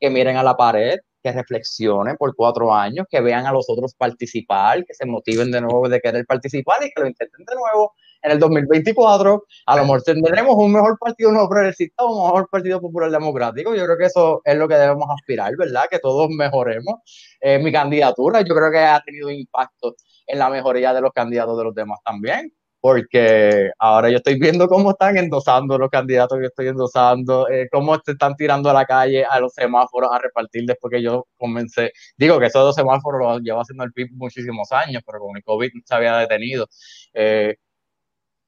que 0.00 0.10
miren 0.10 0.36
a 0.36 0.42
la 0.42 0.56
pared, 0.56 0.98
que 1.26 1.32
reflexionen 1.32 2.16
por 2.16 2.36
cuatro 2.36 2.72
años, 2.72 3.06
que 3.10 3.20
vean 3.20 3.46
a 3.46 3.52
los 3.52 3.68
otros 3.68 3.94
participar, 3.94 4.84
que 4.84 4.94
se 4.94 5.06
motiven 5.06 5.50
de 5.50 5.60
nuevo 5.60 5.88
de 5.88 6.00
querer 6.00 6.24
participar 6.24 6.84
y 6.84 6.90
que 6.90 7.00
lo 7.00 7.08
intenten 7.08 7.44
de 7.44 7.54
nuevo 7.56 7.94
en 8.22 8.30
el 8.30 8.38
2024. 8.38 9.44
A 9.66 9.76
lo 9.76 9.82
mejor 9.82 10.02
tendremos 10.02 10.54
un 10.54 10.72
mejor 10.72 10.96
partido 10.98 11.32
nuevo 11.32 11.48
progresista 11.48 12.04
o 12.04 12.14
un 12.14 12.26
mejor 12.26 12.48
partido 12.48 12.80
popular 12.80 13.10
democrático. 13.10 13.74
Yo 13.74 13.84
creo 13.86 13.98
que 13.98 14.04
eso 14.04 14.40
es 14.44 14.56
lo 14.56 14.68
que 14.68 14.76
debemos 14.76 15.08
aspirar, 15.10 15.52
¿verdad? 15.56 15.86
Que 15.90 15.98
todos 15.98 16.28
mejoremos. 16.30 17.00
Eh, 17.40 17.58
mi 17.58 17.72
candidatura 17.72 18.42
yo 18.42 18.54
creo 18.54 18.70
que 18.70 18.78
ha 18.78 19.00
tenido 19.04 19.28
impacto 19.28 19.96
en 20.28 20.38
la 20.38 20.48
mejoría 20.48 20.94
de 20.94 21.00
los 21.00 21.12
candidatos 21.12 21.58
de 21.58 21.64
los 21.64 21.74
demás 21.74 21.98
también 22.04 22.52
porque 22.80 23.70
ahora 23.78 24.10
yo 24.10 24.18
estoy 24.18 24.38
viendo 24.38 24.68
cómo 24.68 24.90
están 24.90 25.16
endosando 25.16 25.78
los 25.78 25.90
candidatos 25.90 26.38
que 26.38 26.46
estoy 26.46 26.68
endosando, 26.68 27.48
eh, 27.48 27.68
cómo 27.70 27.96
se 28.04 28.12
están 28.12 28.36
tirando 28.36 28.70
a 28.70 28.74
la 28.74 28.84
calle 28.84 29.24
a 29.24 29.40
los 29.40 29.54
semáforos 29.54 30.10
a 30.12 30.18
repartir 30.18 30.64
después 30.66 30.92
que 30.92 31.02
yo 31.02 31.26
comencé. 31.36 31.92
Digo 32.16 32.38
que 32.38 32.46
esos 32.46 32.62
dos 32.62 32.74
semáforos 32.74 33.20
los 33.20 33.42
llevo 33.42 33.60
haciendo 33.60 33.84
el 33.84 33.92
PIB 33.92 34.10
muchísimos 34.12 34.70
años, 34.72 35.02
pero 35.06 35.20
con 35.20 35.36
el 35.36 35.42
COVID 35.42 35.70
se 35.84 35.94
había 35.94 36.16
detenido. 36.18 36.66
Eh, 37.14 37.56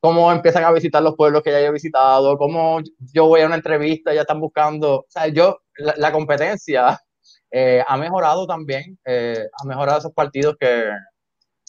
cómo 0.01 0.31
empiezan 0.33 0.65
a 0.65 0.73
visitar 0.73 1.03
los 1.03 1.17
pueblos 1.17 1.43
que 1.43 1.51
ya 1.51 1.61
he 1.61 1.73
visitado, 1.73 2.39
cómo 2.39 2.81
yo 3.13 3.27
voy 3.27 3.41
a 3.41 3.47
una 3.47 3.57
entrevista, 3.57 4.15
ya 4.15 4.21
están 4.23 4.41
buscando, 4.41 5.01
o 5.01 5.07
sea, 5.09 5.27
yo, 5.29 5.59
la, 5.77 6.13
competencia 6.13 7.01
eh, 7.51 7.83
ha 7.87 7.97
mejorado 7.97 8.47
también, 8.47 8.99
ha 9.05 9.67
mejorado 9.67 9.99
esos 9.99 10.13
partidos 10.13 10.57
que, 10.61 10.85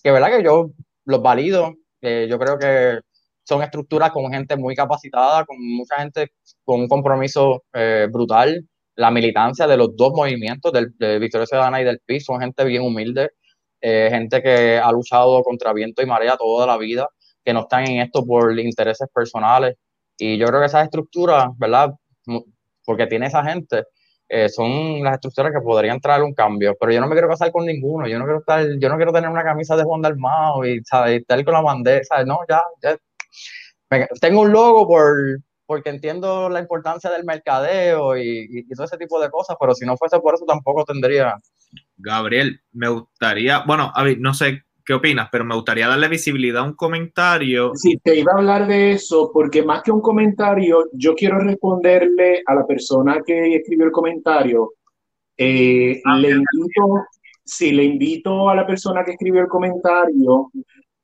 que, 0.03 0.11
¿verdad? 0.11 0.29
Que 0.37 0.43
yo 0.43 0.71
los 1.05 1.21
valido, 1.21 1.73
eh, 2.01 2.27
yo 2.29 2.39
creo 2.39 2.57
que 2.57 2.99
son 3.43 3.63
estructuras 3.63 4.11
con 4.11 4.31
gente 4.31 4.55
muy 4.57 4.75
capacitada, 4.75 5.45
con 5.45 5.57
mucha 5.59 5.97
gente 5.97 6.31
con 6.63 6.81
un 6.81 6.87
compromiso 6.87 7.63
eh, 7.73 8.07
brutal. 8.11 8.67
La 8.95 9.11
militancia 9.11 9.65
de 9.67 9.77
los 9.77 9.95
dos 9.95 10.11
movimientos, 10.13 10.71
del, 10.71 10.95
de 10.97 11.19
Victoria 11.19 11.47
Ciudadana 11.47 11.81
y 11.81 11.85
del 11.85 11.99
PIS, 12.05 12.25
son 12.25 12.41
gente 12.41 12.63
bien 12.65 12.83
humilde, 12.83 13.31
eh, 13.81 14.09
gente 14.11 14.41
que 14.41 14.77
ha 14.77 14.91
luchado 14.91 15.41
contra 15.43 15.73
viento 15.73 16.01
y 16.01 16.05
marea 16.05 16.37
toda 16.37 16.67
la 16.67 16.77
vida, 16.77 17.07
que 17.43 17.53
no 17.53 17.61
están 17.61 17.87
en 17.89 18.01
esto 18.01 18.25
por 18.25 18.57
intereses 18.59 19.07
personales. 19.13 19.75
Y 20.17 20.37
yo 20.37 20.47
creo 20.47 20.59
que 20.59 20.67
esas 20.67 20.83
estructuras, 20.83 21.47
¿verdad? 21.57 21.91
Porque 22.85 23.07
tiene 23.07 23.27
esa 23.27 23.43
gente, 23.43 23.85
eh, 24.29 24.47
son 24.47 25.03
las 25.03 25.15
estructuras 25.15 25.51
que 25.51 25.59
podrían 25.59 25.99
traer 25.99 26.21
un 26.21 26.35
cambio, 26.35 26.77
pero 26.79 26.91
yo 26.91 27.01
no 27.01 27.07
me 27.07 27.13
quiero 27.13 27.27
casar 27.27 27.51
con 27.51 27.65
ninguno, 27.65 28.07
yo 28.07 28.19
no 28.19 28.25
quiero 28.25 28.39
estar, 28.39 28.63
yo 28.79 28.89
no 28.89 28.95
quiero 28.95 29.11
tener 29.11 29.29
una 29.29 29.43
camisa 29.43 29.75
de 29.75 29.83
Juan 29.83 30.01
Dalmao 30.01 30.65
y, 30.65 30.81
¿sabes? 30.83 31.21
estar 31.21 31.43
con 31.43 31.55
la 31.55 31.61
bandera, 31.61 32.03
¿sabes? 32.03 32.27
No, 32.27 32.39
ya, 32.47 32.61
ya. 32.81 32.97
tengo 34.21 34.41
un 34.41 34.51
logo 34.51 34.87
por, 34.87 35.41
porque 35.65 35.89
entiendo 35.89 36.47
la 36.47 36.59
importancia 36.59 37.09
del 37.09 37.25
mercadeo 37.25 38.15
y, 38.17 38.47
y, 38.51 38.75
todo 38.75 38.85
ese 38.85 38.97
tipo 38.97 39.19
de 39.19 39.31
cosas, 39.31 39.57
pero 39.59 39.73
si 39.73 39.85
no 39.85 39.97
fuese 39.97 40.19
por 40.19 40.35
eso 40.35 40.45
tampoco 40.45 40.85
tendría. 40.85 41.35
Gabriel, 41.97 42.61
me 42.71 42.89
gustaría, 42.89 43.63
bueno, 43.65 43.91
a 43.93 44.03
ver, 44.03 44.19
no 44.19 44.35
sé 44.35 44.63
qué 44.89 44.95
opinas, 44.95 45.29
pero 45.31 45.45
me 45.45 45.53
gustaría 45.53 45.87
darle 45.87 46.07
visibilidad 46.07 46.63
a 46.63 46.65
un 46.65 46.73
comentario. 46.73 47.73
Sí, 47.75 47.99
te 48.03 48.17
iba 48.17 48.31
a 48.33 48.39
hablar 48.39 48.65
de 48.65 48.93
eso, 48.93 49.29
porque 49.31 49.61
más 49.61 49.83
que 49.83 49.91
un 49.91 50.01
comentario, 50.01 50.85
yo 50.93 51.13
quiero 51.13 51.37
responderle 51.37 52.41
a 52.43 52.55
la 52.55 52.65
persona 52.65 53.21
que 53.23 53.55
escribió 53.55 53.85
el 53.85 53.91
comentario. 53.91 54.73
Eh, 55.37 56.01
ah, 56.03 56.17
le 56.17 56.29
invito, 56.29 57.05
sí, 57.45 57.71
le 57.71 57.83
invito 57.83 58.49
a 58.49 58.55
la 58.55 58.65
persona 58.65 59.03
que 59.05 59.11
escribió 59.11 59.41
el 59.41 59.47
comentario 59.47 60.49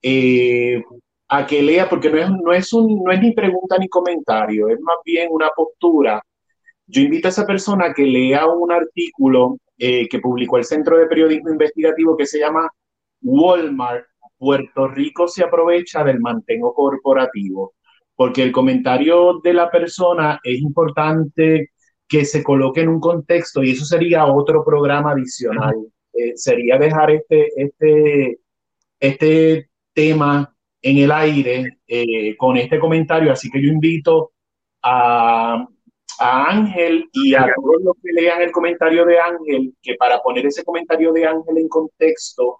eh, 0.01 0.83
a 1.27 1.45
que 1.45 1.61
lea, 1.61 1.87
porque 1.87 2.09
no 2.09 2.17
es, 2.17 2.29
no, 2.31 2.53
es 2.53 2.73
un, 2.73 3.03
no 3.03 3.11
es 3.11 3.21
ni 3.21 3.33
pregunta 3.35 3.77
ni 3.77 3.87
comentario, 3.87 4.67
es 4.67 4.79
más 4.81 4.97
bien 5.05 5.27
una 5.29 5.49
postura. 5.55 6.19
Yo 6.87 7.03
invito 7.03 7.27
a 7.27 7.29
esa 7.29 7.45
persona 7.45 7.85
a 7.85 7.93
que 7.93 8.03
lea 8.03 8.47
un 8.47 8.71
artículo 8.71 9.57
eh, 9.77 10.07
que 10.09 10.17
publicó 10.17 10.57
el 10.57 10.65
Centro 10.65 10.97
de 10.97 11.05
Periodismo 11.05 11.51
Investigativo 11.51 12.17
que 12.17 12.25
se 12.25 12.39
llama 12.39 12.67
Walmart, 13.25 14.05
Puerto 14.37 14.87
Rico 14.87 15.27
se 15.27 15.43
aprovecha 15.43 16.03
del 16.03 16.19
mantengo 16.19 16.73
corporativo, 16.73 17.73
porque 18.15 18.43
el 18.43 18.51
comentario 18.51 19.39
de 19.43 19.53
la 19.53 19.69
persona 19.69 20.39
es 20.43 20.61
importante 20.61 21.71
que 22.07 22.25
se 22.25 22.43
coloque 22.43 22.81
en 22.81 22.89
un 22.89 22.99
contexto 22.99 23.63
y 23.63 23.71
eso 23.71 23.85
sería 23.85 24.25
otro 24.25 24.63
programa 24.63 25.11
adicional. 25.11 25.75
Eh, 26.13 26.33
sería 26.35 26.77
dejar 26.77 27.11
este, 27.11 27.49
este, 27.57 28.39
este 28.99 29.69
tema 29.93 30.55
en 30.81 30.97
el 30.99 31.11
aire 31.11 31.79
eh, 31.87 32.37
con 32.37 32.57
este 32.57 32.79
comentario, 32.79 33.31
así 33.31 33.49
que 33.49 33.61
yo 33.61 33.69
invito 33.69 34.33
a, 34.83 35.67
a 36.19 36.49
Ángel 36.51 37.09
y 37.11 37.33
a 37.33 37.47
todos 37.55 37.81
los 37.81 37.95
que 38.03 38.13
lean 38.13 38.41
el 38.43 38.51
comentario 38.51 39.03
de 39.03 39.19
Ángel, 39.19 39.73
que 39.81 39.95
para 39.95 40.19
poner 40.19 40.45
ese 40.45 40.63
comentario 40.63 41.11
de 41.11 41.25
Ángel 41.25 41.57
en 41.57 41.67
contexto, 41.67 42.59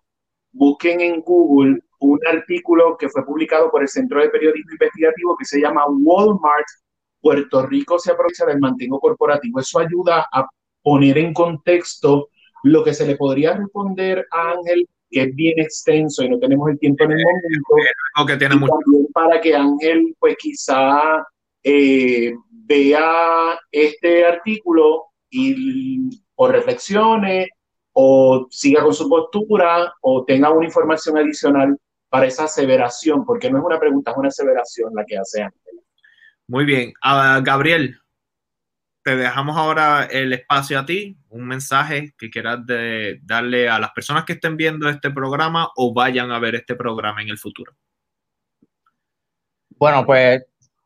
busquen 0.55 1.01
en 1.01 1.21
Google 1.21 1.79
un 1.99 2.19
artículo 2.27 2.97
que 2.97 3.09
fue 3.09 3.25
publicado 3.25 3.69
por 3.69 3.81
el 3.81 3.87
Centro 3.87 4.21
de 4.21 4.29
Periodismo 4.29 4.71
Investigativo 4.71 5.35
que 5.37 5.45
se 5.45 5.59
llama 5.59 5.85
Walmart, 5.87 6.65
Puerto 7.21 7.65
Rico 7.65 7.97
se 7.99 8.11
aprovecha 8.11 8.45
del 8.45 8.59
mantengo 8.59 8.99
corporativo. 8.99 9.59
Eso 9.59 9.79
ayuda 9.79 10.27
a 10.31 10.47
poner 10.81 11.17
en 11.17 11.33
contexto 11.33 12.29
lo 12.63 12.83
que 12.83 12.93
se 12.93 13.05
le 13.05 13.15
podría 13.15 13.53
responder 13.53 14.25
a 14.31 14.51
Ángel, 14.51 14.87
que 15.09 15.23
es 15.23 15.35
bien 15.35 15.59
extenso 15.59 16.23
y 16.23 16.29
no 16.29 16.37
tenemos 16.37 16.69
el 16.69 16.79
tiempo 16.79 17.03
en 17.05 17.11
el 17.13 17.23
momento. 17.23 18.27
Que 18.27 18.37
tiene 18.37 18.55
mucho. 18.55 18.73
para 19.13 19.41
que 19.41 19.55
Ángel, 19.55 20.15
pues 20.19 20.35
quizá 20.37 21.25
eh, 21.63 22.35
vea 22.49 23.59
este 23.71 24.25
artículo 24.25 25.05
y 25.29 26.09
o 26.35 26.47
reflexione 26.47 27.47
o 27.97 28.47
siga 28.49 28.83
con 28.83 28.93
su 28.93 29.07
postura 29.07 29.93
o 30.01 30.25
tenga 30.25 30.49
una 30.49 30.65
información 30.65 31.17
adicional 31.17 31.77
para 32.09 32.25
esa 32.25 32.43
aseveración, 32.43 33.25
porque 33.25 33.49
no 33.49 33.59
es 33.59 33.63
una 33.63 33.79
pregunta, 33.79 34.11
es 34.11 34.17
una 34.17 34.27
aseveración 34.27 34.93
la 34.93 35.05
que 35.05 35.17
hace 35.17 35.43
Ángela. 35.43 35.81
Muy 36.47 36.65
bien. 36.65 36.93
Uh, 37.03 37.41
Gabriel, 37.41 37.97
te 39.01 39.15
dejamos 39.15 39.55
ahora 39.55 40.03
el 40.11 40.33
espacio 40.33 40.77
a 40.77 40.85
ti, 40.85 41.17
un 41.29 41.47
mensaje 41.47 42.13
que 42.17 42.29
quieras 42.29 42.65
de 42.65 43.21
darle 43.23 43.69
a 43.69 43.79
las 43.79 43.91
personas 43.91 44.25
que 44.25 44.33
estén 44.33 44.57
viendo 44.57 44.89
este 44.89 45.09
programa 45.09 45.69
o 45.77 45.93
vayan 45.93 46.31
a 46.31 46.39
ver 46.39 46.55
este 46.55 46.75
programa 46.75 47.21
en 47.21 47.29
el 47.29 47.37
futuro. 47.37 47.73
Bueno, 49.69 50.05
pues 50.05 50.43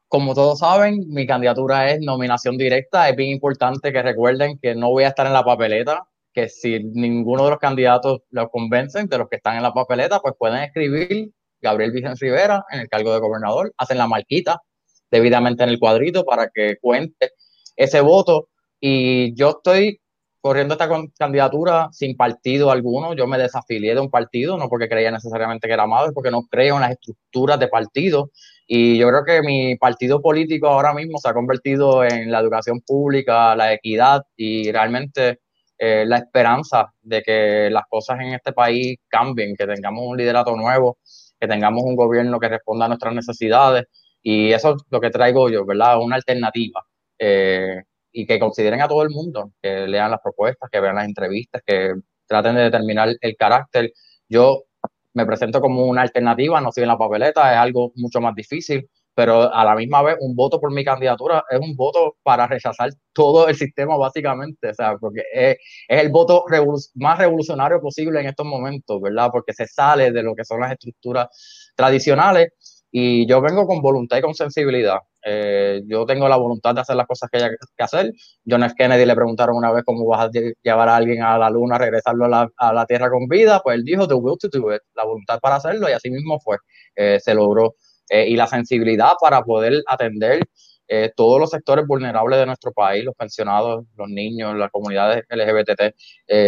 como 0.07 0.35
todos 0.35 0.59
saben, 0.59 1.05
mi 1.07 1.25
candidatura 1.25 1.91
es 1.91 2.01
nominación 2.01 2.55
directa. 2.55 3.09
Es 3.09 3.15
bien 3.15 3.31
importante 3.31 3.91
que 3.91 4.01
recuerden 4.03 4.59
que 4.59 4.75
no 4.75 4.89
voy 4.89 5.05
a 5.05 5.09
estar 5.09 5.25
en 5.25 5.33
la 5.33 5.43
papeleta 5.43 6.08
que 6.33 6.49
si 6.49 6.79
ninguno 6.83 7.45
de 7.45 7.51
los 7.51 7.59
candidatos 7.59 8.21
los 8.29 8.49
convencen, 8.49 9.07
de 9.07 9.17
los 9.17 9.29
que 9.29 9.37
están 9.37 9.57
en 9.57 9.63
la 9.63 9.73
papeleta, 9.73 10.19
pues 10.19 10.35
pueden 10.37 10.63
escribir 10.63 11.31
Gabriel 11.61 11.91
Vicente 11.91 12.17
Rivera 12.21 12.63
en 12.71 12.81
el 12.81 12.89
cargo 12.89 13.13
de 13.13 13.19
gobernador, 13.19 13.73
hacen 13.77 13.97
la 13.97 14.07
marquita 14.07 14.61
debidamente 15.11 15.63
en 15.63 15.69
el 15.69 15.79
cuadrito 15.79 16.23
para 16.23 16.49
que 16.53 16.77
cuente 16.79 17.31
ese 17.75 18.01
voto. 18.01 18.49
Y 18.79 19.35
yo 19.35 19.49
estoy 19.49 19.99
corriendo 20.41 20.73
esta 20.75 20.89
candidatura 21.17 21.89
sin 21.91 22.15
partido 22.15 22.71
alguno. 22.71 23.13
Yo 23.13 23.27
me 23.27 23.37
desafilié 23.37 23.93
de 23.93 24.01
un 24.01 24.09
partido, 24.09 24.57
no 24.57 24.69
porque 24.69 24.87
creía 24.87 25.11
necesariamente 25.11 25.67
que 25.67 25.73
era 25.73 25.87
malo, 25.87 26.13
porque 26.13 26.31
no 26.31 26.43
creo 26.49 26.75
en 26.75 26.81
las 26.81 26.91
estructuras 26.91 27.59
de 27.59 27.67
partido. 27.67 28.31
Y 28.67 28.97
yo 28.97 29.09
creo 29.09 29.25
que 29.25 29.41
mi 29.41 29.75
partido 29.77 30.21
político 30.21 30.67
ahora 30.67 30.93
mismo 30.93 31.17
se 31.17 31.29
ha 31.29 31.33
convertido 31.33 32.03
en 32.03 32.31
la 32.31 32.39
educación 32.39 32.81
pública, 32.85 33.55
la 33.55 33.73
equidad 33.73 34.21
y 34.37 34.71
realmente 34.71 35.39
eh, 35.79 36.05
la 36.05 36.17
esperanza 36.17 36.93
de 37.01 37.21
que 37.23 37.69
las 37.71 37.83
cosas 37.89 38.19
en 38.19 38.33
este 38.33 38.53
país 38.53 38.97
cambien, 39.07 39.55
que 39.55 39.65
tengamos 39.65 40.03
un 40.05 40.17
liderato 40.17 40.55
nuevo, 40.55 40.99
que 41.39 41.47
tengamos 41.47 41.83
un 41.85 41.95
gobierno 41.95 42.39
que 42.39 42.49
responda 42.49 42.85
a 42.85 42.89
nuestras 42.89 43.13
necesidades. 43.15 43.85
Y 44.21 44.51
eso 44.51 44.75
es 44.75 44.83
lo 44.89 44.99
que 44.99 45.09
traigo 45.09 45.49
yo, 45.49 45.65
¿verdad? 45.65 46.01
Una 46.01 46.17
alternativa. 46.17 46.83
Eh, 47.17 47.81
y 48.11 48.25
que 48.25 48.39
consideren 48.39 48.81
a 48.81 48.87
todo 48.87 49.03
el 49.03 49.09
mundo, 49.09 49.53
que 49.61 49.87
lean 49.87 50.11
las 50.11 50.19
propuestas, 50.21 50.69
que 50.71 50.79
vean 50.79 50.95
las 50.95 51.05
entrevistas, 51.05 51.61
que 51.65 51.93
traten 52.27 52.55
de 52.55 52.63
determinar 52.63 53.09
el 53.21 53.35
carácter. 53.37 53.93
Yo 54.27 54.63
me 55.13 55.25
presento 55.25 55.61
como 55.61 55.85
una 55.85 56.01
alternativa, 56.01 56.61
no 56.61 56.71
soy 56.71 56.83
en 56.83 56.89
la 56.89 56.97
papeleta, 56.97 57.51
es 57.53 57.57
algo 57.57 57.91
mucho 57.95 58.21
más 58.21 58.35
difícil, 58.35 58.89
pero 59.19 59.53
a 59.53 59.65
la 59.65 59.75
misma 59.75 60.01
vez 60.01 60.15
un 60.21 60.33
voto 60.33 60.61
por 60.61 60.71
mi 60.71 60.85
candidatura 60.85 61.43
es 61.49 61.59
un 61.59 61.75
voto 61.75 62.15
para 62.23 62.47
rechazar 62.47 62.89
todo 63.11 63.49
el 63.49 63.55
sistema 63.55 63.97
básicamente, 63.97 64.69
o 64.69 64.73
sea, 64.73 64.95
porque 64.97 65.23
es, 65.33 65.57
el 65.89 66.07
voto 66.07 66.45
más 66.95 67.17
revolucionario 67.17 67.81
posible 67.81 68.21
en 68.21 68.27
estos 68.27 68.45
momentos, 68.45 69.01
¿verdad? 69.01 69.27
Porque 69.29 69.51
se 69.51 69.67
sale 69.67 70.13
de 70.13 70.23
lo 70.23 70.33
que 70.35 70.45
son 70.45 70.61
las 70.61 70.71
estructuras 70.71 71.27
tradicionales 71.75 72.53
y 72.91 73.27
yo 73.27 73.41
vengo 73.41 73.67
con 73.67 73.81
voluntad 73.81 74.19
y 74.19 74.21
con 74.21 74.33
sensibilidad. 74.33 74.99
Eh, 75.25 75.81
yo 75.85 76.05
tengo 76.05 76.29
la 76.29 76.37
voluntad 76.37 76.73
de 76.73 76.79
hacer 76.79 76.95
las 76.95 77.05
cosas 77.05 77.29
que 77.29 77.43
hay 77.43 77.49
que 77.75 77.83
hacer. 77.83 78.13
John 78.49 78.63
F. 78.63 78.73
Kennedy 78.77 79.05
le 79.05 79.15
preguntaron 79.15 79.57
una 79.57 79.73
vez 79.73 79.83
cómo 79.83 80.05
vas 80.05 80.29
a 80.29 80.31
llevar 80.63 80.87
a 80.87 80.95
alguien 80.95 81.23
a 81.23 81.37
la 81.37 81.49
luna, 81.49 81.77
regresarlo 81.77 82.23
a 82.23 82.73
la, 82.73 82.85
Tierra 82.85 83.09
con 83.09 83.27
vida. 83.27 83.59
Pues 83.61 83.75
él 83.79 83.83
dijo, 83.83 84.07
the 84.07 84.13
will 84.13 84.37
to 84.39 84.47
do 84.47 84.73
it, 84.73 84.81
la 84.95 85.03
voluntad 85.03 85.41
para 85.41 85.55
hacerlo, 85.57 85.89
y 85.89 85.91
así 85.91 86.09
mismo 86.09 86.39
fue. 86.39 86.55
Eh, 86.95 87.19
se 87.19 87.33
logró. 87.33 87.75
Eh, 88.09 88.29
y 88.29 88.35
la 88.35 88.47
sensibilidad 88.47 89.13
para 89.19 89.43
poder 89.43 89.83
atender 89.87 90.41
todos 91.15 91.39
los 91.39 91.51
sectores 91.51 91.85
vulnerables 91.85 92.39
de 92.39 92.47
nuestro 92.47 92.71
país, 92.71 93.05
los 93.05 93.13
pensionados, 93.13 93.85
los 93.95 94.09
niños, 94.09 94.55
las 94.55 94.71
comunidades 94.71 95.23
LGBT, 95.29 95.93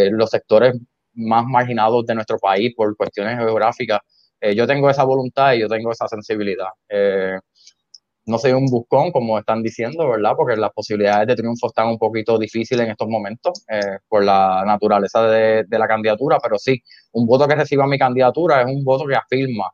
los 0.10 0.32
sectores 0.32 0.74
más 1.14 1.46
marginados 1.46 2.08
de 2.08 2.16
nuestro 2.16 2.40
país 2.40 2.74
por 2.76 2.98
cuestiones 2.98 3.38
geográficas. 3.38 4.00
yo 4.56 4.66
tengo 4.66 4.90
esa 4.90 5.04
voluntad 5.04 5.54
y 5.54 5.60
yo 5.60 5.68
tengo 5.68 5.92
esa 5.92 6.08
sensibilidad 6.08 6.70
no 8.26 8.38
soy 8.38 8.52
un 8.54 8.66
buscón, 8.68 9.12
como 9.12 9.40
están 9.40 9.64
diciendo, 9.64 10.08
¿verdad? 10.10 10.34
Porque 10.38 10.56
las 10.56 10.72
posibilidades 10.72 11.28
de 11.28 11.36
triunfo 11.36 11.68
están 11.68 11.88
un 11.88 11.98
poquito 11.98 12.38
difíciles 12.38 12.86
en 12.86 12.92
estos 12.92 13.08
momentos 13.08 13.64
eh, 13.70 14.00
por 14.08 14.24
la 14.24 14.64
naturaleza 14.66 15.28
de, 15.28 15.66
la 15.70 15.88
candidatura, 15.88 16.38
pero 16.42 16.58
sí, 16.58 16.82
un 17.14 17.26
voto 17.26 17.48
que 17.48 17.56
reciba 17.56 17.88
mi 17.88 17.98
candidatura 17.98 18.62
es 18.62 18.68
un 18.68 18.84
voto 18.84 19.06
que 19.08 19.16
afirma 19.16 19.72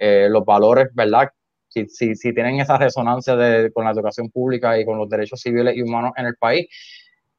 eh, 0.00 0.28
los 0.30 0.44
valores, 0.46 0.88
¿verdad? 0.94 1.28
Si, 1.68 1.86
si, 1.86 2.16
si 2.16 2.34
tienen 2.34 2.58
esa 2.58 2.78
resonancia 2.78 3.36
de, 3.36 3.70
con 3.72 3.84
la 3.84 3.92
educación 3.92 4.30
pública 4.30 4.78
y 4.78 4.84
con 4.84 4.98
los 4.98 5.08
derechos 5.08 5.40
civiles 5.40 5.76
y 5.76 5.82
humanos 5.82 6.12
en 6.16 6.26
el 6.26 6.36
país, 6.36 6.66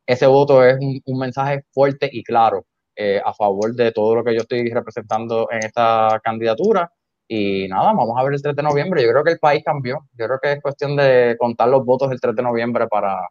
ese 0.05 0.27
voto 0.27 0.63
es 0.63 0.77
un, 0.79 1.19
mensaje 1.19 1.63
fuerte 1.71 2.09
y 2.11 2.23
claro 2.23 2.65
eh, 2.95 3.19
a 3.23 3.33
favor 3.33 3.73
de 3.73 3.91
todo 3.91 4.15
lo 4.15 4.23
que 4.23 4.33
yo 4.33 4.41
estoy 4.41 4.69
representando 4.69 5.47
en 5.51 5.65
esta 5.65 6.19
candidatura 6.23 6.91
y 7.27 7.67
nada, 7.67 7.93
vamos 7.93 8.15
a 8.17 8.23
ver 8.23 8.33
el 8.33 8.41
3 8.41 8.55
de 8.55 8.63
noviembre. 8.63 9.01
Yo 9.03 9.09
creo 9.09 9.23
que 9.23 9.31
el 9.31 9.39
país 9.39 9.63
cambió. 9.65 9.99
Yo 10.17 10.27
creo 10.27 10.39
que 10.41 10.51
es 10.51 10.61
cuestión 10.61 10.97
de 10.97 11.37
contar 11.39 11.69
los 11.69 11.83
votos 11.83 12.11
el 12.11 12.19
3 12.19 12.35
de 12.35 12.43
noviembre 12.43 12.87
para, 12.87 13.27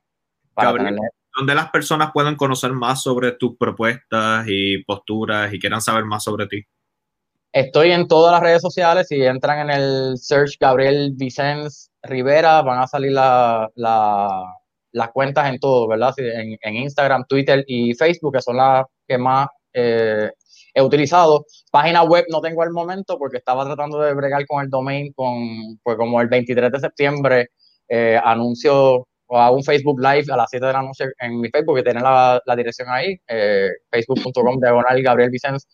para 0.55 0.73
¿Dónde 1.37 1.55
las 1.55 1.71
personas 1.71 2.11
pueden 2.13 2.35
conocer 2.35 2.73
más 2.73 3.03
sobre 3.03 3.33
tus 3.33 3.57
propuestas 3.57 4.47
y 4.49 4.83
posturas 4.85 5.53
y 5.53 5.61
quieran 5.61 5.81
saber 5.81 6.05
más 6.05 6.25
sobre 6.25 6.47
ti? 6.47 6.65
Estoy 7.53 7.91
en 7.91 8.07
todas 8.07 8.33
las 8.33 8.41
redes 8.43 8.63
sociales. 8.63 9.09
Si 9.09 9.21
entran 9.23 9.69
en 9.69 9.77
el 9.77 10.19
search 10.19 10.57
Gabriel 10.61 11.13
Vicens 11.17 11.91
Rivera, 12.03 12.63
van 12.63 12.81
a 12.81 12.87
salir 12.87 13.13
la, 13.13 13.69
las 14.93 15.11
cuentas 15.13 15.49
en 15.49 15.59
todo, 15.59 15.89
¿verdad? 15.89 16.15
En, 16.19 16.57
en, 16.61 16.77
Instagram, 16.77 17.25
Twitter 17.29 17.65
y 17.67 17.95
Facebook, 17.95 18.35
que 18.35 18.43
son 18.43 18.57
las 18.57 18.85
que 19.07 19.19
más 19.19 19.49
eh, 19.73 20.31
he 20.75 20.83
utilizado. 20.83 21.45
Página 21.73 22.05
web 22.05 22.25
no 22.31 22.41
tengo 22.41 22.63
al 22.63 22.71
momento 22.71 23.19
porque 23.19 23.39
estaba 23.39 23.65
tratando 23.65 24.01
de 24.01 24.15
bregar 24.15 24.47
con 24.47 24.63
el 24.63 24.71
domain, 24.71 25.13
con, 25.13 25.79
pues 25.83 25.97
como 25.97 26.21
el 26.21 26.29
23 26.29 26.71
de 26.71 26.81
septiembre 26.81 27.49
eh, 27.89 28.21
anuncio 28.23 29.07
hago 29.29 29.57
un 29.57 29.65
Facebook 29.65 30.01
Live 30.01 30.27
a 30.33 30.37
las 30.37 30.51
7 30.51 30.67
de 30.67 30.73
la 30.73 30.83
noche 30.83 31.05
en 31.19 31.41
mi 31.41 31.49
Facebook, 31.51 31.77
que 31.77 31.83
tiene 31.83 32.01
la, 32.01 32.41
la 32.45 32.57
dirección 32.57 32.89
ahí, 32.91 33.17
eh, 33.29 33.69
facebook.com 33.91 34.59
diagonal 34.61 35.03
Gabriel 35.03 35.31
Vicens 35.31 35.67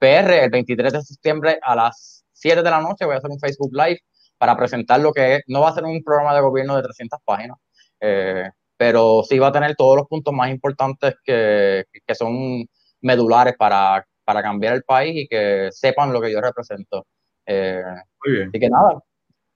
PR, 0.00 0.44
el 0.44 0.50
23 0.50 0.92
de 0.92 1.02
septiembre 1.02 1.60
a 1.62 1.76
las 1.76 2.24
7 2.32 2.62
de 2.62 2.70
la 2.70 2.80
noche 2.80 3.04
voy 3.04 3.14
a 3.14 3.18
hacer 3.18 3.30
un 3.30 3.38
Facebook 3.38 3.70
Live 3.72 4.00
para 4.38 4.56
presentar 4.56 5.00
lo 5.00 5.12
que 5.12 5.36
es, 5.36 5.42
no 5.46 5.60
va 5.60 5.68
a 5.68 5.74
ser 5.74 5.84
un 5.84 6.02
programa 6.02 6.34
de 6.34 6.40
gobierno 6.40 6.74
de 6.74 6.82
300 6.82 7.20
páginas, 7.24 7.58
eh, 8.00 8.50
pero 8.76 9.22
sí 9.22 9.38
va 9.38 9.48
a 9.48 9.52
tener 9.52 9.76
todos 9.76 9.96
los 9.96 10.08
puntos 10.08 10.34
más 10.34 10.50
importantes 10.50 11.14
que, 11.22 11.84
que 12.04 12.14
son 12.14 12.66
medulares 13.02 13.54
para 13.56 14.04
para 14.30 14.42
cambiar 14.42 14.74
el 14.74 14.84
país 14.84 15.24
y 15.24 15.26
que 15.26 15.70
sepan 15.72 16.12
lo 16.12 16.20
que 16.20 16.30
yo 16.30 16.40
represento. 16.40 17.04
Eh, 17.44 17.82
Muy 18.24 18.36
bien. 18.36 18.48
Así 18.48 18.60
que 18.60 18.70
nada, 18.70 19.02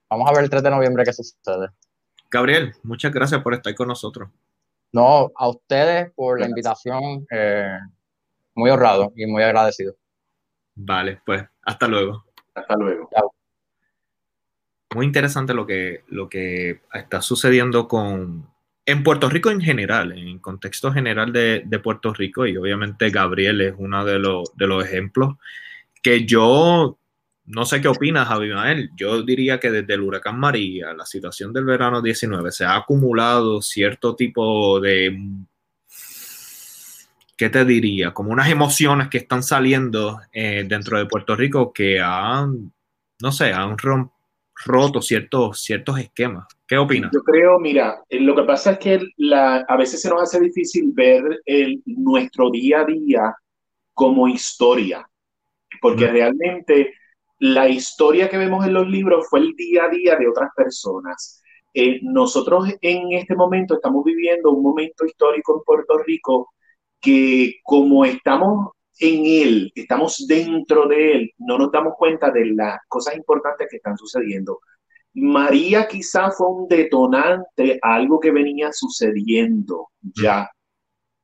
vamos 0.09 0.29
a 0.29 0.33
ver 0.33 0.43
el 0.43 0.49
3 0.49 0.63
de 0.63 0.69
noviembre 0.69 1.05
qué 1.05 1.13
sucede. 1.13 1.69
Gabriel, 2.29 2.73
muchas 2.83 3.13
gracias 3.13 3.41
por 3.41 3.53
estar 3.53 3.73
con 3.73 3.87
nosotros. 3.87 4.29
No, 4.91 5.31
a 5.33 5.47
ustedes 5.47 6.11
por 6.13 6.41
la 6.41 6.47
invitación, 6.47 7.25
eh, 7.31 7.77
muy 8.53 8.69
honrado 8.69 9.13
y 9.15 9.25
muy 9.25 9.43
agradecido. 9.43 9.95
Vale, 10.75 11.21
pues 11.25 11.43
hasta 11.63 11.87
luego. 11.87 12.25
Hasta 12.53 12.75
luego. 12.75 13.09
Muy 14.93 15.05
interesante 15.05 15.53
lo 15.53 15.65
que, 15.65 16.03
lo 16.07 16.29
que 16.29 16.81
está 16.93 17.21
sucediendo 17.21 17.87
con, 17.87 18.47
en 18.85 19.03
Puerto 19.03 19.29
Rico 19.29 19.49
en 19.49 19.61
general, 19.61 20.11
en 20.11 20.27
el 20.27 20.41
contexto 20.41 20.91
general 20.93 21.33
de, 21.33 21.79
Puerto 21.83 22.13
Rico, 22.13 22.45
y 22.45 22.55
obviamente 22.55 23.09
Gabriel 23.09 23.61
es 23.61 23.73
uno 23.77 24.05
de, 24.05 24.13
de 24.13 24.67
los 24.67 24.85
ejemplos, 24.85 25.35
que 26.01 26.25
yo 26.25 26.97
no 27.45 27.65
sé 27.65 27.81
qué 27.81 27.87
opinas, 27.87 28.27
Mael. 28.29 28.89
Yo 28.95 29.21
diría 29.21 29.59
que 29.59 29.71
desde 29.71 29.93
el 29.93 30.01
huracán 30.01 30.39
María, 30.39 30.93
la 30.93 31.05
situación 31.05 31.53
del 31.53 31.65
verano 31.65 32.01
19, 32.01 32.51
se 32.51 32.65
ha 32.65 32.75
acumulado 32.75 33.61
cierto 33.61 34.15
tipo 34.15 34.79
de, 34.79 35.15
¿qué 37.37 37.49
te 37.49 37.65
diría? 37.65 38.13
Como 38.13 38.31
unas 38.31 38.49
emociones 38.49 39.09
que 39.09 39.17
están 39.17 39.43
saliendo 39.43 40.19
eh, 40.31 40.65
dentro 40.67 40.97
de 40.97 41.05
Puerto 41.05 41.35
Rico 41.35 41.73
que 41.73 41.99
han, 41.99 42.71
no 43.21 43.31
sé, 43.31 43.51
han 43.51 43.75
roto 44.65 45.01
ciertos, 45.01 45.61
ciertos 45.61 45.99
esquemas. 45.99 46.47
¿Qué 46.67 46.77
opinas? 46.77 47.11
Yo 47.13 47.21
creo, 47.21 47.59
mira, 47.59 48.03
eh, 48.09 48.19
lo 48.19 48.35
que 48.35 48.43
pasa 48.43 48.71
es 48.71 48.79
que 48.79 48.99
la, 49.17 49.57
a 49.67 49.77
veces 49.77 50.01
se 50.01 50.09
nos 50.09 50.21
hace 50.21 50.39
difícil 50.39 50.91
ver 50.93 51.23
el, 51.45 51.81
nuestro 51.85 52.49
día 52.49 52.81
a 52.81 52.85
día 52.85 53.35
como 53.93 54.27
historia, 54.27 55.07
porque 55.81 56.07
realmente 56.07 56.93
la 57.39 57.67
historia 57.67 58.29
que 58.29 58.37
vemos 58.37 58.65
en 58.65 58.73
los 58.73 58.87
libros 58.87 59.27
fue 59.29 59.39
el 59.39 59.53
día 59.55 59.85
a 59.85 59.89
día 59.89 60.15
de 60.15 60.27
otras 60.27 60.49
personas. 60.55 61.41
Eh, 61.73 61.99
nosotros 62.01 62.69
en 62.81 63.11
este 63.11 63.35
momento 63.35 63.75
estamos 63.75 64.03
viviendo 64.03 64.51
un 64.51 64.63
momento 64.63 65.05
histórico 65.05 65.57
en 65.57 65.63
Puerto 65.63 65.97
Rico 65.99 66.54
que 67.05 67.59
como 67.63 68.03
estamos 68.03 68.71
en 68.99 69.25
él, 69.25 69.71
estamos 69.75 70.25
dentro 70.27 70.87
de 70.87 71.11
él, 71.13 71.31
no 71.37 71.59
nos 71.59 71.71
damos 71.71 71.93
cuenta 71.97 72.31
de 72.31 72.47
las 72.47 72.79
cosas 72.87 73.15
importantes 73.15 73.67
que 73.69 73.77
están 73.77 73.95
sucediendo. 73.95 74.59
María 75.13 75.87
quizá 75.87 76.31
fue 76.31 76.47
un 76.47 76.67
detonante 76.67 77.79
a 77.81 77.93
algo 77.95 78.19
que 78.19 78.31
venía 78.31 78.71
sucediendo 78.73 79.89
ya. 80.01 80.49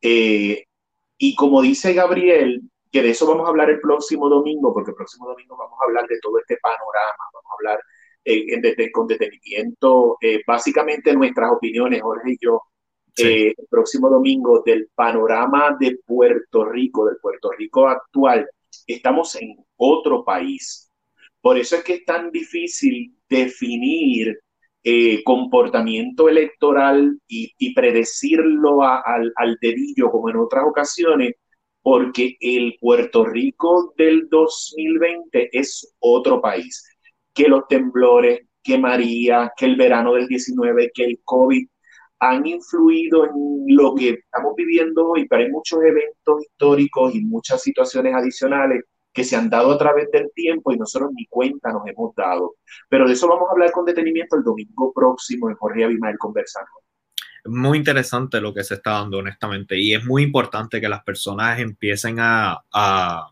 Eh, 0.02 0.66
y 1.18 1.36
como 1.36 1.62
dice 1.62 1.94
Gabriel, 1.94 2.62
que 2.92 3.02
de 3.02 3.10
eso 3.10 3.26
vamos 3.26 3.48
a 3.48 3.50
hablar 3.50 3.72
el 3.72 3.80
próximo 3.80 4.30
domingo, 4.30 4.74
porque 4.74 4.92
el 4.92 4.96
próximo 4.96 5.28
domingo 5.28 5.58
vamos 5.58 5.80
a 5.82 5.86
hablar 5.86 6.08
de 6.08 6.20
todo 6.22 6.38
este 6.38 6.58
panorama, 6.62 7.24
vamos 7.34 7.52
a 7.52 7.56
hablar 7.60 7.84
eh, 8.24 8.92
con 8.92 9.08
detenimiento, 9.08 10.18
eh, 10.22 10.42
básicamente 10.46 11.14
nuestras 11.14 11.52
opiniones, 11.52 12.02
Jorge 12.02 12.34
y 12.34 12.38
yo, 12.40 12.62
el 13.18 13.56
próximo 13.70 14.10
domingo 14.10 14.62
del 14.66 14.90
panorama 14.96 15.76
de 15.80 16.00
Puerto 16.06 16.66
Rico, 16.66 17.06
del 17.06 17.18
Puerto 17.22 17.52
Rico 17.52 17.88
actual. 17.88 18.48
Estamos 18.88 19.36
en 19.36 19.58
otro 19.78 20.24
país. 20.24 20.90
Por 21.42 21.58
eso 21.58 21.76
es 21.76 21.84
que 21.84 21.96
es 21.96 22.06
tan 22.06 22.32
difícil 22.32 23.16
definir 23.28 24.40
eh, 24.84 25.24
comportamiento 25.24 26.30
electoral 26.30 27.20
y, 27.28 27.74
predecirlo 27.74 28.84
al, 28.84 29.32
al 29.36 29.58
dedillo 29.62 30.10
como 30.10 30.30
en 30.30 30.38
otras 30.38 30.64
ocasiones, 30.68 31.36
porque 31.82 32.38
el 32.40 32.76
Puerto 32.80 33.26
Rico 33.26 33.94
del 33.98 34.28
2020 34.30 35.50
es 35.58 35.94
otro 36.00 36.42
país. 36.42 36.84
Que 37.34 37.48
los 37.48 37.68
temblores, 37.68 38.42
que 38.64 38.78
María, 38.78 39.52
que 39.56 39.66
el 39.66 39.76
verano 39.76 40.14
del 40.14 40.28
19, 40.28 40.92
que 40.94 41.06
el 41.06 41.22
COVID 41.24 41.68
han 42.22 42.46
influido 42.46 43.26
en 43.26 43.76
lo 43.76 43.96
que 43.96 44.12
estamos 44.12 44.54
viviendo 44.56 45.10
hoy, 45.10 45.28
pero 45.28 45.42
hay 45.42 45.50
muchos 45.50 45.80
eventos 45.82 46.44
históricos 46.44 47.16
y 47.16 47.22
muchas 47.22 47.64
situaciones 47.64 48.14
adicionales 48.14 48.84
que 49.12 49.24
se 49.24 49.36
han 49.36 49.50
dado 49.50 49.72
a 49.72 49.78
través 49.78 50.10
del 50.12 50.32
tiempo 50.36 50.72
y 50.72 50.78
nosotros 50.78 51.10
ni 51.16 51.26
cuenta 51.26 51.74
nos 51.74 51.82
hemos 51.88 52.16
dado. 52.16 52.56
Pero 52.88 53.08
de 53.08 53.14
eso 53.14 53.28
vamos 53.28 53.50
a 53.50 53.54
hablar 53.54 53.72
con 53.72 53.86
detenimiento 53.86 54.38
el 54.38 54.44
domingo 54.44 54.94
próximo 54.94 55.50
en 55.50 55.56
Jorge 55.56 55.84
Abimael 55.84 56.18
conversando. 56.20 56.70
Muy 57.46 57.80
interesante 57.80 58.40
lo 58.40 58.54
que 58.54 58.64
se 58.64 58.76
está 58.76 58.92
dando, 58.92 59.18
honestamente, 59.18 59.80
y 59.80 59.96
es 59.96 60.06
muy 60.06 60.22
importante 60.22 60.80
que 60.80 60.88
las 60.88 61.04
personas 61.04 61.60
empiecen 61.60 62.18
a, 62.20 62.62
a, 62.72 63.32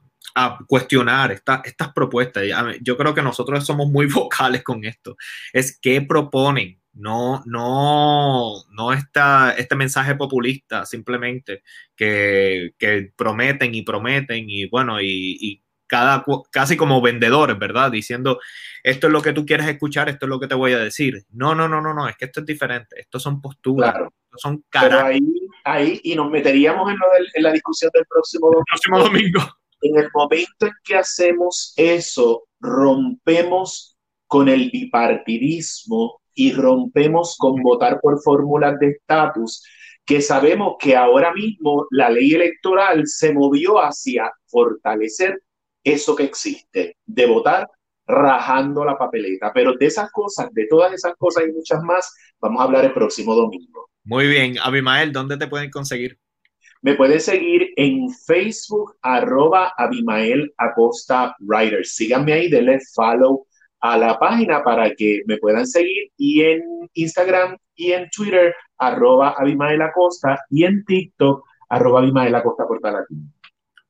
cuestionar 0.68 1.32
estas 1.32 1.94
propuestas. 1.94 2.44
Yo 2.82 2.98
creo 2.98 3.14
que 3.14 3.22
nosotros 3.22 3.64
somos 3.64 3.88
muy 3.88 4.08
vocales 4.12 4.64
con 4.64 4.84
esto. 4.84 5.16
Es 5.54 5.78
qué 5.80 6.02
proponen, 6.02 6.79
no, 6.94 7.44
no, 7.46 8.54
no 8.72 8.94
está 8.94 9.56
este 9.58 9.76
mensaje 9.76 10.16
populista 10.16 10.86
simplemente 10.86 11.64
que, 11.96 12.72
que, 12.78 13.12
prometen 13.16 13.74
y 13.76 13.84
prometen 13.84 14.46
y 14.50 14.68
bueno, 14.68 15.02
y 15.02 15.62
cada, 15.90 16.24
casi 16.52 16.78
como 16.78 17.02
vendedores, 17.02 17.58
¿verdad? 17.58 17.92
Diciendo, 17.92 18.40
esto 18.84 19.08
es 19.08 19.14
lo 19.14 19.22
que 19.22 19.34
tú 19.34 19.46
quieres 19.46 19.68
escuchar, 19.68 20.08
esto 20.08 20.28
es 20.28 20.30
lo 20.30 20.40
que 20.40 20.48
te 20.48 20.56
voy 20.56 20.72
a 20.72 20.78
decir. 20.78 21.26
No, 21.32 21.56
no, 21.56 21.68
no, 21.68 21.82
no, 21.82 21.94
no, 21.94 22.08
es 22.08 22.16
que 22.16 22.26
esto 22.26 22.42
es 22.42 22.46
diferente, 22.46 23.02
esto 23.02 23.20
son 23.20 23.42
posturas, 23.42 23.96
son 24.38 24.64
caras. 24.70 25.04
Ahí, 25.04 25.20
ahí, 25.66 26.00
y 26.04 26.16
nos 26.16 26.30
meteríamos 26.30 26.90
en, 26.92 26.98
lo 26.98 27.06
en 27.34 27.44
la 27.44 27.52
discusión 27.52 27.92
del 27.94 28.06
próximo 28.06 28.48
domingo. 28.48 28.66
próximo 28.68 29.00
domingo. 29.00 29.40
En 29.82 29.98
el 29.98 30.10
momento 30.14 30.68
en 30.68 30.74
que 30.84 30.96
hacemos 30.96 31.74
eso, 31.76 32.44
rompemos 32.60 33.98
con 34.28 34.48
el 34.48 34.70
bipartidismo 34.70 36.22
y 36.40 36.54
rompemos 36.54 37.36
con 37.38 37.62
votar 37.62 38.00
por 38.00 38.22
fórmulas 38.22 38.80
de 38.80 38.92
estatus, 38.92 39.62
que 40.06 40.22
sabemos 40.22 40.76
que 40.80 40.96
ahora 40.96 41.34
mismo 41.34 41.86
la 41.92 42.10
ley 42.10 42.34
electoral 42.34 43.06
se 43.08 43.34
movió 43.34 43.76
hacia 43.76 44.32
fortalecer 44.48 45.42
eso 45.84 46.16
que 46.16 46.24
existe, 46.24 46.96
de 47.06 47.26
votar 47.26 47.68
rajando 48.08 48.86
la 48.86 48.98
papeleta. 48.98 49.52
Pero 49.54 49.74
de 49.74 49.86
esas 49.86 50.10
cosas, 50.14 50.48
de 50.54 50.66
todas 50.68 50.94
esas 50.94 51.14
cosas 51.18 51.44
y 51.46 51.52
muchas 51.52 51.84
más, 51.84 52.16
vamos 52.40 52.62
a 52.62 52.64
hablar 52.64 52.86
el 52.86 52.94
próximo 52.94 53.36
domingo. 53.36 53.90
Muy 54.06 54.26
bien, 54.28 54.56
Abimael, 54.64 55.12
¿dónde 55.12 55.36
te 55.36 55.48
pueden 55.48 55.70
conseguir? 55.70 56.18
Me 56.82 56.96
pueden 56.96 57.20
seguir 57.20 57.68
en 57.76 58.10
Facebook, 58.26 58.96
arroba 59.02 59.74
Abimael 59.78 60.54
Acosta 60.56 61.36
Writer. 61.42 61.86
Síganme 61.86 62.32
ahí, 62.32 62.50
denle 62.50 62.80
follow 62.96 63.46
a 63.82 63.98
la 63.98 64.20
página 64.20 64.64
para 64.64 64.94
que 64.94 65.22
me 65.26 65.38
puedan 65.38 65.66
seguir 65.66 66.12
y 66.18 66.42
en 66.42 66.62
Instagram 66.94 67.58
y 67.76 67.92
en 67.92 68.10
Twitter, 68.10 68.54
arroba 68.78 69.36
y 70.50 70.64
en 70.64 70.84
TikTok, 70.86 71.46
arroba 71.70 72.00
Abimael 72.00 72.36
Acosta 72.36 72.68
Portalatina. 72.68 73.22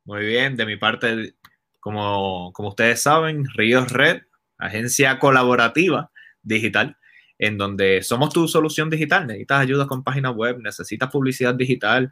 Muy 0.06 0.26
bien, 0.26 0.56
de 0.56 0.66
mi 0.66 0.78
parte, 0.78 1.34
como, 1.80 2.52
como 2.53 2.70
ustedes 2.70 3.02
saben, 3.02 3.45
Ríos 3.56 3.91
Red, 3.91 4.22
agencia 4.57 5.18
colaborativa 5.20 6.11
digital 6.41 6.95
en 7.40 7.57
donde 7.57 8.03
somos 8.03 8.32
tu 8.32 8.48
solución 8.48 8.90
digital. 8.90 9.26
Necesitas 9.26 9.61
ayuda 9.61 9.88
con 9.88 10.03
páginas 10.03 10.36
web, 10.36 10.60
necesitas 10.61 11.10
publicidad 11.10 11.56
digital, 11.56 12.11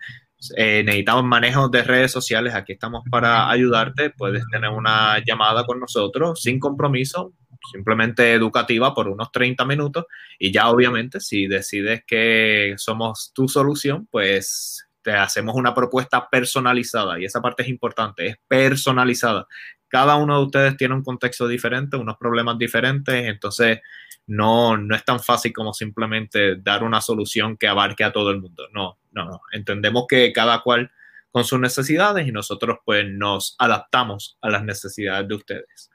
eh, 0.55 0.83
necesitamos 0.85 1.25
manejo 1.25 1.67
de 1.67 1.83
redes 1.83 2.11
sociales. 2.11 2.55
Aquí 2.55 2.73
estamos 2.73 3.03
para 3.11 3.49
ayudarte. 3.49 4.09
Puedes 4.09 4.43
tener 4.49 4.69
una 4.69 5.21
llamada 5.23 5.65
con 5.65 5.81
nosotros 5.81 6.41
sin 6.41 6.59
compromiso, 6.59 7.33
simplemente 7.71 8.33
educativa 8.33 8.93
por 8.93 9.07
unos 9.07 9.31
30 9.31 9.65
minutos. 9.65 10.05
Y 10.39 10.51
ya 10.51 10.69
obviamente 10.69 11.19
si 11.19 11.47
decides 11.47 12.03
que 12.05 12.75
somos 12.77 13.31
tu 13.33 13.47
solución, 13.47 14.07
pues 14.11 14.87
te 15.01 15.13
hacemos 15.13 15.55
una 15.55 15.73
propuesta 15.73 16.29
personalizada. 16.29 17.19
Y 17.19 17.25
esa 17.25 17.41
parte 17.41 17.63
es 17.63 17.69
importante, 17.69 18.27
es 18.27 18.35
personalizada. 18.47 19.47
Cada 19.87 20.17
uno 20.17 20.37
de 20.37 20.45
ustedes 20.45 20.77
tiene 20.77 20.95
un 20.95 21.03
contexto 21.03 21.47
diferente, 21.47 21.95
unos 21.95 22.17
problemas 22.17 22.57
diferentes. 22.57 23.25
Entonces 23.25 23.79
no, 24.27 24.77
no 24.77 24.95
es 24.95 25.05
tan 25.05 25.21
fácil 25.21 25.53
como 25.53 25.73
simplemente 25.73 26.57
dar 26.57 26.83
una 26.83 26.99
solución 26.99 27.55
que 27.55 27.67
abarque 27.67 28.03
a 28.03 28.11
todo 28.11 28.31
el 28.31 28.41
mundo. 28.41 28.67
No, 28.73 28.99
no, 29.11 29.25
no. 29.25 29.41
Entendemos 29.53 30.05
que 30.07 30.33
cada 30.33 30.61
cual 30.61 30.91
con 31.31 31.45
sus 31.45 31.59
necesidades 31.59 32.27
y 32.27 32.31
nosotros 32.31 32.79
pues 32.83 33.05
nos 33.07 33.55
adaptamos 33.59 34.37
a 34.41 34.49
las 34.49 34.63
necesidades 34.63 35.27
de 35.27 35.35
ustedes. 35.35 35.91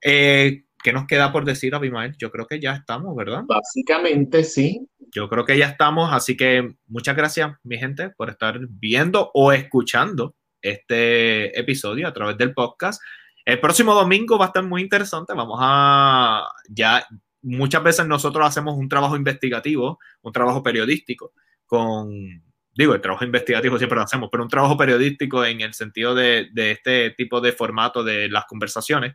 Eh, 0.00 0.64
¿Qué 0.84 0.92
nos 0.92 1.06
queda 1.06 1.32
por 1.32 1.46
decir, 1.46 1.74
Abimael? 1.74 2.14
Yo 2.18 2.30
creo 2.30 2.46
que 2.46 2.60
ya 2.60 2.74
estamos, 2.74 3.16
¿verdad? 3.16 3.42
Básicamente 3.46 4.44
sí. 4.44 4.86
Yo 5.12 5.30
creo 5.30 5.46
que 5.46 5.56
ya 5.56 5.68
estamos, 5.68 6.12
así 6.12 6.36
que 6.36 6.74
muchas 6.88 7.16
gracias, 7.16 7.52
mi 7.62 7.78
gente, 7.78 8.10
por 8.10 8.28
estar 8.28 8.60
viendo 8.68 9.30
o 9.32 9.50
escuchando 9.52 10.34
este 10.60 11.58
episodio 11.58 12.06
a 12.06 12.12
través 12.12 12.36
del 12.36 12.52
podcast. 12.52 13.02
El 13.46 13.60
próximo 13.60 13.94
domingo 13.94 14.36
va 14.36 14.44
a 14.44 14.48
estar 14.48 14.62
muy 14.62 14.82
interesante. 14.82 15.32
Vamos 15.32 15.58
a 15.62 16.52
ya 16.68 17.06
muchas 17.40 17.82
veces 17.82 18.06
nosotros 18.06 18.46
hacemos 18.46 18.76
un 18.76 18.90
trabajo 18.90 19.16
investigativo, 19.16 19.98
un 20.20 20.32
trabajo 20.32 20.62
periodístico 20.62 21.32
con, 21.64 22.42
digo, 22.74 22.94
el 22.94 23.00
trabajo 23.00 23.24
investigativo 23.24 23.78
siempre 23.78 23.96
lo 23.96 24.04
hacemos, 24.04 24.28
pero 24.30 24.42
un 24.42 24.48
trabajo 24.48 24.76
periodístico 24.76 25.44
en 25.44 25.60
el 25.60 25.74
sentido 25.74 26.14
de, 26.14 26.50
este 26.54 27.10
tipo 27.10 27.40
de 27.40 27.52
formato 27.52 28.02
de 28.02 28.28
las 28.28 28.46
conversaciones. 28.46 29.14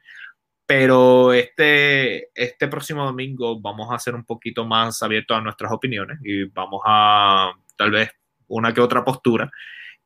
Pero 0.70 1.34
este, 1.34 2.30
este 2.40 2.68
próximo 2.68 3.04
domingo 3.04 3.60
vamos 3.60 3.88
a 3.92 3.98
ser 3.98 4.14
un 4.14 4.24
poquito 4.24 4.66
más 4.66 5.02
abiertos 5.02 5.36
a 5.36 5.42
nuestras 5.42 5.72
opiniones 5.72 6.20
y 6.24 6.44
vamos 6.44 6.84
a 6.86 7.52
tal 7.76 7.90
vez 7.90 8.12
una 8.50 8.72
que 8.72 8.80
otra 8.80 9.04
postura. 9.04 9.50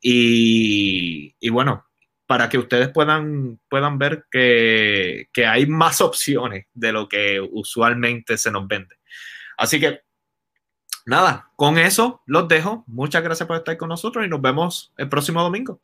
Y, 0.00 1.36
y 1.38 1.50
bueno, 1.50 1.84
para 2.26 2.48
que 2.48 2.56
ustedes 2.56 2.88
puedan, 2.88 3.60
puedan 3.68 3.98
ver 3.98 4.24
que, 4.30 5.28
que, 5.34 5.44
hay 5.44 5.66
más 5.66 6.00
opciones 6.00 6.64
de 6.72 6.92
lo 6.92 7.10
que 7.10 7.46
usualmente 7.52 8.38
se 8.38 8.50
nos 8.50 8.66
vende. 8.66 8.96
Así 9.58 9.78
que, 9.78 10.00
nada, 11.04 11.50
con 11.56 11.76
eso 11.76 12.22
los 12.24 12.48
dejo. 12.48 12.84
Muchas 12.86 13.22
gracias 13.22 13.46
por 13.46 13.58
estar 13.58 13.76
con 13.76 13.90
nosotros 13.90 14.24
y 14.24 14.30
nos 14.30 14.40
vemos 14.40 14.94
el 14.96 15.10
próximo 15.10 15.42
domingo. 15.42 15.78